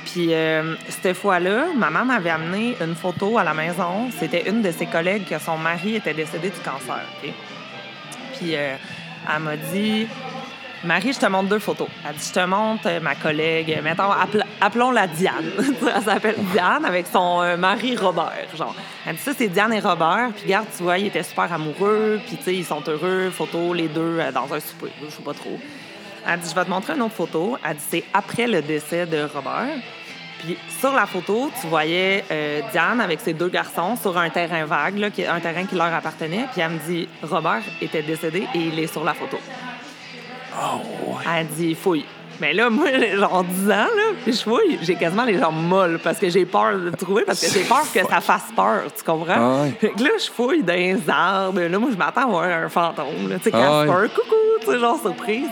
Puis 0.04 0.32
euh, 0.34 0.74
cette 0.88 1.16
fois-là, 1.16 1.66
maman 1.76 2.04
m'avait 2.04 2.30
amené 2.30 2.76
une 2.80 2.94
photo 2.94 3.38
à 3.38 3.44
la 3.44 3.54
maison. 3.54 4.10
C'était 4.18 4.48
une 4.48 4.62
de 4.62 4.70
ses 4.70 4.86
collègues 4.86 5.26
que 5.26 5.38
son 5.38 5.56
mari 5.56 5.96
était 5.96 6.14
décédé 6.14 6.50
du 6.50 6.60
cancer. 6.60 7.00
OK? 7.22 7.30
Puis 8.38 8.54
euh, 8.54 8.74
elle 9.34 9.42
m'a 9.42 9.56
dit 9.56 10.06
Marie, 10.84 11.14
je 11.14 11.18
te 11.18 11.26
montre 11.26 11.48
deux 11.48 11.58
photos. 11.58 11.88
Elle 12.06 12.14
dit 12.14 12.28
Je 12.28 12.34
te 12.40 12.44
montre 12.44 13.00
ma 13.00 13.14
collègue, 13.14 13.80
mettons, 13.82 14.10
appel- 14.12 14.44
appelons-la 14.60 15.06
Diane. 15.06 15.50
elle 15.96 16.02
s'appelle 16.02 16.36
Diane 16.52 16.84
avec 16.84 17.06
son 17.06 17.40
euh, 17.42 17.56
mari 17.56 17.96
Robert. 17.96 18.32
Genre. 18.54 18.74
Elle 19.06 19.16
dit 19.16 19.22
Ça, 19.22 19.32
c'est 19.36 19.48
Diane 19.48 19.72
et 19.72 19.80
Robert. 19.80 20.28
Puis 20.34 20.44
regarde, 20.44 20.66
tu 20.76 20.82
vois, 20.82 20.98
ils 20.98 21.06
étaient 21.06 21.22
super 21.22 21.50
amoureux. 21.50 22.20
Puis 22.26 22.36
tu 22.36 22.42
sais, 22.44 22.54
ils 22.54 22.64
sont 22.66 22.82
heureux. 22.86 23.30
Photo, 23.30 23.72
les 23.72 23.88
deux, 23.88 24.18
dans 24.34 24.52
un 24.52 24.60
souper. 24.60 24.92
Je 25.02 25.10
sais 25.10 25.22
pas 25.22 25.32
trop. 25.32 25.58
Elle 26.26 26.40
dit, 26.40 26.48
je 26.50 26.54
vais 26.54 26.64
te 26.64 26.70
montrer 26.70 26.94
une 26.94 27.02
autre 27.02 27.14
photo. 27.14 27.56
Elle 27.64 27.76
dit, 27.76 27.82
c'est 27.90 28.04
après 28.12 28.46
le 28.46 28.60
décès 28.62 29.06
de 29.06 29.26
Robert. 29.34 29.76
Puis 30.44 30.58
sur 30.80 30.92
la 30.92 31.06
photo, 31.06 31.50
tu 31.60 31.66
voyais 31.68 32.24
euh, 32.30 32.60
Diane 32.72 33.00
avec 33.00 33.20
ses 33.20 33.32
deux 33.32 33.48
garçons 33.48 33.96
sur 33.96 34.16
un 34.18 34.28
terrain 34.30 34.64
vague, 34.66 34.98
là, 34.98 35.10
qui- 35.10 35.24
un 35.24 35.40
terrain 35.40 35.64
qui 35.64 35.74
leur 35.74 35.92
appartenait. 35.92 36.46
Puis 36.52 36.60
elle 36.60 36.70
me 36.72 36.78
dit, 36.78 37.08
Robert 37.22 37.62
était 37.80 38.02
décédé 38.02 38.46
et 38.54 38.58
il 38.58 38.78
est 38.78 38.86
sur 38.86 39.04
la 39.04 39.14
photo. 39.14 39.38
Elle 41.36 41.46
dit, 41.48 41.74
fouille. 41.74 42.04
Mais 42.40 42.52
là, 42.52 42.68
moi, 42.68 42.88
genre 43.16 43.44
10 43.44 43.70
ans, 43.70 43.74
là, 43.96 44.12
puis 44.24 44.32
je 44.32 44.42
fouille, 44.42 44.78
j'ai 44.82 44.96
quasiment 44.96 45.24
les 45.24 45.38
jambes 45.38 45.68
molles 45.68 46.00
parce 46.02 46.18
que 46.18 46.28
j'ai 46.28 46.44
peur 46.44 46.76
de 46.78 46.90
trouver, 46.90 47.22
parce 47.24 47.40
que 47.40 47.46
j'ai 47.52 47.62
peur 47.64 47.84
que 47.92 48.00
ça 48.04 48.20
fasse 48.20 48.46
peur, 48.56 48.82
tu 48.96 49.04
comprends? 49.04 49.34
Ah 49.36 49.62
ouais. 49.62 49.70
Fait 49.80 49.90
que 49.90 50.02
là, 50.02 50.10
je 50.18 50.30
fouille 50.30 50.62
dans 50.64 50.74
les 50.74 50.98
arbres. 51.08 51.60
Là, 51.60 51.78
moi, 51.78 51.90
je 51.92 51.96
m'attends 51.96 52.22
à 52.22 52.26
voir 52.26 52.44
un 52.44 52.68
fantôme, 52.68 53.28
là, 53.28 53.36
tu 53.38 53.44
sais, 53.44 53.50
Ah 53.54 53.82
ouais. 53.84 54.08
coucou, 54.08 54.34
tu 54.60 54.66
sais, 54.66 54.78
genre 54.80 54.98
surprise. 55.00 55.46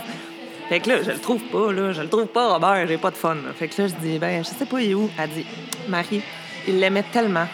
Fait 0.69 0.79
que 0.79 0.89
là, 0.89 1.03
je 1.03 1.11
le 1.11 1.19
trouve 1.19 1.41
pas, 1.43 1.71
là. 1.71 1.91
Je 1.91 2.01
le 2.01 2.09
trouve 2.09 2.27
pas, 2.27 2.53
Robert, 2.53 2.87
j'ai 2.87 2.97
pas 2.97 3.11
de 3.11 3.15
fun. 3.15 3.37
Fait 3.55 3.67
que 3.67 3.81
là, 3.81 3.87
je 3.87 3.93
dis, 3.95 4.17
ben, 4.17 4.43
je 4.43 4.49
sais 4.49 4.65
pas, 4.65 4.81
il 4.81 4.91
est 4.91 4.93
où? 4.93 5.09
Elle 5.19 5.29
dit, 5.29 5.45
Marie, 5.87 6.21
il 6.67 6.79
l'aimait 6.79 7.03
tellement. 7.03 7.47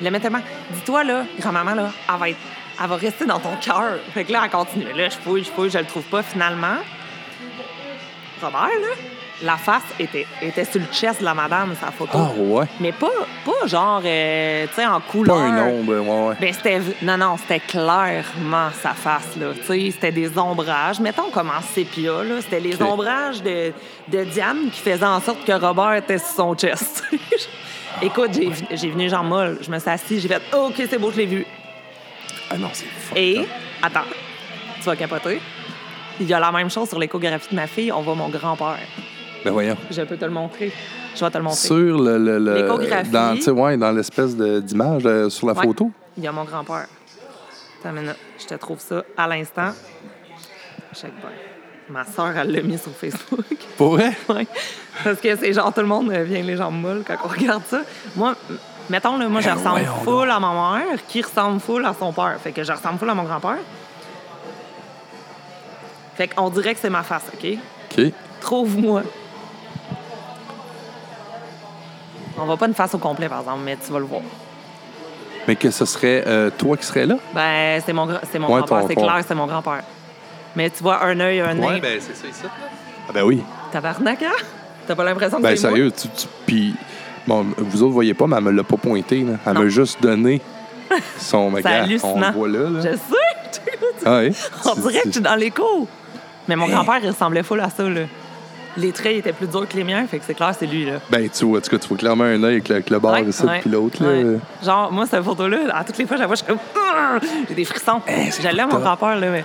Il 0.00 0.04
l'aimait 0.04 0.20
tellement. 0.20 0.42
Dis-toi, 0.70 1.04
là, 1.04 1.24
grand-maman, 1.38 1.74
là, 1.74 1.90
elle 2.08 2.18
va, 2.18 2.28
être, 2.28 2.38
elle 2.80 2.88
va 2.88 2.96
rester 2.96 3.24
dans 3.26 3.38
ton 3.38 3.56
cœur. 3.56 3.98
Fait 4.12 4.24
que 4.24 4.32
là, 4.32 4.42
elle 4.44 4.50
continue. 4.50 4.92
Là, 4.94 5.08
je 5.08 5.16
fouille, 5.16 5.44
je 5.44 5.50
fouille, 5.50 5.70
je 5.70 5.78
le 5.78 5.86
trouve 5.86 6.04
pas. 6.04 6.22
Finalement, 6.22 6.76
Robert, 8.42 8.68
là, 8.68 8.94
la 9.42 9.56
face 9.56 9.82
était, 9.98 10.26
était 10.42 10.64
sur 10.64 10.80
le 10.80 10.86
chest 10.92 11.20
de 11.20 11.24
la 11.24 11.34
madame, 11.34 11.74
sa 11.80 11.90
photo. 11.90 12.12
Ah, 12.14 12.32
ouais. 12.36 12.66
Mais 12.80 12.92
pas, 12.92 13.08
pas 13.44 13.66
genre, 13.66 14.02
euh, 14.04 14.66
tu 14.66 14.74
sais, 14.74 14.86
en 14.86 15.00
couleur. 15.00 15.36
Pas 15.36 15.42
un 15.42 15.68
ombre, 15.68 15.92
ouais, 15.92 16.28
ouais. 16.28 16.34
Ben, 16.40 16.52
c'était... 16.52 16.80
Non, 17.02 17.16
non, 17.16 17.36
c'était 17.36 17.60
clairement 17.60 18.70
sa 18.80 18.90
face, 18.90 19.36
là. 19.36 19.52
Tu 19.54 19.66
sais, 19.66 19.90
c'était 19.92 20.12
des 20.12 20.36
ombrages. 20.36 21.00
Mettons 21.00 21.30
comme 21.30 21.50
en 21.50 21.62
sépia, 21.62 22.22
là. 22.22 22.40
C'était 22.40 22.60
les 22.60 22.80
ombrages 22.82 23.42
de, 23.42 23.72
de 24.08 24.24
Diane 24.24 24.70
qui 24.72 24.80
faisaient 24.80 25.04
en 25.04 25.20
sorte 25.20 25.44
que 25.44 25.52
Robert 25.52 25.94
était 25.94 26.18
sur 26.18 26.28
son 26.28 26.54
chest. 26.54 27.04
Écoute, 28.02 28.30
j'ai, 28.34 28.50
j'ai 28.76 28.90
venu 28.90 29.08
genre 29.08 29.24
molle. 29.24 29.58
Je 29.60 29.70
me 29.70 29.78
suis 29.78 29.90
assise, 29.90 30.22
j'ai 30.22 30.28
fait 30.28 30.42
«OK, 30.52 30.74
c'est 30.76 30.98
beau, 30.98 31.10
je 31.10 31.16
l'ai 31.16 31.26
vu. 31.26 31.46
Ah 32.50 32.56
non, 32.58 32.68
c'est 32.72 32.86
fucked 32.86 33.18
Et, 33.18 33.46
attends, 33.82 34.06
tu 34.78 34.84
vas 34.84 34.96
capoter. 34.96 35.40
Il 36.20 36.26
y 36.26 36.34
a 36.34 36.40
la 36.40 36.52
même 36.52 36.70
chose 36.70 36.88
sur 36.88 36.98
l'échographie 36.98 37.48
de 37.50 37.56
ma 37.56 37.66
fille. 37.66 37.92
On 37.92 38.02
voit 38.02 38.14
mon 38.14 38.28
grand-père. 38.28 38.78
Ben 39.44 39.50
voyons. 39.52 39.76
Je 39.90 40.02
peux 40.02 40.16
te 40.16 40.24
le 40.24 40.30
montrer. 40.30 40.72
Je 41.14 41.24
vais 41.24 41.30
te 41.30 41.38
le 41.38 41.44
montrer. 41.44 41.56
Sur 41.58 41.76
le. 41.98 42.18
le, 42.18 42.38
le- 42.38 42.54
L'échographie. 42.54 43.10
Dans, 43.10 43.34
ouais, 43.54 43.76
dans 43.76 43.92
l'espèce 43.92 44.36
de- 44.36 44.60
d'image 44.60 45.02
euh, 45.06 45.28
sur 45.30 45.46
la 45.46 45.54
Ouais. 45.54 45.66
photo. 45.66 45.90
Il 46.16 46.24
y 46.24 46.26
a 46.26 46.32
mon 46.32 46.44
grand-père. 46.44 46.86
Je 47.84 48.46
te 48.46 48.54
trouve 48.54 48.78
ça 48.80 49.02
à 49.16 49.26
l'instant. 49.26 49.70
Check 50.94 51.12
bien. 51.20 51.30
Ma 51.88 52.04
soeur, 52.04 52.36
elle 52.36 52.52
l'a 52.52 52.62
mis 52.62 52.78
sur 52.78 52.92
Facebook. 52.92 53.44
Pour 53.76 53.96
vrai? 53.96 54.12
Ouais. 54.28 54.46
Parce 55.02 55.18
que 55.20 55.34
c'est 55.36 55.52
genre, 55.52 55.72
tout 55.72 55.80
le 55.80 55.86
monde 55.86 56.10
euh, 56.12 56.22
vient 56.22 56.42
les 56.42 56.56
jambes 56.56 56.80
molles 56.80 57.02
quand 57.06 57.16
on 57.24 57.28
regarde 57.28 57.62
ça. 57.66 57.80
Moi, 58.14 58.34
mettons, 58.90 59.16
là, 59.16 59.28
moi, 59.28 59.40
je 59.40 59.46
Ben 59.48 59.54
ressemble 59.56 59.84
full 60.04 60.30
à 60.30 60.38
ma 60.38 60.52
mère, 60.78 60.98
qui 61.08 61.22
ressemble 61.22 61.58
full 61.60 61.84
à 61.86 61.94
son 61.98 62.12
père. 62.12 62.36
Fait 62.40 62.52
que 62.52 62.62
je 62.62 62.70
ressemble 62.70 62.98
full 62.98 63.08
à 63.10 63.14
mon 63.14 63.24
grand-père. 63.24 63.58
Fait 66.16 66.28
qu'on 66.28 66.50
dirait 66.50 66.74
que 66.74 66.80
c'est 66.80 66.90
ma 66.90 67.02
face, 67.02 67.24
OK? 67.32 67.56
OK. 67.98 68.12
Trouve-moi. 68.40 69.02
On 72.40 72.46
va 72.46 72.56
pas 72.56 72.66
une 72.66 72.74
face 72.74 72.94
au 72.94 72.98
complet, 72.98 73.28
par 73.28 73.40
exemple, 73.40 73.60
mais 73.64 73.76
tu 73.84 73.92
vas 73.92 73.98
le 73.98 74.04
voir. 74.06 74.22
Mais 75.46 75.56
que 75.56 75.70
ce 75.70 75.84
serait 75.84 76.24
euh, 76.26 76.50
toi 76.56 76.76
qui 76.76 76.84
serais 76.84 77.06
là? 77.06 77.16
Ben, 77.34 77.80
c'est 77.84 77.92
mon, 77.92 78.08
c'est 78.30 78.38
mon 78.38 78.48
Ouais, 78.52 78.60
grand-père. 78.62 78.84
C'est 78.88 78.94
ton- 78.94 79.02
clair, 79.02 79.20
c'est 79.26 79.34
mon 79.34 79.46
grand-père. 79.46 79.82
Mais 80.56 80.70
tu 80.70 80.82
vois, 80.82 81.02
un 81.04 81.18
œil, 81.20 81.40
un 81.40 81.54
nez. 81.54 81.80
ben 81.80 81.98
c'est 82.00 82.14
ça, 82.16 82.26
ici. 82.28 82.42
Ah, 83.08 83.12
ben 83.12 83.22
oui. 83.22 83.42
Tabarnak, 83.72 84.22
hein? 84.22 84.32
T'as 84.86 84.94
pas 84.94 85.04
l'impression 85.04 85.38
que 85.38 85.42
Ben 85.42 85.56
c'est 85.56 85.68
moi? 85.68 85.76
sérieux, 85.76 85.92
tu, 85.92 86.08
tu- 86.08 86.26
puis 86.46 86.74
bon, 87.26 87.46
vous 87.58 87.82
autres 87.82 87.92
voyez 87.92 88.14
pas, 88.14 88.26
mais 88.26 88.36
elle 88.36 88.44
me 88.44 88.50
l'a 88.50 88.64
pas 88.64 88.76
pointé. 88.76 89.20
Là. 89.20 89.34
Elle 89.46 89.52
Non. 89.54 89.60
m'a 89.62 89.68
juste 89.68 90.02
donné 90.02 90.40
son 91.18 91.52
C'est 91.56 91.62
gars. 91.62 91.84
On 92.02 92.20
le 92.20 92.30
voit 92.32 92.48
là. 92.48 92.70
là. 92.70 92.80
Je 92.80 92.96
sais! 92.96 93.16
Ah, 94.06 94.18
ouais. 94.20 94.32
On 94.64 94.74
dirait 94.76 95.00
que 95.02 95.06
je 95.08 95.12
suis 95.12 95.20
dans 95.20 95.34
l'écho. 95.34 95.86
Mais 96.48 96.56
mon 96.56 96.66
grand-père, 96.68 97.00
il 97.02 97.08
ressemblait 97.10 97.42
full 97.42 97.60
à 97.60 97.68
ça, 97.68 97.82
là. 97.82 98.02
Les 98.76 98.92
traits 98.92 99.16
étaient 99.16 99.32
plus 99.32 99.46
durs 99.48 99.68
que 99.68 99.76
les 99.76 99.84
miens, 99.84 100.06
fait 100.06 100.18
que 100.18 100.24
c'est 100.26 100.34
clair, 100.34 100.52
c'est 100.58 100.66
lui, 100.66 100.84
là. 100.84 100.94
Ben, 101.10 101.28
tu 101.28 101.44
vois, 101.44 101.58
en 101.58 101.60
tout 101.60 101.70
cas, 101.70 101.78
tu 101.78 101.88
vois 101.88 101.96
clairement 101.98 102.24
un 102.24 102.42
œil 102.42 102.52
avec 102.54 102.68
le, 102.68 102.74
avec 102.76 102.90
le 102.90 102.98
bar 102.98 103.12
Ouais, 103.14 103.24
ici, 103.24 103.42
ouais, 103.44 103.60
puis 103.60 103.70
l'autre, 103.70 104.02
là. 104.02 104.08
ouais. 104.10 104.38
Genre, 104.64 104.92
moi, 104.92 105.06
cette 105.06 105.22
photo-là, 105.24 105.58
à 105.74 105.84
toutes 105.84 105.98
les 105.98 106.06
fois, 106.06 106.16
je 106.16 106.20
la 106.22 106.26
vois, 106.26 106.36
je 106.36 106.44
suis 106.44 106.46
comme. 106.46 106.58
J'ai 107.48 107.54
des 107.54 107.64
frissons. 107.64 108.00
Eh, 108.06 108.30
c'est 108.30 108.42
J'allais 108.42 108.62
à 108.62 108.66
mon 108.66 108.78
grand-père, 108.78 109.18
là, 109.18 109.30
mais. 109.30 109.44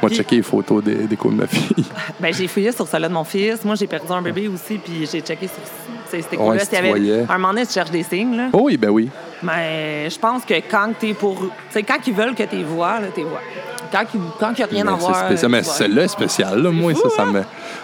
Moi, 0.00 0.10
checker 0.12 0.36
les 0.36 0.42
photos 0.42 0.84
des, 0.84 0.94
des 0.94 1.16
coups 1.16 1.34
de 1.34 1.40
ma 1.40 1.46
fille. 1.48 1.84
Ben, 2.20 2.32
j'ai 2.32 2.46
fouillé 2.46 2.70
sur 2.70 2.86
celle-là 2.86 3.08
de 3.08 3.14
mon 3.14 3.24
fils. 3.24 3.64
Moi, 3.64 3.74
j'ai 3.74 3.86
perdu 3.88 4.12
un 4.12 4.22
bébé 4.22 4.46
aussi, 4.48 4.78
puis 4.78 5.06
j'ai 5.10 5.20
checké 5.20 5.48
sur 5.48 5.56
ces 6.08 6.22
ces 6.22 6.36
Ouais, 6.36 6.58
si 6.60 6.68
tu 6.68 6.76
avait- 6.76 6.88
voyais. 6.88 7.24
Un 7.28 7.38
moment 7.38 7.52
donné, 7.52 7.66
tu 7.66 7.72
cherches 7.72 7.90
des 7.90 8.02
signes, 8.04 8.36
là. 8.36 8.48
Oh 8.52 8.60
oui, 8.64 8.76
ben 8.76 8.90
oui. 8.90 9.08
Mais 9.42 10.08
je 10.08 10.18
pense 10.18 10.44
que 10.44 10.54
quand 10.70 10.92
t'es 10.98 11.14
pour. 11.14 11.40
Tu 11.40 11.48
sais, 11.70 11.82
quand 11.82 11.98
ils 12.06 12.14
veulent 12.14 12.34
que 12.34 12.44
t'es 12.44 12.62
vois, 12.62 13.00
là, 13.00 13.08
t'es 13.14 13.22
vois. 13.22 13.40
Quand 13.92 14.04
il 14.14 14.20
quand 14.38 14.52
il 14.54 14.60
y 14.60 14.62
a 14.62 14.66
rien 14.66 14.84
Mais 14.84 14.90
à 14.92 14.94
c'est 14.94 15.00
voir. 15.00 15.24
spécial. 15.26 15.50
Mais 15.50 15.62
celle-là 15.62 16.02
est 16.04 16.08
spéciale, 16.08 16.62
là. 16.62 16.70
Moi, 16.70 16.94
fou, 16.94 17.08
ça, 17.10 17.16
ça 17.16 17.22
hein? 17.22 17.32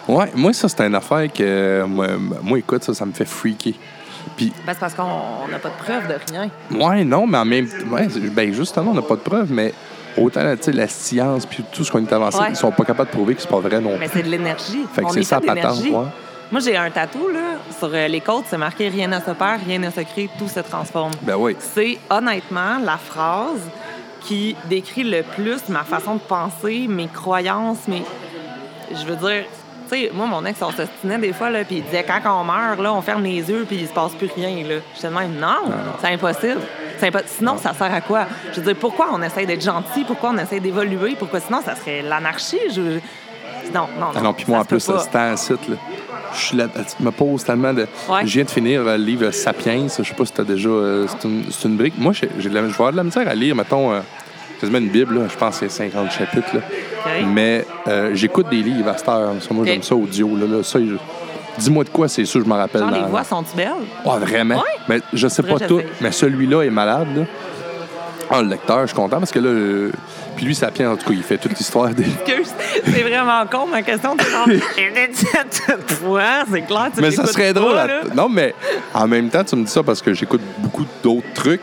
me. 0.09 0.15
Ouais, 0.15 0.31
moi, 0.35 0.53
ça, 0.53 0.69
c'est 0.69 0.81
une 0.83 0.95
affaire 0.95 1.33
que. 1.33 1.85
Moi, 1.87 2.07
moi, 2.43 2.59
écoute, 2.59 2.85
ça, 2.85 2.95
ça 2.95 3.05
me 3.07 3.13
fait 3.13 3.25
freaker. 3.25 3.73
Puis, 4.37 4.53
Ben, 4.67 4.73
c'est 4.73 4.81
parce 4.81 4.95
qu'on 4.95 5.49
n'a 5.51 5.59
pas 5.59 5.69
de 5.69 5.75
preuve 5.85 6.09
de 6.09 6.15
rien. 6.33 6.49
ouais, 6.71 7.05
non, 7.05 7.27
mais 7.27 7.39
en 7.39 7.45
même 7.45 7.67
temps. 7.69 7.77
Ouais, 7.93 8.09
ben, 8.33 8.53
justement, 8.53 8.91
on 8.91 8.95
n'a 8.95 9.03
pas 9.03 9.17
de 9.17 9.21
preuves, 9.21 9.53
mais 9.53 9.73
autant, 10.17 10.43
la 10.67 10.89
science, 10.89 11.47
puis 11.47 11.65
tout 11.73 11.85
ce 11.85 11.93
qu'on 11.93 12.03
est 12.05 12.13
avancé, 12.13 12.39
Ouais. 12.39 12.47
ils 12.51 12.57
sont 12.57 12.71
pas 12.73 12.85
capables 12.85 13.11
de 13.11 13.15
prouver 13.15 13.35
que 13.35 13.43
c'est 13.43 13.49
pas 13.51 13.61
vrai 13.61 13.81
non 13.81 13.97
Mais 13.99 14.09
plus. 14.09 14.19
c'est 14.19 14.23
de 14.25 14.31
l'énergie. 14.31 14.87
Fait 14.93 15.03
que 15.05 15.11
c'est 15.13 15.21
est 15.21 15.25
ça, 15.25 15.41
patente, 15.41 15.81
ouais. 15.85 15.91
Moi, 16.53 16.61
j'ai 16.61 16.77
un 16.77 16.91
tatou, 16.91 17.29
là, 17.33 17.57
sur 17.79 17.91
euh, 17.93 18.07
les 18.09 18.21
côtes, 18.21 18.45
c'est 18.49 18.59
marqué 18.59 18.89
Rien 18.89 19.09
ne 19.09 19.19
se 19.19 19.31
perd, 19.31 19.61
rien 19.67 19.79
ne 19.79 19.91
se 19.91 20.01
crée, 20.03 20.29
tout 20.39 20.49
se 20.49 20.61
transforme. 20.61 21.13
Ben 21.23 21.37
oui. 21.37 21.57
C'est 21.59 21.99
honnêtement 22.11 22.79
la 22.85 22.97
phrase 22.99 23.61
qui 24.25 24.57
décrit 24.67 25.05
le 25.05 25.23
plus 25.23 25.69
ma 25.69 25.85
façon 25.85 26.15
de 26.15 26.21
penser, 26.21 26.87
mes 26.89 27.09
croyances, 27.09 27.87
mes. 27.89 28.03
Je 28.91 29.05
veux 29.07 29.17
dire, 29.17 29.45
tu 29.89 29.97
sais, 29.97 30.11
moi, 30.15 30.27
mon 30.27 30.45
ex, 30.45 30.61
on 30.63 30.71
s'ostinait 30.71 31.19
des 31.19 31.33
fois, 31.33 31.51
là, 31.51 31.65
puis 31.65 31.77
il 31.77 31.85
disait 31.85 32.05
quand 32.05 32.41
on 32.41 32.45
meurt, 32.45 32.79
là, 32.81 32.93
on 32.95 33.03
ferme 33.03 33.23
les 33.23 33.39
yeux, 33.49 33.65
puis 33.67 33.77
il 33.81 33.89
se 33.89 33.93
passe 33.93 34.13
plus 34.13 34.31
rien, 34.35 34.57
là. 34.67 34.77
J'étais 34.95 35.09
de 35.09 35.15
même, 35.15 35.35
non, 35.39 35.71
c'est 36.01 36.09
impossible. 36.13 36.61
Impo- 37.03 37.23
Sinon, 37.27 37.59
ça 37.59 37.75
sert 37.75 37.93
à 37.93 38.01
quoi? 38.01 38.27
Je 38.53 38.61
veux 38.61 38.67
dire, 38.73 38.77
pourquoi 38.81 39.09
on 39.13 39.21
essaie 39.23 39.45
d'être 39.45 39.63
gentil? 39.63 40.05
Pourquoi 40.05 40.31
on 40.31 40.39
essaie 40.39 40.61
d'évoluer? 40.61 41.17
Pourquoi 41.19 41.41
sinon, 41.41 41.61
ça 41.63 41.75
serait 41.77 42.01
l'anarchie? 42.01 42.59
Je... 42.75 42.81
Non, 43.75 43.89
non, 43.99 44.07
non. 44.07 44.13
Ah 44.17 44.21
non, 44.21 44.33
puis 44.33 44.47
moi, 44.49 44.61
en 44.61 44.65
plus, 44.65 44.81
c'était 44.81 45.19
un 45.19 45.37
site, 45.37 45.69
là. 45.69 45.77
Je 46.35 46.41
suis 46.41 46.57
là, 46.57 46.67
tu 46.69 47.03
me 47.03 47.11
poses 47.11 47.45
tellement 47.45 47.73
de. 47.73 47.83
Ouais. 48.09 48.21
Je 48.25 48.33
viens 48.33 48.45
de 48.45 48.51
finir 48.51 48.81
euh, 48.83 48.97
le 48.97 49.05
livre 49.05 49.31
Sapiens. 49.31 49.87
Je 49.89 50.03
sais 50.03 50.15
pas 50.15 50.25
si 50.25 50.33
tu 50.33 50.41
as 50.41 50.45
déjà. 50.45 50.69
euh, 50.69 51.07
c'est, 51.09 51.29
une, 51.29 51.45
c'est 51.51 51.69
une 51.69 51.77
brique. 51.77 51.95
Moi, 51.99 52.13
j'ai, 52.13 52.29
j'ai 52.39 52.49
de 52.49 52.55
la, 52.55 52.63
je 52.63 52.67
vais 52.69 52.73
avoir 52.75 52.93
de 52.93 52.97
la 52.97 53.05
misère 53.05 53.29
à 53.29 53.35
lire, 53.35 53.55
mettons, 53.55 53.93
euh, 53.93 54.01
quasiment 54.61 54.79
une 54.79 54.89
Bible. 54.89 55.19
là. 55.21 55.27
Je 55.31 55.37
pense 55.37 55.59
que 55.59 55.69
c'est 55.69 55.89
50 55.91 56.11
chapitres. 56.11 56.55
Là. 56.55 56.61
Mais 57.27 57.65
euh, 57.89 58.11
j'écoute 58.15 58.49
des 58.51 58.63
livres 58.63 58.89
à 58.91 58.97
cette 58.99 59.09
heure. 59.09 59.33
Ça, 59.41 59.49
moi, 59.53 59.65
j'aime 59.65 59.83
ça 59.83 59.95
audio. 59.95 60.37
Là, 60.37 60.47
là. 60.57 60.63
Ça, 60.63 60.79
je- 60.81 60.97
Dis-moi 61.57 61.85
de 61.85 61.89
quoi, 61.91 62.09
c'est 62.09 62.25
sûr, 62.25 62.43
je 62.43 62.49
me 62.49 62.55
rappelle. 62.55 62.81
Genre, 62.81 62.91
les 62.91 63.03
voix 63.03 63.23
sont-tu 63.23 63.57
belles? 63.57 63.69
Ah, 64.05 64.19
vraiment? 64.19 64.57
Ouais. 64.57 64.63
Mais 64.89 65.01
je 65.13 65.29
sais 65.29 65.43
pas 65.45 65.61
tout. 65.69 65.81
Mais 66.01 66.11
celui-là 66.11 66.63
est 66.63 66.71
malade, 66.71 67.07
là. 67.17 67.23
Ah, 68.31 68.43
le 68.43 68.49
lecteur, 68.49 68.81
je 68.83 68.87
suis 68.87 68.97
content 68.97 69.19
parce 69.21 69.31
que 69.31 69.39
là. 69.39 69.91
Puis 70.37 70.47
lui, 70.47 70.55
Sapiens, 70.55 70.91
en 70.93 70.97
tout 70.97 71.07
cas, 71.09 71.13
il 71.15 71.23
fait 71.23 71.39
toute 71.39 71.57
l'histoire 71.57 71.91
des. 71.91 72.05
C'est 72.85 73.03
vraiment 73.03 73.45
con 73.51 73.67
ma 73.67 73.83
question. 73.83 74.17
C'est 74.19 74.31
genre, 74.31 74.47
c'est 76.51 76.61
clair, 76.67 76.91
tu 76.95 77.01
Mais 77.01 77.11
ça 77.11 77.27
serait 77.27 77.53
pas, 77.53 77.61
drôle. 77.61 77.75
là. 77.75 77.87
Non, 78.15 78.29
mais 78.29 78.55
en 78.93 79.07
même 79.07 79.29
temps, 79.31 79.45
tu 79.45 79.57
me 79.57 79.65
dis 79.65 79.71
ça 79.71 79.83
parce 79.83 80.03
que 80.03 80.13
j'écoute 80.15 80.41
beaucoup 80.59 80.85
d'autres 81.03 81.33
trucs. 81.35 81.61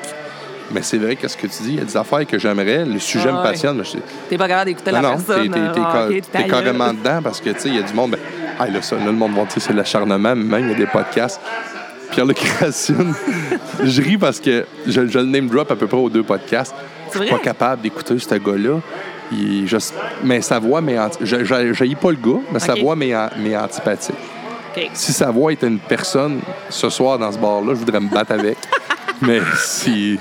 Mais 0.74 0.82
c'est 0.82 0.98
vrai 0.98 1.18
que 1.18 1.28
ce 1.28 1.36
que 1.36 1.48
tu 1.48 1.64
dis, 1.64 1.70
il 1.72 1.76
y 1.80 1.82
a 1.82 1.84
des 1.84 1.98
affaires 1.98 2.26
que 2.26 2.40
j'aimerais. 2.40 2.86
Le 2.86 2.98
sujet 2.98 3.26
Ah 3.28 3.32
me 3.34 3.38
ouais. 3.40 3.44
passionne. 3.44 3.78
mais 3.78 3.84
je- 3.84 3.98
T'es 4.30 4.38
pas 4.38 4.48
capable 4.48 4.68
d'écouter 4.70 4.92
Non, 4.92 5.02
la 5.02 5.10
non, 5.10 5.18
personne. 5.18 5.44
t'es- 5.50 5.60
t'es 5.60 5.82
ah, 5.84 6.08
t'es 6.32 6.48
carrément 6.48 6.94
dedans 6.94 7.20
parce 7.22 7.42
que, 7.42 7.50
tu 7.50 7.60
sais, 7.60 7.70
il 7.70 7.76
y 7.76 7.80
a 7.80 7.82
du 7.82 7.94
monde. 7.94 8.12
Ben, 8.12 8.20
ah, 8.58 8.68
là, 8.68 8.82
ça, 8.82 8.96
là, 8.96 9.06
le 9.08 9.12
monde 9.12 9.34
va 9.36 9.44
dire 9.44 9.50
c'est 9.58 9.74
l'acharnement, 9.74 10.34
mais 10.34 10.36
même 10.36 10.66
il 10.68 10.72
y 10.72 10.74
a 10.76 10.78
des 10.78 10.86
podcasts. 10.86 11.42
Pierre-Luc 12.12 12.40
Racine, 12.60 13.14
je 13.84 14.02
ris 14.02 14.18
parce 14.18 14.40
que 14.40 14.66
je, 14.88 15.08
je 15.08 15.20
le 15.20 15.26
name 15.26 15.48
drop 15.48 15.70
à 15.72 15.76
peu 15.76 15.88
près 15.88 15.98
aux 15.98 16.10
deux 16.10 16.24
podcasts. 16.24 16.74
Je 17.14 17.20
suis 17.22 17.30
pas 17.30 17.40
capable 17.40 17.82
d'écouter 17.82 18.18
ce 18.20 18.36
gars-là. 18.36 18.80
Il 19.32 19.66
mais 20.24 20.42
sa 20.42 20.60
voix 20.60 20.82
m'est 20.82 21.00
anti- 21.00 21.20
je 21.22 21.44
je- 21.46 21.74
j'haïs 21.74 21.96
pas 21.96 22.12
le 22.12 22.18
gars, 22.18 22.40
mais 22.52 22.60
sa 22.60 22.76
voix 22.76 22.96
m'est 22.96 23.16
an- 23.16 23.30
m'est 23.38 23.56
antipathique. 23.56 24.16
Si 24.94 25.14
sa 25.14 25.32
voix 25.32 25.52
était 25.54 25.68
une 25.68 25.80
personne 25.80 26.40
ce 26.70 26.90
soir 26.90 27.18
dans 27.20 27.32
ce 27.32 27.38
bar-là, 27.38 27.70
je 27.70 27.80
voudrais 27.80 28.00
me 28.00 28.10
battre 28.10 28.32
avec. 28.34 28.58
mais 29.22 29.40
si. 29.58 30.20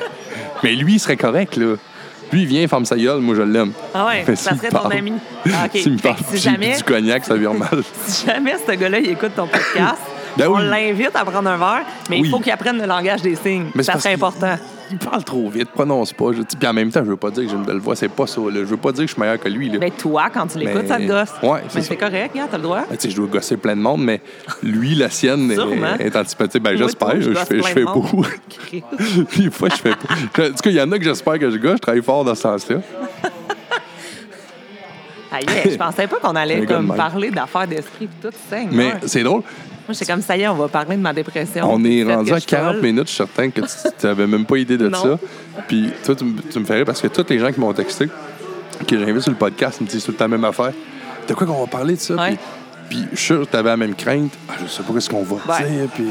Mais 0.62 0.72
lui, 0.74 0.94
il 0.94 0.98
serait 1.00 1.16
correct, 1.16 1.56
là. 1.56 1.74
Lui, 2.32 2.42
il 2.42 2.46
vient, 2.46 2.68
ferme 2.68 2.84
sa 2.84 2.96
gueule, 2.96 3.20
moi, 3.20 3.34
je 3.34 3.42
l'aime. 3.42 3.72
Ah 3.92 4.06
ouais, 4.06 4.24
Mais 4.28 4.36
ça 4.36 4.54
serait 4.56 4.68
ton 4.68 4.78
parle- 4.78 4.92
ami. 4.92 5.12
Ah. 5.46 5.66
S'il 5.74 5.94
me 5.94 5.98
parle 5.98 6.16
si 6.30 6.36
jamais, 6.38 6.76
du 6.76 6.82
cognac, 6.84 7.24
ça 7.24 7.34
vire 7.34 7.54
mal. 7.54 7.82
si 8.06 8.26
jamais 8.26 8.54
ce 8.64 8.72
gars-là, 8.72 9.00
il 9.00 9.10
écoute 9.10 9.32
ton 9.34 9.48
podcast, 9.48 10.00
Ben 10.36 10.48
on 10.48 10.56
oui. 10.56 10.66
l'invite 10.68 11.14
à 11.14 11.24
prendre 11.24 11.48
un 11.50 11.56
verre, 11.56 11.84
mais 12.08 12.16
Oui. 12.20 12.22
il 12.26 12.30
faut 12.30 12.38
qu'il 12.40 12.52
apprenne 12.52 12.78
le 12.78 12.86
langage 12.86 13.22
des 13.22 13.34
signes. 13.36 13.66
Mais 13.74 13.82
c'est 13.82 13.98
ça 13.98 14.10
important. 14.10 14.56
Il 14.92 14.98
parle 14.98 15.22
trop 15.22 15.48
vite, 15.48 15.70
prononce 15.70 16.12
pas. 16.12 16.32
Je, 16.32 16.42
puis 16.42 16.66
en 16.66 16.72
même 16.72 16.90
temps, 16.90 17.02
je 17.04 17.10
veux 17.10 17.16
pas 17.16 17.30
dire 17.30 17.44
que 17.44 17.50
j'ai 17.50 17.54
une 17.56 17.62
belle 17.64 17.78
voix, 17.78 17.94
c'est 17.94 18.08
pas 18.08 18.26
ça. 18.26 18.40
Là. 18.40 18.50
Je 18.54 18.64
veux 18.64 18.76
pas 18.76 18.90
dire 18.90 19.02
que 19.04 19.08
je 19.08 19.12
suis 19.12 19.20
meilleur 19.20 19.38
que 19.38 19.48
lui. 19.48 19.68
Là. 19.70 19.78
Ben 19.78 19.90
toi, 19.92 20.24
quand 20.34 20.48
tu 20.48 20.58
l'écoutes, 20.58 20.82
Mais- 20.82 20.88
ça 20.88 20.96
te 20.96 21.02
gosse. 21.06 21.30
Ouais, 21.42 21.60
c'est 21.68 21.74
Mais 21.76 21.82
ça. 21.82 21.88
c'est 21.90 21.96
correct, 21.96 22.34
gars, 22.34 22.48
t'as 22.50 22.56
le 22.56 22.62
droit. 22.64 22.80
Ben, 22.90 22.96
tu 22.96 23.02
sais, 23.02 23.10
je 23.10 23.16
dois 23.16 23.26
gosser 23.28 23.56
plein 23.56 23.76
de 23.76 23.80
monde, 23.82 24.02
mais 24.02 24.20
lui, 24.64 24.96
la 24.96 25.08
sienne 25.08 25.48
est, 25.52 26.04
est 26.04 26.16
antipathique. 26.16 26.62
Ben, 26.62 26.76
j'espère. 26.76 27.20
Je, 27.20 27.30
gosse 27.30 27.44
fais, 27.44 27.58
je 27.58 27.62
fais. 27.62 27.84
Puis 29.28 29.42
des 29.44 29.50
fois, 29.50 29.68
je 29.68 29.76
fais 29.76 29.90
pas. 29.90 30.42
En 30.42 30.48
tout 30.48 30.54
cas, 30.54 30.70
il 30.70 30.72
y 30.72 30.80
en 30.82 30.90
a 30.90 30.98
que 30.98 31.04
j'espère 31.04 31.38
que 31.38 31.50
je 31.50 31.56
gosse. 31.58 31.74
Je 31.76 31.78
travaille 31.82 32.02
fort 32.02 32.24
dans 32.24 32.34
ce 32.34 32.42
sens-là. 32.42 32.78
Aïe, 35.32 35.44
je 35.70 35.76
pensais 35.76 36.08
pas 36.08 36.16
qu'on 36.16 36.34
allait 36.34 36.66
comme 36.66 36.92
parler 36.96 37.30
d'affaires 37.30 37.68
d'esprit 37.68 38.08
tout. 38.20 38.30
Seigneur. 38.48 38.72
Mais 38.72 38.94
c'est 39.06 39.22
drôle. 39.22 39.42
Moi, 39.90 39.94
j'étais 39.98 40.12
comme 40.12 40.22
ça 40.22 40.36
y 40.36 40.42
est, 40.42 40.46
on 40.48 40.54
va 40.54 40.68
parler 40.68 40.94
de 40.96 41.00
ma 41.02 41.12
dépression. 41.12 41.68
On 41.68 41.82
est 41.84 42.04
rendu 42.04 42.32
à 42.32 42.38
je 42.38 42.46
40 42.46 42.74
folle. 42.74 42.82
minutes, 42.82 43.06
je 43.08 43.08
suis 43.08 43.16
certain 43.16 43.50
que 43.50 43.60
tu 43.60 44.06
n'avais 44.06 44.28
même 44.28 44.44
pas 44.46 44.56
idée 44.56 44.78
de 44.78 44.88
Non. 44.88 45.02
ça. 45.02 45.18
Puis 45.66 45.90
toi, 46.04 46.14
tu, 46.14 46.24
me- 46.24 46.40
tu 46.42 46.60
me 46.60 46.64
fais 46.64 46.74
rire 46.76 46.84
parce 46.84 47.00
que 47.00 47.08
tous 47.08 47.26
les 47.28 47.40
gens 47.40 47.50
qui 47.50 47.58
m'ont 47.58 47.72
texté, 47.72 48.08
que 48.86 48.96
j'invite 48.96 49.22
sur 49.22 49.32
le 49.32 49.36
podcast, 49.36 49.80
me 49.80 49.86
disent 49.88 50.04
tout 50.04 50.12
le 50.12 50.16
temps 50.16 50.26
la 50.26 50.28
même 50.28 50.44
affaire. 50.44 50.70
De 51.26 51.34
quoi 51.34 51.44
qu'on 51.44 51.60
va 51.60 51.66
parler 51.66 51.94
de 51.96 52.00
ça? 52.00 52.14
Ouais. 52.14 52.38
Puis, 52.88 52.98
puis 53.00 53.08
je 53.12 53.16
suis 53.16 53.26
sûr 53.26 53.40
que 53.40 53.50
tu 53.50 53.56
avais 53.56 53.70
la 53.70 53.76
même 53.76 53.96
crainte. 53.96 54.30
Ah, 54.48 54.52
je 54.62 54.68
sais 54.68 54.82
pas 54.84 55.00
ce 55.00 55.10
qu'on 55.10 55.24
va 55.24 55.34
Ouais. 55.34 55.68
dire. 55.68 55.88
Puis... 55.92 56.04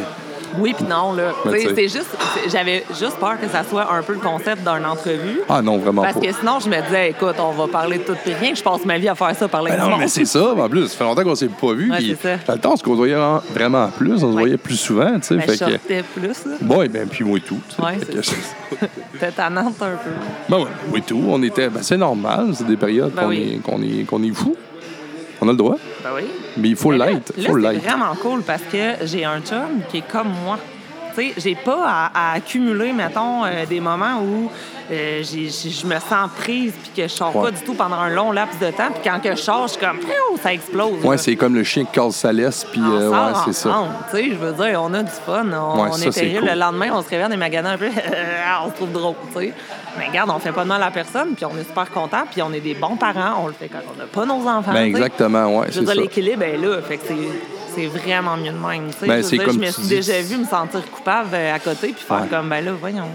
Oui, 0.58 0.74
puis 0.76 0.86
non, 0.86 1.14
là. 1.14 1.32
Sais. 1.52 1.68
c'est 1.76 1.88
juste, 1.88 2.10
j'avais 2.52 2.84
juste 3.00 3.18
peur 3.20 3.40
que 3.40 3.48
ça 3.48 3.64
soit 3.64 3.92
un 3.94 4.02
peu 4.02 4.14
le 4.14 4.20
concept 4.20 4.62
d'une 4.64 4.86
entrevue. 4.86 5.42
Ah 5.48 5.62
non, 5.62 5.78
vraiment 5.78 6.02
Parce 6.02 6.16
pas. 6.16 6.20
que 6.22 6.34
sinon, 6.34 6.60
je 6.60 6.70
me 6.70 6.82
disais, 6.82 7.12
écoute, 7.12 7.36
on 7.40 7.52
va 7.52 7.68
parler 7.68 8.00
de 8.00 8.04
tout 8.04 8.16
et 8.26 8.34
rien, 8.34 8.52
que 8.52 8.58
je 8.58 8.64
passe 8.64 8.84
ma 8.86 8.98
vie 8.98 9.08
à 9.10 9.16
faire 9.16 9.36
ça, 9.36 9.48
parler 9.48 9.72
Ben 9.72 9.78
de 9.78 9.84
non, 9.84 9.90
monde. 9.92 10.00
mais 10.00 10.08
c'est 10.08 10.26
ça. 10.26 10.54
En 10.54 10.70
plus, 10.70 10.88
ça 10.88 10.98
fait 10.98 11.04
longtemps 11.04 11.24
qu'on 11.24 11.36
s'est 11.36 11.48
pas 11.50 11.74
vu. 11.74 11.92
Ouais, 11.92 12.18
ça. 12.22 12.38
dans 12.48 12.54
le 12.54 12.60
temps, 12.60 12.74
on 12.74 12.78
se 12.78 12.84
côtoyait 12.84 13.16
en- 13.16 13.42
vraiment 13.54 13.88
plus. 13.90 14.14
On 14.16 14.18
se 14.20 14.26
Ouais. 14.26 14.32
voyait 14.42 14.58
plus 14.58 14.78
souvent. 14.78 15.12
Tu 15.20 15.28
sais, 15.28 15.36
Ben, 15.36 15.48
je 15.50 15.66
que... 15.66 16.02
plus, 16.02 16.46
là. 16.46 16.58
Bon, 16.62 16.82
et 16.82 16.88
ben, 16.90 17.08
puis 17.08 17.24
moi 17.24 17.38
et 17.38 17.42
tout. 17.42 17.60
Fait 17.70 18.22
c'est 19.20 19.32
tannante 19.36 19.76
un 19.82 19.92
peu. 19.92 20.10
Ben 20.50 20.58
ouais, 20.58 20.66
moi 20.90 20.98
et 20.98 21.02
tout. 21.02 21.22
On 21.28 21.42
était. 21.44 21.70
Ben, 21.70 21.82
c'est 21.84 21.98
normal. 21.98 22.48
C'est 22.54 22.66
des 22.68 22.78
périodes 22.78 23.12
Ben 23.14 23.24
qu'on 23.24 23.30
oui. 23.30 23.54
est, 23.56 23.62
qu'on 23.62 23.82
est, 23.82 24.04
qu'on 24.06 24.24
est 24.24 24.34
fou. 24.34 24.56
On 25.42 25.48
a 25.48 25.52
le 25.52 25.58
droit. 25.58 25.78
Ben 26.04 26.10
oui. 26.16 26.24
Mais 26.58 26.70
il 26.70 26.76
faut 26.76 26.92
l'être. 26.92 27.34
Là, 27.38 27.72
c'est 27.74 27.78
vraiment 27.80 28.16
cool 28.22 28.42
parce 28.44 28.64
que 28.64 29.06
j'ai 29.06 29.24
un 29.26 29.42
chum 29.42 29.82
qui 29.90 29.98
est 29.98 30.08
comme 30.08 30.30
moi. 30.44 30.60
Sais, 31.20 31.34
j'ai 31.38 31.56
pas 31.56 31.84
à, 31.86 32.12
à 32.14 32.34
accumuler, 32.36 32.94
mettons, 32.94 33.44
euh, 33.46 33.66
des 33.68 33.80
moments 33.80 34.22
où 34.22 34.50
euh, 34.92 35.22
je 35.24 35.86
me 35.86 36.00
sens 36.00 36.30
prise 36.38 36.74
puis 36.82 36.92
que 36.96 37.04
je 37.04 37.08
sors 37.14 37.36
Ouais. 37.36 37.44
pas 37.44 37.52
du 37.52 37.62
tout 37.64 37.74
pendant 37.74 37.98
un 37.98 38.10
long 38.10 38.32
laps 38.32 38.58
de 38.60 38.72
temps. 38.72 38.90
Puis 38.94 39.02
quand 39.04 39.20
que 39.22 39.32
je 39.32 39.42
sors, 39.42 39.68
je 39.68 39.74
suis 39.74 39.80
comme, 39.86 40.00
ça 40.42 40.54
explose. 40.54 41.04
Ouais, 41.04 41.18
c'est 41.18 41.36
comme 41.36 41.56
le 41.56 41.64
chien 41.64 41.84
qui 41.86 41.92
casse 41.92 42.16
sa 42.16 42.32
laisse, 42.32 42.66
puis 42.72 42.82
euh, 42.82 43.10
ouais, 43.10 43.34
c'est 43.46 43.54
ça. 43.54 43.86
Tu 44.12 44.18
sais, 44.18 44.30
je 44.32 44.36
veux 44.36 44.54
dire, 44.54 44.82
on 44.82 44.94
a 44.94 45.04
du 45.04 45.12
fun. 45.12 45.46
On, 45.52 45.82
Ouais, 45.84 45.90
on 45.92 45.94
ça, 45.94 46.08
est 46.08 46.36
cool. 46.40 46.48
Le 46.50 46.56
lendemain, 46.56 46.90
on 46.94 47.02
se 47.02 47.10
réveille, 47.10 47.28
on 47.30 47.34
est 47.34 47.38
magané 47.38 47.70
un 47.70 47.78
peu. 47.78 47.90
on 48.66 48.70
se 48.70 48.76
trouve 48.76 48.92
drôle, 48.92 49.16
tu 49.36 49.40
sais. 49.40 49.54
Mais 49.98 50.08
regarde, 50.08 50.30
on 50.34 50.40
fait 50.40 50.52
pas 50.52 50.64
de 50.64 50.70
mal 50.70 50.82
à 50.84 50.92
personne, 50.92 51.30
puis 51.36 51.46
on 51.46 51.58
est 51.58 51.68
super 51.68 51.90
content, 51.92 52.24
puis 52.32 52.42
on 52.42 52.54
est 52.54 52.60
des 52.62 52.74
bons 52.76 52.96
parents. 52.96 53.42
On 53.44 53.48
le 53.48 53.54
fait 53.54 53.68
quand 53.68 53.80
on 53.94 53.98
n'a 53.98 54.06
pas 54.06 54.26
nos 54.26 54.48
enfants. 54.48 54.72
Ben 54.72 54.84
exactement, 54.84 55.58
ouais, 55.60 55.68
Je 55.72 55.80
veux 55.82 55.86
dire, 55.86 55.96
l'équilibre 56.02 56.44
est 56.44 56.58
là. 56.58 56.82
Fait 56.82 56.98
que 56.98 57.04
c'est, 57.08 57.16
c'est 57.76 57.86
vraiment 57.88 58.36
mieux 58.38 58.52
de 58.52 58.58
même. 58.58 58.90
Ben, 59.02 59.24
je 59.24 59.28
dire, 59.30 59.44
comme 59.46 59.56
je 59.56 59.60
me 59.60 59.66
suis 59.72 59.82
dis. 59.84 59.90
déjà 59.90 60.22
vu 60.22 60.38
me 60.38 60.46
sentir 60.46 60.82
coupable 60.92 61.30
euh, 61.34 61.56
à 61.56 61.60
côté 61.60 61.90
puis 61.90 62.04
faire 62.06 62.22
Ouais. 62.22 62.28
comme, 62.30 62.50
ben 62.50 62.64
là, 62.64 62.72
voyons. 62.80 63.08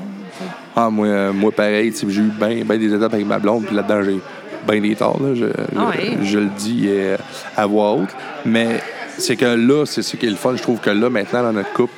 Ah, 0.77 0.91
moi, 0.91 1.07
euh, 1.07 1.33
moi 1.33 1.53
pareil, 1.53 1.93
j'ai 1.97 2.21
eu 2.21 2.23
bien 2.31 2.63
ben 2.65 2.79
des 2.79 2.93
étapes 2.93 3.15
avec 3.15 3.27
ma 3.27 3.39
blonde, 3.39 3.65
puis 3.67 3.75
là-dedans, 3.77 4.03
j'ai 4.03 4.21
bien 4.67 4.81
des 4.81 4.97
torts, 4.97 5.21
là, 5.23 5.35
je, 5.35 5.45
Ah 5.77 5.91
je- 5.95 5.99
ouais? 6.01 6.19
je 6.23 6.39
le 6.39 6.47
dis 6.57 6.87
euh, 6.89 7.17
à 7.57 7.67
voix 7.67 7.93
haute. 7.93 8.11
Mais 8.45 8.81
c'est 9.19 9.37
que 9.37 9.45
là, 9.45 9.85
c'est 9.87 10.03
ça 10.03 10.17
qui 10.17 10.27
est 10.27 10.31
le 10.31 10.37
fun. 10.37 10.55
Je 10.57 10.63
trouve 10.63 10.81
que 10.81 10.91
là, 10.91 11.09
maintenant, 11.11 11.43
dans 11.43 11.53
notre 11.53 11.73
couple, 11.73 11.93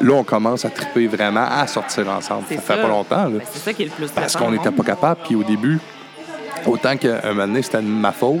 là, 0.00 0.14
on 0.14 0.24
commence 0.24 0.64
à 0.64 0.70
triper 0.70 1.06
vraiment 1.06 1.46
à 1.48 1.66
sortir 1.66 2.08
ensemble. 2.08 2.44
C'est 2.48 2.56
Ça 2.56 2.60
fait 2.62 2.74
ça. 2.74 2.78
pas 2.82 2.88
longtemps, 2.88 3.24
là. 3.24 3.30
Ben, 3.38 3.40
c'est 3.52 3.60
ça 3.60 3.72
qui 3.72 3.82
est 3.82 3.86
le 3.86 3.90
plus 3.92 4.08
Parce 4.10 4.34
qu'on 4.34 4.50
n'était 4.50 4.70
pas 4.70 4.82
capable. 4.82 5.20
Puis 5.24 5.36
au 5.36 5.44
début, 5.44 5.78
autant 6.66 6.96
qu'à 6.96 7.20
un 7.24 7.28
moment 7.34 7.46
donné, 7.46 7.62
c'était 7.62 7.78
de 7.78 7.86
ma 7.86 8.10
faute, 8.12 8.40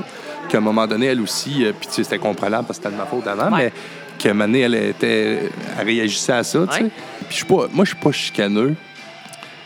qu'à 0.50 0.58
un 0.58 0.62
moment 0.62 0.86
donné, 0.86 1.06
elle 1.06 1.20
aussi, 1.20 1.64
euh, 1.64 1.72
puis 1.78 1.88
tu 1.88 1.94
sais, 1.94 2.04
c'était 2.04 2.18
comprenable 2.18 2.66
parce 2.66 2.78
que 2.78 2.84
c'était 2.84 2.94
de 2.96 3.00
ma 3.00 3.06
faute 3.06 3.26
avant, 3.26 3.50
Ouais. 3.56 3.64
mais 3.66 3.72
qu'à 4.18 4.30
un 4.30 4.34
moment 4.34 4.46
donné, 4.46 4.60
elle, 4.60 4.74
était, 4.74 5.50
elle 5.78 5.86
réagissait 5.86 6.32
à 6.32 6.42
ça, 6.42 6.58
tu 6.68 6.76
sais. 6.76 6.82
Ouais. 6.84 6.90
Puis 7.20 7.26
je 7.30 7.34
suis 7.36 7.44
pas, 7.44 7.66
moi, 7.72 7.84
je 7.84 7.90
suis 7.90 7.98
pas 8.02 8.12
chicaneux. 8.12 8.74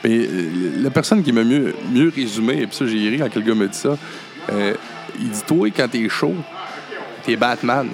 Mais 0.05 0.11
euh, 0.19 0.73
la 0.83 0.91
personne 0.91 1.23
qui 1.23 1.33
m'a 1.33 1.43
mieux, 1.45 1.75
mieux 1.93 2.13
résumé, 2.15 2.61
et 2.61 2.67
puis 2.67 2.77
ça, 2.77 2.87
j'ai 2.87 3.09
ri 3.09 3.19
quand 3.19 3.31
quelqu'un 3.31 3.55
me 3.55 3.67
dit 3.69 3.79
ça, 3.79 3.97
euh, 4.53 4.75
il 5.19 5.31
dit 5.31 5.43
Toi, 5.47 5.69
quand 5.75 5.89
t'es 5.91 6.07
chaud, 6.09 6.35
t'es 7.25 7.37
Batman. 7.37 7.89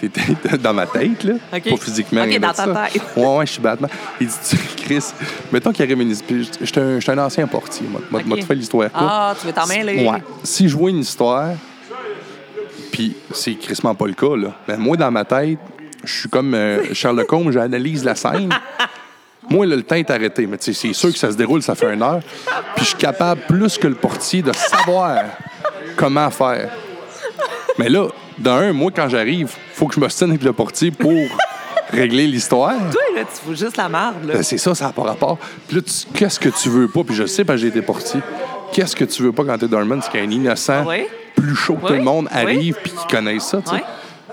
T'étais 0.00 0.20
dans 0.58 0.74
ma 0.74 0.84
tête, 0.86 1.22
là. 1.22 1.34
OK. 1.54 1.70
Pas 1.70 1.76
physiquement. 1.76 2.22
OK, 2.22 2.28
rien 2.28 2.40
dans 2.40 2.50
de 2.50 2.56
ta 2.56 2.64
ça. 2.64 2.88
tête. 2.92 3.02
Ouais, 3.16 3.36
ouais, 3.36 3.46
je 3.46 3.52
suis 3.52 3.62
Batman. 3.62 3.88
Il 4.20 4.26
dit, 4.26 4.34
tu- 4.50 4.56
Chris, 4.84 5.04
mettons 5.52 5.70
qu'il 5.70 5.84
arrive 5.84 6.00
une. 6.00 6.16
puis 6.16 6.50
un, 6.76 6.98
j'étais 6.98 7.12
un 7.12 7.18
ancien 7.18 7.46
portier. 7.46 7.86
Moi, 7.88 8.00
moi, 8.10 8.20
OK. 8.20 8.26
moi, 8.26 8.36
tu 8.38 8.42
fais 8.42 8.54
l'histoire 8.56 8.90
courte. 8.90 9.04
Ah, 9.08 9.32
tu 9.40 9.46
veux 9.46 9.52
t'en 9.52 9.66
mêler? 9.68 10.04
Ouais. 10.04 10.18
Si 10.42 10.68
je 10.68 10.76
vois 10.76 10.90
une 10.90 10.98
histoire, 10.98 11.50
puis 12.92 13.16
c'est 13.32 13.54
crissement 13.54 13.94
pas 13.94 14.06
le 14.06 14.12
cas, 14.12 14.36
là. 14.36 14.54
Mais 14.68 14.76
moi, 14.76 14.96
dans 14.96 15.10
ma 15.10 15.24
tête, 15.24 15.58
je 16.04 16.20
suis 16.20 16.28
comme 16.28 16.54
euh, 16.54 16.92
Sherlock 16.92 17.32
Holmes, 17.32 17.50
j'analyse 17.50 18.04
la 18.04 18.14
scène. 18.14 18.50
Moi, 19.50 19.66
là, 19.66 19.74
le 19.74 19.82
temps 19.82 19.96
est 19.96 20.10
arrêté, 20.10 20.46
mais 20.46 20.58
tu 20.58 20.72
sais, 20.72 20.88
c'est 20.88 20.92
sûr 20.92 21.12
que 21.12 21.18
ça 21.18 21.32
se 21.32 21.36
déroule, 21.36 21.62
ça 21.62 21.74
fait 21.74 21.92
une 21.92 22.02
heure. 22.02 22.20
Puis 22.76 22.84
je 22.84 22.90
suis 22.90 22.96
capable, 22.96 23.40
plus 23.48 23.76
que 23.78 23.88
le 23.88 23.94
portier, 23.94 24.42
de 24.42 24.52
savoir 24.52 25.24
comment 25.96 26.30
faire. 26.30 26.70
Mais 27.78 27.88
là, 27.88 28.08
d'un, 28.38 28.72
moi, 28.72 28.90
quand 28.94 29.08
j'arrive, 29.08 29.52
faut 29.74 29.86
que 29.86 29.94
je 29.94 30.00
me 30.00 30.08
tienne 30.08 30.30
avec 30.30 30.42
le 30.42 30.52
portier 30.52 30.90
pour 30.90 31.12
régler 31.90 32.26
l'histoire. 32.26 32.74
Toi, 32.90 33.02
là, 33.16 33.22
tu 33.22 33.44
fous 33.44 33.54
juste 33.54 33.76
la 33.76 33.88
marde, 33.88 34.24
là. 34.24 34.34
Ben, 34.34 34.42
c'est 34.42 34.58
ça, 34.58 34.74
ça 34.74 34.86
n'a 34.86 34.92
pas 34.92 35.02
rapport. 35.02 35.38
Puis 35.66 35.76
là, 35.76 35.82
qu'est-ce 36.14 36.38
que 36.38 36.48
tu 36.48 36.68
veux 36.68 36.88
pas? 36.88 37.02
Puis 37.04 37.14
je 37.14 37.26
sais, 37.26 37.44
parce 37.44 37.56
que 37.56 37.62
j'ai 37.62 37.68
été 37.68 37.82
portier. 37.82 38.20
Qu'est-ce 38.72 38.96
que 38.96 39.04
tu 39.04 39.22
veux 39.22 39.32
pas 39.32 39.44
quand 39.44 39.58
t'es 39.58 39.68
Dorman? 39.68 40.00
C'est 40.02 40.10
qu'un 40.12 40.30
innocent, 40.30 40.84
Oui. 40.86 41.04
plus 41.36 41.54
chaud 41.54 41.74
que 41.74 41.88
tout 41.88 41.92
le 41.94 42.02
monde, 42.02 42.28
arrive 42.30 42.76
puis 42.82 42.92
qu'il 42.92 43.16
connaisse 43.16 43.44
ça, 43.44 43.60
tu 43.62 43.74
sais. 43.76 43.82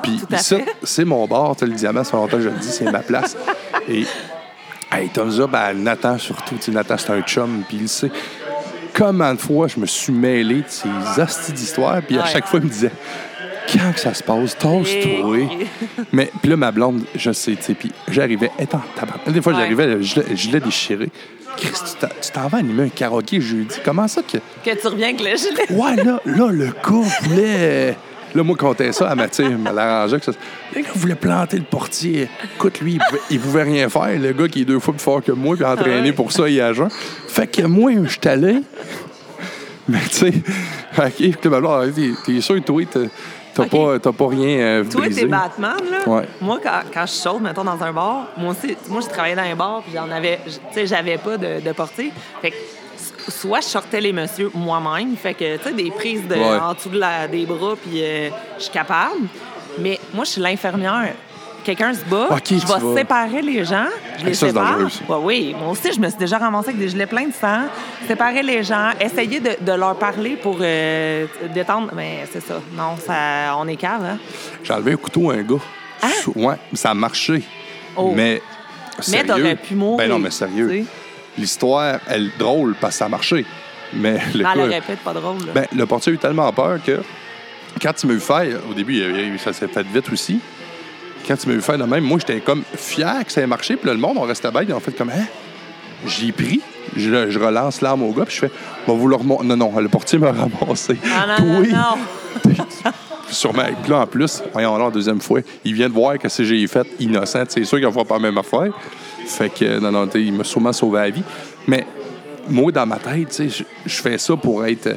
Puis 0.01 0.21
ça, 0.37 0.57
c'est 0.83 1.03
mon 1.05 1.27
bar, 1.27 1.55
tu 1.57 1.65
le 1.65 1.73
diamant, 1.73 2.03
ça 2.03 2.11
fait 2.11 2.17
longtemps 2.17 2.37
que 2.37 2.43
je 2.43 2.49
le 2.49 2.55
dis, 2.55 2.69
c'est 2.71 2.89
ma 2.89 2.99
place. 2.99 3.35
Et, 3.89 4.05
hey, 4.91 5.09
Tomza, 5.09 5.45
ben, 5.47 5.73
Nathan 5.73 6.17
surtout, 6.17 6.55
tu 6.55 6.61
sais, 6.63 6.71
Nathan, 6.71 6.97
c'est 6.97 7.11
un 7.11 7.21
chum, 7.21 7.63
puis 7.67 7.77
il 7.81 7.89
sait. 7.89 8.11
Comment 8.93 9.33
de 9.33 9.39
fois 9.39 9.67
je 9.67 9.79
me 9.79 9.85
suis 9.85 10.13
mêlé 10.13 10.55
de 10.55 10.63
ces 10.67 10.89
hosties 11.21 11.51
d'histoires, 11.51 12.01
puis 12.01 12.17
à 12.17 12.25
chaque 12.25 12.47
fois, 12.47 12.59
il 12.59 12.65
me 12.65 12.71
disait, 12.71 12.91
quand 13.73 13.91
que 13.93 13.99
ça 13.99 14.13
se 14.13 14.23
passe, 14.23 14.57
tosse-toi. 14.57 15.37
Et- 15.37 15.47
Mais 16.13 16.31
puis 16.41 16.49
là, 16.49 16.55
ma 16.57 16.71
blonde, 16.71 17.03
je 17.15 17.31
sais, 17.31 17.55
tu 17.55 17.61
sais, 17.63 17.73
puis 17.73 17.91
j'arrivais, 18.07 18.51
étant. 18.57 18.81
Des 19.27 19.41
fois, 19.41 19.53
Ouais. 19.53 19.59
j'arrivais, 19.59 19.85
le 19.87 20.01
gilet 20.01 20.59
déchiré. 20.61 21.09
Chris, 21.57 21.71
tu 22.23 22.31
t'en- 22.31 22.47
vas 22.47 22.57
animer 22.59 22.83
un 22.83 22.89
karaoké 22.89 23.41
jeudi? 23.41 23.75
Comment 23.83 24.07
ça 24.07 24.21
que. 24.21 24.37
Que 24.37 24.79
tu 24.79 24.87
reviens 24.87 25.09
avec 25.09 25.21
le 25.21 25.35
gilet? 25.35 25.71
Ouais, 25.71 25.95
là, 26.03 26.19
là, 26.25 26.47
le 26.51 26.65
gars 26.67 27.09
voulait. 27.23 27.97
Là, 28.35 28.43
moi, 28.43 28.55
comptais 28.55 28.91
ça 28.91 29.09
à 29.09 29.15
Mathieu, 29.15 29.49
me 29.57 29.71
l'arrangeait 29.73 30.19
que 30.19 30.25
ça. 30.25 30.31
Le 30.75 30.81
gars 30.81 30.89
voulait 30.95 31.15
planter 31.15 31.57
le 31.57 31.63
portier. 31.63 32.29
Écoute, 32.55 32.79
lui, 32.79 32.93
il 32.93 32.99
pouvait, 32.99 33.21
il 33.31 33.39
pouvait 33.39 33.63
rien 33.63 33.89
faire. 33.89 34.19
Le 34.19 34.31
gars 34.33 34.47
qui 34.47 34.61
est 34.61 34.65
deux 34.65 34.79
fois 34.79 34.93
plus 34.93 35.03
fort 35.03 35.23
que 35.23 35.31
moi, 35.31 35.55
puis 35.55 35.65
entraîné 35.65 35.99
Ah 35.99 36.03
ouais. 36.03 36.11
pour 36.13 36.31
ça, 36.31 36.47
il 36.47 36.57
est 36.57 36.61
agent. 36.61 36.87
Fait 37.27 37.47
que 37.47 37.63
moi, 37.63 37.91
je 38.03 38.09
suis 38.09 38.19
allé. 38.27 38.57
Mais 39.87 39.99
tu 40.11 40.15
sais, 40.17 40.27
OK, 40.97 41.13
puis 41.17 41.31
là, 41.43 41.49
ma 41.49 41.59
blonde, 41.59 41.93
t'es 41.95 42.11
t'es 42.25 42.41
sûr, 42.41 42.63
toi, 42.63 42.83
t'as 43.63 43.69
t'as 43.69 43.77
OK. 43.77 43.85
pas, 43.91 43.99
t'as 43.99 44.11
pas 44.11 44.27
rien 44.27 44.59
euh, 44.59 44.83
Toi, 44.83 45.01
brisé? 45.01 45.21
t'es 45.21 45.27
Batman, 45.27 45.77
là. 45.91 46.07
Ouais. 46.09 46.23
Moi, 46.41 46.59
quand, 46.63 46.81
quand 46.93 47.05
je 47.05 47.11
saute, 47.11 47.41
mettons, 47.41 47.63
dans 47.63 47.81
un 47.83 47.93
bar, 47.93 48.27
moi 48.37 48.51
aussi, 48.51 48.75
moi, 48.89 49.01
je 49.01 49.07
travaillais 49.07 49.35
dans 49.35 49.41
un 49.43 49.55
bar, 49.55 49.81
puis 49.83 49.93
j'en 49.95 50.09
avais, 50.11 50.39
tu 50.45 50.51
sais, 50.73 50.87
j'avais 50.87 51.17
pas 51.17 51.37
de, 51.37 51.59
de 51.61 51.71
portier. 51.71 52.11
Fait 52.41 52.51
que, 52.51 52.55
soit 53.29 53.61
je 53.61 53.65
sortais 53.67 54.01
les 54.01 54.13
messieurs 54.13 54.51
moi-même, 54.53 55.15
fait 55.15 55.33
que, 55.33 55.57
tu 55.57 55.63
sais, 55.63 55.73
des 55.73 55.91
prises 55.91 56.27
de, 56.27 56.35
Ouais. 56.35 56.59
en 56.61 56.73
dessous 56.73 56.89
de 56.89 56.99
la- 56.99 57.27
des 57.27 57.45
bras, 57.45 57.75
puis 57.81 58.01
euh, 58.03 58.29
je 58.57 58.63
suis 58.63 58.71
capable. 58.73 59.15
Mais 59.79 59.99
moi, 60.13 60.23
je 60.25 60.31
suis 60.31 60.41
l'infirmière. 60.41 61.13
Quelqu'un 61.63 61.93
se 61.93 62.03
bat, 62.05 62.27
OK, 62.31 62.39
je 62.45 62.47
tu 62.47 62.55
vais 62.55 62.65
vas- 62.79 62.95
séparer 62.95 63.41
les 63.41 63.63
gens, 63.65 63.85
je 64.19 64.25
les 64.25 64.33
Ça, 64.33 64.39
c'est 64.41 64.47
sépare. 64.53 64.71
dangereux 64.71 64.85
aussi. 64.85 65.03
Ouais, 65.07 65.17
oui, 65.21 65.55
moi 65.59 65.69
aussi, 65.71 65.91
je 65.93 65.99
me 65.99 66.07
suis 66.09 66.17
déjà 66.17 66.37
ramassée 66.37 66.69
avec 66.69 66.79
des 66.79 66.89
gilets 66.89 67.05
pleins 67.05 67.27
de 67.27 67.33
sang, 67.33 67.63
séparer 68.07 68.41
les 68.43 68.63
gens, 68.63 68.91
essayer 68.99 69.39
de, 69.39 69.51
de 69.59 69.71
leur 69.73 69.95
parler 69.97 70.35
pour 70.35 70.57
euh, 70.61 71.25
détendre. 71.53 71.91
Mais 71.95 72.25
c'est 72.31 72.41
ça. 72.41 72.55
Non, 72.75 72.95
ça, 72.97 73.55
on 73.57 73.67
est 73.67 73.75
cave, 73.75 74.03
hein? 74.03 74.17
J'ai 74.63 74.73
enlevé 74.73 74.93
un 74.93 74.97
couteau 74.97 75.29
à 75.31 75.35
un 75.35 75.43
gars. 75.43 75.55
Hein? 76.01 76.07
Ouais, 76.35 76.55
ça 76.73 76.91
a 76.91 76.93
marché. 76.93 77.43
Oh. 77.95 78.13
Mais. 78.15 78.41
Mais 78.97 79.03
Sérieux. 79.03 79.27
t'aurais 79.27 79.55
pu 79.55 79.75
mourir. 79.75 79.97
Ben 79.97 80.09
non, 80.09 80.19
mais 80.19 80.31
sérieux. 80.31 80.85
L'histoire, 81.37 81.99
elle 82.07 82.25
est 82.27 82.37
drôle 82.39 82.75
parce 82.81 82.95
que 82.95 82.99
ça 82.99 83.05
a 83.05 83.09
marché. 83.09 83.45
Mais 83.93 84.19
le 84.35 84.43
Mais 84.43 84.49
elle 84.65 84.73
être 84.73 84.97
pas 85.03 85.13
drôle. 85.13 85.37
là. 85.45 85.51
ben, 85.53 85.65
le 85.75 85.85
portier 85.85 86.11
a 86.11 86.15
eu 86.15 86.17
tellement 86.17 86.51
peur 86.51 86.79
que 86.85 86.99
quand 87.81 87.93
tu 87.93 88.07
m'as 88.07 88.13
vu 88.13 88.19
faire, 88.19 88.59
au 88.69 88.73
début, 88.73 88.95
il 88.95 89.33
il 89.33 89.39
ça 89.39 89.53
s'est 89.53 89.67
fait 89.67 89.85
vite 89.87 90.11
aussi. 90.11 90.39
Quand 91.27 91.35
tu 91.37 91.47
m'as 91.47 91.55
vu 91.55 91.61
faire 91.61 91.77
de 91.77 91.83
même, 91.83 92.03
moi, 92.03 92.17
j'étais 92.19 92.39
comme 92.39 92.63
fier 92.75 93.23
que 93.25 93.31
ça 93.31 93.41
ait 93.41 93.47
marché. 93.47 93.75
Puis 93.75 93.87
là, 93.87 93.93
le 93.93 93.99
monde, 93.99 94.17
on 94.17 94.21
restait 94.23 94.49
bête. 94.51 94.71
Ont 94.71 94.79
fait 94.79 94.91
comme, 94.91 95.09
hein? 95.09 95.25
J'y 96.05 96.31
pris. 96.31 96.61
Je, 96.95 97.29
je 97.29 97.39
relance 97.39 97.81
l'arme 97.81 98.03
au 98.03 98.11
gars. 98.11 98.25
Puis 98.25 98.35
je 98.35 98.39
fais, 98.41 98.51
va 98.87 98.93
vous 98.93 99.07
le 99.07 99.15
remonter. 99.15 99.45
Non, 99.45 99.55
non, 99.57 99.79
le 99.79 99.89
portier 99.89 100.17
m'a 100.17 100.31
ramassé. 100.61 100.97
Ah 101.05 101.39
non, 101.39 101.45
non, 101.45 101.59
Oui. 101.59 101.71
non. 101.71 102.53
Sûrement. 103.29 103.63
Puis 103.83 103.91
là, 103.91 103.99
en 103.99 104.07
plus, 104.07 104.41
voyons 104.53 104.75
là, 104.77 104.85
la 104.85 104.91
deuxième 104.91 105.21
fois, 105.21 105.41
il 105.63 105.73
vient 105.75 105.87
de 105.87 105.93
voir 105.93 106.17
que 106.17 106.27
c'est 106.29 106.43
j'ai 106.45 106.65
fait 106.65 106.87
innocent. 106.99 107.43
C'est 107.49 107.63
sûr 107.63 107.77
qu'il 107.77 107.85
va 107.85 107.91
faire 107.93 108.05
pas 108.05 108.15
la 108.15 108.21
même 108.21 108.37
affaire. 108.39 108.71
Fait 109.27 109.49
que, 109.53 109.79
non, 109.79 109.91
non, 109.91 110.09
il 110.15 110.33
m'a 110.33 110.43
sûrement 110.43 110.73
sauvé 110.73 110.99
la 110.99 111.09
vie. 111.11 111.21
Mais 111.67 111.85
moi, 112.49 112.71
dans 112.71 112.87
ma 112.87 112.95
tête, 112.97 113.29
tu 113.29 113.35
sais, 113.35 113.49
je, 113.49 113.63
je 113.85 114.01
fais 114.01 114.17
ça 114.17 114.35
pour 114.35 114.65
être. 114.65 114.87
euh, 114.87 114.95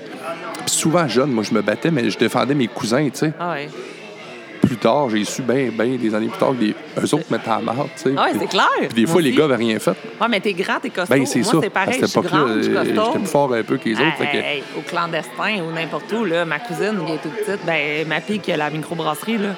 Puis 0.65 0.71
souvent 0.75 1.07
jeune, 1.07 1.31
moi, 1.31 1.45
je 1.45 1.53
me 1.53 1.61
battais, 1.61 1.91
mais 1.91 2.09
je 2.09 2.17
défendais 2.17 2.55
mes 2.55 2.69
cousins, 2.69 3.05
tu 3.13 3.19
sais. 3.19 3.33
Ah 3.39 3.51
ouais. 3.53 3.69
Plus 4.63 4.77
tard, 4.77 5.11
j'ai 5.11 5.25
su 5.25 5.43
bien, 5.43 5.69
bien 5.71 5.97
des 5.97 6.15
années 6.15 6.29
plus 6.29 6.39
tard 6.39 6.51
que 6.51 6.55
des, 6.65 6.71
eux 6.71 7.15
autres 7.15 7.31
mettaient 7.31 7.51
à 7.51 7.61
sais. 7.97 8.13
Ah 8.17 8.27
Puis- 8.31 8.39
c'est 8.41 8.47
clair. 8.47 8.67
Puis 8.79 8.89
des 8.89 9.03
Moi 9.03 9.13
fois, 9.13 9.21
les 9.23 9.29
aussi. 9.31 9.37
gars 9.39 9.43
n'avaient 9.49 9.57
rien 9.65 9.79
fait. 9.79 9.91
Ouais, 9.91 10.29
mais 10.31 10.41
t'es 10.41 10.53
grand, 10.55 10.79
t'es 10.81 10.91
costaud. 10.91 11.15
Ben, 11.15 11.27
c'est 11.27 11.41
Moi, 11.41 11.51
ça. 11.53 11.59
c'est 11.63 11.71
pareil. 11.71 11.99
Je 12.01 12.07
suis 12.07 12.21
grande, 12.21 12.49
je 12.59 12.63
suis 12.63 12.73
euh, 12.73 12.79
costaud. 12.85 13.03
j'étais 13.07 13.19
plus 13.19 13.27
fort 13.29 13.53
un 13.55 13.63
peu 13.63 13.77
que 13.77 13.89
les 13.89 13.95
autres. 13.95 14.17
fait 14.19 14.27
que- 14.27 14.37
Hey, 14.37 14.57
hey, 14.59 14.63
au 14.79 14.81
clandestin 14.83 15.63
ou 15.69 15.73
n'importe 15.75 16.13
où, 16.13 16.25
là, 16.25 16.45
ma 16.45 16.59
cousine 16.61 16.99
qui 17.07 17.13
est 17.13 17.19
toute 17.19 17.33
petite, 17.45 17.65
ben, 17.67 18.07
ma 18.09 18.21
fille 18.21 18.39
qui 18.41 18.53
a 18.53 18.57
la 18.57 18.71
microbrasserie, 18.71 19.39
là, 19.39 19.49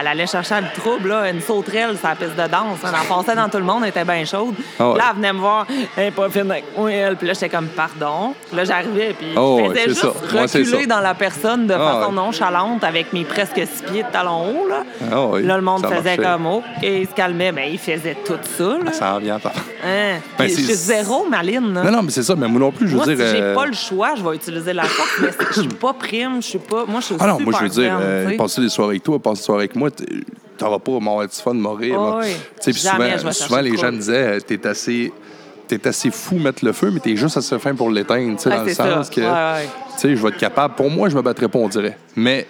elle 0.00 0.06
allait 0.06 0.26
chercher 0.26 0.56
le 0.60 0.80
trouble, 0.80 1.08
là, 1.08 1.30
une 1.30 1.40
sauterelle 1.40 1.96
la 2.02 2.14
piste 2.14 2.32
de 2.36 2.48
danse. 2.48 2.78
Elle 2.82 2.90
en 2.90 3.16
passait 3.16 3.34
dans 3.36 3.48
tout 3.48 3.58
le 3.58 3.64
monde, 3.64 3.82
elle 3.82 3.90
était 3.90 4.04
bien 4.04 4.24
chaude. 4.24 4.54
Ah. 4.78 4.94
Là, 4.96 5.04
elle 5.10 5.16
venait 5.16 5.32
me 5.32 5.38
voir, 5.40 5.66
elle 5.96 6.06
est 6.06 6.10
pas 6.10 6.28
fine 6.30 6.50
avec 6.50 6.64
moi, 6.76 6.90
elle. 6.92 7.16
Puis 7.16 7.26
là, 7.26 7.32
j'étais 7.34 7.48
comme, 7.48 7.66
pardon. 7.68 8.34
Puis 8.48 8.56
là, 8.56 8.64
j'arrivais, 8.64 9.14
puis 9.18 9.36
ouais, 9.36 9.64
je 9.64 9.70
faisais 9.70 9.88
juste 9.88 10.00
ça. 10.00 10.12
Reculer 10.42 10.86
dans 10.86 11.00
la 11.00 11.14
personne 11.14 11.66
de 11.66 11.74
Ah 11.74 11.78
façon 11.78 12.10
ouais. 12.10 12.14
nonchalante 12.16 12.84
avec 12.84 13.12
mes 13.12 13.24
presque 13.24 13.56
six 13.56 13.82
pieds 13.90 14.02
de 14.02 14.08
talons 14.10 14.48
hauts, 14.50 14.68
là. 14.68 14.84
Ah 15.10 15.38
là, 15.40 15.56
le 15.56 15.62
monde 15.62 15.82
faisait 15.86 16.16
marchait. 16.16 16.22
comme, 16.22 16.46
oh, 16.46 16.62
et 16.82 17.02
il 17.02 17.08
se 17.08 17.14
calmait. 17.14 17.52
Mais 17.52 17.70
il 17.72 17.78
faisait 17.78 18.16
tout 18.24 18.38
ça, 18.56 18.76
là. 18.84 18.92
Ça 18.92 19.14
en 19.14 19.18
vient. 19.18 19.38
par- 19.38 19.52
Hein? 19.84 20.18
Ben, 20.38 20.48
je 20.48 20.54
suis 20.54 20.74
zéro 20.74 21.24
maline, 21.28 21.72
là. 21.74 21.84
Non, 21.84 21.90
non, 21.92 22.02
mais 22.02 22.10
c'est 22.10 22.22
ça. 22.24 22.34
Mais 22.36 22.48
moi 22.48 22.60
non 22.60 22.72
plus, 22.72 22.86
je 22.88 22.92
veux 22.96 23.04
Moi, 23.04 23.06
dire. 23.14 23.26
si 23.26 23.32
j'ai 23.36 23.42
euh, 23.42 23.54
pas 23.54 23.66
le 23.66 23.72
choix, 23.74 24.14
je 24.16 24.24
vais 24.24 24.34
utiliser 24.34 24.72
la 24.72 24.82
force, 24.84 25.18
mais 25.22 25.28
je 25.54 25.60
suis 25.60 25.68
pas 25.68 25.92
prime, 25.92 26.42
je 26.42 26.46
suis 26.48 26.58
pas. 26.58 26.84
Moi, 26.86 27.00
je 27.00 27.06
suis 27.06 27.14
Ah 27.20 27.26
non, 27.28 27.38
moi, 27.40 27.52
je 27.58 27.62
veux 27.64 27.68
dire, 27.70 27.96
euh, 28.00 28.36
passer 28.36 28.60
des 28.60 28.68
soirées 28.68 28.90
avec 28.94 29.02
toi, 29.04 29.18
passer 29.20 29.40
des 29.40 29.44
soirées 29.44 29.60
avec 29.62 29.76
moi, 29.78 29.90
t'auras 30.56 30.78
pas 30.78 30.92
m'avoir 31.00 31.26
du 31.26 31.34
fun, 31.34 31.54
mourir. 31.54 31.96
Oh, 31.98 32.18
oui. 32.20 32.34
Tu 32.62 32.70
puis 32.72 32.80
souvent, 32.80 33.60
les 33.60 33.70
de 33.72 33.76
gens 33.76 33.92
me 33.92 33.98
disaient, 33.98 34.36
euh, 34.36 34.40
t'es 34.40 34.66
assez, 34.66 35.12
t'es 35.66 35.86
assez 35.86 36.10
fou 36.10 36.36
mettre 36.38 36.64
le 36.64 36.72
feu, 36.72 36.90
mais 36.90 37.00
t'es 37.00 37.16
juste 37.16 37.36
assez 37.36 37.58
fin 37.58 37.74
pour 37.74 37.90
l'éteindre, 37.90 38.36
tu 38.36 38.42
sais, 38.42 38.50
dans 38.50 38.62
le 38.64 38.74
ça. 38.74 38.94
sens 38.96 39.10
que, 39.10 39.20
Ouais, 39.20 39.26
ouais. 39.62 39.68
tu 39.94 40.00
sais, 40.00 40.16
je 40.16 40.22
vais 40.22 40.28
être 40.30 40.38
capable. 40.38 40.74
Pour 40.74 40.90
moi, 40.90 41.08
je 41.08 41.16
me 41.16 41.22
battrais 41.22 41.48
pas, 41.48 41.58
on 41.58 41.68
dirait. 41.68 41.96
Mais, 42.16 42.46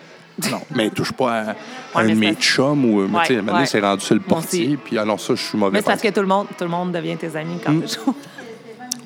non, 0.51 0.61
mais 0.75 0.91
touche 0.91 1.13
pas 1.13 1.33
à, 1.33 1.41
à 1.95 2.01
un 2.01 2.09
de 2.09 2.15
mes 2.15 2.35
chums 2.35 2.85
ou, 2.85 3.07
tu 3.07 3.27
sais, 3.27 3.43
maintenant, 3.43 3.67
c'est 3.67 3.81
rendu 3.81 4.05
sur 4.05 4.15
le 4.15 4.21
portier, 4.21 4.79
puis 4.83 4.99
alors 4.99 5.21
ça, 5.21 5.35
je 5.35 5.43
suis 5.43 5.59
mauvais. 5.59 5.73
Mais 5.73 5.79
c'est 5.81 5.85
parce 5.87 6.01
par- 6.03 6.11
que 6.11 6.15
tout 6.15 6.23
le 6.23 6.29
monde, 6.29 6.47
tout 6.57 6.65
le 6.65 6.71
monde 6.71 6.93
devient 6.93 7.17
tes 7.17 7.35
amis 7.37 7.59
quand 7.65 7.79
t'es 7.81 7.87
chaud. 7.89 8.15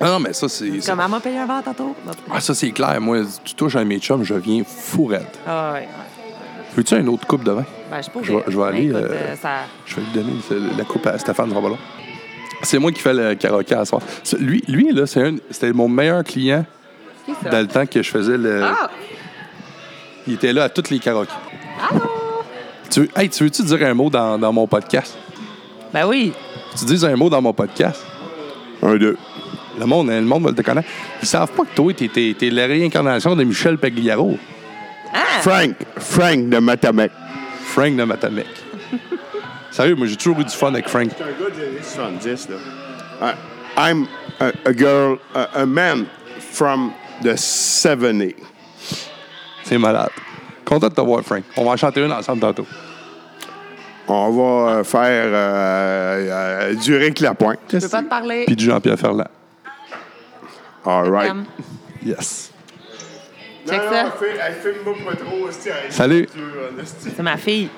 Ah 0.05 0.07
non, 0.09 0.19
mais 0.19 0.33
ça, 0.33 0.49
c'est. 0.49 0.69
Comme 0.85 0.99
elle 1.01 1.09
m'a 1.11 1.21
payé 1.21 1.39
un 1.39 1.47
verre 1.47 1.63
tantôt. 1.65 1.95
Ah, 2.33 2.41
ça, 2.41 2.55
c'est 2.57 2.73
clair. 2.73 3.01
Moi, 3.01 3.19
tu 3.45 3.55
touches 3.55 3.77
à 3.77 3.81
un 3.81 3.83
de 3.85 3.89
mes 3.89 4.01
chums, 4.01 4.25
je 4.25 4.35
viens 4.35 4.65
fou 4.67 5.05
raide. 5.05 5.23
Ah, 5.47 5.75
ouais. 5.75 5.87
Veux-tu 6.77 6.97
une 6.99 7.09
autre 7.09 7.27
coupe 7.27 7.45
de 7.45 7.53
vin? 7.53 7.65
Ben, 7.91 8.03
je 8.03 8.11
pourrais. 8.11 8.25
Je 8.25 8.33
vais- 8.33 8.45
je 8.49 8.57
vais 8.59 8.65
aller, 8.65 8.85
écoute, 8.89 8.97
euh, 8.97 9.37
ça... 9.37 9.51
Je 9.85 9.97
vais 9.97 10.03
lui 10.03 10.11
donner 10.51 10.73
la 10.79 10.85
coupe 10.85 11.07
à 11.07 11.19
Stéphane 11.19 11.53
Robolon. 11.53 11.77
C'est 12.63 12.79
moi 12.79 12.93
qui 12.93 13.01
fais 13.01 13.13
le 13.13 13.35
karaoké 13.35 13.75
à 13.75 13.85
soir. 13.85 14.01
Lui, 14.39 14.63
lui 14.69 14.93
là, 14.93 15.07
c'est 15.07 15.23
un- 15.23 15.37
c'était 15.51 15.73
mon 15.73 15.89
meilleur 15.89 16.23
client 16.25 16.65
dans 17.51 17.59
le 17.61 17.67
temps 17.67 17.85
que 17.87 18.03
je 18.03 18.11
faisais 18.11 18.39
le. 18.39 18.63
Ah! 18.63 18.89
Il 20.27 20.35
était 20.35 20.53
là 20.53 20.65
à 20.65 20.69
tous 20.69 20.89
les 20.91 20.99
karaokés. 20.99 21.33
Tu 22.91 23.01
veux, 23.01 23.09
hey, 23.17 23.29
tu 23.29 23.45
veux-tu 23.45 23.63
dire 23.65 23.83
un 23.87 23.95
mot 23.95 24.09
dans, 24.11 24.39
dans 24.39 24.53
mon 24.53 24.67
podcast? 24.67 25.17
Ben 25.93 26.07
oui. 26.07 26.33
Tu 26.79 26.85
dis 26.85 27.05
un 27.05 27.17
mot 27.17 27.29
dans 27.29 27.43
mon 27.43 27.53
podcast? 27.53 28.05
Un, 28.83 28.97
deux. 28.97 29.17
Le 29.79 29.87
monde, 29.87 30.09
le 30.09 30.21
monde 30.21 30.45
va 30.45 30.53
te 30.53 30.63
connaître. 30.63 30.89
Ils 31.21 31.27
savent 31.29 31.51
pas 31.53 31.65
que 31.65 31.75
toi, 31.75 31.93
t'es, 31.95 32.09
t'es- 32.09 32.35
t'es 32.39 32.51
la 32.51 32.67
réincarnation 32.67 33.35
de 33.35 33.43
Michel 33.45 33.79
Pagliaro. 33.79 34.39
Ah! 35.13 35.41
Frank, 35.43 35.77
Frank 35.99 36.49
de 36.49 36.59
Matamec. 36.59 37.11
Frank 37.65 37.97
de 37.97 38.05
Matamec. 38.05 38.47
Sérieux, 39.71 39.95
moi, 39.95 40.07
j'ai 40.07 40.17
toujours 40.17 40.41
eu 40.41 40.45
du 40.45 40.51
fun 40.51 40.69
avec 40.69 40.89
Frank. 40.89 41.11
C'est 41.17 41.23
un 41.23 41.27
gars 41.27 41.55
des 41.55 41.67
années 41.67 42.19
70, 42.21 42.49
là. 42.49 42.57
Uh, 43.21 43.35
I'm 43.77 44.07
a, 44.41 44.53
a 44.67 44.73
girl, 44.73 45.19
a, 45.35 45.63
a 45.63 45.67
man 45.67 46.07
from 46.39 46.93
the 47.23 47.37
70. 47.37 48.35
C'est 49.65 49.79
malade. 49.79 50.11
Content 50.65 50.89
de 50.89 50.95
te 50.95 51.01
voir, 51.01 51.23
Frank. 51.23 51.45
On 51.57 51.65
va 51.65 51.73
en 51.73 51.77
chanter 51.77 52.05
une 52.05 52.13
ensemble 52.13 52.41
tantôt. 52.41 52.67
On 54.09 54.31
va 54.31 54.73
euh, 54.73 54.85
faire 54.85 55.27
euh, 55.27 56.71
euh, 56.71 56.75
du 56.75 56.97
Rick 56.97 57.21
Lapointe. 57.21 57.61
Je 57.73 57.79
peux 57.79 57.89
pas 57.89 58.03
te 58.03 58.09
parler. 58.09 58.45
Puis 58.47 58.57
du 58.57 58.65
Jean-Pierre 58.65 58.99
Ferland. 58.99 59.29
All 60.85 61.09
right. 61.11 61.33
Yes. 62.05 62.52
Check 63.69 63.81
ça. 63.91 64.13
filme-moi 64.63 64.95
pas 65.13 65.17
trop, 65.17 65.49
Salut. 65.91 66.29
C'est 66.99 67.23
ma 67.23 67.37
fille. 67.37 67.69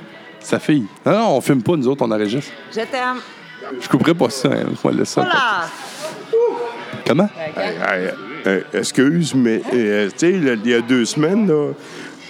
Sa 0.41 0.59
fille. 0.59 0.85
Non, 1.05 1.12
non, 1.12 1.37
on 1.37 1.41
filme 1.41 1.62
pas, 1.62 1.76
nous 1.76 1.89
autres, 1.89 2.05
on 2.07 2.11
enregistre. 2.11 2.53
Je 2.70 2.76
t'aime. 2.80 3.20
Je 3.80 3.89
couperai 3.89 4.14
pas 4.14 4.30
ça, 4.30 4.49
hein. 4.49 4.66
Moi, 4.82 4.93
laisse 4.93 5.11
ça. 5.11 5.26
Comment? 7.07 7.28
Hey, 7.57 8.11
hey, 8.47 8.62
excuse, 8.74 9.35
mais 9.35 9.62
euh, 9.72 10.09
tu 10.11 10.18
sais, 10.18 10.30
il 10.32 10.66
y 10.66 10.74
a 10.74 10.80
deux 10.80 11.05
semaines, 11.05 11.47
là, 11.49 11.72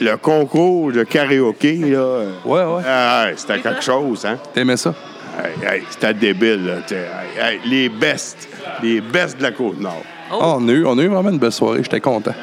le 0.01 0.17
concours 0.17 0.93
de 0.93 1.03
karaoké, 1.05 1.77
là, 1.77 1.99
euh, 1.99 2.33
Ouais, 2.45 2.63
ouais. 2.63 2.83
ah, 2.87 3.27
hey, 3.29 3.35
c'était 3.37 3.61
quelque 3.61 3.83
chose, 3.83 4.25
hein? 4.25 4.39
T'aimais 4.53 4.77
ça? 4.77 4.95
Hey, 5.39 5.79
hey, 5.79 5.83
c'était 5.91 6.15
débile, 6.15 6.67
là, 6.67 7.51
les 7.65 7.89
bestes, 7.89 8.49
les 8.83 9.01
bestes 9.01 9.39
de 9.39 9.43
la 9.43 9.53
Côte-Nord. 9.53 10.03
Oh. 10.33 10.39
Ah, 10.41 10.55
on, 10.59 10.69
a 10.69 10.73
eu, 10.73 10.85
on 10.87 10.99
a 10.99 11.03
eu 11.03 11.09
vraiment 11.09 11.31
une 11.31 11.39
belle 11.39 11.53
soirée. 11.53 11.83
J'étais 11.83 12.01
content. 12.01 12.35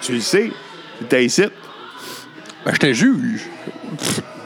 Tu 0.00 0.12
le 0.12 0.20
sais, 0.20 0.50
t'es 1.08 1.24
ici. 1.24 1.44
Ben, 2.64 2.72
j'étais 2.72 2.94
juge. 2.94 3.42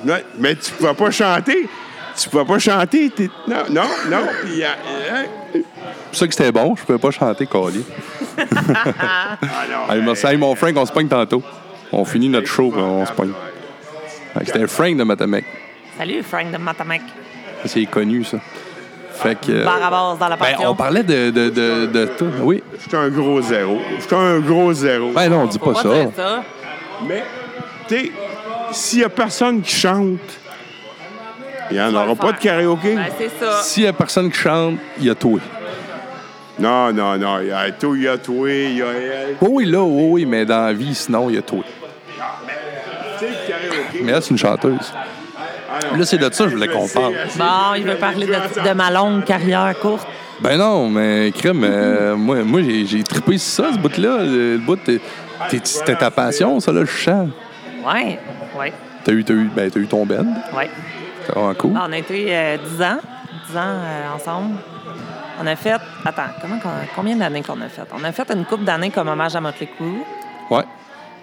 Ouais, 0.06 0.24
mais 0.38 0.54
tu 0.56 0.70
pouvais 0.72 0.94
pas 0.94 1.10
chanter. 1.10 1.68
Tu 2.16 2.28
pouvais 2.28 2.44
pas 2.44 2.58
chanter. 2.58 3.10
t'es- 3.10 3.30
Non, 3.48 3.62
non, 3.70 3.88
non. 4.10 4.26
Puis, 4.44 4.62
euh, 4.62 4.66
euh, 5.12 5.24
C'est 5.54 5.62
pour 6.10 6.16
ça 6.16 6.26
que 6.28 6.34
c'était 6.34 6.52
bon. 6.52 6.74
Je 6.76 6.82
pouvais 6.84 6.98
pas 6.98 7.10
chanter, 7.10 7.46
Cali. 7.46 7.84
ah, 8.38 9.36
non, 9.70 9.94
Hey, 9.94 10.02
merci. 10.02 10.36
Mon 10.36 10.54
Frank, 10.54 10.76
on 10.76 10.86
se 10.86 10.92
pogne 10.92 11.08
tantôt. 11.08 11.42
On 11.92 12.04
finit 12.04 12.28
notre 12.28 12.46
show, 12.48 12.72
on 12.76 13.04
se 13.06 13.12
pogne. 13.12 13.32
C'était 14.44 14.66
Frank 14.66 14.96
de 14.96 15.02
Matamec. 15.04 15.44
Salut, 15.98 16.22
Frank 16.22 16.50
de 16.52 16.56
Matamec. 16.56 17.02
C'est 17.66 17.84
connu, 17.86 18.24
ça. 18.24 18.38
Fait 19.22 19.34
que. 19.38 19.52
euh, 19.52 19.64
Bar 19.64 19.82
à 19.82 19.90
base 19.90 20.18
dans 20.18 20.28
la 20.28 20.36
ben, 20.36 20.56
on 20.66 20.74
parlait 20.74 21.02
de, 21.02 21.30
de, 21.30 21.48
de, 21.50 21.86
de 21.86 22.06
tout. 22.16 22.26
Oui. 22.40 22.62
J'étais 22.82 22.96
un 22.96 23.08
gros 23.08 23.40
zéro. 23.42 23.78
J'étais 24.00 24.14
un 24.16 24.38
gros 24.40 24.72
zéro. 24.72 25.10
Ben 25.14 25.28
non, 25.28 25.42
on 25.42 25.46
dit 25.46 25.58
pas 25.58 25.74
ça. 25.74 25.88
Mais, 27.06 27.24
tu 27.88 27.96
sais, 27.96 28.12
s'il 28.72 28.98
y 29.00 29.04
a 29.04 29.08
personne 29.08 29.60
qui 29.62 29.74
chante, 29.74 30.18
il 31.70 31.74
n'y 31.76 31.82
en 31.82 31.94
aura 31.94 32.14
pas 32.14 32.32
de 32.32 32.38
karaoké. 32.38 32.94
Ben, 32.94 33.06
c'est 33.18 33.30
ça. 33.44 33.62
S'il 33.62 33.84
y 33.84 33.86
a 33.86 33.92
personne 33.92 34.30
qui 34.30 34.38
chante, 34.38 34.76
il 34.98 35.04
y 35.06 35.10
a 35.10 35.14
toi. 35.14 35.38
Non, 36.58 36.92
non, 36.92 37.16
non. 37.16 37.40
Il 37.40 37.48
y 37.48 37.52
a 37.52 37.70
tout, 37.72 37.94
il 37.96 38.02
y 38.02 38.08
a 38.08 38.18
toi, 38.18 38.50
il 38.50 38.76
y 38.78 38.82
a 38.82 38.86
elle. 38.86 39.36
Oh 39.40 39.46
oui, 39.50 39.64
là, 39.66 39.80
oui, 39.82 40.04
oui, 40.10 40.26
mais 40.26 40.44
dans 40.44 40.66
la 40.66 40.72
vie, 40.72 40.94
sinon, 40.94 41.30
il 41.30 41.36
y 41.36 41.38
a 41.38 41.42
toi. 41.42 41.60
Karaoké. 43.18 44.00
Mais 44.02 44.12
là, 44.12 44.20
c'est 44.20 44.30
une 44.30 44.38
chanteuse. 44.38 44.92
Là, 45.96 46.04
c'est 46.04 46.18
de 46.18 46.30
ça 46.32 46.44
que 46.44 46.50
je 46.50 46.54
voulais 46.56 46.68
qu'on 46.68 46.88
parle. 46.88 47.14
Bon, 47.36 47.74
il 47.76 47.84
veut 47.84 47.96
parler 47.96 48.26
de, 48.26 48.68
de 48.68 48.72
ma 48.74 48.90
longue 48.90 49.24
carrière 49.24 49.72
courte. 49.80 50.06
Ben 50.40 50.56
non, 50.56 50.88
mais 50.88 51.32
crème, 51.36 51.62
euh, 51.64 52.16
moi, 52.16 52.42
moi 52.42 52.60
j'ai, 52.62 53.02
trippé 53.02 53.36
sur 53.38 53.64
ça, 53.66 53.72
ce 53.74 53.78
bout-là. 53.78 54.18
Le, 54.22 54.52
le 54.54 54.58
bout, 54.58 54.76
t'es- 54.76 55.00
t'es- 55.50 55.60
c'était 55.64 55.96
ta 55.96 56.10
passion, 56.10 56.58
ça, 56.60 56.72
là, 56.72 56.80
le 56.80 56.86
chant. 56.86 57.28
Ouais, 57.86 58.18
ouais, 58.58 58.72
T'as 59.04 59.12
eu, 59.12 59.22
t'as 59.24 59.34
eu, 59.34 59.50
ben, 59.54 59.70
t'as 59.70 59.80
eu 59.80 59.86
ton 59.86 60.04
band. 60.06 60.24
ouais. 60.56 60.70
C'était 61.20 61.32
vraiment 61.38 61.54
cool. 61.54 61.72
Ah, 61.76 61.86
on 61.88 61.92
a 61.92 61.98
été 61.98 62.26
euh, 62.34 62.56
10 62.56 62.82
ans, 62.82 62.98
10 63.48 63.56
ans 63.56 63.60
euh, 63.64 64.14
ensemble. 64.16 64.54
On 65.42 65.46
a 65.46 65.56
fait. 65.56 65.72
Attends, 66.04 66.22
comment, 66.40 66.58
combien 66.96 67.16
d'années 67.16 67.42
qu'on 67.42 67.60
a 67.60 67.68
fait? 67.68 67.82
On 67.98 68.02
a 68.04 68.12
fait 68.12 68.30
une 68.34 68.44
couple 68.44 68.64
d'années 68.64 68.90
comme 68.90 69.08
hommage 69.08 69.36
à 69.36 69.40
Motley 69.40 69.68
Crue. 69.76 70.02
Ouais. 70.50 70.64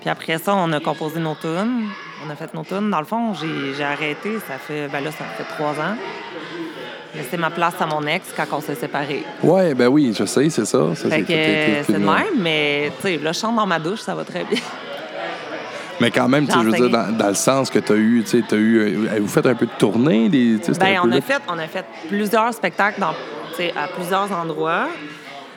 Puis 0.01 0.09
après 0.09 0.37
ça, 0.37 0.55
on 0.55 0.71
a 0.73 0.79
composé 0.79 1.19
nos 1.19 1.35
tunes. 1.35 1.87
On 2.25 2.29
a 2.29 2.35
fait 2.35 2.53
nos 2.53 2.63
tunes. 2.63 2.89
Dans 2.89 2.99
le 2.99 3.05
fond, 3.05 3.33
j'ai 3.33 3.83
arrêté. 3.83 4.33
Ça 4.47 4.55
fait. 4.57 4.87
Ben 4.87 5.03
là, 5.03 5.11
ça 5.11 5.23
fait 5.37 5.43
trois 5.55 5.71
ans. 5.73 5.95
Laissé 7.15 7.37
ma 7.37 7.49
place 7.49 7.73
à 7.79 7.85
mon 7.85 8.05
ex 8.05 8.33
quand 8.35 8.45
on 8.51 8.61
s'est 8.61 8.75
séparés. 8.75 9.23
Ouais, 9.41 9.73
ben 9.73 9.87
oui, 9.87 10.13
je 10.17 10.25
sais, 10.25 10.49
c'est 10.49 10.65
ça. 10.65 10.79
ça 10.95 11.09
Fait 11.09 11.23
c'est 11.27 11.85
que 11.85 11.93
tout- 11.93 11.99
même, 11.99 12.25
mais 12.39 12.91
tu 12.97 13.07
sais, 13.07 13.17
là, 13.17 13.31
je 13.31 13.39
chante 13.39 13.55
dans 13.55 13.65
ma 13.65 13.79
douche, 13.79 14.01
ça 14.01 14.13
va 14.13 14.23
très 14.23 14.43
bien. 14.43 14.59
Mais 15.99 16.11
quand 16.11 16.27
même, 16.27 16.47
tu 16.47 16.53
je 16.53 16.59
veux 16.59 16.71
dire, 16.73 16.89
dans, 16.91 17.11
dans 17.17 17.29
le 17.29 17.33
sens 17.33 17.71
que 17.71 17.79
t'as 17.79 17.95
eu, 17.95 18.23
tu 18.23 18.43
sais, 18.47 18.55
eu. 18.55 19.07
euh, 19.07 19.19
Vous 19.19 19.27
faites 19.27 19.47
un 19.47 19.55
peu 19.55 19.65
de 19.65 19.71
tournée, 19.79 20.29
des. 20.29 20.59
tu 20.63 20.71
Ben, 20.73 20.99
on 21.03 21.11
a 21.11 21.15
là- 21.15 21.21
fait, 21.21 21.41
on 21.47 21.57
a 21.57 21.65
fait 21.67 21.85
plusieurs 22.07 22.53
spectacles 22.53 22.99
dans, 22.99 23.13
tu 23.55 23.63
à 23.63 23.87
plusieurs 23.87 24.31
endroits. 24.31 24.87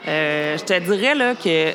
Euh, 0.07 0.57
je 0.57 0.63
te 0.63 0.79
dirais 0.79 1.13
là, 1.13 1.35
que 1.35 1.73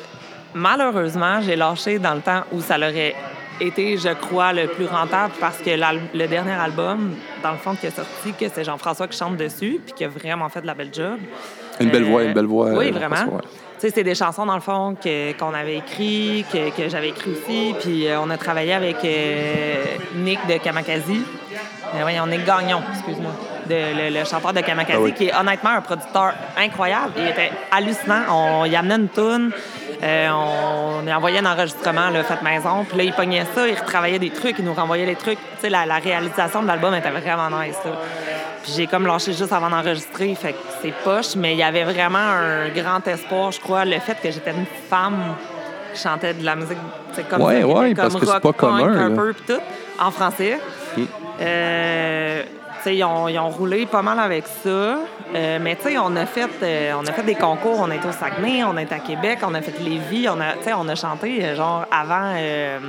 malheureusement, 0.53 1.39
j'ai 1.41 1.55
lâché 1.55 1.97
dans 1.97 2.13
le 2.15 2.19
temps 2.21 2.41
où 2.51 2.59
ça 2.59 2.77
l'aurait 2.77 3.15
été, 3.59 3.97
je 3.97 4.09
crois, 4.13 4.53
le 4.53 4.67
plus 4.67 4.85
rentable 4.85 5.33
parce 5.39 5.57
que 5.57 5.69
le 5.69 6.27
dernier 6.27 6.51
album, 6.53 7.15
dans 7.43 7.51
le 7.51 7.57
fond, 7.57 7.75
qui 7.75 7.87
est 7.87 7.95
sorti, 7.95 8.33
que 8.39 8.45
c'est 8.53 8.63
Jean-François 8.63 9.07
qui 9.07 9.17
chante 9.17 9.37
dessus, 9.37 9.79
puis 9.83 9.93
qui 9.93 10.03
a 10.05 10.07
vraiment 10.09 10.49
fait 10.49 10.61
de 10.61 10.67
la 10.67 10.73
belle 10.73 10.93
job. 10.93 11.17
Une 11.79 11.89
belle 11.89 12.03
voix, 12.05 12.23
une 12.23 12.33
belle 12.33 12.45
voix. 12.45 12.71
Oui, 12.71 12.87
euh, 12.89 12.91
vraiment. 12.91 13.39
C'est 13.79 14.01
des 14.01 14.15
chansons, 14.15 14.47
dans 14.47 14.55
le 14.55 14.61
fond, 14.61 14.95
qu'on 15.39 15.53
avait 15.53 15.77
écrit, 15.77 16.43
que, 16.51 16.75
que 16.75 16.89
j'avais 16.89 17.09
écrit 17.09 17.31
aussi. 17.31 17.75
Puis 17.79 18.07
euh, 18.07 18.19
on 18.19 18.29
a 18.31 18.37
travaillé 18.37 18.73
avec 18.73 18.97
euh, 19.05 19.83
Nick 20.15 20.39
de 20.47 20.57
Kamakazi. 20.57 21.21
Euh, 21.93 21.99
voyons, 22.01 22.25
Nick 22.25 22.43
Gagnon, 22.43 22.81
excuse-moi. 22.91 23.31
le, 23.69 24.09
le 24.19 24.25
chanteur 24.25 24.51
de 24.53 24.61
Kamakazi, 24.61 24.97
Ah 24.99 25.01
oui. 25.03 25.13
qui 25.13 25.27
est 25.27 25.35
honnêtement 25.35 25.69
un 25.69 25.81
producteur 25.81 26.33
incroyable. 26.57 27.13
Il 27.19 27.27
était 27.27 27.51
hallucinant. 27.71 28.23
On 28.31 28.65
y 28.65 28.75
amenait 28.75 28.95
une 28.95 29.09
toune. 29.09 29.51
Euh, 30.03 30.29
on 30.31 31.07
envoyait 31.07 31.39
un 31.39 31.45
enregistrement 31.45 32.09
là, 32.09 32.23
fait 32.23 32.41
maison. 32.43 32.85
Puis 32.87 32.97
là, 32.97 33.03
il 33.03 33.13
pognait 33.13 33.45
ça, 33.55 33.67
il 33.67 33.75
retravaillait 33.75 34.19
des 34.19 34.29
trucs, 34.29 34.59
il 34.59 34.65
nous 34.65 34.73
renvoyait 34.73 35.05
les 35.05 35.15
trucs. 35.15 35.39
Tu 35.39 35.61
sais, 35.61 35.69
la, 35.69 35.85
la 35.85 35.97
réalisation 35.97 36.61
de 36.61 36.67
l'album 36.67 36.93
était 36.93 37.09
vraiment 37.09 37.49
nice. 37.59 37.77
là. 37.85 37.91
Puis 38.63 38.73
j'ai 38.75 38.87
comme 38.87 39.07
lâché 39.07 39.33
juste 39.33 39.53
avant 39.53 39.69
d'enregistrer, 39.69 40.35
fait 40.35 40.53
que 40.53 40.57
c'est 40.81 40.93
poche, 41.03 41.35
mais 41.35 41.53
il 41.53 41.57
y 41.57 41.63
avait 41.63 41.85
vraiment 41.85 42.17
un 42.19 42.67
grand 42.69 43.05
espoir, 43.07 43.51
je 43.51 43.59
crois, 43.61 43.85
le 43.85 43.97
fait 43.99 44.17
que 44.21 44.29
j'étais 44.29 44.51
une 44.51 44.65
femme 44.89 45.35
qui 45.93 46.01
chantait 46.01 46.33
de 46.33 46.43
la 46.43 46.55
musique, 46.55 46.77
comme 47.29 47.41
Ouais, 47.41 47.53
ça, 47.55 47.59
qui 47.59 47.65
ouais, 47.65 47.91
était 47.91 48.01
parce 48.01 48.13
comme 48.13 48.21
que 48.21 48.27
c'est 48.27 48.33
rock, 48.33 48.43
pas 48.43 48.53
punk, 48.53 48.59
commun, 48.81 48.97
un 48.97 49.09
là. 49.09 49.15
peu, 49.15 49.33
puis 49.33 49.55
tout, 49.55 49.61
en 49.99 50.11
français. 50.11 50.59
Euh, 51.39 52.43
tu 52.43 52.83
sais, 52.83 52.95
ils 52.95 53.03
ont, 53.03 53.27
ils 53.27 53.39
ont 53.39 53.49
roulé 53.49 53.85
pas 53.85 54.01
mal 54.01 54.19
avec 54.19 54.45
ça. 54.63 54.97
Euh, 55.35 55.59
mais 55.61 55.75
tu 55.75 55.83
sais, 55.89 55.97
on 55.97 56.15
a 56.15 56.25
fait 56.25 56.47
euh, 56.63 56.93
on 57.01 57.05
a 57.05 57.11
fait 57.11 57.23
des 57.23 57.35
concours. 57.35 57.79
On 57.79 57.91
est 57.91 58.03
au 58.05 58.11
Saguenay, 58.11 58.63
on 58.63 58.77
est 58.77 58.91
à 58.91 58.99
Québec, 58.99 59.39
on 59.43 59.53
a 59.53 59.61
fait 59.61 59.77
Lévis. 59.79 60.27
On 60.29 60.39
a, 60.39 60.53
tu 60.53 60.63
sais, 60.63 60.73
on 60.73 60.87
a 60.87 60.95
chanté 60.95 61.43
euh, 61.43 61.55
genre 61.55 61.85
avant. 61.91 62.33
Euh, 62.37 62.79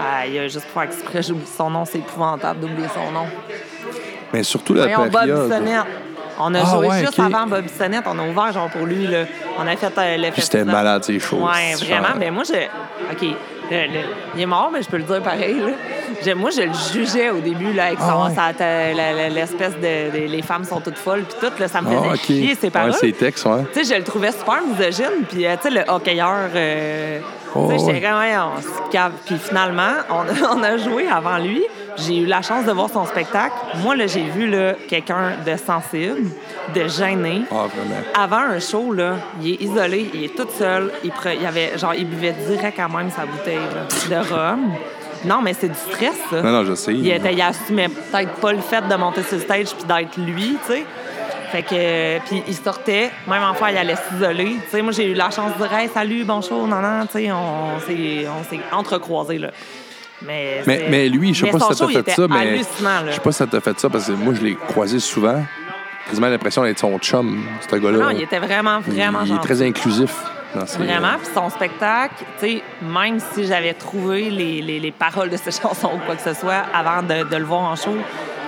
ah, 0.00 0.26
il 0.26 0.34
y 0.34 0.38
a 0.38 0.42
juste 0.44 0.62
pour 0.66 0.82
faire 0.82 0.90
exprès, 0.90 1.22
j'oublie 1.22 1.46
son 1.46 1.70
nom. 1.70 1.84
C'est 1.84 1.98
épouvantable 1.98 2.60
d'oublier 2.60 2.88
son 2.94 3.10
nom. 3.10 3.26
Mais 4.32 4.42
surtout 4.42 4.74
la 4.74 4.82
Voyons, 4.82 4.98
Bob 5.10 5.12
période. 5.12 5.48
Bissonnette. 5.48 5.84
On 6.38 6.54
a 6.54 6.60
Ah, 6.60 6.64
joué 6.76 6.88
ouais, 6.88 7.00
juste 7.00 7.18
avant 7.18 7.46
Bob 7.46 7.62
Bissonnette. 7.62 8.04
On 8.06 8.18
a 8.18 8.22
ouvert 8.28 8.52
genre 8.52 8.68
pour 8.70 8.86
lui. 8.86 9.06
Là. 9.06 9.24
On 9.58 9.66
a 9.66 9.74
fait 9.76 9.92
euh, 9.98 10.16
le 10.18 10.30
Puis 10.30 10.42
c'était 10.42 10.64
malade, 10.64 11.02
ces 11.02 11.18
choses. 11.18 11.40
Ouais, 11.42 11.74
vraiment. 11.84 12.14
Mais 12.18 12.30
moi, 12.30 12.42
je. 12.44 12.54
OK. 13.12 13.34
Le- 13.70 13.76
le- 13.92 14.06
il 14.34 14.42
est 14.42 14.46
mort, 14.46 14.70
mais 14.72 14.82
je 14.82 14.88
peux 14.88 14.96
le 14.96 15.02
dire 15.02 15.22
pareil. 15.22 15.56
Là. 15.60 16.34
Moi, 16.34 16.50
je 16.50 16.62
le 16.62 16.72
jugeais 16.92 17.30
au 17.30 17.38
début 17.38 17.72
là, 17.72 17.86
avec 17.86 17.98
Ah, 18.00 18.24
ouais. 18.26 19.30
l'espèce 19.30 19.74
de, 19.76 20.18
de- 20.20 20.26
Les 20.26 20.42
femmes 20.42 20.64
sont 20.64 20.80
toutes 20.80 20.98
folles, 20.98 21.22
puis 21.24 21.36
tout. 21.48 21.52
Là, 21.60 21.68
ça 21.68 21.80
me 21.82 21.86
faisait 21.88 22.08
Ah, 22.10 22.14
ok. 22.14 22.20
chier, 22.24 22.54
ses 22.54 22.70
paroles. 22.70 22.90
Ouais, 22.92 22.96
ses 22.98 23.12
textes, 23.12 23.44
ouais. 23.46 23.62
Tu 23.72 23.84
sais, 23.84 23.94
je 23.94 23.98
le 23.98 24.04
trouvais 24.04 24.32
super 24.32 24.60
misogyne. 24.62 25.24
Puis, 25.28 25.46
euh, 25.46 25.54
tu 25.60 25.68
sais, 25.68 25.70
le 25.74 25.82
hockeyeur, 25.88 26.50
euh, 26.54 27.18
Oh, 27.58 27.68
tu 27.72 27.78
sais, 27.78 27.84
ouais. 27.84 27.94
j'étais 27.94 28.06
comme, 28.08 28.18
Ouais, 28.18 28.36
on 28.38 28.60
se 28.62 28.90
cave. 28.92 29.12
Puis 29.24 29.36
finalement, 29.38 29.90
on, 30.10 30.20
a- 30.20 30.54
on 30.54 30.62
a 30.62 30.76
joué 30.78 31.06
avant 31.08 31.38
lui. 31.38 31.62
J'ai 31.98 32.18
eu 32.18 32.26
la 32.26 32.42
chance 32.42 32.64
de 32.66 32.72
voir 32.72 32.90
son 32.90 33.06
spectacle. 33.06 33.54
Moi, 33.82 33.96
là, 33.96 34.06
j'ai 34.06 34.24
vu 34.24 34.48
là, 34.48 34.74
quelqu'un 34.88 35.32
de 35.46 35.56
sensible, 35.56 36.28
de 36.74 36.86
gêné. 36.88 37.42
Ah, 37.50 37.64
vraiment. 37.74 38.02
Avant 38.14 38.52
un 38.54 38.60
show, 38.60 38.92
là, 38.92 39.14
il 39.40 39.52
est 39.52 39.62
isolé, 39.62 40.10
il 40.12 40.24
est 40.24 40.36
tout 40.36 40.46
seul. 40.58 40.92
Il, 41.04 41.10
pre- 41.10 41.36
il 41.40 41.46
avait, 41.46 41.78
genre, 41.78 41.94
il 41.94 42.06
buvait 42.06 42.34
direct 42.46 42.78
à 42.78 42.88
même 42.88 43.10
sa 43.10 43.24
bouteille 43.24 43.56
là, 44.10 44.22
de 44.22 44.28
rhum. 44.30 44.72
Non, 45.24 45.40
mais 45.42 45.54
c'est 45.54 45.68
du 45.68 45.74
stress, 45.74 46.14
ça. 46.30 46.42
Non, 46.42 46.50
non, 46.52 46.64
je 46.66 46.74
sais. 46.74 46.92
Il, 46.92 47.08
était, 47.10 47.32
il 47.32 47.40
assumait 47.40 47.88
peut-être 47.88 48.32
pas 48.34 48.52
le 48.52 48.60
fait 48.60 48.86
de 48.86 48.94
monter 48.96 49.22
sur 49.22 49.36
le 49.38 49.42
stage 49.42 49.74
puis 49.74 49.84
d'être 49.86 50.16
lui, 50.18 50.58
tu 50.66 50.72
sais. 50.74 50.84
Fait 51.52 51.62
que, 51.62 51.68
euh, 51.74 52.18
puis 52.26 52.42
il 52.48 52.54
sortait, 52.54 53.10
même 53.28 53.42
en 53.42 53.54
fois, 53.54 53.70
il 53.70 53.76
allait 53.78 53.94
s'isoler. 53.96 54.56
Tu 54.64 54.70
sais, 54.70 54.82
moi, 54.82 54.92
j'ai 54.92 55.10
eu 55.10 55.14
la 55.14 55.30
chance 55.30 55.52
de 55.56 55.62
dire, 55.62 55.72
hey, 55.72 55.88
salut, 55.88 56.24
bonjour, 56.24 56.66
non, 56.66 56.80
non, 56.80 57.06
tu 57.06 57.12
sais, 57.12 57.32
on 57.32 57.78
s'est, 57.86 58.26
on 58.28 58.42
s'est 58.48 58.60
entrecroisés, 58.72 59.38
là. 59.38 59.50
Mais, 60.22 60.62
Mais, 60.66 61.08
lui, 61.08 61.34
je 61.34 61.44
sais 61.44 61.50
pas 61.52 61.60
si 61.60 61.74
ça 61.74 61.86
t'a 61.86 61.92
fait 62.02 62.10
ça, 62.10 62.26
mais. 62.28 62.58
Je 62.58 63.12
sais 63.12 63.20
pas 63.20 63.32
si 63.32 63.38
ça 63.38 63.46
t'a 63.46 63.60
fait 63.60 63.78
ça, 63.78 63.88
parce 63.90 64.06
que 64.06 64.12
moi, 64.12 64.34
je 64.34 64.42
l'ai 64.44 64.54
croisé 64.56 64.98
souvent. 64.98 65.42
Quasiment 66.08 66.28
l'impression 66.28 66.62
d'être 66.62 66.78
son 66.78 66.96
chum, 66.98 67.44
ce 67.68 67.76
gars-là. 67.76 67.98
Non, 67.98 68.10
il 68.10 68.22
était 68.22 68.38
vraiment, 68.38 68.78
vraiment 68.80 69.20
Il 69.24 69.34
est 69.34 69.40
très 69.40 69.60
inclusif. 69.62 70.14
dans 70.54 70.64
ses- 70.64 70.78
Vraiment. 70.78 71.16
Puis 71.18 71.28
son 71.34 71.50
spectacle, 71.50 72.14
tu 72.40 72.46
sais, 72.46 72.62
même 72.80 73.18
si 73.34 73.44
j'avais 73.44 73.74
trouvé 73.74 74.30
les, 74.30 74.62
les, 74.62 74.78
les 74.80 74.92
paroles 74.92 75.28
de 75.30 75.36
ses 75.36 75.50
chansons 75.62 75.90
ou 75.94 75.98
quoi 76.06 76.14
que 76.14 76.22
ce 76.22 76.32
soit 76.38 76.62
avant 76.72 77.02
de, 77.02 77.24
de 77.28 77.36
le 77.36 77.44
voir 77.44 77.62
en 77.62 77.74
show, 77.76 77.96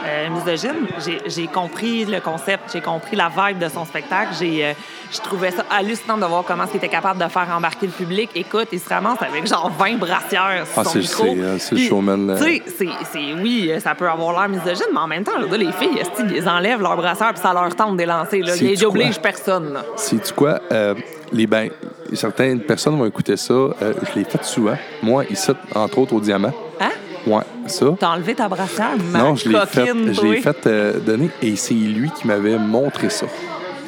euh, 0.07 0.29
misogyne, 0.31 0.87
j'ai- 1.05 1.47
compris 1.47 2.05
le 2.05 2.21
concept, 2.21 2.71
j'ai 2.73 2.81
compris 2.81 3.17
la 3.17 3.29
vibe 3.29 3.59
de 3.59 3.69
son 3.69 3.85
spectacle. 3.85 4.33
J'ai 4.39 4.65
euh, 4.67 4.73
je 5.13 5.19
trouvais 5.21 5.51
ça 5.51 5.65
hallucinant 5.71 6.19
de 6.19 6.25
voir 6.27 6.45
comment 6.47 6.65
il 6.73 6.77
était 6.77 6.89
capable 6.89 7.23
de 7.23 7.29
faire 7.31 7.49
embarquer 7.57 7.87
le 7.87 7.93
public. 7.93 8.31
Écoute, 8.35 8.69
il 8.73 8.81
se 8.81 8.89
ramasse 8.89 9.23
avec 9.23 9.47
genre 9.47 9.71
20 9.79 9.97
brassières 9.99 10.67
sur 10.71 10.79
Ah, 10.81 10.85
son 10.85 10.91
c'est- 10.91 10.99
micro. 10.99 11.25
c'est, 11.27 11.59
c'est 11.59 11.75
le 11.75 11.81
showman, 11.81 12.27
là. 12.27 12.37
Tu 12.37 12.43
sais, 12.45 12.63
c'est- 12.67 13.05
c'est- 13.13 13.33
oui, 13.43 13.73
ça 13.81 13.95
peut 13.95 14.09
avoir 14.09 14.33
l'air 14.39 14.49
misogyne, 14.49 14.87
mais 14.93 15.01
en 15.01 15.07
même 15.07 15.25
temps, 15.25 15.39
dire, 15.39 15.59
les 15.59 15.73
filles, 15.73 16.03
ils 16.35 16.49
enlèvent 16.49 16.81
leurs 16.83 16.97
brassières 16.97 17.33
puis 17.33 17.41
ça 17.43 17.53
leur 17.53 17.75
tente 17.75 17.95
de 17.95 18.01
les 18.01 18.07
lancer. 18.07 18.41
Là. 18.41 18.55
Ils 18.57 18.77
personne. 19.19 19.73
Là. 19.73 19.83
Sais-tu 19.97 20.33
quoi? 20.35 20.61
Euh, 20.73 20.95
les, 21.33 21.47
ben, 21.47 21.71
certaines 22.13 22.61
personnes 22.61 22.97
vont 22.99 23.07
écouter 23.07 23.37
ça. 23.37 23.53
Euh, 23.55 23.73
je 23.83 24.19
l'ai 24.19 24.25
fait 24.25 24.45
souvent. 24.45 24.77
Moi, 25.03 25.25
ici, 25.31 25.51
entre 25.75 25.99
autres, 25.99 26.15
au 26.15 26.21
Diamant. 26.21 26.53
Ouais, 27.29 27.43
ça. 27.67 27.87
T'as 27.99 28.09
enlevé 28.11 28.35
ta 28.35 28.49
brassière? 28.49 28.91
Ma 29.13 29.19
non, 29.19 29.35
je 29.37 29.49
l'ai 29.49 29.67
fait, 29.67 29.87
je 30.13 30.23
l'ai 30.23 30.41
fait 30.41 30.67
euh, 30.67 30.99
donner 31.01 31.31
et 31.43 31.57
c'est 31.57 31.75
lui 31.75 32.11
qui 32.11 32.27
m'avait 32.27 32.59
montré 32.59 33.11
ça 33.11 33.27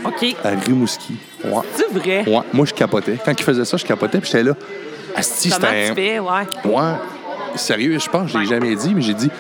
OK. 0.05 0.36
à 0.45 0.51
Rimouski. 0.51 1.16
Ouais. 1.45 1.62
C'est 1.74 1.91
vrai? 1.93 2.24
Ouais, 2.26 2.43
moi 2.53 2.66
je 2.66 2.74
capotais. 2.74 3.16
Quand 3.24 3.32
il 3.32 3.43
faisait 3.43 3.64
ça, 3.64 3.76
je 3.76 3.84
capotais 3.84 4.18
puis 4.18 4.30
j'étais 4.30 4.45
là. 4.45 4.53
Asti, 5.16 5.51
Comment 5.51 5.66
c'était 5.68 5.84
tu 5.86 5.91
un- 5.91 5.95
fais? 5.95 6.18
Ouais. 6.18 6.74
Ouais. 6.76 6.93
Sérieux, 7.57 7.99
je 7.99 8.09
pense, 8.09 8.30
je 8.30 8.38
l'ai 8.38 8.47
jamais 8.47 8.74
dit, 8.76 8.95
mais 8.95 9.01
j'ai 9.03 9.14
dit, 9.14 9.30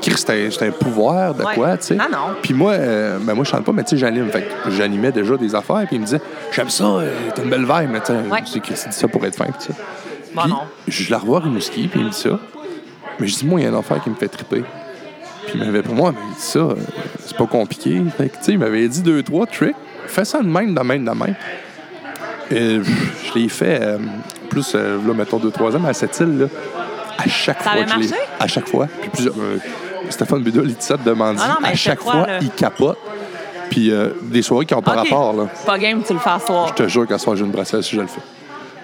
Chris, 0.00 0.14
c'était 0.16 0.48
un, 0.64 0.68
un 0.68 0.70
pouvoir 0.70 1.34
de 1.34 1.42
Ouais. 1.42 1.54
quoi, 1.54 1.76
tu 1.76 1.86
sais? 1.86 1.94
Non, 1.96 2.04
non. 2.10 2.18
Puis 2.40 2.54
moi, 2.54 2.72
euh, 2.72 3.18
ben 3.20 3.34
moi, 3.34 3.44
je 3.44 3.50
chante 3.50 3.64
pas, 3.64 3.72
mais 3.72 3.82
tu 3.82 3.90
sais, 3.90 3.96
j'anime. 3.96 4.30
Fait 4.30 4.42
que 4.64 4.70
j'animais 4.70 5.10
déjà 5.10 5.36
des 5.36 5.54
affaires, 5.56 5.84
puis 5.86 5.96
il 5.96 6.00
me 6.00 6.04
disait, 6.04 6.20
j'aime 6.52 6.68
ça, 6.70 6.84
euh, 6.84 7.10
t'as 7.34 7.42
une 7.42 7.50
belle 7.50 7.62
vibe, 7.66 7.90
mais 7.90 8.00
tu 8.00 8.06
sais, 8.06 8.12
Ouais. 8.30 8.40
Chris, 8.42 8.62
il 8.84 8.88
dit 8.90 8.96
ça 8.96 9.08
pour 9.08 9.24
être 9.26 9.34
fin, 9.36 9.46
puis 9.46 9.54
ça. 9.58 9.72
Bon, 10.34 10.42
Puis, 10.42 10.50
non. 10.50 10.58
je 10.86 11.10
la 11.10 11.18
revois 11.18 11.38
à 11.38 11.42
Rimouski, 11.42 11.88
puis 11.88 11.98
il 12.00 12.06
me 12.06 12.10
dit 12.10 12.16
ça. 12.16 12.38
Mais 13.18 13.26
je 13.26 13.36
dis, 13.36 13.46
moi, 13.46 13.60
il 13.60 13.64
y 13.64 13.66
a 13.66 13.70
une 13.70 13.76
affaire 13.76 14.02
qui 14.02 14.10
me 14.10 14.14
fait 14.14 14.28
triper. 14.28 14.62
Puis 15.46 15.52
il 15.58 15.64
m'avait 15.64 15.82
pour 15.82 15.94
moi, 15.94 16.12
mais 16.12 16.20
il 16.30 16.34
dit 16.34 16.40
ça, 16.42 16.58
euh, 16.58 16.74
c'est 17.24 17.36
pas 17.36 17.46
compliqué. 17.46 18.02
Fait 18.16 18.28
que, 18.28 18.36
il 18.50 18.58
m'avait 18.58 18.86
dit 18.88 19.02
deux, 19.02 19.22
trois 19.22 19.46
tricks. 19.46 19.74
Fais 20.06 20.24
ça 20.24 20.40
de 20.42 20.46
même, 20.48 20.74
de 20.74 20.80
même, 20.80 21.04
de 21.04 21.10
même. 21.10 21.34
Et 22.50 22.80
je 22.80 23.34
l'ai 23.38 23.48
fait 23.48 23.78
euh, 23.82 23.98
plus, 24.48 24.72
euh, 24.74 24.98
là, 25.06 25.14
mettons, 25.14 25.38
deux, 25.38 25.50
trois 25.50 25.74
ans, 25.74 25.80
mais 25.82 25.90
à 25.90 25.94
cette 25.94 26.18
île, 26.20 26.38
là, 26.38 26.46
à 27.18 27.28
chaque 27.28 27.58
Ça 27.58 27.70
fois 27.70 27.72
avait 27.72 27.84
que 27.84 27.90
je 27.90 27.96
l'ai- 27.98 28.08
marché? 28.08 28.24
À 28.40 28.46
chaque 28.46 28.68
fois. 28.68 28.86
Puis 29.00 29.10
plusieurs. 29.10 29.34
Stéphane 30.10 30.42
Budol, 30.42 30.64
il 30.68 30.74
dit 30.74 30.84
ça 30.84 30.96
de 30.96 31.02
demander. 31.04 31.40
Ah 31.42 31.58
à 31.62 31.70
te 31.72 31.76
chaque 31.76 32.00
fois, 32.00 32.26
là? 32.26 32.38
il 32.40 32.50
capote. 32.50 32.98
Puis 33.68 33.92
des 34.22 34.40
soirées 34.42 34.64
qui 34.64 34.72
n'ont 34.74 34.80
pas 34.80 34.92
rapport, 34.92 35.34
là. 35.34 35.46
Pas 35.66 35.78
game, 35.78 36.02
tu 36.06 36.14
le 36.14 36.18
fais 36.18 36.30
à 36.30 36.38
soir. 36.38 36.68
Je 36.68 36.84
te 36.84 36.88
jure 36.88 37.06
qu'à 37.06 37.18
soir, 37.18 37.36
j'ai 37.36 37.44
une 37.44 37.50
bracelet 37.50 37.82
si 37.82 37.96
je 37.96 38.00
le 38.00 38.06
fais. 38.06 38.20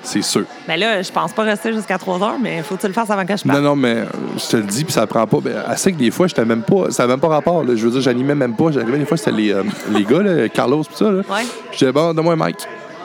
C'est 0.05 0.23
sûr. 0.23 0.45
Mais 0.69 0.77
là, 0.77 1.01
je 1.03 1.11
pense 1.11 1.33
pas 1.33 1.43
rester 1.45 1.73
jusqu'à 1.73 1.97
3 1.99 2.23
heures, 2.23 2.37
mais 2.41 2.63
faut 2.63 2.77
que 2.77 2.83
tu 2.83 2.87
le 2.87 2.93
fasses 2.93 3.11
avant 3.11 3.25
que 3.25 3.37
je 3.37 3.43
parte. 3.43 3.59
Non, 3.59 3.63
non, 3.71 3.75
mais 3.77 3.95
euh, 3.97 4.05
je 4.37 4.47
te 4.49 4.57
le 4.59 4.63
dis, 4.65 4.85
puis 4.85 4.93
ça 4.93 5.07
prend 5.07 5.27
pas. 5.27 5.39
Ben, 5.43 5.57
assez 5.67 5.93
que 5.93 5.99
des 5.99 6.11
fois, 6.11 6.27
j'étais 6.27 6.45
même 6.45 6.63
pas. 6.63 6.91
Ça 6.91 7.03
n'avait 7.05 7.15
même 7.15 7.21
pas 7.21 7.29
rapport. 7.29 7.65
là. 7.65 7.75
Je 7.75 7.85
veux 7.85 7.91
dire, 7.91 8.01
j'animais 8.03 8.35
même 8.35 8.55
pas. 8.55 8.71
J'arrivais 8.71 8.99
des 8.99 9.07
fois, 9.07 9.17
c'était 9.17 9.33
les, 9.33 9.53
euh, 9.53 9.63
les 9.91 10.05
gars, 10.05 10.23
là, 10.23 10.49
Carlos, 10.51 10.83
pis 10.83 10.95
ça. 10.97 11.07
Là. 11.11 11.23
Ouais. 11.31 11.47
Je 11.73 11.79
disais, 11.79 11.93
bon, 11.93 12.13
donne-moi 12.13 12.35
un 12.39 12.47
mic. 12.47 12.57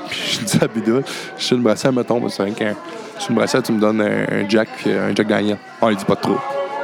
Puis 0.10 0.40
je 0.42 0.46
dis 0.46 0.58
à 0.64 0.68
Bidou, 0.68 1.02
je 1.38 1.44
suis 1.44 1.56
une 1.56 1.62
brassière, 1.62 1.94
mettons, 1.94 2.28
c'est 2.30 2.44
un 2.44 2.52
qu'un. 2.52 2.76
Je 3.18 3.22
suis 3.24 3.30
une 3.30 3.36
brassière, 3.38 3.62
tu 3.64 3.72
me 3.72 3.80
donnes 3.80 4.02
un, 4.02 4.42
un 4.44 4.50
Jack, 4.50 4.70
euh, 4.88 5.12
un 5.12 5.16
Jack 5.16 5.28
Daniel. 5.28 5.58
On 5.82 5.90
il 5.90 5.96
dit 5.96 6.06
pas 6.06 6.16
de 6.16 6.22
trop. 6.22 6.38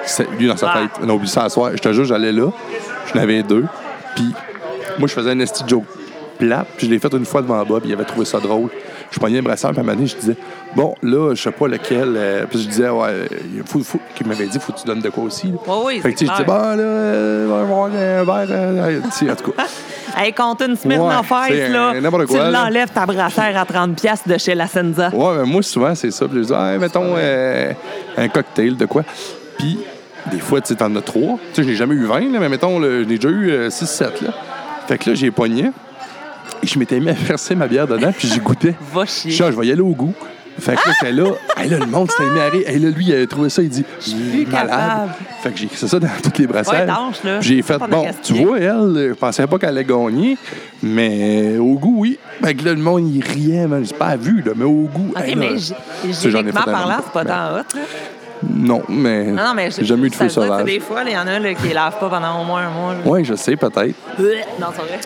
C'est 0.06 0.30
lui 0.40 0.48
dans 0.48 0.56
sa 0.56 0.70
Ah. 0.72 0.80
tête. 0.82 1.06
Non, 1.06 1.16
oublie 1.16 1.28
ça 1.28 1.44
à 1.46 1.50
soir. 1.50 1.72
Je 1.74 1.80
te 1.82 1.92
jure, 1.92 2.06
j'allais 2.06 2.32
là. 2.32 2.52
Je 3.12 3.18
n'avais 3.20 3.42
deux. 3.44 3.66
Puis 4.16 4.32
moi, 5.00 5.08
je 5.08 5.14
faisais 5.14 5.32
un 5.32 5.40
esti 5.40 5.64
joke 5.68 5.86
plate. 6.38 6.68
Puis 6.78 6.86
je 6.88 6.92
l'ai 6.92 7.00
fait 7.00 7.12
une 7.14 7.26
fois 7.26 7.42
devant 7.42 7.64
Bob. 7.66 7.82
Il 7.86 7.94
avait 7.94 8.04
trouvé 8.06 8.26
ça 8.26 8.40
drôle. 8.40 8.70
Je 9.16 9.20
pognais 9.22 9.40
un 9.40 9.44
brasseur, 9.44 9.72
puis 9.72 9.80
à 9.80 9.82
un 9.82 9.86
moment 9.86 9.96
donné, 9.96 10.08
je 10.08 10.16
disais, 10.18 10.36
bon, 10.76 10.94
là, 11.02 11.34
je 11.34 11.42
sais 11.42 11.52
pas 11.52 11.70
lequel. 11.70 12.16
euh, 12.18 12.46
puis 12.50 12.62
je 12.62 12.68
disais, 12.68 12.90
ouais, 12.90 13.28
il 13.56 13.64
faut, 13.66 13.80
faut, 13.80 13.98
qu'il 14.14 14.28
m'avait 14.28 14.46
dit, 14.46 14.60
faut 14.60 14.74
que 14.74 14.80
tu 14.80 14.86
donnes 14.86 15.00
de 15.00 15.10
quoi 15.10 15.24
aussi. 15.24 15.48
là. 15.48 15.58
Oui, 15.66 15.76
oui, 15.86 16.00
Fait 16.02 16.12
que, 16.14 16.20
je 16.20 16.30
disais, 16.30 16.44
bon, 16.44 16.54
là, 16.54 16.80
euh, 16.80 17.48
on 17.48 17.56
va 17.56 17.62
avoir 17.62 17.86
un 17.86 17.90
verre. 17.90 18.48
euh, 18.50 19.00
sais, 19.12 19.32
en 19.32 19.36
tout 19.36 19.52
cas. 19.52 19.64
Hey, 20.18 20.32
compte 20.32 20.62
une 20.62 20.78
semaine 20.78 21.02
Ouais, 21.02 21.14
en 21.14 21.24
fête, 21.24 21.72
là. 21.72 21.94
quoi, 22.26 22.26
tu 22.26 22.52
l'enlèves 22.52 22.90
ta 22.90 23.06
brassière 23.06 23.58
à 23.58 23.66
30$ 23.66 23.96
piastres 23.96 24.30
de 24.30 24.38
chez 24.38 24.56
la 24.56 24.66
Senza. 24.68 25.10
Ouais, 25.14 25.38
mais 25.40 25.44
moi, 25.46 25.62
souvent, 25.62 25.94
c'est 25.94 26.12
ça. 26.12 26.26
Puis 26.28 26.38
je 26.38 26.44
dis, 26.48 26.54
ah, 26.56 26.78
mettons 26.78 27.16
euh, 27.18 27.72
un 28.16 28.28
cocktail 28.30 28.78
de 28.78 28.86
quoi. 28.86 29.04
Puis, 29.58 29.78
des 30.32 30.40
fois, 30.40 30.62
tu 30.62 30.70
sais, 30.70 30.76
t'en 30.76 30.96
as 30.96 31.02
trois. 31.02 31.38
Tu 31.54 31.56
sais, 31.56 31.64
je 31.64 31.70
n'ai 31.70 31.76
jamais 31.76 31.96
eu 31.96 32.06
20, 32.06 32.32
là, 32.32 32.40
mais 32.40 32.48
mettons, 32.50 32.80
là, 32.80 33.04
j'en 33.04 33.10
ai 33.10 33.18
déjà 33.18 33.30
eu 33.30 33.68
6-7. 33.68 34.24
Là. 34.24 34.34
Fait 34.88 34.98
que 34.98 35.10
là, 35.10 35.16
j'ai 35.16 35.32
pogné. 35.32 35.72
Je 36.66 36.80
m'étais 36.80 37.00
mis 37.00 37.10
à 37.10 37.14
verser 37.14 37.56
ma 37.56 37.68
bière 37.68 37.88
dedans, 37.88 38.12
puis 38.18 38.28
j'y 38.28 38.40
goûtais. 38.40 38.76
Va 38.94 39.06
Je 39.06 39.10
chier. 39.12 39.32
suis 39.32 39.44
je 39.44 39.60
vais 39.60 39.68
y 39.68 39.72
aller 39.72 39.82
au 39.82 39.94
goût. 39.94 40.14
Fait 40.58 40.72
que 40.76 40.88
là, 40.88 40.94
j'étais 41.02 41.12
là, 41.12 41.32
hey, 41.58 41.70
là, 41.70 41.80
le 41.80 41.86
monde 41.86 42.10
s'était 42.10 42.30
mis 42.30 42.40
à 42.40 42.46
rire. 42.48 42.64
Hey, 42.66 42.80
là, 42.80 42.90
lui, 42.90 43.06
il 43.08 43.14
avait 43.14 43.28
trouvé 43.28 43.50
ça, 43.50 43.62
il 43.62 43.68
dit, 43.68 43.84
malade. 44.50 44.70
capable. 44.70 45.12
Fait 45.44 45.52
que 45.52 45.58
j'ai 45.58 45.66
écrit 45.66 45.88
ça 45.88 46.00
dans 46.00 46.08
toutes 46.24 46.38
les 46.38 46.48
brassières. 46.48 46.88
Ouais. 47.26 47.38
J'ai 47.42 47.62
fait, 47.62 47.78
bon, 47.78 48.08
tu 48.24 48.34
vois, 48.36 48.58
elle, 48.60 49.08
je 49.10 49.14
pensais 49.16 49.46
pas 49.48 49.60
qu'elle 49.60 49.70
allait 49.70 49.84
gagner, 49.84 50.38
mais 50.82 51.58
au 51.58 51.74
goût, 51.74 51.96
oui. 51.98 52.18
Fait 52.42 52.56
que 52.56 52.64
là, 52.64 52.72
le 52.74 52.80
monde, 52.80 53.14
il 53.14 53.22
riait, 53.22 53.68
man. 53.68 53.84
J'ai 53.86 53.96
pas 53.96 54.16
vu, 54.16 54.42
là, 54.46 54.54
mais 54.56 54.64
au 54.64 54.88
goût. 54.94 55.12
OK, 55.14 55.22
hey, 55.22 55.36
là, 55.36 56.42
mais 56.42 56.50
un 56.50 56.54
parlant, 56.54 56.98
c'est 57.04 57.12
pas 57.12 57.26
tant 57.26 57.56
hot, 57.56 57.76
là. 57.76 57.82
Non, 58.50 58.82
mais, 58.88 59.26
Non, 59.26 59.44
non, 59.44 59.54
mais 59.56 59.72
j'ai 59.72 59.84
jamais 59.86 60.08
eu 60.08 60.10
de 60.10 60.16
feu 60.16 60.30
sauvage. 60.30 60.64
Des 60.66 60.80
fois, 60.80 61.02
il 61.06 61.12
y 61.12 61.18
en 61.18 61.28
a 61.28 61.38
là, 61.40 61.54
qui 61.54 61.74
lavent 61.74 62.00
pas 62.00 62.10
pendant 62.10 62.42
au 62.42 62.46
moins 62.46 62.68
un 62.68 62.70
mois. 62.70 62.96
Oui, 63.06 63.26
je 63.26 63.36
sais, 63.36 63.56
peut-être. 63.58 63.96
Non, 64.60 64.68
c'est 64.74 64.82
vrai. 64.82 65.00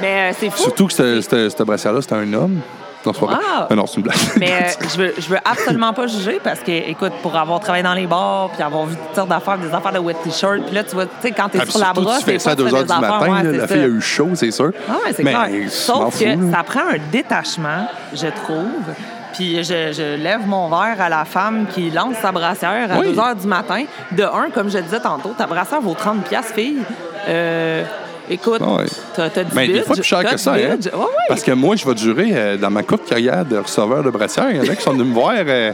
Mais 0.00 0.30
euh, 0.30 0.36
c'est 0.38 0.50
fou. 0.50 0.62
Surtout 0.62 0.86
que 0.86 1.20
cette 1.20 1.62
brassière-là, 1.62 2.00
c'était 2.02 2.14
un 2.16 2.32
homme. 2.32 2.60
Non, 3.04 3.12
c'est. 3.12 3.24
Ah! 3.30 3.68
Ah 3.70 3.74
non, 3.76 3.86
c'est 3.86 3.98
une 3.98 4.02
blague. 4.02 4.16
Mais 4.36 4.52
euh, 4.52 4.86
je 4.92 4.96
veux, 4.98 5.14
je 5.16 5.28
veux 5.28 5.38
absolument 5.44 5.92
pas 5.92 6.08
juger 6.08 6.40
parce 6.42 6.58
que, 6.58 6.72
écoute, 6.72 7.12
pour 7.22 7.36
avoir 7.36 7.60
travaillé 7.60 7.84
dans 7.84 7.94
les 7.94 8.06
bars 8.06 8.50
puis 8.52 8.62
avoir 8.64 8.84
vu 8.86 8.96
toutes 8.96 9.14
sortes 9.14 9.28
d'affaires, 9.28 9.58
des 9.58 9.72
affaires 9.72 9.92
de 9.92 10.00
wet 10.00 10.16
t-shirt, 10.24 10.62
puis 10.66 10.74
là, 10.74 10.82
tu 10.82 10.96
vois, 10.96 11.06
tu 11.06 11.12
sais, 11.22 11.30
quand 11.30 11.48
t'es 11.48 11.58
Ah, 11.62 11.66
sur 11.66 11.78
la 11.78 11.92
brosse, 11.92 12.18
tu 12.18 12.24
fais 12.24 12.38
ça 12.40 12.50
à 12.50 12.56
fois, 12.56 12.64
2 12.64 12.70
tu 12.70 12.76
fais 12.76 12.82
h 12.82 12.94
du 12.94 13.00
matin. 13.00 13.20
ouais, 13.20 13.42
là, 13.44 13.50
c'est 13.52 13.56
la 13.58 13.68
ça. 13.68 13.74
fille 13.74 13.82
a 13.84 13.86
eu 13.86 14.00
chaud, 14.00 14.30
c'est 14.34 14.50
sûr. 14.50 14.72
Ah 14.88 14.92
ouais, 15.04 15.12
c'est 15.14 15.22
clair. 15.22 15.48
Sauf 15.68 16.18
que 16.18 16.50
ça 16.50 16.62
prend 16.64 16.80
un 16.80 16.98
détachement, 17.12 17.86
je 18.12 18.26
trouve. 18.26 18.94
Puis 19.34 19.62
je, 19.62 19.92
je 19.92 20.16
lève 20.16 20.44
mon 20.46 20.68
verre 20.68 21.00
à 21.00 21.08
la 21.08 21.24
femme 21.26 21.66
qui 21.72 21.90
lance 21.90 22.16
sa 22.20 22.32
brassière 22.32 22.90
à 22.90 22.98
Oui. 22.98 23.12
2 23.14 23.20
h 23.20 23.40
du 23.40 23.46
matin. 23.46 23.84
De 24.12 24.24
un, 24.24 24.48
comme 24.52 24.68
je 24.68 24.78
disais 24.78 24.98
tantôt, 25.00 25.32
ta 25.36 25.46
brassière 25.46 25.80
vaut 25.80 25.94
30 25.94 26.24
pièces 26.24 26.52
fille. 26.52 26.78
Euh, 27.28 27.84
écoute, 28.30 28.60
Ah 28.64 28.76
ouais. 28.76 28.84
t'as 29.14 29.30
t'as 29.30 29.44
du 29.44 29.50
Mais 29.54 29.66
des 29.66 29.72
budget, 29.74 29.84
fois 29.86 29.94
plus 29.94 30.02
cher 30.04 30.24
que 30.24 30.36
ça, 30.36 30.52
hein? 30.54 30.56
Ouais, 30.56 30.68
ouais. 30.98 31.06
Parce 31.28 31.42
que 31.42 31.52
moi, 31.52 31.76
je 31.76 31.86
vais 31.86 31.94
durer 31.94 32.30
euh, 32.32 32.56
dans 32.56 32.70
ma 32.70 32.82
courte 32.82 33.04
carrière 33.08 33.44
de 33.44 33.56
receveur 33.58 34.02
de 34.02 34.10
brassière. 34.10 34.46
Il 34.50 34.56
y 34.56 34.60
en 34.60 34.72
a 34.72 34.74
qui 34.76 34.82
sont 34.82 34.92
venus 34.92 35.06
me 35.06 35.14
voir. 35.14 35.32
Euh, 35.36 35.72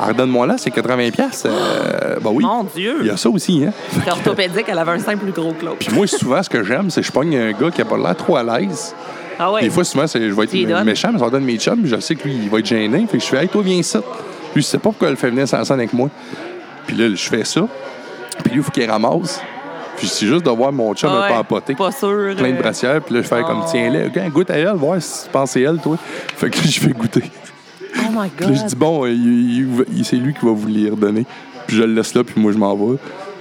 Redonne-moi 0.00 0.46
là, 0.46 0.54
c'est 0.58 0.70
80$. 0.70 1.10
piastres. 1.10 1.48
Euh, 1.50 2.16
ben 2.20 2.30
oui. 2.32 2.44
Mon 2.44 2.64
Dieu! 2.64 2.98
Il 3.00 3.06
y 3.06 3.10
a 3.10 3.16
ça 3.16 3.28
aussi, 3.28 3.64
hein? 3.66 3.72
C'est 4.04 4.10
orthopédique, 4.10 4.66
elle 4.68 4.78
avait 4.78 4.92
un 4.92 4.98
sein 4.98 5.16
plus 5.16 5.32
gros 5.32 5.52
que 5.52 5.64
l'autre. 5.64 5.78
Puis 5.78 5.88
moi, 5.92 6.06
souvent, 6.06 6.42
ce 6.42 6.48
que 6.50 6.62
j'aime, 6.62 6.90
c'est 6.90 7.00
que 7.00 7.06
je 7.06 7.12
pogne 7.12 7.36
un 7.36 7.52
gars 7.52 7.70
qui 7.70 7.80
a 7.82 7.84
pas 7.84 7.96
l'air 7.98 8.16
trop 8.16 8.36
à 8.36 8.42
l'aise. 8.42 8.94
Ah 9.38 9.52
ouais. 9.52 9.62
Des 9.62 9.70
fois, 9.70 9.84
souvent, 9.84 10.06
c'est- 10.06 10.28
je 10.28 10.34
vais 10.34 10.44
être 10.44 10.84
méchant, 10.84 11.10
mais 11.12 11.18
ça 11.18 11.30
donne 11.30 11.44
mes 11.44 11.56
chums. 11.58 11.78
puis 11.80 11.88
Je 11.90 12.00
sais 12.00 12.14
que 12.16 12.24
lui, 12.26 12.34
il 12.42 12.48
va 12.50 12.58
être 12.58 12.66
gêné. 12.66 13.06
Fait 13.10 13.18
que 13.18 13.22
je 13.24 13.28
fais, 13.28 13.42
hey, 13.42 13.48
toi, 13.48 13.62
viens 13.64 13.76
ici. 13.76 13.96
Lui, 14.54 14.62
je 14.62 14.66
sais 14.66 14.78
pas 14.78 14.90
pourquoi 14.90 15.08
elle 15.08 15.16
fait 15.16 15.30
venir 15.30 15.46
sans 15.46 15.62
scène 15.64 15.78
avec 15.78 15.92
moi. 15.92 16.08
Puis 16.86 16.96
là, 16.96 17.08
je 17.14 17.28
fais 17.28 17.44
ça. 17.44 17.60
Puis 18.42 18.52
lui, 18.52 18.60
il 18.60 18.62
faut 18.64 18.70
qu'il 18.70 18.90
ramasse. 18.90 19.40
Puis 19.98 20.06
c'est 20.08 20.26
juste 20.26 20.44
de 20.44 20.50
voir 20.50 20.72
mon 20.72 20.94
chum 20.94 21.10
Ah 21.12 21.28
ouais, 21.30 21.36
empoté. 21.36 21.74
Pas 21.74 21.92
sûr. 21.92 22.34
Plein 22.36 22.50
de 22.50 22.56
euh, 22.56 22.60
brassières. 22.62 23.00
Puis 23.02 23.14
là, 23.14 23.22
je 23.22 23.26
fais 23.28 23.42
comme, 23.42 23.60
Oh. 23.64 23.68
tiens-les. 23.70 24.10
Gars, 24.10 24.28
goûte 24.28 24.50
à 24.50 24.56
elle, 24.58 24.72
voir 24.74 25.00
si 25.02 25.24
tu 25.24 25.30
penses 25.30 25.56
à 25.56 25.60
elle, 25.60 25.78
toi. 25.78 25.96
Fait 26.36 26.50
que 26.50 26.58
je 26.62 26.80
fais 26.80 26.90
goûter. 26.90 27.24
Oh 27.96 28.00
my 28.14 28.28
Puis 28.28 28.46
là, 28.46 28.52
je 28.54 28.60
God. 28.60 28.66
dis, 28.68 28.76
bon, 28.76 29.06
euh, 29.06 29.84
c'est 30.04 30.16
lui 30.16 30.32
qui 30.34 30.44
va 30.46 30.52
vous 30.52 30.68
les 30.68 30.90
redonner. 30.90 31.26
Puis 31.66 31.76
je 31.76 31.82
le 31.82 31.92
laisse 31.94 32.14
là, 32.14 32.22
puis 32.24 32.40
moi, 32.40 32.52
je 32.52 32.58
m'en 32.58 32.74
vais. 32.76 32.96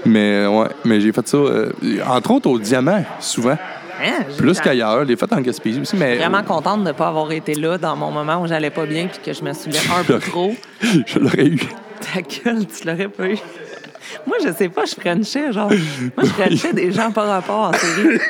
Mais 0.05 0.45
euh, 0.45 0.49
ouais, 0.49 0.67
mais 0.85 0.99
j'ai 1.01 1.11
fait 1.11 1.27
ça, 1.27 1.37
euh, 1.37 1.71
entre 2.07 2.31
autres 2.31 2.49
au 2.49 2.57
diamant, 2.59 3.03
souvent. 3.19 3.57
Hein, 4.03 4.23
Plus 4.37 4.59
qu'ailleurs. 4.59 4.99
Je 5.01 5.05
l'ai 5.07 5.15
fait 5.15 5.31
en 5.33 5.41
Gaspésie 5.41 5.81
aussi, 5.81 5.95
mais. 5.95 6.17
Vraiment 6.17 6.43
contente 6.43 6.81
de 6.83 6.87
ne 6.89 6.91
pas 6.93 7.07
avoir 7.07 7.31
été 7.31 7.55
là 7.55 7.77
dans 7.77 7.95
mon 7.95 8.11
moment 8.11 8.41
où 8.41 8.47
j'allais 8.47 8.69
pas 8.69 8.85
bien 8.85 9.07
puis 9.07 9.19
que 9.25 9.33
je 9.33 9.43
me 9.43 9.53
souviens 9.53 9.81
un 9.99 10.03
peu 10.05 10.19
trop. 10.19 10.53
je 10.81 11.19
l'aurais 11.19 11.47
eu. 11.47 11.59
Ta 12.13 12.21
gueule, 12.21 12.65
tu 12.67 12.85
l'aurais 12.87 13.07
pas 13.07 13.27
eu. 13.29 13.37
Moi, 14.25 14.37
je 14.43 14.51
sais 14.53 14.69
pas, 14.69 14.85
je 14.85 14.95
frenchais, 14.95 15.51
genre. 15.53 15.69
Moi, 15.69 16.25
je 16.25 16.25
frenchais 16.25 16.73
des 16.73 16.91
gens 16.91 17.11
par 17.11 17.27
rapport 17.27 17.69
en 17.69 17.73
série. 17.73 18.19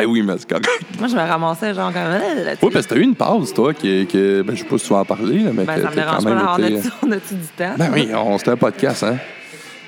Eh 0.00 0.06
oui, 0.06 0.22
mais 0.22 0.34
c'est 0.38 0.48
correct. 0.48 0.68
Moi, 0.96 1.08
je 1.08 1.14
me 1.16 1.20
ramassais, 1.20 1.74
genre, 1.74 1.92
comme. 1.92 2.02
euh. 2.04 2.54
Oui, 2.62 2.70
parce 2.72 2.86
que 2.86 2.94
t'as 2.94 3.00
eu 3.00 3.02
une 3.02 3.16
pause, 3.16 3.52
toi, 3.52 3.74
qui, 3.74 4.06
qui 4.06 4.42
ben, 4.44 4.54
je 4.54 4.58
sais 4.60 4.64
pas 4.64 4.78
si 4.78 4.86
tu 4.86 4.92
vas 4.92 5.00
en 5.00 5.04
parler, 5.04 5.40
là, 5.40 5.50
mais 5.52 5.64
Ben, 5.64 5.82
ça 5.82 5.90
me 5.90 5.94
dérange 5.96 6.22
pas 6.22 6.30
d'avoir 6.30 6.60
été- 6.60 6.88
on 7.04 7.10
a-tu 7.10 7.34
du 7.34 7.46
temps? 7.56 7.74
Ben 7.76 7.90
oui, 7.92 8.08
on 8.14 8.38
c'était 8.38 8.52
un 8.52 8.56
podcast, 8.56 9.02
hein? 9.02 9.16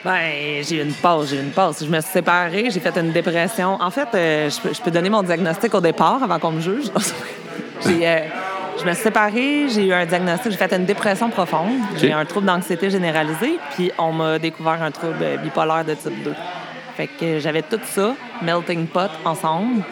Ben, 0.05 0.65
j'ai 0.69 0.79
eu 0.79 0.83
une 0.83 0.95
pause, 0.95 1.31
j'ai 1.31 1.37
eu 1.37 1.41
une 1.43 1.51
pause. 1.53 1.77
Je 1.85 1.87
me 1.89 2.01
suis 2.01 2.11
séparée, 2.11 2.71
j'ai 2.71 2.81
fait 2.81 2.97
une 2.99 3.13
dépression. 3.13 3.79
En 3.81 3.91
fait, 3.93 4.09
euh, 4.15 4.51
je, 4.51 4.61
peux, 4.61 4.75
je 4.75 4.81
peux 4.83 4.91
donner 4.91 5.11
mon 5.11 5.23
diagnostic 5.23 5.73
au 5.77 5.81
départ 5.81 6.21
avant 6.21 6.41
qu'on 6.41 6.51
me 6.53 6.61
juge. 6.61 6.87
j'ai, 7.87 8.09
euh, 8.09 8.19
je 8.81 8.87
me 8.87 8.95
suis 8.95 9.03
séparée, 9.03 9.69
j'ai 9.69 9.87
eu 9.87 9.93
un 9.93 10.07
diagnostic, 10.07 10.53
j'ai 10.53 10.57
fait 10.57 10.73
une 10.73 10.87
dépression 10.87 11.29
profonde, 11.29 11.73
j'ai 11.97 12.13
un 12.13 12.25
trouble 12.25 12.47
d'anxiété 12.47 12.89
généralisé, 12.89 13.59
puis 13.75 13.91
on 13.99 14.13
m'a 14.13 14.39
découvert 14.39 14.83
un 14.83 14.91
trouble 14.91 15.39
bipolaire 15.43 15.85
de 15.85 15.95
type 15.95 16.23
2. 16.25 16.35
Fait 16.97 17.07
que 17.07 17.39
j'avais 17.39 17.63
tout 17.63 17.81
ça, 17.85 18.15
melting 18.43 18.87
pot, 18.87 19.11
ensemble, 19.25 19.83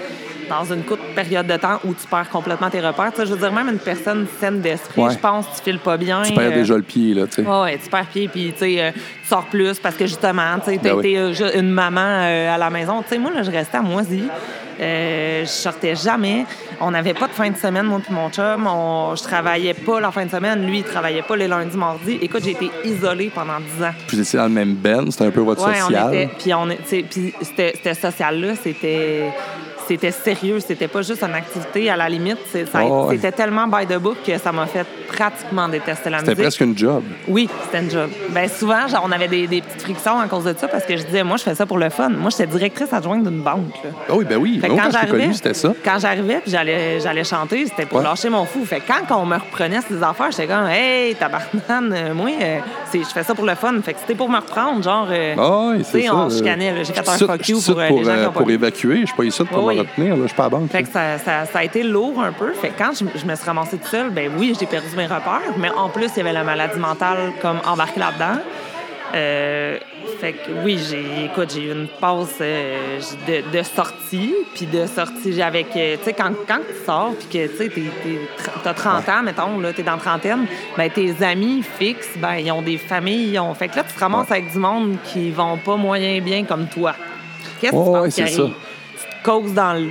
dans 0.48 0.64
une 0.72 0.82
courte 0.82 1.00
période 1.14 1.46
de 1.46 1.56
temps 1.56 1.78
où 1.84 1.94
tu 1.94 2.06
perds 2.08 2.28
complètement 2.30 2.70
tes 2.70 2.80
repères. 2.80 3.10
Tu 3.12 3.20
sais, 3.20 3.26
je 3.26 3.32
veux 3.32 3.38
dire, 3.38 3.52
même 3.52 3.68
une 3.68 3.78
personne 3.78 4.26
saine 4.40 4.60
d'esprit, 4.60 5.02
Ouais. 5.02 5.12
je 5.12 5.18
pense, 5.18 5.46
tu 5.56 5.62
files 5.62 5.78
pas 5.78 5.96
bien. 5.96 6.22
Tu 6.22 6.32
perds 6.32 6.50
euh, 6.52 6.54
déjà 6.54 6.76
le 6.76 6.82
pied, 6.82 7.14
là, 7.14 7.26
tu 7.26 7.42
sais. 7.42 7.42
Ouais, 7.42 7.60
ouais, 7.62 7.78
tu 7.82 7.88
perds 7.90 8.06
pied, 8.06 8.28
puis 8.28 8.52
tu 8.52 8.58
sais, 8.60 8.82
euh, 8.82 8.90
tu 8.92 9.28
sors 9.28 9.46
plus 9.46 9.78
parce 9.78 9.94
que 9.96 10.06
justement, 10.06 10.58
tu 10.64 10.70
sais, 10.72 10.80
t'as 10.82 10.94
Ben 10.94 10.98
été 11.00 11.18
euh, 11.18 11.32
une 11.58 11.70
maman 11.70 12.00
euh, 12.00 12.54
à 12.54 12.58
la 12.58 12.70
maison. 12.70 13.02
Tu 13.02 13.08
sais, 13.10 13.18
moi, 13.18 13.30
là, 13.32 13.42
je 13.42 13.50
restais 13.50 13.76
à 13.78 13.82
Moisy. 13.82 14.24
Euh, 14.80 15.40
je 15.44 15.48
sortais 15.48 15.96
jamais. 15.96 16.44
On 16.80 16.92
n'avait 16.92 17.12
pas 17.14 17.26
de 17.26 17.32
fin 17.32 17.50
de 17.50 17.56
semaine, 17.56 17.86
moi 17.86 18.00
puis 18.04 18.14
mon 18.14 18.30
chum. 18.30 18.64
On, 18.68 19.16
je 19.16 19.22
travaillais 19.24 19.74
pas 19.74 19.98
la 19.98 20.12
fin 20.12 20.24
de 20.24 20.30
semaine. 20.30 20.64
Lui, 20.64 20.78
il 20.78 20.84
travaillait 20.84 21.22
pas 21.22 21.34
les 21.34 21.48
lundis, 21.48 21.76
mardis. 21.76 22.16
Écoute, 22.22 22.42
j'ai 22.44 22.52
été 22.52 22.70
isolée 22.84 23.32
pendant 23.34 23.58
10 23.76 23.82
ans. 23.84 23.90
Vous 24.08 24.20
étiez 24.20 24.38
dans 24.38 24.44
le 24.44 24.50
même 24.52 24.74
ben, 24.74 25.10
c'était 25.10 25.24
un 25.24 25.30
peu 25.32 25.40
votre 25.40 25.66
Ouais, 25.66 25.80
social. 25.80 26.04
on 26.06 26.12
était. 26.12 26.28
Puis 26.38 26.54
on 26.54 26.68
sais, 26.84 27.04
puis 27.10 27.34
c'était 27.42 27.72
c'était 27.74 27.94
social-là, 27.94 28.54
c'était. 28.54 29.32
C'était 29.88 30.10
sérieux. 30.12 30.60
C'était 30.60 30.88
pas 30.88 31.02
juste 31.02 31.22
une 31.22 31.34
activité 31.34 31.90
à 31.90 31.96
la 31.96 32.08
limite. 32.08 32.38
Oh, 32.54 33.06
ouais. 33.08 33.16
C'était 33.16 33.32
tellement 33.32 33.66
by 33.66 33.86
the 33.86 33.98
book 33.98 34.18
que 34.26 34.36
ça 34.38 34.52
m'a 34.52 34.66
fait 34.66 34.86
pratiquement 35.08 35.68
détester 35.68 36.10
la 36.10 36.18
C'était 36.18 36.30
musique. 36.32 36.42
presque 36.44 36.60
une 36.60 36.76
job. 36.78 37.02
Oui, 37.26 37.48
c'était 37.64 37.82
une 37.82 37.90
job. 37.90 38.10
Ben 38.30 38.48
souvent, 38.48 38.86
genre, 38.86 39.04
on 39.06 39.12
avait 39.12 39.28
des, 39.28 39.46
des 39.46 39.62
petites 39.62 39.82
frictions 39.82 40.20
à 40.20 40.26
cause 40.28 40.44
de 40.44 40.54
ça 40.56 40.68
parce 40.68 40.84
que 40.84 40.96
je 40.96 41.02
disais, 41.04 41.22
moi, 41.24 41.36
je 41.38 41.42
fais 41.42 41.54
ça 41.54 41.66
pour 41.66 41.78
le 41.78 41.88
fun. 41.90 42.10
Moi, 42.10 42.30
j'étais 42.30 42.46
directrice 42.46 42.92
adjointe 42.92 43.24
d'une 43.24 43.40
banque. 43.40 43.72
là. 43.82 43.90
Ah 44.08 44.12
oui, 44.14 44.24
ben 44.28 44.36
oui. 44.36 44.58
Fait 44.60 44.68
quand 44.68 44.76
quand 44.76 44.90
j'arrivais, 44.92 45.32
c'était 45.32 45.54
ça. 45.54 45.72
Quand 45.84 45.98
j'arrivais 45.98 46.40
puis 46.40 46.50
j'allais, 46.50 47.00
j'allais 47.00 47.24
chanter, 47.24 47.66
c'était 47.66 47.86
pour 47.86 47.98
Ouais. 47.98 48.04
lâcher 48.04 48.28
mon 48.28 48.44
fou. 48.44 48.64
Fait 48.64 48.80
que 48.80 48.84
quand 48.88 49.16
on 49.20 49.24
me 49.26 49.36
reprenait 49.36 49.80
ces 49.88 50.02
affaires, 50.02 50.30
j'étais 50.30 50.46
comme, 50.46 50.66
hey, 50.68 51.14
tabarnane, 51.14 51.92
euh, 51.92 52.14
moi, 52.14 52.30
euh, 52.40 52.58
je 52.92 52.98
fais 53.00 53.22
ça 53.22 53.34
pour 53.34 53.44
le 53.46 53.54
fun. 53.54 53.74
Fait 53.82 53.94
que 53.94 54.00
c'était 54.00 54.14
pour 54.14 54.28
me 54.28 54.36
reprendre, 54.36 54.82
genre, 54.82 55.08
euh, 55.10 55.34
Ah 55.38 55.68
oui, 55.70 55.78
tu 55.78 55.84
c'est 55.84 56.00
sais, 56.02 56.06
ça. 56.06 56.14
on 56.16 56.26
euh, 56.26 56.30
chicanait. 56.30 56.84
J'ai 56.84 56.92
fait 56.92 57.08
un 57.08 57.12
fuck 57.16 57.48
you 57.48 57.60
pour, 57.60 57.74
pour, 57.74 57.82
les 57.98 58.04
gens 58.04 58.14
qui 58.14 58.20
ont 58.26 58.32
pas 58.32 58.40
pour 58.40 58.50
évacuer. 58.50 59.00
Je 59.00 59.06
suis 59.06 59.16
pas 59.16 59.24
ici 59.24 59.44
pour 59.44 59.64
oui. 59.64 59.77
Retenir. 59.80 60.14
Là, 60.16 60.22
je 60.22 60.26
suis 60.28 60.36
pas 60.36 60.44
à 60.44 60.46
la 60.46 60.50
banque. 60.50 60.70
Fait 60.70 60.82
que 60.82 60.88
ça, 60.88 61.18
ça- 61.18 61.46
ça 61.46 61.58
a 61.60 61.64
été 61.64 61.82
lourd 61.82 62.20
un 62.20 62.32
peu. 62.32 62.52
Fait 62.52 62.68
que 62.70 62.78
quand 62.78 62.90
je, 62.92 63.04
je 63.18 63.24
me 63.26 63.34
suis 63.34 63.44
ramassée 63.46 63.78
toute 63.78 63.86
seule, 63.86 64.10
ben 64.10 64.30
oui, 64.38 64.56
j'ai 64.58 64.66
perdu 64.66 64.88
mes 64.96 65.06
repères, 65.06 65.54
mais 65.58 65.70
en 65.70 65.88
plus, 65.88 66.08
il 66.14 66.18
y 66.18 66.20
avait 66.20 66.32
la 66.32 66.44
maladie 66.44 66.78
mentale 66.78 67.32
comme 67.42 67.58
embarquée 67.66 68.00
là-dedans. 68.00 68.40
Euh, 69.14 69.78
fait 70.20 70.32
que 70.32 70.50
oui, 70.64 70.78
j'ai 70.90 71.24
écoute, 71.26 71.50
j'ai 71.54 71.62
eu 71.68 71.72
une 71.72 71.86
pause 72.00 72.28
euh, 72.42 72.98
de, 73.26 73.56
de 73.58 73.62
sortie, 73.62 74.34
puis 74.54 74.66
de 74.66 74.84
sortie 74.86 75.40
avec 75.40 75.68
euh, 75.76 75.96
tu 75.96 76.04
sais 76.04 76.12
quand, 76.12 76.30
quand 76.46 76.58
tu 76.58 76.84
sors 76.84 77.14
puis 77.14 77.26
que 77.28 77.46
tu 77.46 77.56
sais 77.56 77.70
t'as 78.62 78.74
30 78.74 79.08
ans 79.08 79.22
mettons 79.22 79.58
là, 79.60 79.72
t'es 79.72 79.82
dans 79.82 79.92
la 79.92 79.98
trentaine, 79.98 80.44
ben 80.76 80.90
tes 80.90 81.14
amis 81.24 81.62
fixes, 81.78 82.18
ben 82.18 82.34
ils 82.34 82.50
ont 82.52 82.60
des 82.62 82.76
familles, 82.76 83.30
ils 83.32 83.38
ont 83.38 83.54
fait 83.54 83.68
que 83.68 83.76
là 83.76 83.84
tu 83.88 83.94
te 83.94 84.00
ramasses 84.00 84.30
avec 84.30 84.52
du 84.52 84.58
monde 84.58 84.96
qui 85.04 85.30
vont 85.30 85.56
pas 85.56 85.76
moyen 85.76 86.20
bien 86.20 86.44
comme 86.44 86.66
toi. 86.66 86.94
Qu'est-ce 87.60 87.72
que 87.72 87.76
tu 87.76 87.82
penses 87.92 88.14
ouais, 88.44 88.52
causes 89.24 89.52
dans 89.54 89.74
le 89.74 89.88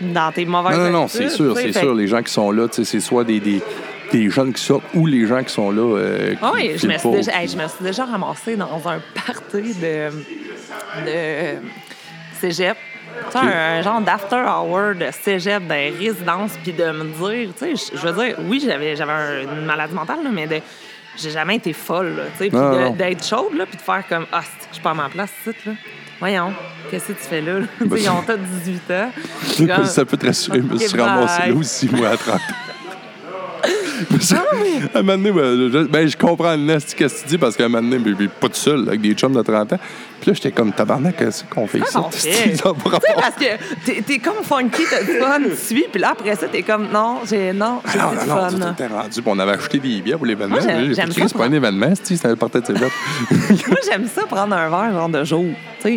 dans 0.00 0.32
tes 0.32 0.44
mauvaises 0.44 0.76
Non, 0.76 0.84
non, 0.84 0.90
non, 1.02 1.08
c'est 1.08 1.28
sûr, 1.28 1.54
tu 1.54 1.62
c'est 1.62 1.72
sûr. 1.78 1.94
Les 1.94 2.08
gens 2.08 2.22
qui 2.22 2.32
sont 2.32 2.50
là, 2.50 2.66
tu 2.68 2.84
c'est 2.84 2.98
soit 2.98 3.22
des, 3.22 3.38
des, 3.38 3.62
des 4.10 4.28
jeunes 4.30 4.52
qui 4.52 4.60
sortent 4.62 4.82
ou 4.94 5.06
les 5.06 5.26
gens 5.26 5.42
qui 5.44 5.52
sont 5.52 5.70
là. 5.70 5.96
euh, 5.98 6.32
qui 6.32 6.38
Ah 6.42 6.50
oui, 6.54 6.72
je 6.76 6.86
me, 6.88 6.98
suis 6.98 7.10
déjà, 7.10 7.40
hey, 7.40 7.46
je 7.48 7.56
me 7.56 7.68
suis 7.68 7.84
déjà 7.84 8.04
ramassée 8.04 8.56
dans 8.56 8.82
un 8.88 9.00
party 9.14 9.74
de, 9.74 10.08
de 11.06 11.56
cégep. 12.40 12.76
Tu 13.30 13.38
un 13.38 13.82
genre 13.82 14.00
d'after 14.00 14.36
hour 14.44 14.94
de 14.96 15.06
cégep 15.12 15.66
dans 15.68 15.74
les 15.74 15.90
résidences, 15.90 16.52
puis 16.62 16.72
de 16.72 16.84
me 16.90 17.04
dire, 17.04 17.50
tu 17.56 17.76
sais, 17.76 17.92
je- 17.94 18.06
veux 18.06 18.12
dire, 18.24 18.36
oui, 18.48 18.60
j'avais, 18.66 18.96
j'avais 18.96 19.12
un- 19.12 19.42
une 19.42 19.64
maladie 19.66 19.94
mentale, 19.94 20.24
là, 20.24 20.30
mais 20.32 20.46
de, 20.46 20.56
j'ai 21.16 21.30
jamais 21.30 21.56
été 21.56 21.72
folle, 21.72 22.14
tu 22.32 22.44
sais, 22.44 22.50
puis 22.50 22.58
de- 22.58 22.96
d'être 22.96 23.24
chaude, 23.24 23.54
là, 23.56 23.66
puis 23.66 23.76
de 23.76 23.82
faire 23.82 24.02
comme, 24.08 24.26
ah, 24.32 24.40
c'est 24.42 24.58
que 24.62 24.68
je 24.70 24.74
suis 24.74 24.82
pas 24.82 24.90
à 24.90 24.94
ma 24.94 25.08
place, 25.08 25.30
ici, 25.46 25.56
là. 25.66 25.72
Voyons, 26.22 26.52
qu'est-ce 26.88 27.08
que 27.08 27.12
tu 27.14 27.18
fais 27.18 27.40
là? 27.40 27.58
ils 27.80 28.08
ont 28.08 28.22
tous 28.22 28.36
18 28.64 28.90
ans. 28.92 29.10
Comme- 29.66 29.84
ça 29.86 30.04
peut 30.04 30.16
te 30.16 30.26
rassurer, 30.26 30.58
je 30.58 30.62
me 30.62 30.78
suis 30.78 31.00
ramassé 31.00 31.48
là 31.48 31.54
aussi, 31.56 31.88
moi, 31.88 32.10
à 32.10 32.16
30 32.16 32.36
ans. 32.36 32.38
À 34.94 34.98
un 34.98 35.02
moment 35.02 35.18
donné, 35.18 35.32
ben, 35.32 35.70
je, 35.72 35.86
ben, 35.86 36.08
je 36.08 36.16
comprends 36.16 36.56
Nest, 36.56 36.94
qu'est-ce 36.94 37.16
que 37.16 37.22
tu 37.22 37.28
dis, 37.28 37.38
parce 37.38 37.56
qu'à 37.56 37.64
un 37.64 37.68
moment 37.68 37.82
donné, 37.88 37.98
ben, 38.02 38.14
ben, 38.14 38.28
pas 38.28 38.48
tout 38.48 38.54
seul, 38.56 38.84
avec 38.88 39.00
des 39.00 39.12
chums 39.14 39.32
de 39.34 39.42
30 39.42 39.72
ans. 39.74 39.78
Puis 40.20 40.30
là, 40.30 40.34
j'étais 40.34 40.52
comme 40.52 40.72
tabarnak, 40.72 41.16
qu'est-ce 41.16 41.42
qu'on 41.44 41.66
fait 41.66 41.78
ici? 41.78 41.96
Tu 42.12 42.56
sais, 43.06 43.14
parce 43.16 43.34
que 43.34 43.84
t'es, 43.84 44.02
t'es 44.02 44.18
comme 44.18 44.42
funky, 44.44 44.82
t'as 44.88 45.02
du 45.02 45.18
fun, 45.18 45.40
tu 45.50 45.56
suis, 45.56 45.84
puis 45.90 46.00
là, 46.00 46.10
après 46.12 46.36
ça, 46.36 46.46
t'es 46.46 46.62
comme, 46.62 46.88
non, 46.92 47.20
j'ai, 47.28 47.52
non, 47.52 47.80
j'ai 47.92 47.98
Ah, 48.00 48.12
non, 48.26 48.34
non, 48.34 48.48
fun. 48.60 48.72
était 48.72 48.86
rendu. 48.86 49.20
On 49.26 49.38
avait 49.38 49.52
acheté 49.52 49.78
des 49.78 50.00
billets 50.00 50.16
pour 50.16 50.26
l'événement. 50.26 50.56
Moi, 50.56 50.64
j'aime- 50.64 50.88
J'ai 50.88 50.94
ça 50.94 51.28
c'est 51.28 51.36
pas 51.36 51.46
un 51.46 51.52
événement, 51.52 51.92
c'est 52.02 52.24
un 52.26 52.36
party 52.36 52.60
de 52.60 52.66
cégep. 52.66 52.90
Moi, 53.68 53.78
j'aime 53.90 54.06
ça 54.14 54.22
prendre 54.26 54.54
un 54.54 54.68
verre, 54.70 54.92
genre, 54.92 55.08
de 55.08 55.24
jour. 55.24 55.44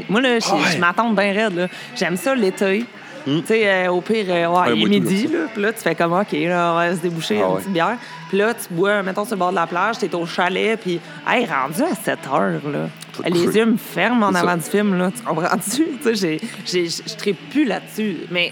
Moi, 0.10 0.22
là, 0.22 0.40
je, 0.40 0.46
Ah 0.52 0.56
je 0.74 0.78
m'attends 0.80 1.12
bien 1.12 1.32
raide, 1.34 1.56
là. 1.56 1.68
J'aime 1.96 2.18
ça 2.18 2.34
l'été. 2.34 2.86
Tu 3.26 3.44
sais, 3.48 3.68
euh, 3.68 3.92
au 3.92 4.02
pire, 4.02 4.26
euh, 4.30 4.48
ouais, 4.48 4.78
il 4.78 4.84
est 4.84 5.00
midi, 5.00 5.28
là. 5.28 5.40
Puis 5.52 5.62
là, 5.62 5.74
tu 5.74 5.80
fais 5.80 5.96
comme, 5.96 6.14
OK, 6.14 6.32
là, 6.32 6.72
on 6.74 6.76
va 6.76 6.96
se 6.96 7.02
déboucher 7.02 7.40
Ah 7.42 7.46
une 7.46 7.52
ouais. 7.54 7.58
petite 7.58 7.74
bière. 7.74 7.98
Puis 8.30 8.38
là, 8.38 8.54
tu 8.54 8.74
bois, 8.74 9.02
mettons, 9.02 9.26
sur 9.26 9.36
le 9.36 9.40
bord 9.40 9.50
de 9.50 9.56
la 9.56 9.66
plage, 9.68 9.98
t'es 9.98 10.14
au 10.14 10.26
chalet, 10.26 10.80
puis, 10.80 11.00
hey, 11.28 11.46
rendu 11.46 11.82
à 11.82 11.96
7 11.96 12.20
heures, 12.32 12.62
là. 12.72 12.88
Les 13.24 13.32
coucher. 13.32 13.60
yeux 13.60 13.66
me 13.66 13.78
ferment 13.78 14.28
en 14.28 14.36
avant 14.36 14.50
ça. 14.52 14.58
du 14.58 14.64
film, 14.64 14.98
là. 14.98 15.10
Tu 15.16 15.24
comprends-tu? 15.24 15.86
Tu 16.04 16.16
sais, 16.16 16.36
je 16.66 17.30
ne 17.30 17.34
plus 17.50 17.66
là-dessus. 17.66 18.18
Mais, 18.30 18.52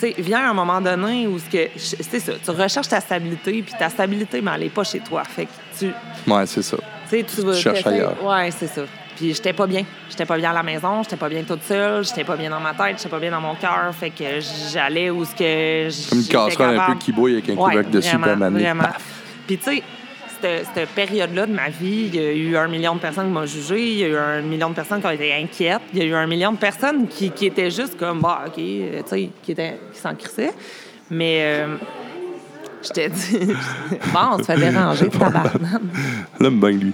tu 0.00 0.08
sais, 0.08 0.14
vient 0.18 0.50
un 0.50 0.54
moment 0.54 0.80
donné 0.80 1.26
où, 1.26 1.38
ce 1.38 1.48
que, 1.48 1.68
c'est 1.76 2.20
ça, 2.20 2.32
tu 2.42 2.50
recherches 2.50 2.88
ta 2.88 3.00
stabilité, 3.00 3.62
puis 3.62 3.74
ta 3.78 3.88
stabilité, 3.88 4.40
mais 4.40 4.50
elle 4.54 4.62
n'est 4.62 4.68
pas 4.68 4.84
chez 4.84 5.00
toi. 5.00 5.22
Fait 5.24 5.46
que 5.46 5.50
tu. 5.78 5.86
Ouais, 6.30 6.46
c'est 6.46 6.62
ça. 6.62 6.76
Tu 7.08 7.24
tu 7.24 7.54
cherches 7.54 7.86
ailleurs. 7.86 8.16
Ouais, 8.24 8.50
c'est 8.50 8.66
ça. 8.66 8.82
Puis 9.18 9.34
j'étais 9.34 9.52
pas 9.52 9.66
bien. 9.66 9.82
J'étais 10.08 10.24
pas 10.24 10.36
bien 10.36 10.50
à 10.50 10.54
la 10.54 10.62
maison, 10.62 11.02
j'étais 11.02 11.16
pas 11.16 11.28
bien 11.28 11.42
toute 11.42 11.64
seule, 11.64 12.04
j'étais 12.04 12.22
pas 12.22 12.36
bien 12.36 12.50
dans 12.50 12.60
ma 12.60 12.72
tête, 12.72 12.98
j'étais 12.98 13.08
pas 13.08 13.18
bien 13.18 13.32
dans 13.32 13.40
mon 13.40 13.56
cœur. 13.56 13.92
Fait 13.92 14.10
que 14.10 14.24
j'allais 14.72 15.10
où 15.10 15.24
ce 15.24 15.32
que. 15.34 16.08
Comme 16.08 16.18
une 16.18 16.24
j'étais 16.24 16.34
casserole 16.36 16.78
un 16.78 16.86
peu 16.86 16.94
qui 16.98 17.10
bouille 17.12 17.32
avec 17.32 17.48
un 17.50 17.54
Ouais, 17.54 17.70
couvercle 17.70 17.90
dessus, 17.90 18.08
à 18.10 18.14
un 18.14 18.18
vraiment, 18.18 18.50
vraiment. 18.50 18.84
Puis 19.46 19.58
tu 19.58 19.64
sais, 19.64 19.82
cette, 20.40 20.66
cette 20.72 20.88
période-là 20.90 21.46
de 21.46 21.52
ma 21.52 21.68
vie, 21.68 22.10
il 22.12 22.14
y 22.14 22.18
a 22.20 22.32
eu 22.32 22.56
un 22.56 22.68
million 22.68 22.94
de 22.94 23.00
personnes 23.00 23.26
qui 23.26 23.32
m'ont 23.32 23.44
jugé, 23.46 23.80
il 23.92 23.98
y 23.98 24.04
a 24.04 24.08
eu 24.08 24.16
un 24.16 24.40
million 24.42 24.70
de 24.70 24.74
personnes 24.74 25.00
qui 25.00 25.06
ont 25.08 25.10
été 25.10 25.32
inquiètes, 25.34 25.82
il 25.92 25.98
y 25.98 26.02
a 26.02 26.04
eu 26.04 26.14
un 26.14 26.26
million 26.28 26.52
de 26.52 26.58
personnes 26.58 27.08
qui, 27.08 27.30
qui 27.32 27.46
étaient 27.46 27.70
juste 27.72 27.98
comme, 27.98 28.20
bah, 28.20 28.44
OK, 28.46 28.54
euh, 28.58 29.02
tu 29.02 29.08
sais, 29.08 29.30
qui, 29.42 29.50
étaient- 29.52 29.80
qui 29.92 29.98
s'en 29.98 30.14
crissaient. 30.14 30.52
Mais 31.10 31.40
euh, 31.42 31.76
je 32.84 32.88
t'ai 32.90 33.08
dit, 33.08 33.38
bon, 34.12 34.20
on 34.32 34.38
se 34.38 34.44
fait 34.44 34.58
déranger, 34.58 35.08
tabarnak. 35.10 35.82
L'aime 36.38 36.60
bien, 36.60 36.70
lui. 36.70 36.92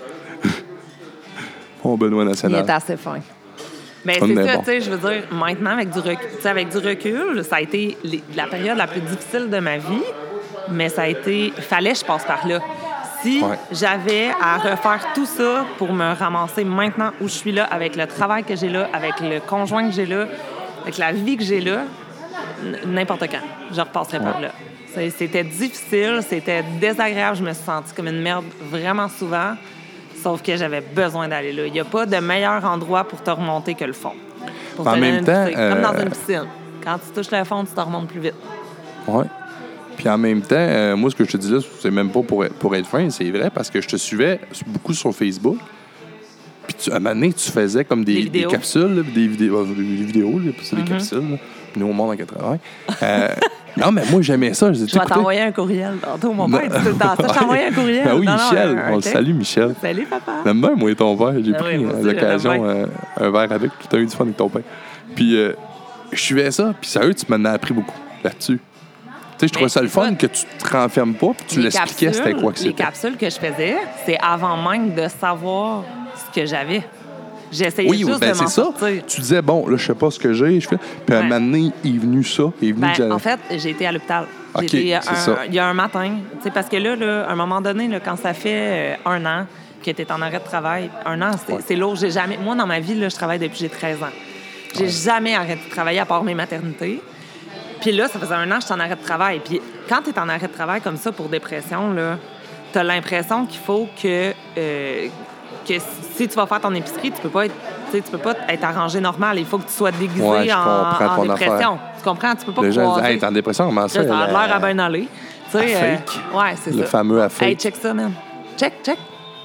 Bon, 1.85 1.97
Benoît 1.97 2.25
Il 2.25 2.29
National. 2.31 2.65
est 2.65 2.71
assez 2.71 2.97
fin. 2.97 3.19
Mais 4.07 4.15
c'est 4.19 4.29
est 4.31 4.47
ça, 4.47 4.55
bon. 4.57 4.59
tu 4.61 4.65
sais, 4.67 4.81
je 4.81 4.91
veux 4.91 4.99
dire, 5.11 5.23
maintenant, 5.31 5.71
avec 5.71 5.91
du, 5.91 5.99
recul, 5.99 6.29
tu 6.37 6.43
sais, 6.43 6.49
avec 6.49 6.69
du 6.71 6.79
recul, 6.79 7.45
ça 7.45 7.57
a 7.57 7.61
été 7.61 7.97
les- 8.03 8.23
la 8.37 8.47
période 8.47 8.77
la 8.77 8.87
plus 8.87 9.01
difficile 9.01 9.49
de 9.49 9.59
ma 9.59 9.79
vie, 9.79 10.03
mais 10.71 10.89
ça 10.89 11.03
a 11.03 11.07
été. 11.09 11.53
fallait 11.59 11.93
que 11.93 11.99
je 12.01 12.05
passe 12.05 12.25
par 12.25 12.47
là. 12.47 12.59
Si 13.23 13.41
Ouais. 13.41 13.57
j'avais 13.73 14.29
à 14.43 14.59
refaire 14.59 15.07
tout 15.15 15.25
ça 15.25 15.65
pour 15.79 15.93
me 15.95 16.13
ramasser 16.15 16.65
maintenant 16.65 17.13
où 17.23 17.29
je 17.29 17.33
suis 17.35 17.53
là, 17.53 17.65
avec 17.65 17.97
le 17.97 18.07
travail 18.07 18.45
que 18.45 18.55
j'ai 18.57 18.69
là, 18.69 18.89
avec 18.93 19.21
le 19.21 19.41
conjoint 19.41 19.87
que 19.89 19.95
j'ai 19.95 20.05
là, 20.05 20.27
avec 20.83 20.99
la 20.99 21.13
vie 21.13 21.39
que 21.39 21.45
j'ai 21.45 21.61
là, 21.61 21.85
n'importe 22.87 23.23
quand, 23.31 23.41
je 23.75 23.81
repasserais 23.81 24.21
par 24.21 24.41
là. 24.41 24.49
C'était 25.17 25.43
difficile, 25.45 26.21
c'était 26.29 26.63
désagréable, 26.81 27.37
je 27.39 27.43
me 27.43 27.53
suis 27.53 27.65
sentie 27.65 27.93
comme 27.95 28.07
une 28.09 28.21
merde 28.21 28.45
vraiment 28.71 29.09
souvent. 29.09 29.55
Sauf 30.25 30.41
que 30.43 30.57
j'avais 30.57 30.81
besoin 30.81 31.29
d'aller 31.29 31.53
là. 31.53 31.67
Il 31.67 31.73
n'y 31.75 31.81
a 31.81 31.85
pas 31.85 32.07
de 32.07 32.17
meilleur 32.17 32.65
endroit 32.65 33.05
pour 33.05 33.23
te 33.23 33.31
remonter 33.31 33.75
que 33.75 33.85
le 33.85 33.93
fond. 33.93 34.13
Pour 34.75 34.87
En 34.89 34.95
te 34.95 34.99
même 34.99 35.23
temps. 35.23 35.45
Comme 35.55 35.83
dans 35.83 35.95
euh, 35.95 36.03
une 36.03 36.09
piscine. 36.09 36.47
Quand 36.83 36.97
tu 36.97 37.13
touches 37.15 37.31
le 37.31 37.45
fond, 37.45 37.63
tu 37.63 37.73
te 37.75 37.81
remontes 37.81 38.09
plus 38.09 38.21
vite. 38.21 38.35
Ouais. 39.07 39.27
Puis 39.99 40.09
en 40.09 40.17
même 40.17 40.41
temps, 40.41 40.57
euh, 40.57 40.97
moi, 40.97 41.11
ce 41.11 41.15
que 41.15 41.25
je 41.27 41.33
te 41.33 41.37
dis 41.37 41.53
là, 41.53 41.59
c'est 41.79 41.91
même 41.91 42.09
pas 42.09 42.23
pour 42.23 42.43
être, 42.43 42.55
pour 42.55 42.75
être 42.75 42.87
fin, 42.87 43.11
c'est 43.11 43.31
vrai, 43.31 43.51
parce 43.55 43.69
que 43.69 43.83
je 43.83 43.87
te 43.89 43.97
suivais 43.97 44.41
beaucoup 44.67 44.95
sur 44.95 45.15
Facebook. 45.15 45.59
Puis 46.67 46.75
tu, 46.85 46.91
à 46.91 46.97
un 46.97 46.99
moment 47.01 47.15
donné, 47.15 47.31
tu 47.35 47.51
faisais 47.51 47.85
comme 47.85 48.03
des, 48.03 48.15
Des 48.15 48.19
des 48.21 48.25
vidéos. 48.31 48.51
capsules, 48.51 48.95
là, 48.97 49.03
des 49.03 49.27
vidéos, 49.29 49.59
euh, 49.59 49.75
des 49.77 49.83
vidéos, 49.83 50.39
là, 50.39 50.53
c'est 50.63 50.75
Mm-hmm. 50.75 50.85
des 50.85 50.91
capsules. 50.91 51.31
là. 51.33 51.37
Nous, 51.77 51.87
au 51.87 51.93
monde 51.93 52.13
en 52.13 52.17
80. 52.17 52.59
Euh, 53.03 53.29
non, 53.77 53.91
mais 53.93 54.03
moi, 54.11 54.21
j'aimais 54.23 54.55
ça. 54.55 54.73
Je 54.73 54.85
vais 54.85 55.05
t'envoyer 55.07 55.41
un 55.43 55.53
courriel 55.53 55.97
tantôt. 56.03 56.33
Mon 56.33 56.49
père 56.49 56.63
dit 56.63 56.69
tout 56.85 56.93
le 56.93 56.95
temps 56.95 57.15
ça. 57.17 57.27
Je 57.29 57.39
t'envoie 57.39 57.57
un 57.57 57.73
courriel. 57.75 58.07
Ah 58.09 58.17
oui, 58.17 58.27
Non, 58.27 58.33
Michel. 58.35 58.83
on 58.91 58.97
le 58.97 59.03
salue, 59.03 59.35
Michel. 59.35 59.75
Salut, 59.81 60.07
papa. 60.07 60.33
J'aime 60.45 60.61
bien, 60.61 60.75
moi, 60.77 60.91
et 60.91 60.95
ton 60.95 61.17
père. 61.17 61.35
J'ai 61.45 61.53
Ah 61.55 61.59
pris 61.59 61.79
oui, 61.79 61.87
l'occasion, 62.03 62.65
euh, 62.69 62.87
un 63.21 63.31
verre 63.31 63.53
avec. 63.53 63.71
Tu 63.91 63.97
as 63.97 63.99
eu 63.99 64.07
du 64.07 64.15
fun 64.15 64.25
avec 64.25 64.37
ton 64.37 64.49
père. 64.49 64.63
Puis, 65.15 65.37
euh, 65.37 65.53
je 66.13 66.21
suivais 66.21 66.51
ça. 66.51 66.73
Puis, 66.81 66.89
sérieux, 66.91 67.15
tu 67.15 67.25
m'en 67.29 67.45
as 67.49 67.53
appris 67.53 67.75
beaucoup 67.75 67.95
là-dessus. 68.23 68.59
Tu 68.59 69.41
sais, 69.41 69.49
je 69.49 69.53
trouvais 69.53 69.65
Mais 69.67 69.69
ça 69.71 69.83
le 69.83 69.89
fun 69.89 70.15
que 70.15 70.27
tu 70.27 70.45
te 70.59 70.69
renfermes 70.77 71.15
pas, 71.15 71.33
puis 71.37 71.45
tu 71.49 71.57
Les 71.57 71.65
l'expliquais 71.65 72.13
c'était 72.13 72.35
quoi 72.35 72.53
que 72.53 72.59
Les 72.59 72.67
c'était. 72.67 72.85
capsules 72.85 73.17
que 73.17 73.29
je 73.29 73.35
faisais, 73.37 73.75
c'est 74.07 74.17
avant 74.23 74.57
même 74.57 74.95
de 74.95 75.09
savoir 75.09 75.83
ce 76.15 76.41
que 76.41 76.47
j'avais. 76.47 76.85
J'essayais 77.55 77.89
Oui, 77.89 77.99
juste 77.99 78.21
ben 78.21 78.33
de 78.33 78.39
m'en 78.39 78.47
c'est 78.49 78.55
ça. 78.55 78.63
sortir. 78.65 79.03
Tu 79.07 79.21
disais, 79.21 79.41
bon, 79.43 79.67
là, 79.69 79.77
je 79.77 79.87
sais 79.87 79.95
pas 79.95 80.11
ce 80.11 80.19
que 80.19 80.33
j'ai. 80.33 80.61
Je 80.61 80.69
fais. 80.69 80.79
Puis, 81.07 81.15
à 81.15 81.21
un 81.21 81.23
moment 81.23 81.41
donné, 81.41 81.71
il 81.85 81.97
est 81.97 81.99
venu 81.99 82.25
ça. 82.25 82.45
Il 82.61 82.69
est 82.71 82.73
venu 82.73 82.87
Ben, 82.99 83.13
en 83.13 83.19
fait, 83.19 83.39
j'ai 83.57 83.71
été 83.71 83.87
à 83.87 83.93
l'hôpital. 83.93 84.27
J'ai 84.59 84.65
OK, 84.67 84.75
été, 84.75 84.95
un- 84.95 85.01
ça. 85.03 85.39
Il 85.47 85.55
y 85.55 85.59
a 85.59 85.67
un 85.67 85.75
matin, 85.75 86.17
parce 86.53 86.69
que 86.69 86.77
là, 86.77 86.97
là, 86.97 87.27
à 87.29 87.33
un 87.33 87.37
moment 87.37 87.61
donné, 87.61 87.89
là, 87.89 88.01
quand 88.01 88.17
ça 88.17 88.35
fait 88.35 88.97
euh, 89.07 89.11
un 89.11 89.25
an 89.27 89.47
que 89.85 89.91
tu 89.91 90.03
es 90.03 90.13
en 90.13 90.21
arrêt 90.23 90.39
de 90.39 90.45
travail, 90.45 90.91
un 91.07 91.21
an, 91.23 91.31
c'est 91.67 91.77
lourd. 91.77 91.97
J'ai 91.97 92.11
jamais, 92.11 92.39
moi, 92.43 92.55
dans 92.55 92.67
ma 92.67 92.81
vie, 92.81 92.95
là, 92.95 93.09
je 93.09 93.15
travaille 93.15 93.39
depuis 93.39 93.55
que 93.55 93.61
j'ai 93.61 93.69
13 93.69 94.03
ans. 94.03 94.07
J'ai 94.77 94.89
jamais 94.89 95.35
arrêté 95.35 95.61
de 95.67 95.71
travailler 95.71 96.01
à 96.01 96.05
part 96.07 96.25
mes 96.25 96.35
maternités. 96.35 97.01
Puis 97.81 97.93
là, 97.93 98.09
ça 98.09 98.19
faisait 98.19 98.35
un 98.35 98.51
an 98.51 98.57
que 98.57 98.63
j'étais 98.63 98.73
en 98.75 98.81
arrêt 98.81 98.97
de 98.97 99.03
travail. 99.05 99.41
Puis 99.45 99.61
quand 99.89 100.01
tu 100.03 100.11
es 100.11 100.19
en 100.19 100.29
arrêt 100.29 100.49
de 100.49 100.53
travail 100.53 100.81
comme 100.81 100.97
ça 100.97 101.13
pour 101.13 101.29
dépression, 101.29 101.93
là, 101.93 102.19
tu 102.73 102.79
as 102.79 102.83
l'impression 102.85 103.45
qu'il 103.47 103.61
faut 103.61 103.89
que, 104.03 104.33
euh, 104.57 105.07
que 105.67 105.75
si 106.17 106.29
tu 106.29 106.35
vas 106.37 106.47
faire 106.47 106.61
ton 106.61 106.75
épicerie, 106.75 107.11
tu 107.13 107.21
peux 107.23 107.29
pas 107.29 107.47
être, 107.47 107.55
tu 107.93 108.03
peux 108.03 108.19
pas 108.19 108.35
être 108.49 108.65
arrangé 108.65 109.01
normal. 109.01 109.39
Il 109.39 109.47
faut 109.47 109.59
que 109.59 109.65
tu 109.67 109.73
sois 109.73 109.91
déguisé 109.93 110.23
Ouais, 110.23 110.53
en, 110.53 110.59
en 110.59 111.23
dépression. 111.23 111.53
affaire. 111.55 111.79
Tu 111.99 112.05
comprends? 112.05 112.35
Tu 112.35 112.45
peux 112.47 112.53
pas 112.53 112.63
Les 112.63 112.73
gens 112.73 112.97
disent, 112.97 113.05
hey, 113.05 113.19
t'es 113.19 113.27
en 113.27 113.33
dépression, 113.33 113.67
comment 113.67 113.89
ça? 113.89 114.01
Elle, 114.01 114.09
l'air 114.09 114.55
à 114.55 114.59
bien 114.59 114.79
aller. 114.79 115.09
Tu 115.51 115.59
sais, 115.59 115.75
euh, 115.77 115.97
ouais, 116.39 116.55
c'est 116.63 116.73
ça. 116.73 116.77
Le 116.77 116.85
fameux 116.85 117.23
à 117.23 117.29
fake. 117.29 117.49
Hey, 117.49 117.57
check 117.57 117.77
ça, 117.77 117.95
man. 117.95 118.13
Check, 118.59 118.73
check. 118.85 118.99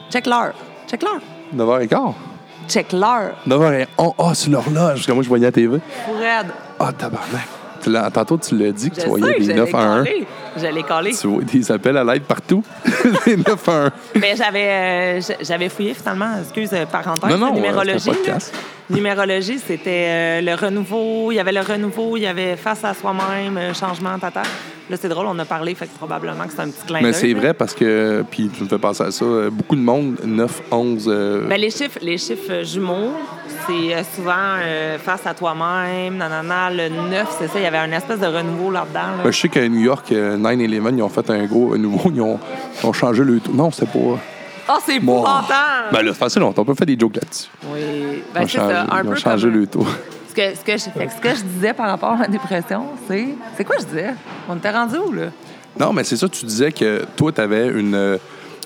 Check 0.09 0.25
l'heure. 0.25 0.53
Check 0.89 1.03
l'heure. 1.03 1.19
9h15. 1.55 2.13
check 2.67 2.91
l'heure. 2.93 3.33
9h01. 3.47 3.87
Oh, 3.97 4.13
c'est 4.33 4.49
l'horloge. 4.49 5.05
Que 5.05 5.11
moi, 5.11 5.23
je 5.23 5.29
voyais 5.29 5.45
à 5.45 5.49
la 5.49 5.51
TV. 5.51 5.79
Fred. 6.05 6.47
Ah, 6.79 6.91
tabarnak. 6.91 7.47
Tu 7.81 7.89
l'as- 7.91 8.09
Tantôt, 8.11 8.37
tu 8.37 8.57
l'as 8.57 8.71
dit 8.71 8.89
que 8.89 8.95
Je 8.97 9.01
tu 9.01 9.07
voyais 9.07 9.39
des 9.39 9.45
je 9.45 9.51
9 9.51 9.69
l'ai 9.71 9.75
à 9.77 9.81
1. 9.81 10.03
L'ai 10.67 10.83
collé. 10.83 11.11
Tu 11.19 11.27
vois 11.27 11.43
des 11.43 11.71
appels 11.71 11.97
à 11.97 12.03
l'aide 12.03 12.23
partout. 12.23 12.63
des 13.25 13.37
9 13.37 13.69
à 13.69 13.71
1. 13.85 13.91
Ben, 14.15 14.35
j'avais, 14.37 14.69
euh, 15.19 15.21
j'avais 15.41 15.69
fouillé 15.69 15.93
finalement, 15.93 16.31
excuse, 16.41 16.69
euh, 16.73 16.85
parenthèse, 16.85 17.29
Non, 17.31 17.37
non, 17.37 17.51
euh, 17.51 17.55
numérologie. 17.55 18.11
c'est. 18.23 18.51
Numérologie, 18.89 19.59
c'était 19.59 20.07
euh, 20.07 20.41
le 20.41 20.55
renouveau. 20.55 21.31
Il 21.31 21.35
y 21.35 21.39
avait 21.39 21.51
le 21.51 21.61
renouveau, 21.61 22.17
il 22.17 22.21
y 22.23 22.27
avait 22.27 22.55
face 22.55 22.83
à 22.83 22.93
soi-même, 22.95 23.59
changement, 23.75 24.17
tata. 24.17 24.41
Là, 24.89 24.97
c'est 24.99 25.07
drôle, 25.09 25.27
on 25.27 25.37
a 25.37 25.45
parlé, 25.45 25.75
fait 25.75 25.85
que 25.85 25.95
probablement 25.95 26.45
que 26.45 26.51
c'est 26.51 26.61
un 26.61 26.69
petit 26.69 26.83
clin 26.87 26.97
Mais 27.03 27.11
d'œil, 27.11 27.13
c'est 27.13 27.27
là. 27.33 27.39
vrai 27.39 27.53
parce 27.53 27.75
que, 27.75 28.25
puis 28.31 28.49
tu 28.49 28.63
me 28.63 28.67
fais 28.67 28.79
penser 28.79 29.03
à 29.03 29.11
ça, 29.11 29.23
beaucoup 29.51 29.75
de 29.75 29.81
monde, 29.81 30.15
9, 30.25 30.61
11. 30.71 31.05
euh, 31.07 31.47
Ben, 31.47 31.61
les 31.61 31.69
chiffres, 31.69 31.99
les 32.01 32.17
chiffres 32.17 32.63
jumeaux, 32.63 33.11
c'est 33.67 34.03
souvent 34.15 34.33
euh, 34.63 34.97
face 34.97 35.27
à 35.27 35.35
toi-même, 35.35 36.17
nanana. 36.17 36.71
Le 36.71 36.89
9, 36.89 37.27
c'est 37.37 37.45
ça, 37.49 37.53
il 37.59 37.61
y 37.61 37.67
avait 37.67 37.77
un 37.77 37.91
espèce 37.91 38.17
de 38.19 38.25
renouveau 38.25 38.71
là-dedans. 38.71 39.17
là. 39.17 39.23
ben, 39.25 39.31
je 39.31 39.39
sais 39.39 39.49
qu'à 39.49 39.67
New 39.69 39.81
York, 39.81 40.11
9-11, 40.55 40.95
ils 40.97 41.03
ont 41.03 41.09
fait 41.09 41.29
un 41.29 41.45
gros 41.45 41.77
nouveau. 41.77 42.11
Ils 42.13 42.21
ont, 42.21 42.39
ils 42.81 42.85
ont 42.85 42.93
changé 42.93 43.23
le 43.23 43.39
tout. 43.39 43.51
Non, 43.53 43.71
c'était 43.71 43.87
pas. 43.87 43.99
Oh, 44.71 44.73
c'est 44.85 44.99
Bon. 44.99 45.21
épouvantable! 45.23 45.87
Ben 45.91 46.01
là, 46.03 46.11
c'est 46.13 46.19
facile, 46.19 46.43
on 46.43 46.53
peut 46.53 46.73
faire 46.75 46.85
des 46.85 46.97
jokes 46.99 47.15
là-dessus. 47.15 47.47
oui, 47.73 47.79
Ils 47.81 48.21
ben, 48.33 48.43
ont 48.43 48.47
c'est 48.47 48.57
ça, 48.57 48.81
un 48.81 49.01
ils 49.03 49.07
ont 49.07 49.09
peu 49.11 49.15
changé 49.15 49.47
comme... 49.49 49.59
le 49.59 49.67
taux. 49.67 49.87
Ce 50.29 50.33
que, 50.35 50.55
ce, 50.55 50.63
que 50.63 50.71
je, 50.73 50.83
fait 50.99 51.07
que 51.07 51.11
ce 51.11 51.17
que 51.21 51.35
je 51.35 51.43
disais 51.43 51.73
par 51.73 51.87
rapport 51.87 52.11
à 52.11 52.17
ma 52.17 52.27
dépression, 52.27 52.83
c'est... 53.07 53.29
C'est 53.57 53.63
quoi 53.65 53.77
je 53.79 53.85
disais? 53.85 54.13
On 54.47 54.55
était 54.57 54.69
rendu 54.69 54.95
où, 54.97 55.11
là? 55.11 55.29
Non, 55.79 55.91
mais 55.91 56.03
c'est 56.03 56.17
ça, 56.17 56.29
tu 56.29 56.45
disais 56.45 56.71
que 56.71 57.03
toi, 57.15 57.31
tu 57.31 57.41
avais 57.41 57.67
une, 57.69 57.95
euh, 57.95 58.17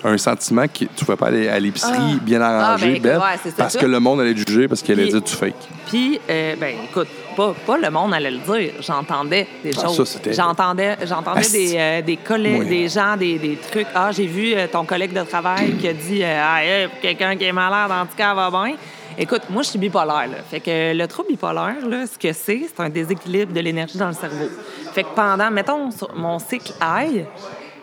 un 0.03 0.17
sentiment 0.17 0.63
que 0.67 0.79
tu 0.79 0.84
ne 0.84 0.99
pouvais 1.05 1.15
pas 1.15 1.27
aller 1.27 1.47
à 1.47 1.57
l'épicerie 1.57 1.93
Ah. 1.97 2.19
bien 2.21 2.41
Ah, 2.41 2.67
arrangée, 2.71 2.99
ben, 2.99 3.01
belle, 3.01 3.17
ouais, 3.19 3.39
c'est 3.41 3.49
ça, 3.51 3.55
parce 3.59 3.77
que 3.77 3.86
le 3.86 3.99
monde 4.01 4.19
allait 4.19 4.34
te 4.34 4.45
juger 4.49 4.67
parce 4.67 4.81
qu'elle 4.81 4.99
allait 4.99 5.09
dire 5.09 5.23
tu 5.23 5.36
fake. 5.38 5.55
Puis, 5.88 6.19
euh, 6.29 6.55
ben, 6.59 6.75
écoute, 6.84 7.07
pas, 7.36 7.53
pas 7.65 7.77
le 7.77 7.89
monde 7.89 8.13
allait 8.13 8.31
le 8.31 8.38
dire. 8.38 8.73
J'entendais 8.81 9.47
des 9.63 9.71
Ah, 9.77 9.81
choses. 9.88 10.19
J'entendais, 10.31 10.97
j'entendais 11.05 11.41
Ah, 11.45 11.51
des, 11.51 11.73
euh, 11.77 12.01
des 12.01 12.17
collègues, 12.17 12.59
Oui. 12.61 12.67
des 12.69 12.88
gens, 12.89 13.15
des, 13.17 13.38
des 13.38 13.55
trucs. 13.57 13.88
Ah, 13.93 14.11
j'ai 14.11 14.27
vu 14.27 14.53
euh, 14.53 14.67
ton 14.67 14.86
collègue 14.86 15.13
de 15.13 15.23
travail 15.23 15.73
qui 15.77 15.88
a 15.88 15.93
dit 15.93 16.23
euh, 16.23 16.41
Ah, 16.43 16.63
hey, 16.63 16.88
quelqu'un 17.01 17.36
qui 17.36 17.43
est 17.45 17.51
malade, 17.51 17.91
en 17.91 18.05
tout 18.05 18.15
cas, 18.15 18.34
va 18.34 18.49
bien. 18.49 18.75
Écoute, 19.17 19.43
moi, 19.49 19.61
je 19.61 19.69
suis 19.69 19.77
bipolaire. 19.79 20.27
Là. 20.27 20.38
Fait 20.49 20.59
que 20.59 20.93
le 20.93 21.07
trouble 21.07 21.29
bipolaire, 21.29 21.75
là, 21.88 22.05
ce 22.07 22.17
que 22.17 22.34
c'est, 22.34 22.61
c'est 22.67 22.81
un 22.81 22.89
déséquilibre 22.89 23.53
de 23.53 23.59
l'énergie 23.59 23.97
dans 23.97 24.07
le 24.07 24.13
cerveau. 24.13 24.49
Fait 24.93 25.03
que 25.03 25.09
pendant, 25.15 25.51
mettons, 25.51 25.89
mon 26.15 26.39
cycle 26.39 26.73
high, 26.81 27.25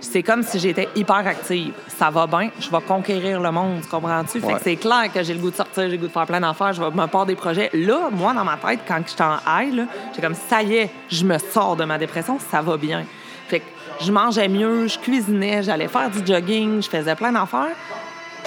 c'est 0.01 0.23
comme 0.23 0.43
si 0.43 0.59
j'étais 0.59 0.89
hyper 0.97 1.17
active. 1.27 1.73
Ça 1.89 2.11
va 2.11 2.27
bien, 2.27 2.51
je 2.59 2.71
vais 2.71 2.81
conquérir 2.87 3.41
le 3.41 3.51
monde, 3.51 3.81
tu 3.83 3.89
comprends-tu? 3.89 4.41
Fait 4.41 4.47
Ouais. 4.47 4.55
que 4.55 4.61
c'est 4.63 4.77
clair 4.77 5.13
que 5.13 5.23
j'ai 5.23 5.35
le 5.35 5.41
goût 5.41 5.51
de 5.51 5.57
sortir, 5.57 5.85
j'ai 5.85 5.91
le 5.91 5.97
goût 5.99 6.07
de 6.09 6.13
faire 6.13 6.27
plein 6.27 6.41
d'affaires, 6.41 6.73
je 6.73 6.83
vais 6.83 6.91
me 6.91 7.07
part 7.07 7.27
des 7.27 7.37
projets. 7.37 7.71
Là, 7.75 8.09
moi, 8.11 8.33
dans 8.33 8.45
ma 8.45 8.57
tête, 8.57 8.81
quand 8.87 9.01
je 9.07 9.11
suis 9.13 9.23
en 9.23 9.37
high, 9.47 9.75
là, 9.75 9.85
j'ai 10.15 10.23
comme 10.23 10.35
ça 10.35 10.63
y 10.63 10.75
est, 10.77 10.91
je 11.11 11.25
me 11.25 11.37
sors 11.39 11.77
de 11.77 11.85
ma 11.85 11.99
dépression, 11.99 12.39
ça 12.51 12.63
va 12.63 12.77
bien. 12.77 13.05
Fait 13.49 13.61
que 13.61 13.65
je 14.01 14.11
mangeais 14.13 14.49
mieux, 14.49 14.87
je 14.89 14.99
cuisinais, 14.99 15.63
j'allais 15.63 15.89
faire 15.89 16.09
du 16.11 16.25
jogging, 16.25 16.83
je 16.83 16.89
faisais 16.89 17.15
plein 17.15 17.33
d'affaires. 17.33 17.75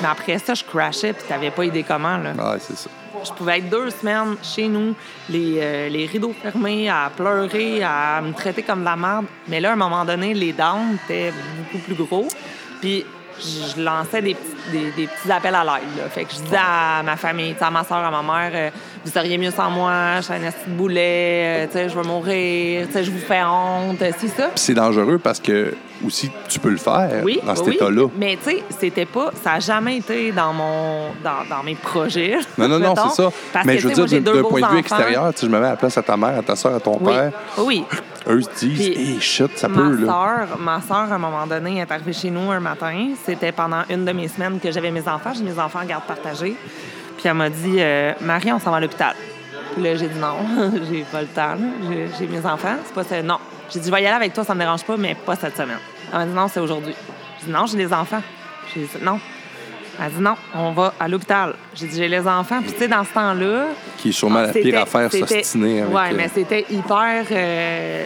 Mais 0.01 0.07
après 0.07 0.37
ça, 0.39 0.53
je 0.53 0.63
crashais, 0.63 1.13
puis 1.13 1.23
t'avais 1.27 1.51
pas 1.51 1.65
idée 1.65 1.83
comment, 1.83 2.17
là. 2.17 2.33
C'est 2.59 2.77
ça. 2.77 2.89
Je 3.25 3.31
pouvais 3.31 3.59
être 3.59 3.69
deux 3.69 3.89
semaines 3.89 4.35
chez 4.43 4.67
nous, 4.67 4.95
les, 5.29 5.57
euh, 5.57 5.89
les 5.89 6.05
rideaux 6.07 6.33
fermés, 6.41 6.89
à 6.89 7.09
pleurer, 7.15 7.81
à 7.81 8.21
me 8.21 8.33
traiter 8.33 8.63
comme 8.63 8.81
de 8.81 8.85
la 8.85 8.95
merde. 8.97 9.25
Mais 9.47 9.61
là, 9.61 9.69
à 9.69 9.73
un 9.73 9.77
moment 9.77 10.03
donné, 10.03 10.33
les 10.33 10.51
downs 10.51 10.97
étaient 11.05 11.31
beaucoup 11.31 11.83
plus 11.85 11.95
gros. 11.95 12.27
Puis 12.81 13.05
je 13.39 13.81
lançais 13.81 14.21
des 14.21 14.33
petits, 14.33 14.71
des, 14.71 14.91
des 14.91 15.07
petits 15.07 15.31
appels 15.31 15.55
à 15.55 15.63
l'aide. 15.63 16.09
Fait 16.11 16.25
que 16.25 16.31
je 16.31 16.41
disais 16.41 16.57
à 16.57 17.01
ma 17.03 17.15
famille, 17.15 17.55
à 17.59 17.71
ma 17.71 17.83
soeur, 17.83 17.97
à 17.97 18.11
ma 18.11 18.21
mère, 18.21 18.51
euh, 18.53 18.69
vous 19.05 19.11
seriez 19.11 19.37
mieux 19.37 19.51
sans 19.51 19.69
moi, 19.69 20.17
je 20.17 20.23
suis 20.23 20.33
un 20.33 20.39
de 20.39 20.75
boulet, 20.75 21.67
euh, 21.73 21.89
je 21.89 21.95
vais 21.97 22.07
mourir, 22.07 22.87
je 22.93 23.11
vous 23.11 23.19
fais 23.19 23.43
honte, 23.43 23.99
c'est 23.99 24.27
ça. 24.27 24.51
C'est 24.55 24.73
dangereux 24.73 25.17
parce 25.17 25.39
que 25.39 25.73
aussi 26.05 26.31
tu 26.49 26.59
peux 26.59 26.69
le 26.69 26.77
faire 26.77 27.21
Oui, 27.23 27.39
dans 27.45 27.55
cet 27.55 27.67
oui, 27.67 27.75
état-là. 27.75 28.07
Mais 28.17 28.37
tu 28.43 28.51
sais, 28.51 28.63
c'était 28.79 29.05
pas, 29.05 29.31
ça 29.41 29.53
a 29.53 29.59
jamais 29.59 29.97
été 29.97 30.31
dans 30.31 30.53
mon, 30.53 31.09
dans, 31.23 31.47
dans 31.49 31.63
mes 31.63 31.75
projets. 31.75 32.37
Non, 32.57 32.67
non, 32.67 32.79
non, 32.79 32.93
c'est 32.95 33.21
ça. 33.21 33.29
Parce 33.51 33.65
mais 33.65 33.75
que, 33.75 33.81
je 33.81 33.87
veux 33.87 33.93
tu 33.93 34.05
dire, 34.05 34.21
d'un 34.21 34.41
point 34.43 34.61
de 34.61 34.67
vue 34.67 34.79
extérieur, 34.79 35.31
si 35.35 35.45
je 35.45 35.51
me 35.51 35.59
mets 35.59 35.67
à 35.67 35.71
la 35.71 35.75
place 35.75 35.97
à 35.97 36.03
ta 36.03 36.17
mère, 36.17 36.37
à 36.37 36.41
ta 36.41 36.55
soeur, 36.55 36.75
à 36.75 36.79
ton 36.79 36.97
Oui, 37.01 37.13
père, 37.13 37.31
oui. 37.57 37.85
eux 38.27 38.41
se 38.41 38.49
disent, 38.65 38.89
Puis, 38.89 39.11
hey, 39.13 39.21
shit, 39.21 39.57
ça 39.57 39.67
ma 39.67 39.75
peut, 39.75 40.05
là. 40.05 40.45
Ma 40.59 40.81
soeur, 40.81 41.11
à 41.11 41.15
un 41.15 41.17
moment 41.17 41.47
donné, 41.47 41.79
est 41.79 41.91
arrivée 41.91 42.13
chez 42.13 42.29
nous 42.29 42.51
un 42.51 42.59
matin. 42.59 43.09
C'était 43.25 43.51
pendant 43.51 43.83
une 43.89 44.05
de 44.05 44.11
mes 44.11 44.27
semaines 44.27 44.59
que 44.59 44.71
j'avais 44.71 44.91
mes 44.91 45.07
enfants. 45.07 45.31
J'ai 45.35 45.43
mes 45.43 45.59
enfants 45.59 45.79
en 45.81 45.85
garde 45.85 46.03
partagée. 46.03 46.55
Puis 47.17 47.27
elle 47.27 47.33
m'a 47.35 47.49
dit 47.49 47.77
euh, 47.79 48.13
Marie, 48.21 48.51
on 48.51 48.59
s'en 48.59 48.71
va 48.71 48.77
à 48.77 48.79
l'hôpital. 48.81 49.15
Puis 49.73 49.83
là, 49.83 49.95
j'ai 49.95 50.07
dit 50.07 50.19
non, 50.19 50.35
j'ai 50.91 51.03
pas 51.03 51.21
le 51.21 51.27
temps. 51.27 51.55
J'ai 52.19 52.27
mes 52.27 52.45
enfants. 52.45 52.75
C'est 52.85 52.93
pas 52.93 53.03
ça. 53.03 53.21
Non. 53.21 53.37
J'ai 53.71 53.79
dit 53.79 53.87
je 53.87 53.91
vais 53.93 54.03
y 54.03 54.05
aller 54.05 54.15
avec 54.15 54.33
toi, 54.33 54.43
ça 54.43 54.53
me 54.53 54.59
dérange 54.59 54.83
pas, 54.83 54.97
mais 54.97 55.15
pas 55.15 55.35
cette 55.35 55.55
semaine. 55.57 55.79
Elle 56.13 56.19
m'a 56.19 56.25
dit 56.27 56.33
non, 56.33 56.47
c'est 56.47 56.59
aujourd'hui. 56.59 56.93
J'ai 57.39 57.47
dit 57.47 57.51
non, 57.51 57.65
j'ai 57.65 57.77
des 57.77 57.91
enfants. 57.91 58.21
J'ai 58.73 58.81
dit 58.81 58.89
non. 59.01 59.19
Elle 59.99 60.05
a 60.05 60.09
dit 60.09 60.21
non, 60.21 60.35
on 60.55 60.71
va 60.71 60.93
à 60.99 61.07
l'hôpital. 61.07 61.55
J'ai 61.75 61.87
dit 61.87 61.97
j'ai 61.97 62.07
les 62.07 62.27
enfants. 62.27 62.61
Puis 62.61 62.71
tu 62.73 62.79
sais, 62.79 62.87
dans 62.87 63.03
ce 63.03 63.13
temps-là, 63.13 63.65
Qui 63.97 64.09
est 64.09 64.11
sûrement 64.11 64.41
la 64.41 64.47
pire 64.49 64.79
affaire, 64.81 65.11
s'ostiner 65.11 65.81
avec. 65.81 65.93
Ouais, 65.93 66.01
euh, 66.11 66.15
mais 66.15 66.29
c'était 66.33 66.65
hyper. 66.69 67.25
euh, 67.31 68.05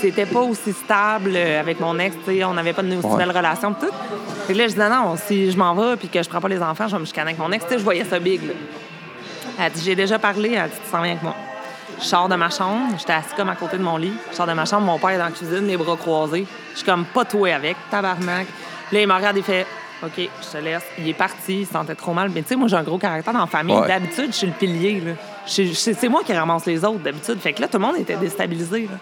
c'était, 0.00 0.24
pas 0.24 0.40
aussi 0.40 0.72
stable 0.72 1.32
euh, 1.34 1.60
avec 1.60 1.78
mon 1.78 1.98
ex, 1.98 2.16
on 2.46 2.54
n'avait 2.54 2.72
pas 2.72 2.82
de 2.82 2.96
aussi 2.96 3.06
Ouais. 3.06 3.18
belle 3.18 3.36
relation 3.36 3.74
tout. 3.74 3.90
Que 4.48 4.52
là, 4.54 4.64
je 4.66 4.72
disais 4.72 4.88
non, 4.88 5.14
si 5.16 5.50
je 5.50 5.58
m'en 5.58 5.74
vais 5.74 5.96
puis 5.96 6.08
que 6.08 6.22
je 6.22 6.28
prends 6.28 6.40
pas 6.40 6.48
les 6.48 6.62
enfants, 6.62 6.88
je 6.88 6.94
vais 6.96 7.00
me 7.00 7.04
chicaner 7.04 7.30
avec 7.32 7.38
mon 7.38 7.52
ex. 7.52 7.64
Tu 7.66 7.72
sais, 7.72 7.78
je 7.78 7.84
voyais 7.84 8.04
ça 8.04 8.18
big. 8.18 8.40
Là. 8.46 8.54
Elle 9.58 9.64
a 9.66 9.70
dit 9.70 9.82
j'ai 9.84 9.94
déjà 9.94 10.18
parlé, 10.18 10.52
elle 10.52 10.58
a 10.60 10.68
dit 10.68 10.74
tu 10.84 10.90
s'en 10.90 11.02
viens 11.02 11.12
avec 11.12 11.22
moi. 11.22 11.34
Je 12.00 12.06
sors 12.06 12.28
de 12.28 12.34
ma 12.34 12.48
chambre, 12.50 12.94
j'étais 12.98 13.12
assis 13.12 13.34
comme 13.36 13.50
à 13.50 13.56
côté 13.56 13.76
de 13.76 13.82
mon 13.82 13.96
lit. 13.96 14.12
Je 14.30 14.36
sors 14.36 14.46
de 14.46 14.52
ma 14.52 14.64
chambre, 14.64 14.86
mon 14.86 14.98
père 14.98 15.10
est 15.10 15.18
dans 15.18 15.24
la 15.26 15.30
cuisine, 15.30 15.66
les 15.66 15.76
bras 15.76 15.96
croisés. 15.96 16.46
Je 16.72 16.78
suis 16.78 16.86
comme 16.86 17.04
pas 17.04 17.24
touée 17.24 17.52
avec, 17.52 17.76
tabarnak. 17.90 18.46
Là, 18.92 19.00
il 19.00 19.06
me 19.06 19.12
regarde, 19.14 19.36
il 19.36 19.42
fait 19.42 19.66
OK, 20.02 20.12
je 20.16 20.58
te 20.58 20.64
laisse. 20.64 20.82
Il 20.98 21.08
est 21.08 21.14
parti, 21.14 21.60
il 21.60 21.66
se 21.66 21.72
sentait 21.72 21.94
trop 21.94 22.14
mal. 22.14 22.30
Mais 22.34 22.40
tu 22.42 22.48
sais, 22.48 22.56
moi, 22.56 22.68
j'ai 22.68 22.76
un 22.76 22.82
gros 22.82 22.96
caractère 22.96 23.34
dans 23.34 23.40
la 23.40 23.46
famille. 23.46 23.76
Ouais. 23.76 23.86
D'habitude, 23.86 24.28
je 24.28 24.36
suis 24.36 24.46
le 24.46 24.52
pilier. 24.54 25.02
C'est 25.46 26.08
moi 26.08 26.22
qui 26.24 26.32
ramasse 26.32 26.64
les 26.64 26.82
autres, 26.84 27.00
d'habitude. 27.00 27.38
Fait 27.38 27.52
que 27.52 27.60
là, 27.60 27.68
tout 27.68 27.78
le 27.78 27.84
monde 27.84 27.96
était 27.98 28.16
déstabilisé. 28.16 28.82
là. 28.90 28.96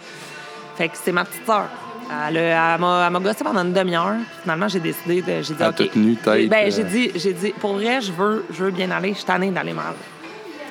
Fait 0.76 0.88
que 0.88 0.96
c'est 1.00 1.12
ma 1.12 1.24
petite 1.24 1.46
sœur. 1.46 1.66
Elle, 2.28 2.80
m'a 2.80 3.10
gossé 3.20 3.44
pendant 3.44 3.62
une 3.64 3.72
demi-heure. 3.72 4.16
Finalement, 4.42 4.66
j'ai 4.66 4.80
décidé 4.80 5.22
de. 5.22 5.42
J'ai 5.42 5.54
dit, 5.54 5.62
OK. 5.62 5.76
tête, 5.76 6.48
Ben, 6.48 6.66
euh. 6.66 6.70
j'ai 6.74 6.84
dit, 6.84 7.12
j'ai 7.14 7.32
dit, 7.32 7.52
pour 7.60 7.74
vrai, 7.74 8.00
je 8.00 8.10
veux, 8.12 8.44
je 8.50 8.64
veux 8.64 8.70
bien 8.70 8.90
aller. 8.90 9.10
Je 9.10 9.18
suis 9.18 9.24
tannée 9.24 9.50
d'aller 9.50 9.74
mal. 9.74 9.94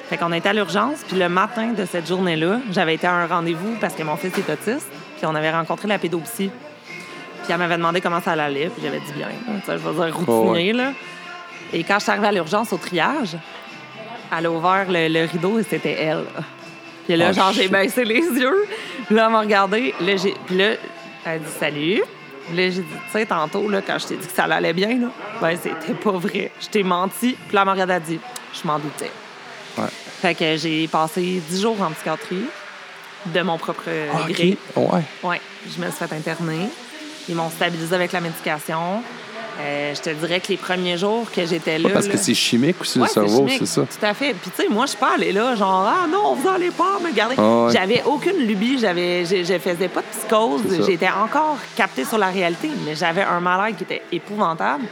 Fait 0.10 0.18
qu'on 0.18 0.32
été 0.32 0.50
à 0.50 0.54
l'urgence. 0.54 1.00
Puis 1.08 1.18
le 1.18 1.28
matin 1.30 1.74
de 1.78 1.86
cette 1.86 2.08
journée-là, 2.08 2.60
j'avais 2.72 2.96
été 2.96 3.08
à 3.08 3.14
un 3.14 3.28
rendez-vous 3.28 3.76
parce 3.82 3.94
que 3.94 4.04
mon 4.04 4.16
fils 4.16 4.34
est 4.38 4.50
autiste. 4.52 4.88
Puis 5.18 5.26
on 5.26 5.36
avait 5.36 5.52
rencontré 5.52 5.88
la 5.88 6.00
pédopsie. 6.00 6.50
Puis 7.44 7.52
elle 7.54 7.58
m'avait 7.58 7.78
demandé 7.78 8.00
comment 8.02 8.22
ça 8.22 8.32
allait. 8.34 8.68
Puis 8.70 8.82
j'avais 8.84 9.00
dit 9.00 9.12
bien. 9.14 9.28
je 9.68 9.72
veux 9.74 10.06
dire 10.06 10.16
routinier, 10.16 10.74
là. 10.74 10.92
Et 11.74 11.84
quand 11.84 11.96
je 12.00 12.04
suis 12.04 12.12
arrivée 12.12 12.28
à 12.28 12.32
l'urgence 12.32 12.72
au 12.72 12.78
triage, 12.78 13.36
elle 14.38 14.46
a 14.46 14.52
ouvert 14.52 14.86
le, 14.90 15.08
le 15.10 15.26
rideau 15.26 15.60
et 15.60 15.64
c'était 15.64 15.94
elle. 16.02 16.24
Puis 17.06 17.16
là, 17.18 17.28
Oh, 17.30 17.34
genre, 17.34 17.52
j'ai 17.52 17.68
baissé 17.68 18.04
les 18.06 18.20
yeux. 18.22 18.66
Puis 19.08 19.16
là, 19.16 19.26
elle 19.26 19.32
m'a 19.34 19.40
regardé. 19.42 19.94
Là, 20.02 20.16
j'ai- 20.18 20.36
puis 20.46 20.58
là, 20.58 20.72
elle 21.26 21.32
a 21.32 21.40
dit 21.40 21.52
salut. 21.60 22.02
Puis 22.48 22.56
là, 22.56 22.64
j'ai 22.64 22.70
dit, 22.70 22.84
tu 22.84 23.12
sais, 23.12 23.26
tantôt, 23.26 23.70
là, 23.70 23.82
quand 23.86 23.98
je 24.00 24.08
t'ai 24.08 24.16
dit 24.16 24.26
que 24.28 24.34
ça 24.34 24.46
allait 24.46 24.72
bien, 24.74 24.98
là, 25.00 25.08
ben, 25.42 25.58
c'était 25.62 25.94
pas 25.94 26.12
vrai. 26.12 26.52
Je 26.62 26.68
t'ai 26.68 26.84
menti. 26.84 27.36
Puis 27.48 27.56
là, 27.56 27.62
elle 27.62 27.66
m'a 27.66 27.72
regardé, 27.74 27.94
elle 27.94 27.98
a 27.98 28.06
dit, 28.06 28.20
je 28.54 28.68
m'en 28.68 28.80
doutais. 28.80 29.12
Ouais. 29.78 29.90
Fait 30.22 30.36
que 30.36 30.58
j'ai 30.58 30.88
passé 30.88 31.42
dix 31.50 31.62
jours 31.62 31.80
en 31.82 31.92
psychiatrie 31.92 32.46
de 33.28 33.42
mon 33.42 33.58
propre 33.58 33.84
Ah, 34.14 34.30
gré. 34.30 34.58
Ouais. 34.76 35.02
Ouais, 35.24 35.42
je 35.66 35.82
me 35.84 35.90
suis 35.92 35.98
fait 36.08 36.16
interner. 36.16 36.70
Ils 37.30 37.36
m'ont 37.36 37.50
stabilisé 37.50 37.94
avec 37.96 38.12
la 38.14 38.22
médication. 38.22 39.02
Euh, 39.60 39.94
je 39.96 40.02
te 40.02 40.10
dirais 40.12 40.40
que 40.40 40.50
les 40.50 40.58
premiers 40.58 40.98
jours 41.00 41.26
que 41.32 41.44
j'étais 41.46 41.80
là. 41.80 41.90
Parce 41.92 42.06
là- 42.06 42.12
que 42.14 42.18
c'est 42.20 42.36
chimique 42.36 42.80
aussi, 42.80 43.00
Ouais, 43.00 43.08
le 43.08 43.12
cerveau, 43.12 43.48
c'est 43.50 43.66
ça. 43.66 43.82
Tout 43.82 44.06
à 44.06 44.14
fait. 44.14 44.34
Puis, 44.36 44.52
tu 44.56 44.62
sais, 44.64 44.70
moi, 44.70 44.86
je 44.86 44.92
suis 44.92 45.00
pas 45.00 45.16
allée 45.16 45.32
là, 45.32 45.56
genre, 45.56 45.84
ah 45.88 46.06
non, 46.08 46.36
vous 46.36 46.48
allez 46.48 46.70
pas 46.70 47.00
me 47.04 47.12
garder. 47.12 47.34
Ah 47.40 47.66
ouais. 47.66 47.74
J'avais 47.74 48.04
aucune 48.06 48.38
lubie, 48.46 48.78
j'avais, 48.78 49.26
je, 49.26 49.38
je 49.44 49.58
faisais 49.58 49.88
pas 49.88 50.02
de 50.02 50.06
psychose. 50.16 50.62
J'étais 50.86 51.10
encore 51.10 51.58
captée 51.76 52.06
sur 52.06 52.20
la 52.20 52.28
réalité, 52.28 52.70
mais 52.86 52.96
j'avais 52.96 53.24
un 53.24 53.40
malade 53.40 53.76
qui 53.78 53.84
était 53.84 54.04
épouvantable. 54.12 54.84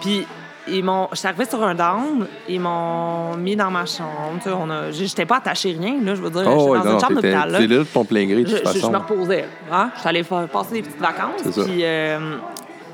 Puis, 0.00 0.26
ils 0.68 0.84
m'ont, 0.84 1.08
je 1.12 1.16
suis 1.16 1.26
arrivée 1.28 1.44
sur 1.44 1.62
un 1.62 1.74
down, 1.74 2.26
ils 2.48 2.60
m'ont 2.60 3.36
mis 3.36 3.56
dans 3.56 3.70
ma 3.70 3.84
chambre. 3.86 4.34
Tu 4.36 4.42
sais, 4.48 4.50
on 4.56 4.70
a, 4.70 4.90
j'étais 4.90 5.26
pas 5.26 5.36
attachée 5.38 5.76
rien, 5.78 6.00
là, 6.02 6.14
je 6.14 6.22
veux 6.22 6.30
dire. 6.30 6.42
Oh, 6.46 6.74
j'étais 6.74 6.78
dans 6.78 6.84
non, 6.84 6.94
une 6.94 7.00
chambre 7.00 7.14
d'hôpital. 7.14 7.50
là. 7.50 7.60
là 7.60 7.66
de 7.66 7.82
ton 7.84 8.04
plein 8.04 8.26
gré, 8.26 8.42
de 8.44 8.48
Je, 8.48 8.56
toute 8.58 8.72
je- 8.74 8.78
je 8.80 8.86
me 8.86 8.96
reposais. 8.96 9.44
Hein? 9.70 9.90
Je 9.94 10.00
suis 10.00 10.08
allée 10.08 10.22
faire- 10.22 10.48
passer 10.48 10.74
des 10.74 10.82
petites 10.82 11.00
vacances. 11.00 11.40
C'est 11.42 11.52
ça. 11.52 11.64
Puis 11.64 11.80
euh, 11.82 12.18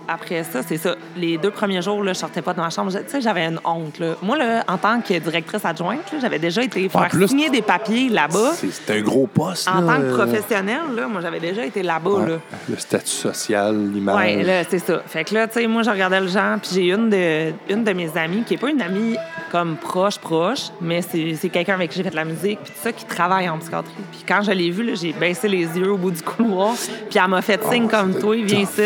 après 0.09 0.43
ça, 0.43 0.63
c'est 0.67 0.79
ça. 0.79 0.97
Les 1.17 1.37
deux 1.37 1.51
premiers 1.51 1.83
jours, 1.83 2.03
là, 2.03 2.15
je 2.15 2.19
sortais 2.19 2.41
pas 2.41 2.55
de 2.55 2.61
ma 2.61 2.71
chambre. 2.71 2.91
Tu 2.91 2.99
sais, 3.07 3.21
j'avais 3.21 3.45
une 3.45 3.61
honte. 3.65 3.99
Là. 3.99 4.15
Moi, 4.23 4.39
là, 4.39 4.65
en 4.67 4.79
tant 4.79 5.01
que 5.03 5.19
directrice 5.19 5.65
adjointe, 5.65 6.01
j'avais 6.21 6.39
déjà 6.39 6.63
été 6.63 6.89
faire 6.89 7.09
plus, 7.09 7.29
signer 7.29 7.51
des 7.51 7.61
papiers 7.61 8.09
là-bas. 8.09 8.53
C'est 8.55 8.99
un 8.99 9.03
gros 9.03 9.27
poste, 9.27 9.69
En 9.69 9.83
là. 9.83 9.95
tant 9.95 10.01
que 10.01 10.15
professionnelle, 10.15 10.95
là, 10.97 11.07
moi, 11.09 11.21
j'avais 11.21 11.41
déjà 11.41 11.65
été 11.65 11.83
là-bas. 11.83 12.11
Ouais. 12.11 12.31
Là. 12.31 12.37
Le 12.71 12.77
statut 12.77 13.11
social, 13.11 13.77
l'image. 13.93 14.17
Ouais, 14.17 14.43
là, 14.43 14.65
c'est 14.69 14.79
ça. 14.79 15.03
Fait 15.07 15.25
que 15.25 15.35
là, 15.35 15.47
tu 15.47 15.61
sais, 15.61 15.67
moi, 15.67 15.83
je 15.83 15.91
regardais 15.91 16.21
le 16.21 16.29
genre, 16.29 16.59
puis 16.61 16.71
j'ai 16.73 16.87
une 16.91 17.11
de, 17.11 17.53
une 17.69 17.85
de 17.85 17.93
mes 17.93 18.17
amies, 18.17 18.45
qui 18.45 18.55
est 18.55 18.59
pas 18.59 18.71
une 18.71 18.81
amie 18.83 19.17
comme 19.53 19.77
proche, 19.77 20.19
proche, 20.19 20.71
mais 20.81 21.03
c'est 21.03 21.49
quelqu'un 21.51 21.75
avec 21.75 21.91
qui 21.91 21.99
j'ai 21.99 22.05
fait 22.05 22.11
de 22.11 22.17
la 22.17 22.25
musique, 22.25 22.61
puis 22.63 22.73
tout 22.73 22.81
ça, 22.83 22.93
qui 22.93 23.05
travaille 23.05 23.49
en 23.49 23.59
psychiatrie. 23.59 23.93
Puis 24.11 24.25
quand 24.27 24.41
je 24.43 24.53
l'ai 24.53 24.71
vue, 24.71 24.97
j'ai 24.97 25.13
baissé 25.13 25.49
les 25.49 25.67
yeux 25.79 25.93
au 25.93 25.99
bout 25.99 26.11
du 26.11 26.23
couloir, 26.23 26.75
puis 27.11 27.19
elle 27.23 27.29
m'a 27.29 27.43
fait 27.43 27.63
signe 27.65 27.89
comme 27.89 28.19
toi, 28.19 28.37
viens 28.43 28.61
ici. 28.61 28.83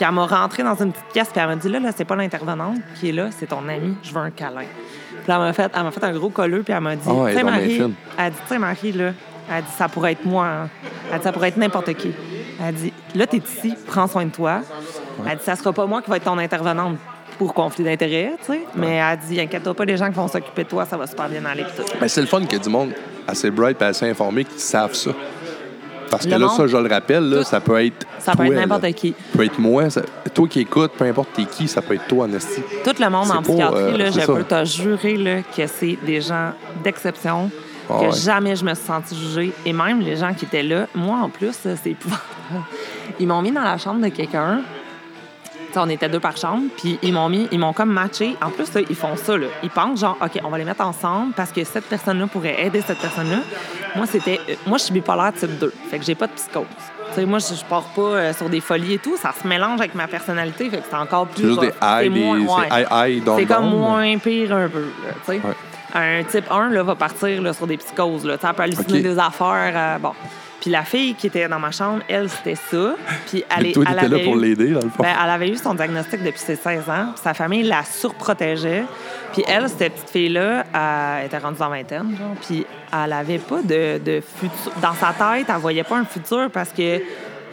Puis 0.00 0.08
elle 0.08 0.14
m'a 0.14 0.24
rentré 0.24 0.62
dans 0.62 0.76
une 0.76 0.92
petite 0.92 1.08
pièce, 1.12 1.28
puis 1.28 1.42
elle 1.42 1.48
m'a 1.48 1.56
dit 1.56 1.68
là, 1.68 1.78
là, 1.78 1.90
c'est 1.94 2.06
pas 2.06 2.16
l'intervenante 2.16 2.78
qui 2.98 3.10
est 3.10 3.12
là, 3.12 3.28
c'est 3.38 3.44
ton 3.44 3.68
ami, 3.68 3.98
je 4.02 4.14
veux 4.14 4.20
un 4.20 4.30
câlin. 4.30 4.62
Puis 4.62 5.18
elle 5.28 5.34
m'a 5.36 5.52
fait, 5.52 5.70
elle 5.76 5.82
m'a 5.82 5.90
fait 5.90 6.02
un 6.02 6.12
gros 6.14 6.30
colleux, 6.30 6.62
puis 6.62 6.72
elle 6.72 6.80
m'a 6.80 6.96
dit, 6.96 7.02
Ah 7.04 7.10
donc 7.10 7.28
bien 7.28 7.44
Marie, 7.44 7.76
fine. 7.76 7.92
elle 8.16 8.32
dit, 8.32 8.38
tu 8.40 8.48
sais, 8.48 8.58
Marie, 8.58 8.92
là, 8.92 9.12
elle 9.52 9.62
dit, 9.62 9.70
ça 9.76 9.90
pourrait 9.90 10.12
être 10.12 10.24
moi, 10.24 10.46
hein. 10.46 10.68
Elle 11.12 11.18
dit, 11.18 11.24
ça 11.24 11.32
pourrait 11.32 11.48
être 11.48 11.58
n'importe 11.58 11.92
qui. 11.92 12.12
Elle 12.66 12.74
dit, 12.76 12.94
là, 13.14 13.26
t'es 13.26 13.42
ici, 13.46 13.74
prends 13.86 14.06
soin 14.06 14.24
de 14.24 14.30
toi. 14.30 14.62
Elle 15.28 15.36
dit, 15.36 15.44
ça 15.44 15.54
sera 15.54 15.70
pas 15.70 15.84
moi 15.84 16.00
qui 16.00 16.08
va 16.08 16.16
être 16.16 16.24
ton 16.24 16.38
intervenante 16.38 16.96
pour 17.36 17.52
conflit 17.52 17.84
d'intérêts, 17.84 18.32
tu 18.38 18.54
sais. 18.54 18.60
Mais 18.76 19.02
elle 19.06 19.18
dit, 19.18 19.38
inquiète-toi 19.38 19.74
pas, 19.74 19.84
les 19.84 19.98
gens 19.98 20.08
qui 20.08 20.14
vont 20.14 20.28
s'occuper 20.28 20.64
de 20.64 20.68
toi, 20.70 20.86
ça 20.86 20.96
va 20.96 21.06
super 21.06 21.28
bien 21.28 21.44
aller, 21.44 21.64
puis 21.64 21.84
tout. 21.84 21.92
Ben, 22.00 22.08
c'est 22.08 22.22
le 22.22 22.26
fun 22.26 22.40
qu'il 22.40 22.54
y 22.54 22.56
a 22.56 22.64
du 22.64 22.70
monde 22.70 22.94
assez 23.28 23.50
bright 23.50 23.82
et 23.82 23.84
assez 23.84 24.08
informé 24.08 24.46
qui 24.46 24.58
savent 24.58 24.94
ça. 24.94 25.10
Parce 26.10 26.24
que 26.26 26.30
là, 26.30 26.38
monde- 26.38 26.50
ça, 26.56 26.66
je 26.66 26.76
le 26.76 26.88
rappelle, 26.88 27.28
là, 27.30 27.44
ça 27.44 27.60
peut 27.60 27.84
être. 27.84 28.06
Ça 28.18 28.32
peut 28.32 28.38
toi, 28.38 28.46
être 28.46 28.54
n'importe 28.60 28.92
qui. 28.94 29.10
Ça 29.32 29.38
peut 29.38 29.44
être 29.44 29.58
moi. 29.58 29.88
ça- 29.90 30.02
Toi 30.34 30.48
qui 30.48 30.60
écoutes, 30.60 30.92
peu 30.92 31.04
importe 31.04 31.28
t'es 31.34 31.44
qui, 31.44 31.68
ça 31.68 31.80
peut 31.82 31.94
être 31.94 32.06
toi, 32.08 32.26
en 32.26 32.32
esti. 32.34 32.60
Tout 32.84 32.90
le 32.98 33.08
monde 33.10 33.30
en 33.30 33.34
pas, 33.36 33.42
psychiatrie, 33.42 33.78
euh, 33.78 33.96
là, 33.96 34.10
je 34.10 34.20
ça. 34.20 34.26
peux 34.26 34.42
te 34.44 34.64
jurer 34.64 35.16
là, 35.16 35.42
que 35.42 35.66
c'est 35.66 35.98
des 36.04 36.20
gens 36.20 36.50
d'exception, 36.82 37.50
Ah 37.88 37.94
que 38.00 38.04
ouais. 38.06 38.12
jamais 38.12 38.56
je 38.56 38.64
me 38.64 38.74
suis 38.74 38.84
sentie 38.86 39.16
jugée. 39.16 39.52
Et 39.64 39.72
même 39.72 40.00
les 40.00 40.16
gens 40.16 40.34
qui 40.34 40.44
étaient 40.44 40.62
là, 40.62 40.86
moi 40.94 41.18
en 41.22 41.28
plus, 41.28 41.54
euh, 41.66 41.76
c'est 41.82 41.90
épouvantable. 41.90 42.24
Ils 43.18 43.26
m'ont 43.28 43.42
mis 43.42 43.52
dans 43.52 43.62
la 43.62 43.78
chambre 43.78 44.00
de 44.00 44.08
quelqu'un. 44.08 44.62
On 45.76 45.88
était 45.88 46.08
deux 46.08 46.20
par 46.20 46.36
chambre, 46.36 46.64
puis 46.76 46.98
ils 47.02 47.12
m'ont 47.12 47.28
mis, 47.28 47.48
ils 47.52 47.58
m'ont 47.58 47.72
comme 47.72 47.90
matché. 47.92 48.36
En 48.42 48.50
plus, 48.50 48.72
là, 48.74 48.80
ils 48.88 48.96
font 48.96 49.16
ça, 49.16 49.36
là. 49.36 49.46
Ils 49.62 49.70
pensent 49.70 50.00
genre, 50.00 50.16
OK, 50.22 50.40
on 50.44 50.48
va 50.48 50.58
les 50.58 50.64
mettre 50.64 50.82
ensemble 50.84 51.32
parce 51.34 51.52
que 51.52 51.62
cette 51.64 51.84
personne-là 51.86 52.26
pourrait 52.26 52.62
aider 52.64 52.80
cette 52.86 52.98
personne-là. 52.98 53.38
Moi, 53.96 54.06
c'était, 54.06 54.40
euh, 54.48 54.54
moi, 54.66 54.78
je 54.78 54.84
suis 54.84 54.92
bipolaire 54.92 55.32
type 55.32 55.58
2. 55.58 55.72
Fait 55.90 55.98
que 55.98 56.04
j'ai 56.04 56.14
pas 56.14 56.26
de 56.26 56.32
psychose. 56.32 56.64
Tu 57.10 57.14
sais, 57.16 57.24
moi, 57.26 57.38
je, 57.40 57.54
je 57.54 57.64
pars 57.64 57.82
pas 57.94 58.00
euh, 58.02 58.32
sur 58.32 58.48
des 58.48 58.60
folies 58.60 58.94
et 58.94 58.98
tout. 58.98 59.16
Ça 59.16 59.32
se 59.32 59.46
mélange 59.46 59.80
avec 59.80 59.94
ma 59.94 60.06
personnalité. 60.06 60.70
Fait 60.70 60.78
que 60.78 60.84
c'est 60.88 60.96
encore 60.96 61.26
plus. 61.26 61.42
C'est 61.42 61.48
juste 61.48 61.60
des 61.60 61.72
high, 61.82 62.12
des. 62.12 62.20
ouais. 62.20 63.22
C'est 63.36 63.46
comme 63.46 63.70
moins 63.70 64.18
pire 64.18 64.54
un 64.54 64.68
peu, 64.68 64.80
là, 65.04 65.12
tu 65.24 65.32
sais. 65.32 65.40
Ouais. 65.44 65.54
Un 65.92 66.22
type 66.22 66.44
1 66.48 66.68
là, 66.70 66.84
va 66.84 66.94
partir 66.94 67.42
là, 67.42 67.52
sur 67.52 67.66
des 67.66 67.76
psychoses. 67.76 68.24
Là. 68.24 68.36
Elle 68.40 68.54
peut 68.54 68.62
halluciner 68.62 68.98
Ok. 68.98 69.02
des 69.02 69.18
affaires. 69.18 69.72
euh, 69.74 69.98
bon. 69.98 70.12
Puis 70.60 70.70
la 70.70 70.82
fille 70.84 71.14
qui 71.14 71.28
était 71.28 71.48
dans 71.48 71.58
ma 71.58 71.70
chambre, 71.70 72.02
elle, 72.08 72.28
c'était 72.28 72.54
ça. 72.54 72.94
Puis 73.28 73.42
elle, 73.56 73.72
toi, 73.72 73.84
elle 73.88 73.94
t'étais 73.96 74.08
là 74.08 74.14
avait 74.16 74.24
pour 74.24 74.36
eu- 74.36 74.40
l'aider, 74.42 74.68
dans 74.72 74.80
le 74.82 74.90
fond. 74.90 75.02
ben, 75.02 75.14
elle 75.24 75.30
avait 75.30 75.48
eu 75.48 75.56
son 75.56 75.74
diagnostic 75.74 76.22
depuis 76.22 76.38
ses 76.38 76.56
16 76.56 76.88
ans. 76.90 77.06
Puis 77.14 77.22
sa 77.22 77.32
famille 77.34 77.62
la 77.62 77.82
surprotégeait. 77.84 78.84
Puis 79.32 79.42
elle, 79.48 79.68
cette 79.68 79.94
petite 79.94 80.10
fille-là, 80.10 80.64
elle 81.20 81.26
était 81.26 81.38
rendue 81.38 81.62
en 81.62 81.70
vingtaine. 81.70 82.14
Genre, 82.18 82.34
puis 82.46 82.66
elle 82.92 83.12
avait 83.12 83.38
pas 83.38 83.62
de, 83.62 83.98
de 84.04 84.20
futur. 84.20 84.72
Dans 84.82 84.94
sa 84.94 85.12
tête, 85.12 85.46
elle 85.48 85.60
voyait 85.60 85.84
pas 85.84 85.96
un 85.96 86.04
futur 86.04 86.50
parce 86.52 86.70
que 86.70 87.00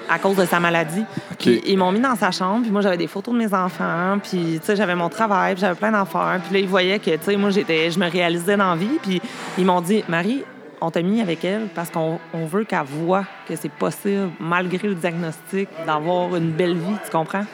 à 0.10 0.20
cause 0.20 0.38
de 0.38 0.45
sa 0.45 0.60
maladie. 0.60 1.03
Puis 1.38 1.62
ils 1.66 1.78
m'ont 1.78 1.91
mis 1.91 1.99
dans 1.99 2.16
sa 2.16 2.32
chambre, 2.32 2.62
puis 2.62 2.72
moi 2.72 2.80
j'avais 2.82 2.95
des 2.95 3.08
photos 3.08 3.34
de 3.34 3.39
mes 3.39 3.53
enfants, 3.53 4.18
puis 4.24 4.58
tu 4.58 4.66
sais 4.66 4.76
j'avais 4.78 4.95
mon 4.95 5.10
travail, 5.10 5.53
puis 5.53 5.60
j'avais 5.62 5.76
plein 5.76 5.91
d'affaires, 5.91 6.39
puis 6.45 6.53
là 6.53 6.60
ils 6.62 6.68
voyaient 6.68 6.99
que 6.99 7.12
tu 7.12 7.20
sais 7.24 7.36
moi 7.36 7.49
j'étais 7.49 7.91
je 7.91 7.99
me 7.99 8.10
réalisais 8.10 8.55
dans 8.55 8.70
la 8.70 8.76
vie, 8.78 8.99
puis 9.03 9.22
ils 9.58 9.66
m'ont 9.66 9.82
dit 9.82 10.05
Marie, 10.08 10.43
on 10.82 10.91
t'a 10.91 11.01
mis 11.01 11.21
avec 11.21 11.43
elle 11.45 11.67
parce 11.73 11.89
qu'on 11.89 12.19
on 12.34 12.45
veut 12.45 12.63
qu'elle 12.63 12.84
voit 12.86 13.23
que 13.47 13.55
c'est 13.55 13.71
possible 13.71 14.30
malgré 14.39 14.88
le 14.88 14.95
diagnostic 14.95 15.69
d'avoir 15.86 16.36
une 16.36 16.51
belle 16.51 16.75
vie, 16.78 16.95
tu 17.03 17.11
comprends? 17.11 17.45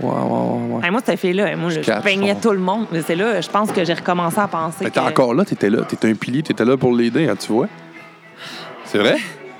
Ouais, 0.00 0.08
ouais, 0.10 0.14
ouais. 0.14 0.82
ouais. 0.82 0.90
Moi 0.90 1.00
cette 1.04 1.18
fille 1.18 1.32
là, 1.32 1.54
moi 1.56 1.70
je, 1.70 1.80
peignais 2.02 2.34
tout 2.34 2.50
le 2.52 2.58
monde, 2.58 2.86
mais 2.92 3.02
c'est 3.02 3.16
là 3.16 3.40
je 3.40 3.48
pense 3.48 3.72
que 3.72 3.84
j'ai 3.84 3.94
recommencé 3.94 4.38
à 4.38 4.46
penser 4.48 4.84
Mais 4.84 4.90
t'es 4.90 5.00
que- 5.00 5.06
encore 5.06 5.32
là, 5.34 5.44
t'étais 5.44 5.70
là. 5.70 5.82
T'étais 5.84 6.10
un 6.10 6.14
pilier, 6.14 6.42
t'étais 6.42 6.64
là 6.64 6.76
pour 6.76 6.92
l'aider, 6.94 7.28
hein, 7.28 7.34
tu 7.38 7.52
vois? 7.52 7.68
C'est 8.84 8.98
vrai? 8.98 9.16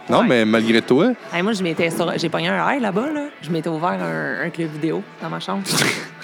Non, 0.09 0.21
Ouais. 0.21 0.27
mais 0.29 0.45
malgré 0.45 0.81
toi, 0.83 1.09
Hey, 1.35 1.43
moi, 1.43 1.53
je 1.53 1.63
m'étais 1.65 1.91
sur- 1.91 2.17
j'ai 2.17 2.29
pogné 2.29 2.49
un 2.49 2.71
high 2.73 2.81
là-bas, 2.81 3.11
là. 3.13 3.23
Je 3.43 3.51
m'étais 3.51 3.69
ouvert 3.69 3.89
un, 4.01 4.47
un 4.47 4.51
club 4.51 4.69
vidéo 4.71 5.03
dans 5.21 5.29
ma 5.29 5.41
chambre. 5.41 5.63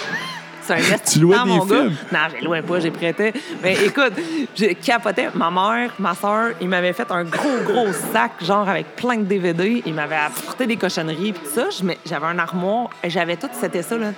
C'est 0.78 0.94
un 0.94 0.98
Tu 1.12 1.18
louais 1.20 1.36
mon 1.44 1.64
gars. 1.64 1.76
films? 1.82 1.96
Non, 2.12 2.18
j'ai 2.34 2.44
loué 2.44 2.62
pas, 2.62 2.80
j'ai 2.80 2.90
prêté. 2.90 3.32
Mais 3.62 3.74
écoute, 3.84 4.12
j'ai 4.54 4.74
capoté. 4.74 5.28
Ma 5.34 5.50
mère, 5.50 5.90
ma 5.98 6.14
soeur, 6.14 6.50
ils 6.60 6.68
m'avaient 6.68 6.92
fait 6.92 7.10
un 7.10 7.24
gros, 7.24 7.58
gros 7.64 7.92
sac, 8.12 8.32
genre 8.42 8.68
avec 8.68 8.96
plein 8.96 9.16
de 9.16 9.24
DVD. 9.24 9.82
Ils 9.84 9.94
m'avaient 9.94 10.16
apporté 10.16 10.66
des 10.66 10.76
cochonneries 10.76 11.32
puis 11.32 11.42
tout 11.44 11.54
ça. 11.54 11.66
Je 11.70 11.84
J'avais 12.06 12.26
un 12.26 12.38
armoire 12.38 12.90
et 13.02 13.10
j'avais 13.10 13.36
tout, 13.36 13.48
c'était 13.60 13.82
ça, 13.82 13.96
là. 13.98 14.12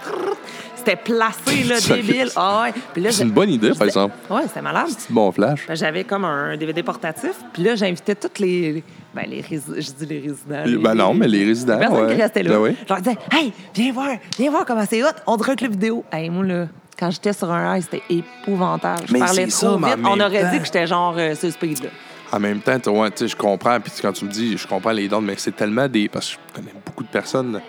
C'était 0.77 0.97
placé, 0.97 1.65
là, 1.69 1.81
débile. 1.81 2.31
Ah 2.37 2.65
ouais. 2.97 3.11
C'est 3.11 3.23
une 3.25 3.31
bonne 3.31 3.51
idée, 3.51 3.73
par 3.73 3.87
exemple. 3.87 4.15
Ouais, 4.29 4.43
c'était 4.47 4.63
malade. 4.63 4.89
C'est 4.89 5.13
bon 5.13 5.33
flash. 5.33 5.67
Ben, 5.67 5.75
J'avais 5.75 6.05
comme 6.05 6.25
un 6.25 6.57
DVD 6.57 6.83
portatif. 6.83 7.33
Puis 7.53 7.63
là, 7.63 7.75
j'invitais 7.75 8.15
toutes 8.15 8.39
les. 8.39 8.83
Ben, 9.15 9.27
les 9.29 9.41
résidents. 9.41 9.75
Je 9.77 9.91
dis 9.93 10.07
les 10.07 10.21
résidents. 10.21 10.63
les- 10.67 10.77
Ben 10.77 10.95
non, 10.95 11.15
mais 11.15 11.29
les 11.29 11.45
résidents, 11.45 11.75
Les 11.75 11.81
personnes 11.87 12.07
ouais. 12.07 12.15
qui 12.17 12.23
restaient 12.23 12.43
là. 12.43 12.51
Ben 12.51 12.59
oui. 12.61 12.77
Je 12.83 12.89
leur 12.93 13.01
disais, 13.03 13.17
hey, 13.33 13.53
viens 13.75 13.93
voir, 13.93 14.09
viens 14.39 14.51
voir 14.51 14.65
comment 14.65 14.85
c'est 14.89 15.03
hot. 15.05 15.09
On 15.27 15.37
dirait 15.37 15.53
un 15.53 15.57
club 15.57 15.71
vidéo. 15.73 16.05
Hey, 16.13 16.31
moi, 16.31 16.45
là, 16.45 16.67
quand 16.99 17.11
j'étais 17.11 17.33
sur 17.33 17.51
un 17.51 17.77
high, 17.77 17.83
c'était 17.83 18.03
épouvantable. 18.11 19.03
Je 19.09 19.13
Mais 19.13 19.19
parlais 19.21 19.49
c'est 19.51 19.67
trop 19.67 19.75
ça, 19.75 19.79
mais 19.81 19.93
en 19.93 19.97
vite. 19.97 20.07
On 20.09 20.21
aurait 20.21 20.43
temps- 20.43 20.51
dit 20.53 20.59
que 20.59 20.65
j'étais 20.65 20.87
genre 20.87 21.15
euh, 21.17 21.35
sur 21.35 21.51
speed, 21.53 21.85
là. 21.85 21.91
En 22.33 22.41
même 22.41 22.61
temps, 22.61 22.79
tu 22.81 22.89
ouais, 22.89 23.11
tu 23.11 23.19
sais, 23.19 23.29
je 23.29 23.37
comprends. 23.37 23.79
Puis 23.81 23.93
quand 24.03 24.13
tu 24.13 24.25
me 24.25 24.31
dis, 24.31 24.57
je 24.59 24.67
comprends 24.67 24.91
les 24.91 25.07
dons, 25.09 25.21
mais 25.21 25.35
c'est 25.37 25.55
tellement 25.55 25.87
des. 25.89 26.09
Parce 26.09 26.31
que 26.31 26.37
je 26.49 26.55
connais 26.61 26.75
beaucoup 26.85 27.05
de 27.05 27.09
personnes 27.09 27.61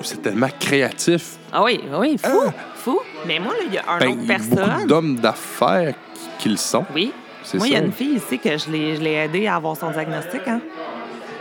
où 0.00 0.02
c'est 0.04 0.20
tellement 0.22 0.48
créatif. 0.58 1.36
Ah 1.52 1.62
oui, 1.62 1.80
oui, 1.96 2.16
fou, 2.22 2.40
fou. 2.74 2.98
Mais 3.26 3.38
moi, 3.38 3.52
là, 3.54 3.60
il 3.66 3.74
y 3.74 3.78
a 3.78 3.84
un 3.88 3.98
Ben, 3.98 4.08
autre 4.08 4.18
il 4.22 4.28
y 4.28 4.32
a 4.32 4.38
beaucoup 4.38 4.56
personne. 4.56 4.86
d'hommes 4.88 5.16
d'affaires 5.16 5.94
qui, 6.14 6.20
qui 6.42 6.48
le 6.48 6.56
sont. 6.56 6.84
Oui. 6.94 7.12
Moi, 7.56 7.66
il 7.68 7.72
y 7.72 7.76
a 7.76 7.80
une 7.80 7.92
fille 7.92 8.16
ici 8.16 8.38
que 8.38 8.56
je 8.58 8.70
l'ai 8.70 9.12
aidée 9.14 9.46
à 9.46 9.56
avoir 9.56 9.76
son 9.76 9.90
diagnostic, 9.90 10.40
hein. 10.46 10.60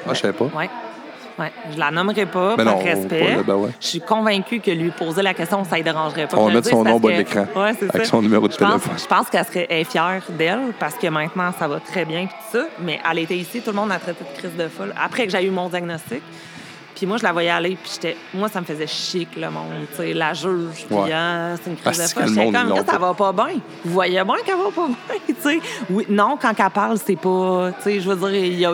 Ah, 0.07 0.13
je 0.13 0.19
sais 0.21 0.33
pas. 0.33 0.45
Oui. 0.55 0.65
Ouais. 1.39 1.51
Je 1.71 1.77
la 1.77 1.91
nommerai 1.91 2.25
pas, 2.25 2.55
Mais 2.57 2.63
par 2.63 2.77
non, 2.77 2.83
respect. 2.83 3.35
pas 3.35 3.43
ben 3.43 3.55
ouais. 3.57 3.69
Je 3.79 3.85
suis 3.87 4.01
convaincue 4.01 4.59
que 4.59 4.71
lui 4.71 4.89
poser 4.89 5.21
la 5.21 5.35
question, 5.35 5.63
ça 5.63 5.77
ne 5.77 5.83
dérangerait 5.83 6.25
pas. 6.27 6.35
On 6.37 6.47
va 6.47 6.53
mettre 6.53 6.69
son 6.69 6.83
nom 6.83 6.99
que- 6.99 7.07
l'écran, 7.09 7.45
Ouais, 7.55 7.73
c'est 7.77 7.89
avec 7.93 8.05
ça. 8.05 8.11
son 8.11 8.23
numéro 8.23 8.47
de 8.47 8.53
je 8.53 8.57
pense, 8.57 8.69
téléphone. 8.81 8.93
Je 8.97 9.05
pense 9.05 9.29
qu'elle 9.29 9.45
serait 9.45 9.67
elle 9.69 9.81
est 9.81 9.83
fière 9.83 10.21
d'elle 10.29 10.73
parce 10.79 10.95
que 10.95 11.05
maintenant, 11.07 11.51
ça 11.59 11.67
va 11.67 11.79
très 11.79 12.05
bien. 12.05 12.25
Puis 12.25 12.35
tout 12.51 12.57
ça. 12.57 12.65
Mais 12.79 12.99
elle 13.07 13.19
était 13.19 13.37
ici, 13.37 13.61
tout 13.61 13.69
le 13.69 13.75
monde 13.75 13.91
a 13.91 13.99
traité 13.99 14.23
de 14.23 14.39
crise 14.39 14.55
de 14.57 14.67
folle. 14.67 14.95
Après 14.99 15.25
que 15.27 15.31
j'ai 15.31 15.45
eu 15.45 15.51
mon 15.51 15.69
diagnostic, 15.69 16.23
puis 16.97 17.05
moi, 17.05 17.17
je 17.17 17.23
la 17.23 17.31
voyais 17.31 17.51
aller, 17.51 17.77
puis 17.79 17.91
j'étais... 17.93 18.17
Moi, 18.33 18.49
ça 18.49 18.59
me 18.59 18.65
faisait 18.65 18.87
chic, 18.87 19.29
le 19.35 19.51
monde, 19.51 19.71
tu 19.91 19.97
sais, 19.97 20.13
la 20.15 20.33
juge, 20.33 20.83
puis 20.87 20.95
Ouais. 20.95 21.11
ah, 21.13 21.53
c'est 21.61 21.69
une 21.69 21.75
crise 21.75 21.95
de 21.99 22.07
folle. 22.07 22.23
le 22.23 22.29
J'étais 22.29 22.51
comme, 22.51 22.85
ça 22.87 22.97
va 22.97 23.13
pas 23.13 23.31
bien. 23.31 23.59
Vous 23.85 23.93
voyez 23.93 24.23
bien 24.23 24.35
qu'elle 24.43 24.57
va 24.57 24.71
pas 24.75 24.87
bien, 24.87 24.95
tu 25.27 25.35
sais. 25.39 25.59
Oui, 25.91 26.07
non, 26.09 26.39
quand 26.41 26.53
elle 26.57 26.69
parle, 26.71 26.97
c'est 26.97 27.15
pas... 27.15 27.71
Tu 27.77 27.83
sais, 27.83 27.99
je 27.99 28.09
veux 28.09 28.15
dire, 28.31 28.43
il 28.43 28.59
y 28.59 28.65
a... 28.65 28.71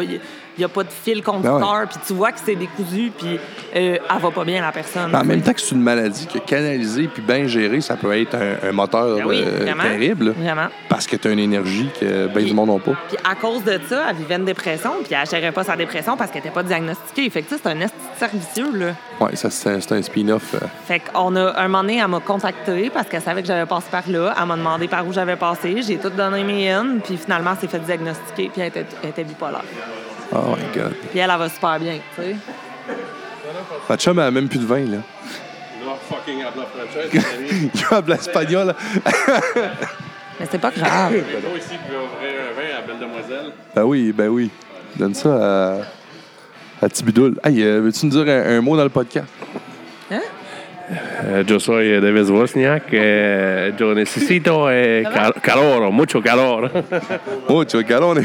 Il 0.58 0.62
n'y 0.62 0.66
a 0.66 0.70
pas 0.70 0.84
de 0.84 0.90
fil 0.90 1.24
conducteur, 1.24 1.60
Ben 1.62 1.88
puis 1.88 1.98
tu 2.06 2.14
vois 2.14 2.32
que 2.32 2.40
c'est 2.44 2.56
décousu, 2.56 3.12
puis 3.18 3.40
euh, 3.76 3.98
elle 3.98 4.22
va 4.22 4.32
pas 4.32 4.44
bien, 4.44 4.62
la 4.62 4.72
personne. 4.72 5.10
Mais 5.12 5.18
en 5.18 5.24
même 5.24 5.42
temps 5.42 5.54
que 5.54 5.62
c'est 5.62 5.74
une 5.76 5.82
maladie 5.82 6.28
que 6.28 6.40
canalisée 6.40 7.08
puis 7.08 7.22
bien 7.22 7.48
gérée, 7.48 7.82
ça 7.82 7.96
peut 7.96 8.16
être 8.18 8.36
un, 8.36 8.70
un 8.70 8.72
moteur 8.72 9.18
Ben 9.18 9.26
oui, 9.26 9.44
euh, 9.46 9.60
vraiment. 9.64 9.84
terrible. 9.84 10.34
Vraiment. 10.38 10.68
Parce 10.90 11.08
que 11.08 11.16
tu 11.16 11.28
as 11.28 11.32
une 11.32 11.40
énergie 11.40 11.90
que 12.00 12.28
bien 12.28 12.44
du 12.44 12.54
monde 12.54 12.70
n'a 12.70 12.80
pas. 12.80 12.98
Puis 13.08 13.18
à 13.24 13.36
cause 13.36 13.64
de 13.64 13.80
ça, 13.88 14.06
elle 14.10 14.16
vivait 14.18 14.36
une 14.36 14.46
dépression, 14.46 14.92
puis 15.04 15.14
elle 15.14 15.28
gérait 15.30 15.52
pas 15.52 15.64
sa 15.64 15.76
dépression 15.76 16.16
parce 16.18 16.32
qu'elle 16.32 16.44
n'était 16.44 16.54
pas 16.54 16.64
diagnostiquée. 16.64 17.30
Fait 17.30 17.42
que 17.42 17.50
ça, 17.50 17.56
c'est 17.62 17.70
un 17.70 17.80
esti 17.82 17.98
servicieux, 18.18 18.72
là. 18.76 18.94
Ça, 19.36 19.50
c'est 19.50 19.92
un, 19.94 20.02
spin-off. 20.02 20.56
euh. 20.56 20.60
Fait 20.86 21.00
qu'on 21.00 21.36
a, 21.36 21.58
un 21.60 21.68
moment 21.68 21.82
donné, 21.82 21.98
elle 21.98 22.08
m'a 22.08 22.20
contacté 22.20 22.90
parce 22.94 23.08
qu'elle 23.08 23.22
savait 23.22 23.42
que 23.42 23.48
j'avais 23.48 23.66
passé 23.66 23.88
par 23.90 24.04
là. 24.10 24.36
Elle 24.40 24.46
m'a 24.46 24.58
demandé 24.58 24.88
par 24.88 25.08
où 25.08 25.14
j'avais 25.14 25.36
passé. 25.38 25.82
J'ai 25.82 25.98
tout 25.98 26.10
donné 26.10 26.44
mes 26.44 26.74
puis 27.04 27.18
finalement, 27.18 27.52
elle 27.52 27.60
s'est 27.60 27.68
fait 27.68 27.84
diagnostiquer, 27.84 28.50
puis 28.52 28.62
elle 28.62 28.68
était, 28.68 28.86
elle 29.04 29.10
était 29.10 29.24
bipolaire. 29.24 29.64
Oh 30.36 30.56
my 30.56 30.64
God. 30.76 30.94
Puis 31.12 31.20
elle, 31.20 31.30
elle 31.32 31.38
va 31.38 31.50
super 31.50 31.80
bien, 31.80 32.00
tu 32.16 32.22
sais. 32.22 32.36
Ma 33.90 33.98
chum, 33.98 34.18
elle 34.20 34.26
a 34.26 34.32
même 34.32 34.48
plus 34.48 34.60
de 34.60 34.66
vin, 34.66 34.80
là. 34.80 34.98
Non, 35.86 35.96
fucking 36.10 36.42
habla 36.44 36.64
français, 36.66 37.10
Il 37.74 37.96
a 37.96 38.02
de 38.02 38.10
l'espagnol. 38.10 38.76
Mais 40.40 40.48
c'est 40.50 40.60
pas 40.60 40.72
grave. 40.72 41.12
Moi 41.12 41.58
ici, 41.58 41.76
je 41.88 41.92
vais 41.92 41.98
ouvrir 42.00 42.42
un 42.50 42.54
vin 42.56 42.78
à 42.78 42.82
Belle 42.88 43.00
Demoiselle? 43.00 43.52
Ben 43.76 43.84
oui, 43.84 44.12
ben 44.12 44.30
oui. 44.30 44.50
Donne 44.96 45.14
ça 45.14 45.76
à, 46.82 46.86
à 46.86 46.90
Tibidoul. 46.90 47.40
Hey, 47.44 47.62
euh, 47.62 47.82
veux-tu 47.82 48.06
nous 48.08 48.24
dire 48.24 48.34
un, 48.34 48.58
un 48.58 48.62
mot 48.62 48.76
dans 48.76 48.84
le 48.84 48.90
podcast? 48.90 49.28
Hein? 50.12 50.22
Eh, 50.90 51.44
yo 51.48 51.60
soy 51.60 52.00
Wozniak. 52.00 52.92
Eh, 52.92 53.74
yo 53.80 53.94
necesito 53.94 54.66
cal- 54.66 55.34
calor, 55.42 55.92
mucho 55.92 56.22
calor. 56.22 56.70
Vois, 57.48 57.66
Galon, 57.88 58.16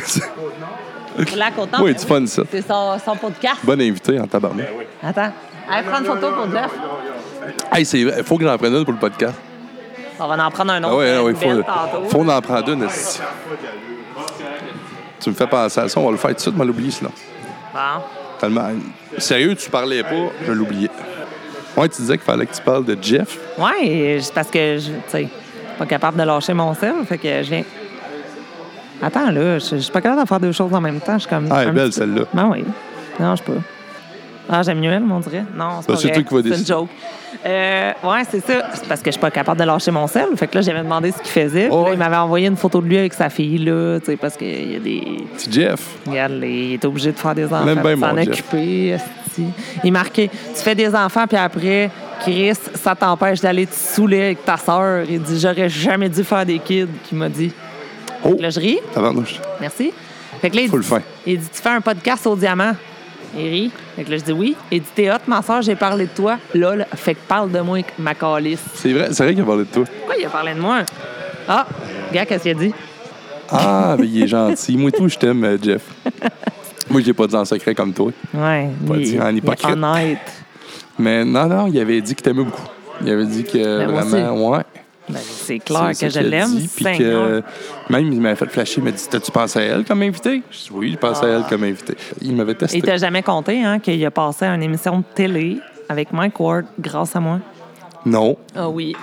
on 1.18 1.36
La 1.36 1.50
contente. 1.50 1.80
Oui, 1.82 1.94
du 1.94 2.04
fun, 2.04 2.24
ça. 2.26 2.42
C'est 2.50 2.66
son, 2.66 2.98
son 3.04 3.16
podcast. 3.16 3.56
Bon 3.62 3.80
invité 3.80 4.18
en 4.20 4.26
tabarnak. 4.26 4.68
Attends. 5.02 5.32
Allez, 5.70 5.86
prendre 5.86 6.06
une 6.06 6.20
photo 6.20 6.32
pour 6.34 6.50
Jeff. 6.50 6.70
Hey, 7.72 7.84
c'est 7.84 8.04
vrai, 8.04 8.22
faut 8.22 8.36
que 8.38 8.44
j'en 8.44 8.56
prenne 8.58 8.74
une 8.74 8.84
pour 8.84 8.92
le 8.94 8.98
podcast. 8.98 9.34
On 10.20 10.26
va 10.26 10.46
en 10.46 10.50
prendre 10.50 10.72
un 10.72 10.82
autre. 10.84 10.96
Ah 10.98 11.02
euh, 11.02 11.22
ah 11.24 11.30
une 11.30 11.36
belle 11.36 11.56
faut, 11.56 11.62
tantôt. 11.62 12.08
faut 12.08 12.30
en 12.30 12.40
prendre 12.40 12.68
une. 12.70 12.86
Tu 15.20 15.30
me 15.30 15.34
fais 15.34 15.46
penser 15.46 15.80
à 15.80 15.88
ça, 15.88 16.00
on 16.00 16.04
va 16.06 16.10
le 16.12 16.16
faire 16.16 16.30
tout 16.30 16.36
de 16.36 16.40
suite, 16.40 16.54
mais 16.56 16.64
l'oublier 16.64 16.90
sinon. 16.90 17.10
Bon. 17.72 17.80
Tellement. 18.40 18.70
Sérieux, 19.18 19.54
tu 19.54 19.68
parlais 19.70 20.02
pas, 20.02 20.30
je 20.46 20.52
l'oubliais. 20.52 20.90
Ouais, 21.76 21.88
tu 21.88 22.00
disais 22.02 22.16
qu'il 22.16 22.24
fallait 22.24 22.46
que 22.46 22.54
tu 22.54 22.62
parles 22.62 22.84
de 22.84 22.96
Jeff. 23.00 23.38
Ouais, 23.58 24.18
c'est 24.20 24.34
parce 24.34 24.48
que, 24.50 24.78
je- 24.78 24.86
tu 24.90 24.92
sais, 25.08 25.28
Pas 25.78 25.86
capable 25.86 26.18
de 26.18 26.24
lâcher 26.24 26.54
mon 26.54 26.74
sel. 26.74 26.94
Fait 27.08 27.18
que 27.18 27.28
je 27.42 27.50
viens. 27.50 27.62
Attends, 29.02 29.30
là, 29.30 29.58
je 29.58 29.76
je 29.76 29.76
suis 29.76 29.92
pas 29.92 30.00
capable 30.00 30.22
de 30.22 30.28
faire 30.28 30.40
deux 30.40 30.52
choses 30.52 30.72
en 30.74 30.80
même 30.80 31.00
temps. 31.00 31.14
Je 31.14 31.20
suis 31.20 31.28
comme. 31.28 31.46
Ah, 31.50 31.62
elle 31.62 31.68
est 31.68 31.72
belle, 31.72 31.92
celle-là. 31.92 32.22
Ben 32.34 32.48
oui. 32.50 32.64
Non, 33.20 33.36
je 33.36 33.42
pas. 33.42 33.52
Ah, 34.50 34.62
j'aime 34.62 34.80
mieux 34.80 34.90
elle, 34.90 35.02
on 35.10 35.20
dirait. 35.20 35.44
Non, 35.54 35.80
c'est 35.82 35.88
Bah, 35.88 35.94
pas 35.94 35.96
c'est 35.96 36.08
vrai. 36.08 36.22
toi 36.22 36.40
qui 36.42 36.48
vas 36.48 36.54
C'est 36.54 36.60
une 36.62 36.66
joke. 36.66 36.88
Euh, 37.46 37.92
ouais, 38.02 38.22
c'est 38.30 38.40
ça. 38.44 38.54
C'est 38.72 38.88
parce 38.88 39.00
que 39.02 39.06
je 39.08 39.12
suis 39.12 39.20
pas 39.20 39.30
capable 39.30 39.60
de 39.60 39.64
lâcher 39.64 39.90
mon 39.90 40.06
sel. 40.06 40.26
Fait 40.36 40.46
que 40.46 40.54
là, 40.56 40.62
j'avais 40.62 40.82
demandé 40.82 41.12
ce 41.12 41.18
qu'il 41.18 41.30
faisait. 41.30 41.68
Oh, 41.70 41.84
là, 41.86 41.92
il 41.92 41.98
m'avait 41.98 42.16
envoyé 42.16 42.46
une 42.48 42.56
photo 42.56 42.80
de 42.80 42.86
lui 42.86 42.96
avec 42.98 43.12
sa 43.12 43.28
fille, 43.28 43.58
là, 43.58 43.98
tu 44.00 44.06
sais, 44.06 44.16
parce 44.16 44.36
qu'il 44.36 44.72
y 44.72 44.76
a 44.76 44.78
des. 44.80 45.02
Petit 45.36 45.52
Jeff. 45.52 45.80
Regarde, 46.06 46.32
il 46.42 46.74
est 46.74 46.84
obligé 46.84 47.12
de 47.12 47.18
faire 47.18 47.34
des 47.34 47.44
enfants. 47.44 47.64
Même 47.64 47.80
bien 47.82 47.96
mon 47.96 48.16
Jeff. 48.16 48.28
occuper. 48.28 48.88
esti. 48.88 49.44
Il 49.84 49.92
marquait 49.92 50.30
Tu 50.56 50.62
fais 50.62 50.74
des 50.74 50.92
enfants, 50.94 51.26
puis 51.28 51.36
après, 51.36 51.90
Chris, 52.20 52.54
ça 52.74 52.94
t'empêche 52.96 53.40
d'aller 53.42 53.66
te 53.66 53.74
saouler 53.74 54.22
avec 54.22 54.44
ta 54.44 54.56
sœur. 54.56 55.04
Il 55.08 55.20
dit 55.22 55.38
J'aurais 55.38 55.68
jamais 55.68 56.08
dû 56.08 56.24
faire 56.24 56.44
des 56.46 56.58
kids, 56.58 56.88
qui 57.04 57.14
m'a 57.14 57.28
dit. 57.28 57.52
Oh, 58.24 58.36
Là, 58.38 58.50
je 58.50 58.60
ris. 58.60 58.78
tabarnouche. 58.92 59.40
Merci. 59.60 59.92
Fait 60.40 60.50
que 60.50 60.56
là, 60.56 60.62
il 60.62 60.70
dit, 60.70 60.76
il 61.26 61.38
dit 61.40 61.48
Tu 61.52 61.62
fais 61.62 61.68
un 61.70 61.80
podcast 61.80 62.26
au 62.26 62.36
diamant. 62.36 62.72
Il 63.36 63.48
rit. 63.48 63.70
Fait 63.96 64.04
que 64.04 64.10
là, 64.10 64.16
je 64.18 64.24
dis 64.24 64.32
oui. 64.32 64.56
Il 64.70 64.80
dit 64.80 64.86
T'es 64.94 65.10
hot, 65.10 65.16
ma 65.26 65.42
soeur, 65.42 65.62
j'ai 65.62 65.74
parlé 65.76 66.04
de 66.06 66.10
toi. 66.10 66.38
Lol. 66.54 66.86
Fait 66.94 67.14
que 67.14 67.20
parle 67.26 67.50
de 67.50 67.60
moi 67.60 67.76
avec 67.78 67.98
ma 67.98 68.14
calice. 68.14 68.60
C'est 68.74 68.92
vrai, 68.92 69.08
c'est 69.12 69.22
vrai 69.24 69.34
qu'il 69.34 69.42
a 69.42 69.46
parlé 69.46 69.64
de 69.64 69.68
toi. 69.70 69.84
Pourquoi 69.98 70.16
il 70.16 70.24
a 70.26 70.30
parlé 70.30 70.54
de 70.54 70.60
moi? 70.60 70.80
Ah, 71.48 71.66
gars, 72.12 72.26
qu'est-ce 72.26 72.42
qu'il 72.42 72.52
a 72.52 72.54
dit? 72.54 72.74
Ah, 73.50 73.96
mais 73.98 74.06
il 74.06 74.22
est 74.24 74.26
gentil. 74.28 74.76
Moi, 74.76 74.90
tout, 74.90 75.08
je 75.08 75.16
t'aime, 75.16 75.42
euh, 75.44 75.56
Jeff. 75.62 75.82
Moi, 76.90 77.00
je 77.02 77.06
l'ai 77.06 77.12
pas 77.14 77.26
dit 77.26 77.36
en 77.36 77.44
secret 77.44 77.74
comme 77.74 77.92
toi. 77.92 78.10
Ouais. 78.34 78.68
Pas 78.86 78.94
il- 78.96 79.02
dit 79.04 79.20
en 79.20 79.28
il 79.28 79.36
est 79.36 79.38
hypocrite. 79.38 79.70
honnête. 79.76 80.18
Mais 80.98 81.24
non, 81.24 81.46
non, 81.46 81.66
il 81.66 81.78
avait 81.80 82.00
dit 82.00 82.14
qu'il 82.14 82.22
t'aimait 82.22 82.44
beaucoup. 82.44 82.62
Il 83.02 83.10
avait 83.10 83.26
dit 83.26 83.44
que 83.44 83.78
Ben, 83.86 83.86
vraiment, 83.90 84.50
ouais. 84.50 84.62
Ben, 85.08 85.18
c'est 85.22 85.58
clair 85.58 85.90
que 85.98 86.08
je 86.08 86.20
l'aime. 86.20 86.50
même, 87.90 88.12
il 88.12 88.20
m'avait 88.20 88.36
fait 88.36 88.46
flasher. 88.50 88.74
Il 88.78 88.84
m'a 88.84 88.90
dit 88.90 89.04
T'as-tu 89.10 89.30
pensé 89.30 89.58
à 89.58 89.62
elle 89.62 89.84
comme 89.84 90.02
invité? 90.02 90.42
Je 90.50 90.56
dis 90.58 90.68
Oui, 90.72 90.92
je 90.92 90.98
pensais 90.98 91.24
à 91.26 91.28
elle 91.30 91.44
comme 91.48 91.64
invité. 91.64 91.96
Il 92.20 92.36
m'avait 92.36 92.54
testé. 92.54 92.78
Il 92.78 92.82
t'a 92.82 92.96
jamais 92.96 93.22
compté 93.22 93.64
hein, 93.64 93.78
qu'il 93.78 94.04
a 94.04 94.10
passé 94.10 94.44
à 94.44 94.54
une 94.54 94.62
émission 94.62 94.98
de 94.98 95.04
télé 95.14 95.58
avec 95.88 96.12
Mike 96.12 96.38
Ward 96.38 96.66
grâce 96.78 97.16
à 97.16 97.20
moi? 97.20 97.40
Non, 98.04 98.36
Ah 98.54 98.68
oui. 98.68 98.94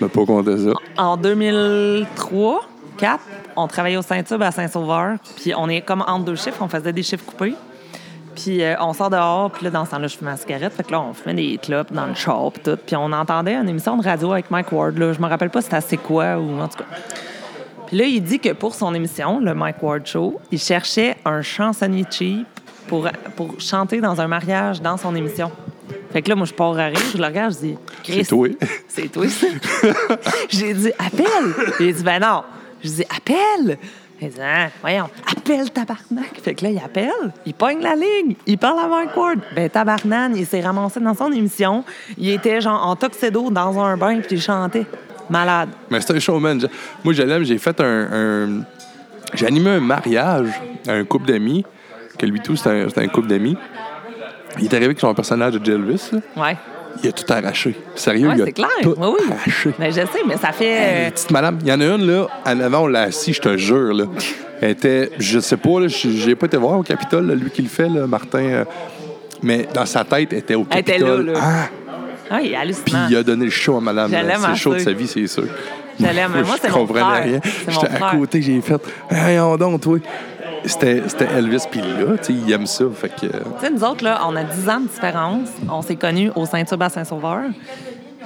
m'a 0.00 0.08
pas 0.08 0.24
compté 0.24 0.56
ça. 0.58 0.72
En 0.96 1.16
2003, 1.16 2.60
4, 2.98 3.20
on 3.56 3.66
travaillait 3.68 3.96
au 3.96 4.02
Saint-Tube 4.02 4.42
à 4.42 4.50
Saint-Sauveur. 4.50 5.16
Puis 5.40 5.52
on 5.56 5.68
est 5.68 5.80
comme 5.82 6.02
entre 6.06 6.24
deux 6.24 6.36
chiffres, 6.36 6.58
on 6.60 6.68
faisait 6.68 6.92
des 6.92 7.02
chiffres 7.02 7.24
coupés. 7.24 7.54
Puis 8.34 8.62
euh, 8.62 8.74
on 8.80 8.92
sort 8.92 9.10
dehors, 9.10 9.50
puis 9.50 9.64
là, 9.64 9.70
dans 9.70 9.84
ce 9.84 9.90
temps-là, 9.90 10.06
je 10.06 10.16
fumais 10.16 10.30
ma 10.30 10.36
cigarette. 10.36 10.72
Fait 10.72 10.82
que 10.82 10.92
là, 10.92 11.00
on 11.00 11.12
fumait 11.12 11.34
des 11.34 11.58
clopes 11.58 11.92
dans 11.92 12.06
le 12.06 12.14
char, 12.14 12.50
puis 12.52 12.62
tout. 12.62 12.78
Puis 12.84 12.96
on 12.96 13.12
entendait 13.12 13.54
une 13.54 13.68
émission 13.68 13.96
de 13.96 14.04
radio 14.04 14.32
avec 14.32 14.50
Mike 14.50 14.72
Ward. 14.72 14.98
Là. 14.98 15.12
Je 15.12 15.20
me 15.20 15.26
rappelle 15.26 15.50
pas 15.50 15.60
c'était 15.60 15.76
assez 15.76 15.96
quoi, 15.96 16.36
ou 16.38 16.60
en 16.60 16.68
tout 16.68 16.78
cas. 16.78 16.84
Puis 17.86 17.96
là, 17.96 18.04
il 18.04 18.22
dit 18.22 18.38
que 18.38 18.52
pour 18.54 18.74
son 18.74 18.94
émission, 18.94 19.38
le 19.40 19.54
Mike 19.54 19.82
Ward 19.82 20.06
Show, 20.06 20.40
il 20.50 20.58
cherchait 20.58 21.16
un 21.24 21.42
chansonnier 21.42 22.04
cheap 22.10 22.46
pour, 22.88 23.08
pour 23.36 23.60
chanter 23.60 24.00
dans 24.00 24.20
un 24.20 24.26
mariage 24.26 24.80
dans 24.80 24.96
son 24.96 25.14
émission. 25.14 25.50
Fait 26.12 26.22
que 26.22 26.28
là, 26.28 26.34
moi, 26.34 26.46
je 26.46 26.54
pars 26.54 26.78
à 26.78 26.86
rire, 26.86 27.00
je 27.12 27.18
le 27.18 27.24
regarde, 27.24 27.54
je 27.54 27.58
dis... 27.58 27.76
C'est 28.04 28.24
toi. 28.24 28.48
c'est 28.88 29.08
toi, 29.08 29.28
ça? 29.28 29.46
J'ai 30.48 30.74
dit, 30.74 30.92
appelle! 30.98 31.54
Il 31.80 31.94
dit, 31.94 32.02
ben 32.02 32.20
non. 32.20 32.44
Je 32.82 32.88
dis, 32.88 33.04
appelle! 33.04 33.78
Il 34.22 34.28
dit, 34.28 34.40
hein, 34.40 34.68
voyons, 34.80 35.08
appelle 35.36 35.68
tabarnak. 35.70 36.40
Fait 36.42 36.54
que 36.54 36.64
là, 36.64 36.70
il 36.70 36.78
appelle, 36.78 37.10
il 37.44 37.54
pogne 37.54 37.80
la 37.82 37.94
ligne, 37.96 38.36
il 38.46 38.56
parle 38.56 38.78
à 38.78 38.86
Mike 38.88 39.16
Ward. 39.16 39.40
Ben, 39.56 39.68
tabarnan, 39.68 40.32
il 40.36 40.46
s'est 40.46 40.60
ramassé 40.60 41.00
dans 41.00 41.14
son 41.14 41.32
émission. 41.32 41.84
Il 42.16 42.30
était 42.30 42.60
genre 42.60 42.86
en 42.86 42.94
tuxedo 42.94 43.50
dans 43.50 43.78
un 43.80 43.96
bain, 43.96 44.20
puis 44.20 44.36
il 44.36 44.40
chantait. 44.40 44.86
Malade. 45.28 45.70
Mais 45.90 46.00
c'est 46.00 46.14
un 46.14 46.18
showman. 46.20 46.58
Moi, 47.02 47.14
je 47.14 47.22
l'aime. 47.22 47.42
J'ai 47.44 47.58
fait 47.58 47.80
un. 47.80 48.08
un- 48.12 48.62
J'ai 49.34 49.46
animé 49.46 49.70
un 49.70 49.80
mariage 49.80 50.48
à 50.86 50.92
un 50.92 51.04
couple 51.04 51.26
d'amis, 51.32 51.64
que 52.18 52.26
lui 52.26 52.38
tout, 52.40 52.54
c'était 52.54 52.70
un, 53.00 53.02
un 53.04 53.08
couple 53.08 53.28
d'amis. 53.28 53.56
Il 54.58 54.64
est 54.64 54.70
arrivé 54.74 54.86
avec 54.86 55.00
son 55.00 55.14
personnage 55.14 55.54
de 55.54 55.64
Jelvis. 55.64 56.10
là. 56.12 56.18
Ouais. 56.36 56.56
Il 57.02 57.08
a 57.08 57.12
tout 57.12 57.24
arraché. 57.32 57.74
Sérieux, 57.94 58.28
Ouais, 58.28 58.34
il 58.36 58.42
a 58.42 58.44
c'est 58.46 58.52
clair. 58.52 58.68
tout 58.82 58.94
Oui, 58.98 59.08
oui. 59.20 59.26
arraché. 59.32 59.70
Mais 59.78 59.90
je 59.90 59.96
sais, 60.00 60.22
mais 60.26 60.36
ça 60.36 60.52
fait. 60.52 61.04
Hey, 61.04 61.10
petite 61.10 61.30
madame, 61.30 61.58
il 61.62 61.68
y 61.68 61.72
en 61.72 61.80
a 61.80 61.84
une, 61.84 62.06
là, 62.06 62.26
en 62.46 62.60
avant, 62.60 62.80
on 62.84 62.86
l'a 62.86 63.02
assis, 63.02 63.32
je 63.32 63.40
te 63.40 63.56
jure, 63.56 63.92
là. 63.94 64.04
Elle 64.60 64.70
était, 64.70 65.10
je 65.18 65.40
sais 65.40 65.56
pas, 65.56 65.80
là, 65.80 65.86
j'ai 65.88 66.34
pas 66.36 66.46
été 66.46 66.56
voir 66.56 66.78
au 66.78 66.82
Capitole, 66.82 67.26
là, 67.26 67.34
lui 67.34 67.50
qui 67.50 67.62
le 67.62 67.68
fait, 67.68 67.88
là, 67.88 68.06
Martin. 68.06 68.38
euh, 68.44 68.64
mais 69.42 69.66
dans 69.74 69.86
sa 69.86 70.04
tête, 70.04 70.28
elle 70.32 70.38
était 70.38 70.54
au 70.54 70.64
Elle 70.70 70.78
était 70.80 70.92
Capitole. 70.92 71.26
là, 71.26 71.32
là. 71.32 71.38
Ah! 71.42 71.68
Ah, 72.34 72.40
il 72.40 72.54
est 72.54 72.82
Puis 72.84 72.94
il 73.10 73.16
a 73.16 73.22
donné 73.22 73.44
le 73.44 73.50
show 73.50 73.76
à 73.76 73.80
madame. 73.80 74.10
C'est 74.10 74.48
le 74.48 74.54
show 74.54 74.72
de 74.74 74.78
sa 74.78 74.92
vie, 74.92 75.06
c'est 75.06 75.26
sûr. 75.26 75.44
L'aime. 76.00 76.30
Mais 76.34 76.42
moi, 76.42 76.56
c'est 76.60 76.70
je 76.70 76.74
mon 76.74 76.86
frère. 76.86 77.22
rien. 77.22 77.40
J'étais 77.68 78.02
à 78.02 78.10
côté, 78.16 78.40
j'ai 78.40 78.60
fait 78.62 78.80
Hey, 79.10 79.38
on 79.38 79.56
donc, 79.56 79.80
toi. 79.82 79.98
C'était 80.64 81.02
Elvis, 81.36 81.64
puis 81.70 81.80
là, 81.80 82.16
tu 82.18 82.24
sais, 82.24 82.32
il 82.32 82.52
aime 82.52 82.66
ça. 82.66 82.84
Fait 82.94 83.08
que. 83.08 83.26
Tu 83.26 83.32
sais, 83.60 83.70
nous 83.70 83.84
autres, 83.84 84.04
là, 84.04 84.20
on 84.28 84.36
a 84.36 84.44
10 84.44 84.68
ans 84.68 84.80
de 84.80 84.88
différence. 84.88 85.48
On 85.70 85.82
s'est 85.82 85.96
connus 85.96 86.30
au 86.34 86.46
Saint-Tube 86.46 86.82
à 86.82 86.88
Saint-Sauveur. 86.88 87.42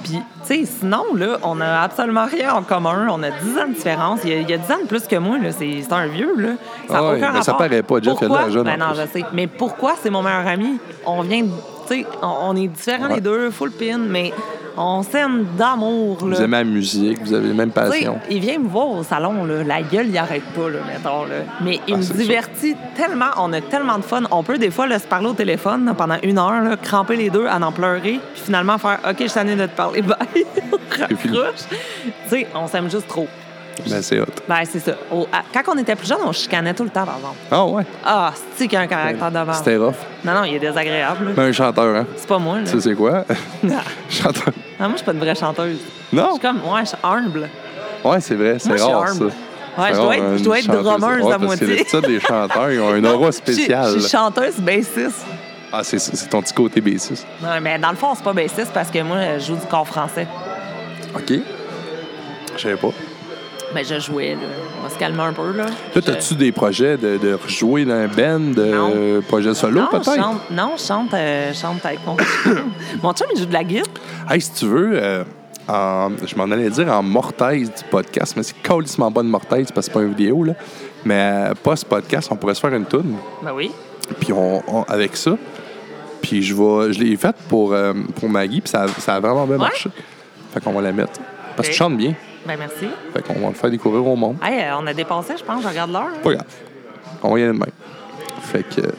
Puis, 0.03 0.13
tu 0.13 0.19
sais, 0.43 0.65
sinon, 0.65 1.03
là, 1.15 1.37
on 1.43 1.59
a 1.59 1.81
absolument 1.81 2.25
rien 2.25 2.53
en 2.53 2.61
commun. 2.61 3.07
On 3.09 3.23
a 3.23 3.31
10 3.31 3.57
ans 3.57 3.67
de 3.67 3.73
différence. 3.73 4.19
Il 4.23 4.29
y 4.29 4.33
a, 4.33 4.41
il 4.41 4.49
y 4.49 4.53
a 4.53 4.57
10 4.57 4.71
ans 4.71 4.81
de 4.83 4.87
plus 4.87 5.07
que 5.07 5.15
moi, 5.15 5.37
là. 5.39 5.49
C'est 5.51 5.91
un 5.91 6.07
vieux, 6.07 6.35
là. 6.37 6.49
Ça 6.87 7.01
n'a 7.01 7.29
Ah 7.33 7.41
ça 7.41 7.53
paraît 7.53 7.83
pas. 7.83 7.99
Jeff, 8.01 8.17
il 8.21 8.31
a 8.31 8.49
jeune, 8.49 8.63
Ben 8.63 8.81
en 8.81 8.89
non, 8.89 8.93
je 8.93 9.07
sais. 9.11 9.25
Mais 9.33 9.47
pourquoi 9.47 9.93
c'est 10.01 10.09
mon 10.09 10.21
meilleur 10.21 10.47
ami? 10.47 10.77
On 11.05 11.21
vient 11.21 11.43
de... 11.43 11.49
Tu 11.87 12.01
sais, 12.01 12.05
on, 12.21 12.49
on 12.49 12.55
est 12.55 12.67
différents 12.67 13.07
Ouais. 13.07 13.15
les 13.15 13.21
deux, 13.21 13.49
full 13.51 13.71
pin, 13.71 13.97
mais 13.97 14.33
on 14.75 15.01
s'aime 15.03 15.45
d'amour. 15.57 16.17
Vous 16.19 16.41
aimez 16.41 16.57
la 16.57 16.63
musique, 16.63 17.19
vous 17.23 17.33
avez 17.33 17.47
la 17.47 17.53
même 17.53 17.71
passion. 17.71 18.19
il 18.29 18.39
vient 18.39 18.59
me 18.59 18.67
voir 18.67 18.89
au 18.89 19.03
salon, 19.03 19.43
là, 19.45 19.63
la 19.63 19.81
gueule, 19.81 20.07
il 20.09 20.17
arrête 20.17 20.43
pas, 20.55 20.69
là, 20.69 20.79
mettons. 20.87 21.23
Là. 21.25 21.35
Mais 21.63 21.79
il 21.87 21.95
Ah, 21.95 21.97
me 21.97 22.03
divertit 22.03 22.75
tellement, 22.95 23.25
on 23.37 23.51
a 23.53 23.61
tellement 23.61 23.97
de 23.97 24.03
fun. 24.03 24.21
On 24.31 24.43
peut 24.43 24.57
des 24.57 24.69
fois 24.69 24.85
là, 24.87 24.99
se 24.99 25.07
parler 25.07 25.27
au 25.27 25.33
téléphone 25.33 25.85
là, 25.85 25.93
pendant 25.93 26.17
une 26.21 26.37
heure, 26.37 26.61
là, 26.61 26.77
cramper 26.77 27.15
les 27.15 27.29
deux, 27.29 27.47
à 27.47 27.57
en 27.57 27.71
pleurer, 27.71 28.19
puis 28.33 28.41
finalement 28.45 28.77
faire 28.77 28.99
OK, 29.09 29.15
je 29.19 29.27
suis 29.27 29.39
de 29.55 29.65
te 29.65 29.75
parler, 29.75 30.01
bye. 30.03 30.45
on 32.53 32.67
s'aime 32.67 32.89
juste 32.91 33.07
trop. 33.07 33.27
Ben, 33.85 34.01
c'est 34.01 34.19
hot. 34.19 34.25
Ben, 34.47 34.55
c'est 34.65 34.79
ça. 34.79 34.93
Au- 35.11 35.27
à- 35.31 35.43
quand 35.53 35.73
on 35.75 35.77
était 35.77 35.95
plus 35.95 36.07
jeune, 36.07 36.17
on 36.25 36.31
chicanait 36.31 36.73
tout 36.73 36.83
le 36.83 36.89
temps, 36.89 37.05
par 37.05 37.17
exemple. 37.17 37.35
Ah 37.51 37.65
ouais, 37.65 37.83
Ah, 38.05 38.33
c'est 38.55 38.65
qu'il 38.67 38.73
y 38.73 38.77
a 38.77 38.81
un 38.81 38.87
caractère 38.87 39.29
de 39.29 39.35
merde? 39.35 39.53
c'était 39.55 39.77
rough. 39.77 39.95
Non, 40.25 40.33
non, 40.33 40.43
il 40.45 40.55
est 40.55 40.59
désagréable. 40.59 41.25
là. 41.25 41.31
Ben, 41.35 41.43
un 41.43 41.51
chanteur, 41.51 41.95
hein. 41.95 42.05
C'est 42.15 42.27
pas 42.27 42.37
moi, 42.39 42.57
là. 42.57 42.63
Tu 42.63 42.71
sais, 42.71 42.81
c'est 42.89 42.95
quoi? 42.95 43.23
chanteur. 44.09 44.53
Ah, 44.79 44.83
moi, 44.83 44.91
je 44.91 44.95
suis 44.97 45.05
pas 45.05 45.13
une 45.13 45.19
vraie 45.19 45.35
chanteuse. 45.35 45.77
Je 46.11 46.15
Non? 46.17 46.31
suis 46.31 46.39
comme, 46.41 46.57
ouais, 46.57 46.81
je 46.81 46.85
suis 46.87 46.97
humble. 47.03 47.49
Ouais, 48.03 48.19
c'est 48.21 48.35
vrai, 48.35 48.57
c'est 48.59 48.69
Moi, 48.69 48.77
je 48.77 48.83
suis 48.83 48.91
rare, 48.93 49.07
ça. 49.07 49.13
humble. 49.13 49.25
Ouais, 49.25 49.31
C'est 49.89 49.93
je 49.93 49.93
dois 49.97 50.03
rare, 50.05 50.13
être, 50.13 50.23
je 50.33 50.37
une 50.37 50.43
dois 50.43 50.59
être 50.59 50.65
chanteuse. 50.65 50.83
drummeuse 50.83 51.23
Ouais, 51.23 51.33
à 51.33 51.39
parce 51.39 51.55
que 51.59 51.65
moitié. 51.65 51.85
ça, 51.87 52.01
des 52.01 52.19
chanteurs, 52.19 52.71
ils 52.71 52.79
ont 52.81 52.95
une 52.95 53.05
aura 53.07 53.29
Je 53.47 53.51
suis- 53.53 53.65
Je 53.65 53.99
suis 53.99 54.09
chanteuse 54.09 54.55
bassiste. 54.59 55.25
Ah, 55.71 55.81
c'est 55.83 55.99
c'est 55.99 56.27
ton 56.29 56.41
petit 56.41 56.53
côté 56.53 56.79
bassiste. 56.81 57.27
Non, 57.43 57.49
mais 57.61 57.77
dans 57.77 57.89
le 57.91 57.95
fond, 57.97 58.15
c'est 58.15 58.23
pas 58.23 58.33
bassiste 58.33 58.71
parce 58.73 58.89
que 58.89 59.01
moi, 59.03 59.17
je 59.37 59.45
joue 59.45 59.55
du 59.55 59.65
corps 59.67 59.87
français. 59.87 60.25
OK. 61.15 61.33
Je 62.55 62.61
savais 62.61 62.75
pas. 62.77 62.87
Mais 63.73 63.83
je 63.83 63.99
jouais, 63.99 64.33
là. 64.35 64.41
On 64.79 64.83
va 64.83 64.89
se 64.89 64.97
calmer 64.97 65.21
un 65.23 65.33
peu, 65.33 65.51
là. 65.51 65.65
Je- 65.93 66.11
as-tu 66.11 66.35
des 66.35 66.51
projets 66.51 66.97
de, 66.97 67.17
de 67.17 67.33
rejouer 67.33 67.85
dans 67.85 67.93
un 67.95 68.07
band, 68.07 68.39
de 68.39 69.19
projet 69.27 69.53
solo, 69.53 69.81
non, 69.81 69.87
je 69.91 69.97
peut-être? 69.97 70.15
chante, 70.15 70.51
non, 70.51 70.71
je 70.77 70.83
chante, 70.83 71.13
euh, 71.13 71.53
chante 71.53 71.85
avec 71.85 71.99
mon 72.05 72.15
chum. 72.17 72.71
mon 73.03 73.13
chum, 73.13 73.27
il 73.35 73.39
joue 73.39 73.45
de 73.45 73.53
la 73.53 73.63
guitare. 73.63 73.93
Hey, 74.29 74.39
si 74.41 74.51
tu 74.53 74.65
veux, 74.67 74.91
euh, 74.93 75.23
en- 75.67 76.11
je 76.25 76.35
m'en 76.35 76.45
allais 76.45 76.69
dire 76.69 76.87
en 76.91 77.03
mortaise 77.03 77.69
du 77.69 77.83
podcast, 77.89 78.35
mais 78.37 78.43
c'est 78.43 78.55
calissement 78.61 79.11
pas 79.11 79.21
une 79.21 79.27
mortaise 79.29 79.71
parce 79.73 79.87
que 79.87 79.93
c'est 79.93 79.99
pas 79.99 80.05
une 80.05 80.13
vidéo, 80.15 80.43
là. 80.43 80.53
Mais 81.03 81.49
euh, 81.49 81.53
pas 81.61 81.75
ce 81.75 81.85
podcast, 81.85 82.29
on 82.31 82.35
pourrait 82.37 82.55
se 82.55 82.61
faire 82.61 82.73
une 82.73 82.85
tune. 82.85 83.15
Ben 83.43 83.51
oui. 83.53 83.71
Puis 84.21 84.31
on, 84.31 84.63
on- 84.67 84.83
avec 84.83 85.17
ça, 85.17 85.31
puis 86.21 86.41
je 86.41 86.55
vais, 86.55 86.93
je 86.93 86.99
l'ai 87.03 87.17
faite 87.17 87.35
pour, 87.49 87.73
euh, 87.73 87.93
pour 88.15 88.29
Maggie, 88.29 88.61
puis 88.61 88.69
ça, 88.69 88.83
a- 88.83 88.87
ça 88.87 89.15
a 89.15 89.19
vraiment 89.19 89.45
bien 89.45 89.55
Ouais? 89.57 89.63
marché. 89.63 89.89
Fait 90.53 90.63
qu'on 90.63 90.71
va 90.71 90.81
la 90.81 90.93
mettre. 90.93 91.19
Parce 91.57 91.67
que 91.67 91.73
tu 91.73 91.77
chantes 91.79 91.97
bien. 91.97 92.13
Ben 92.47 92.55
merci. 92.57 92.87
Fait 93.13 93.21
qu'on 93.21 93.39
va 93.39 93.47
le 93.49 93.53
faire 93.53 93.69
découvrir 93.69 94.05
au 94.05 94.15
monde. 94.15 94.37
Hey, 94.43 94.61
euh, 94.61 94.77
on 94.79 94.87
a 94.87 94.93
dépassé, 94.93 95.33
je 95.37 95.43
pense. 95.43 95.61
Je 95.63 95.67
regarde 95.67 95.91
l'heure. 95.91 96.11
Pas 96.23 96.33
grave. 96.33 96.45
On 97.23 97.33
va 97.33 97.39
y 97.39 97.43
aller 97.43 97.51
de 97.53 97.57
même. 97.57 97.69
Fait 98.41 98.63
que. 98.63 98.81
euh, 98.81 98.91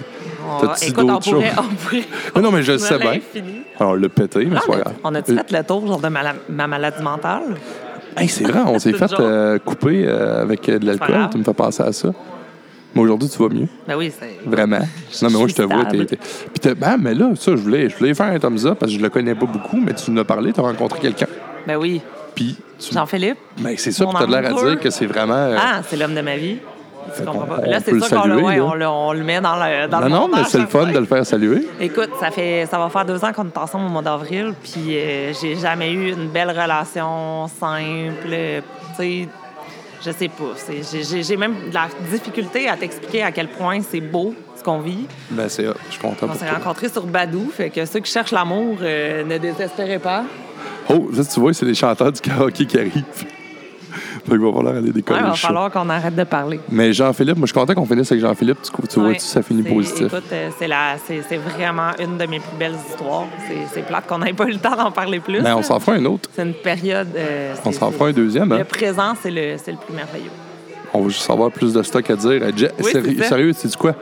On 0.50 0.58
va- 0.58 0.68
T'as-tu 0.68 0.90
Écoute, 0.90 1.04
on 1.04 1.06
d'autres 1.14 1.30
pourrait, 1.30 1.48
choses? 1.50 1.58
on 1.70 1.74
pourrait 1.74 2.04
Non, 2.36 2.42
non, 2.42 2.50
mais 2.52 2.62
je 2.62 2.72
le 2.72 2.78
sais 2.78 2.98
bien. 2.98 3.12
l'infini. 3.12 3.62
Alors, 3.78 3.92
on 3.92 3.94
l'a 3.96 4.08
pété, 4.08 4.44
mais 4.46 4.56
Ah, 4.56 4.60
c'est 4.62 4.66
pas 4.66 4.72
on 4.72 4.76
a- 4.80 4.82
grave. 4.82 4.94
on 5.04 5.14
a-tu 5.14 5.32
Euh, 5.32 5.36
fait 5.36 5.56
le 5.58 5.64
tour 5.64 5.86
genre, 5.86 6.00
de 6.00 6.08
ma, 6.08 6.20
ma 6.48 6.66
maladie 6.66 7.02
mentale? 7.02 7.42
Hey, 8.16 8.28
c'est 8.28 8.44
vrai, 8.44 8.60
on 8.66 8.78
s'est 8.78 8.92
C'est 8.92 8.98
fait 8.98 9.08
genre- 9.08 9.20
euh, 9.20 9.58
couper 9.58 10.04
euh, 10.06 10.42
avec 10.42 10.68
euh, 10.68 10.78
de 10.78 10.86
l'alcool. 10.86 11.08
grave. 11.08 11.28
Tu 11.32 11.38
me 11.38 11.44
fais 11.44 11.54
penser 11.54 11.82
à 11.82 11.92
ça. 11.92 12.08
Mais 12.94 13.02
aujourd'hui, 13.02 13.28
tu 13.28 13.38
vas 13.42 13.48
mieux. 13.50 13.68
Ben 13.86 13.96
oui, 13.96 14.10
c'est. 14.18 14.38
Vraiment. 14.48 14.78
Non, 15.22 15.28
mais 15.30 15.38
moi, 15.38 15.48
je 15.48 15.54
te 15.54 15.62
suis 15.62 15.70
vois. 15.70 15.84
T'es, 15.84 15.88
stable. 15.90 16.06
t'es- 16.06 16.16
Puis, 16.16 16.60
t'es- 16.60 16.74
ben, 16.74 16.96
mais 16.98 17.14
là, 17.14 17.30
ça, 17.36 17.50
je 17.52 17.56
voulais, 17.56 17.88
je 17.90 17.96
voulais 17.96 18.14
faire 18.14 18.26
un 18.26 18.38
thumbs 18.38 18.64
up 18.66 18.78
parce 18.80 18.90
que 18.92 18.98
je 18.98 19.02
le 19.02 19.10
connais 19.10 19.34
pas 19.34 19.46
beaucoup, 19.46 19.76
mais 19.78 19.92
tu 19.94 20.10
nous 20.10 20.20
as 20.20 20.24
parlé, 20.24 20.52
tu 20.52 20.60
as 20.60 20.62
rencontré 20.62 20.98
quelqu'un. 21.00 21.26
Ben 21.66 21.76
oui. 21.76 22.00
Puis, 22.38 22.56
tu... 22.78 22.94
Jean-Philippe. 22.94 23.38
Ben, 23.58 23.74
c'est 23.76 23.90
ça, 23.90 24.04
puis 24.06 24.14
t'as 24.18 24.26
l'air 24.26 24.56
à 24.56 24.62
dire 24.62 24.78
que 24.80 24.90
c'est 24.90 25.06
vraiment. 25.06 25.34
euh, 25.34 25.56
Ah, 25.60 25.80
c'est 25.88 25.96
l'homme 25.96 26.14
de 26.14 26.20
ma 26.20 26.36
vie. 26.36 26.58
Tu 27.16 27.24
comprends 27.24 27.46
pas? 27.46 27.62
Là, 27.66 27.78
c'est 27.84 27.98
sûr 27.98 28.08
qu'on 28.22 28.28
le, 28.28 28.36
ouais, 28.36 28.60
on, 28.60 28.74
le, 28.74 28.86
on 28.86 29.12
le 29.14 29.24
met 29.24 29.40
dans 29.40 29.56
le 29.56 29.88
dans 29.88 29.98
Non, 30.00 30.04
le 30.04 30.10
non, 30.10 30.28
mais 30.28 30.44
c'est 30.46 30.58
le 30.58 30.66
fun 30.66 30.86
de 30.86 30.98
le 30.98 31.06
faire 31.06 31.24
saluer. 31.26 31.66
Écoute, 31.80 32.10
ça 32.20 32.30
fait 32.30 32.66
ça 32.70 32.78
va 32.78 32.90
faire 32.90 33.04
deux 33.06 33.24
ans 33.24 33.32
qu'on 33.32 33.46
est 33.46 33.56
ensemble 33.58 33.86
au 33.86 33.88
mois 33.88 34.02
d'avril, 34.02 34.52
puis 34.62 34.96
euh, 34.98 35.32
j'ai 35.40 35.56
jamais 35.56 35.90
eu 35.92 36.12
une 36.12 36.28
belle 36.28 36.50
relation 36.50 37.48
simple. 37.48 38.28
euh, 38.30 38.60
Tu 38.96 39.24
sais, 39.24 39.28
je 40.04 40.10
sais 40.12 40.28
pas. 40.28 40.52
j'ai- 41.22 41.36
même 41.36 41.54
de 41.70 41.74
la 41.74 41.88
difficulté 42.10 42.68
à 42.68 42.76
t'expliquer 42.76 43.22
à 43.22 43.32
quel 43.32 43.48
point 43.48 43.80
c'est 43.80 44.00
beau 44.00 44.34
ce 44.56 44.62
qu'on 44.62 44.78
vit. 44.80 45.06
Ben, 45.30 45.48
c'est. 45.48 45.64
Je 45.64 45.92
suis 45.92 46.00
content 46.00 46.26
On 46.30 46.34
s'est 46.34 46.50
rencontrés 46.50 46.88
sur 46.90 47.06
Badou, 47.06 47.50
fait 47.52 47.70
que 47.70 47.84
ceux 47.86 48.00
qui 48.00 48.12
cherchent 48.12 48.32
l'amour 48.32 48.76
euh, 48.82 49.24
ne 49.24 49.38
désespérez 49.38 49.98
pas. 49.98 50.24
Oh, 50.90 51.10
ça, 51.14 51.24
tu 51.24 51.40
vois, 51.40 51.52
c'est 51.52 51.66
les 51.66 51.74
chanteurs 51.74 52.12
du 52.12 52.20
karaoké 52.20 52.64
qui 52.66 52.78
arrivent. 52.78 52.92
qu'il 54.28 54.38
va 54.38 54.52
falloir 54.52 54.74
aller 54.76 54.86
Ouais, 54.88 54.92
décoller 54.92 55.20
il 55.20 55.26
va 55.26 55.34
falloir 55.34 55.70
qu'on 55.70 55.88
arrête 55.88 56.14
de 56.14 56.24
parler. 56.24 56.60
Mais 56.70 56.92
Jean-Philippe, 56.92 57.38
moi, 57.38 57.46
je 57.46 57.52
suis 57.52 57.58
content 57.58 57.74
qu'on 57.74 57.86
finisse 57.86 58.10
avec 58.12 58.22
Jean-Philippe. 58.22 58.58
Tu, 58.62 58.70
tu 58.88 59.00
vois, 59.00 59.08
Ouais, 59.10 59.14
tu, 59.16 59.20
ça 59.20 59.42
finit 59.42 59.62
positif. 59.62 60.06
Écoute, 60.06 60.24
euh, 60.32 60.50
c'est 60.58 61.36
vraiment 61.36 61.90
une 61.98 62.18
de 62.18 62.26
mes 62.26 62.38
plus 62.40 62.56
belles 62.58 62.76
histoires. 62.90 63.24
C'est- 63.72 63.82
plate 63.86 64.06
qu'on 64.06 64.18
n'ait 64.18 64.34
pas 64.34 64.44
eu 64.44 64.52
le 64.52 64.58
temps 64.58 64.76
d'en 64.76 64.90
parler 64.90 65.20
plus. 65.20 65.38
Mais 65.38 65.44
Ben, 65.44 65.54
on 65.54 65.58
là. 65.58 65.62
s'en 65.62 65.80
fera 65.80 65.96
un 65.96 66.04
autre. 66.04 66.28
C'est 66.34 66.42
une 66.42 66.52
période. 66.52 67.08
euh, 67.16 67.54
On 67.64 67.72
s'en 67.72 67.90
fera 67.90 68.08
un 68.08 68.12
deuxième. 68.12 68.52
Hein? 68.52 68.58
Le 68.58 68.64
présent, 68.64 69.14
c'est 69.22 69.30
le, 69.30 69.52
le 69.52 69.56
plus 69.56 69.94
merveilleux. 69.94 70.30
On 70.92 71.02
va 71.02 71.08
juste 71.08 71.28
avoir 71.30 71.50
plus 71.50 71.72
de 71.72 71.82
stock 71.82 72.10
à 72.10 72.16
dire. 72.16 72.42
Oui, 72.82 72.92
sérieux, 73.22 73.52
c'est 73.56 73.68
c'est 73.68 73.76
quoi? 73.76 73.94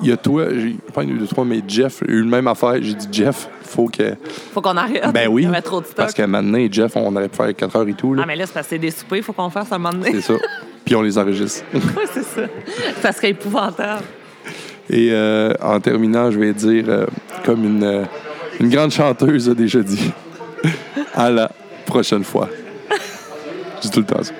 Il 0.00 0.08
y 0.08 0.12
a 0.12 0.16
toi, 0.16 0.46
j'ai 0.54 0.76
pas 0.92 1.02
eu 1.02 1.18
de 1.18 1.26
toi, 1.26 1.44
mais 1.44 1.60
Jeff, 1.66 2.02
a 2.02 2.06
eu 2.06 2.22
le 2.22 2.28
même 2.28 2.46
affaire. 2.46 2.76
J'ai 2.80 2.94
dit, 2.94 3.08
Jeff, 3.10 3.48
faut 3.62 3.88
que. 3.88 4.14
Faut 4.52 4.60
qu'on 4.60 4.76
arrête. 4.76 5.12
Ben 5.12 5.28
oui. 5.28 5.46
Trop 5.64 5.80
de 5.80 5.86
stock. 5.86 5.96
Parce 5.96 6.14
que 6.14 6.22
maintenant, 6.22 6.58
Jeff, 6.70 6.96
on 6.96 7.14
aurait 7.14 7.28
pu 7.28 7.36
faire 7.36 7.54
4 7.54 7.76
heures 7.76 7.88
et 7.88 7.94
tout. 7.94 8.14
Là. 8.14 8.22
Ah, 8.24 8.26
mais 8.26 8.36
là, 8.36 8.46
c'est 8.46 8.52
parce 8.52 8.66
que 8.66 8.70
c'est 8.70 8.78
des 8.78 8.90
soupers, 8.90 9.22
faut 9.22 9.32
qu'on 9.32 9.50
fasse 9.50 9.72
un 9.72 9.78
moment 9.78 9.96
donné. 9.96 10.12
C'est 10.12 10.32
ça. 10.32 10.34
Puis 10.84 10.94
on 10.94 11.02
les 11.02 11.18
enregistre. 11.18 11.64
Ouais, 11.74 12.04
c'est 12.12 12.22
ça. 12.22 12.42
Ça 13.02 13.12
serait 13.12 13.30
épouvantable. 13.30 14.04
Et 14.90 15.10
euh, 15.12 15.52
en 15.60 15.80
terminant, 15.80 16.30
je 16.30 16.38
vais 16.38 16.52
dire, 16.52 16.84
euh, 16.88 17.06
comme 17.44 17.64
une, 17.64 17.84
euh, 17.84 18.04
une 18.60 18.70
grande 18.70 18.90
chanteuse 18.90 19.48
a 19.50 19.54
déjà 19.54 19.80
dit, 19.80 20.12
à 21.14 21.30
la 21.30 21.50
prochaine 21.86 22.24
fois. 22.24 22.48
Je 23.76 23.82
dis 23.82 23.90
tout 23.90 24.00
le 24.00 24.06
temps 24.06 24.22
ça. 24.22 24.32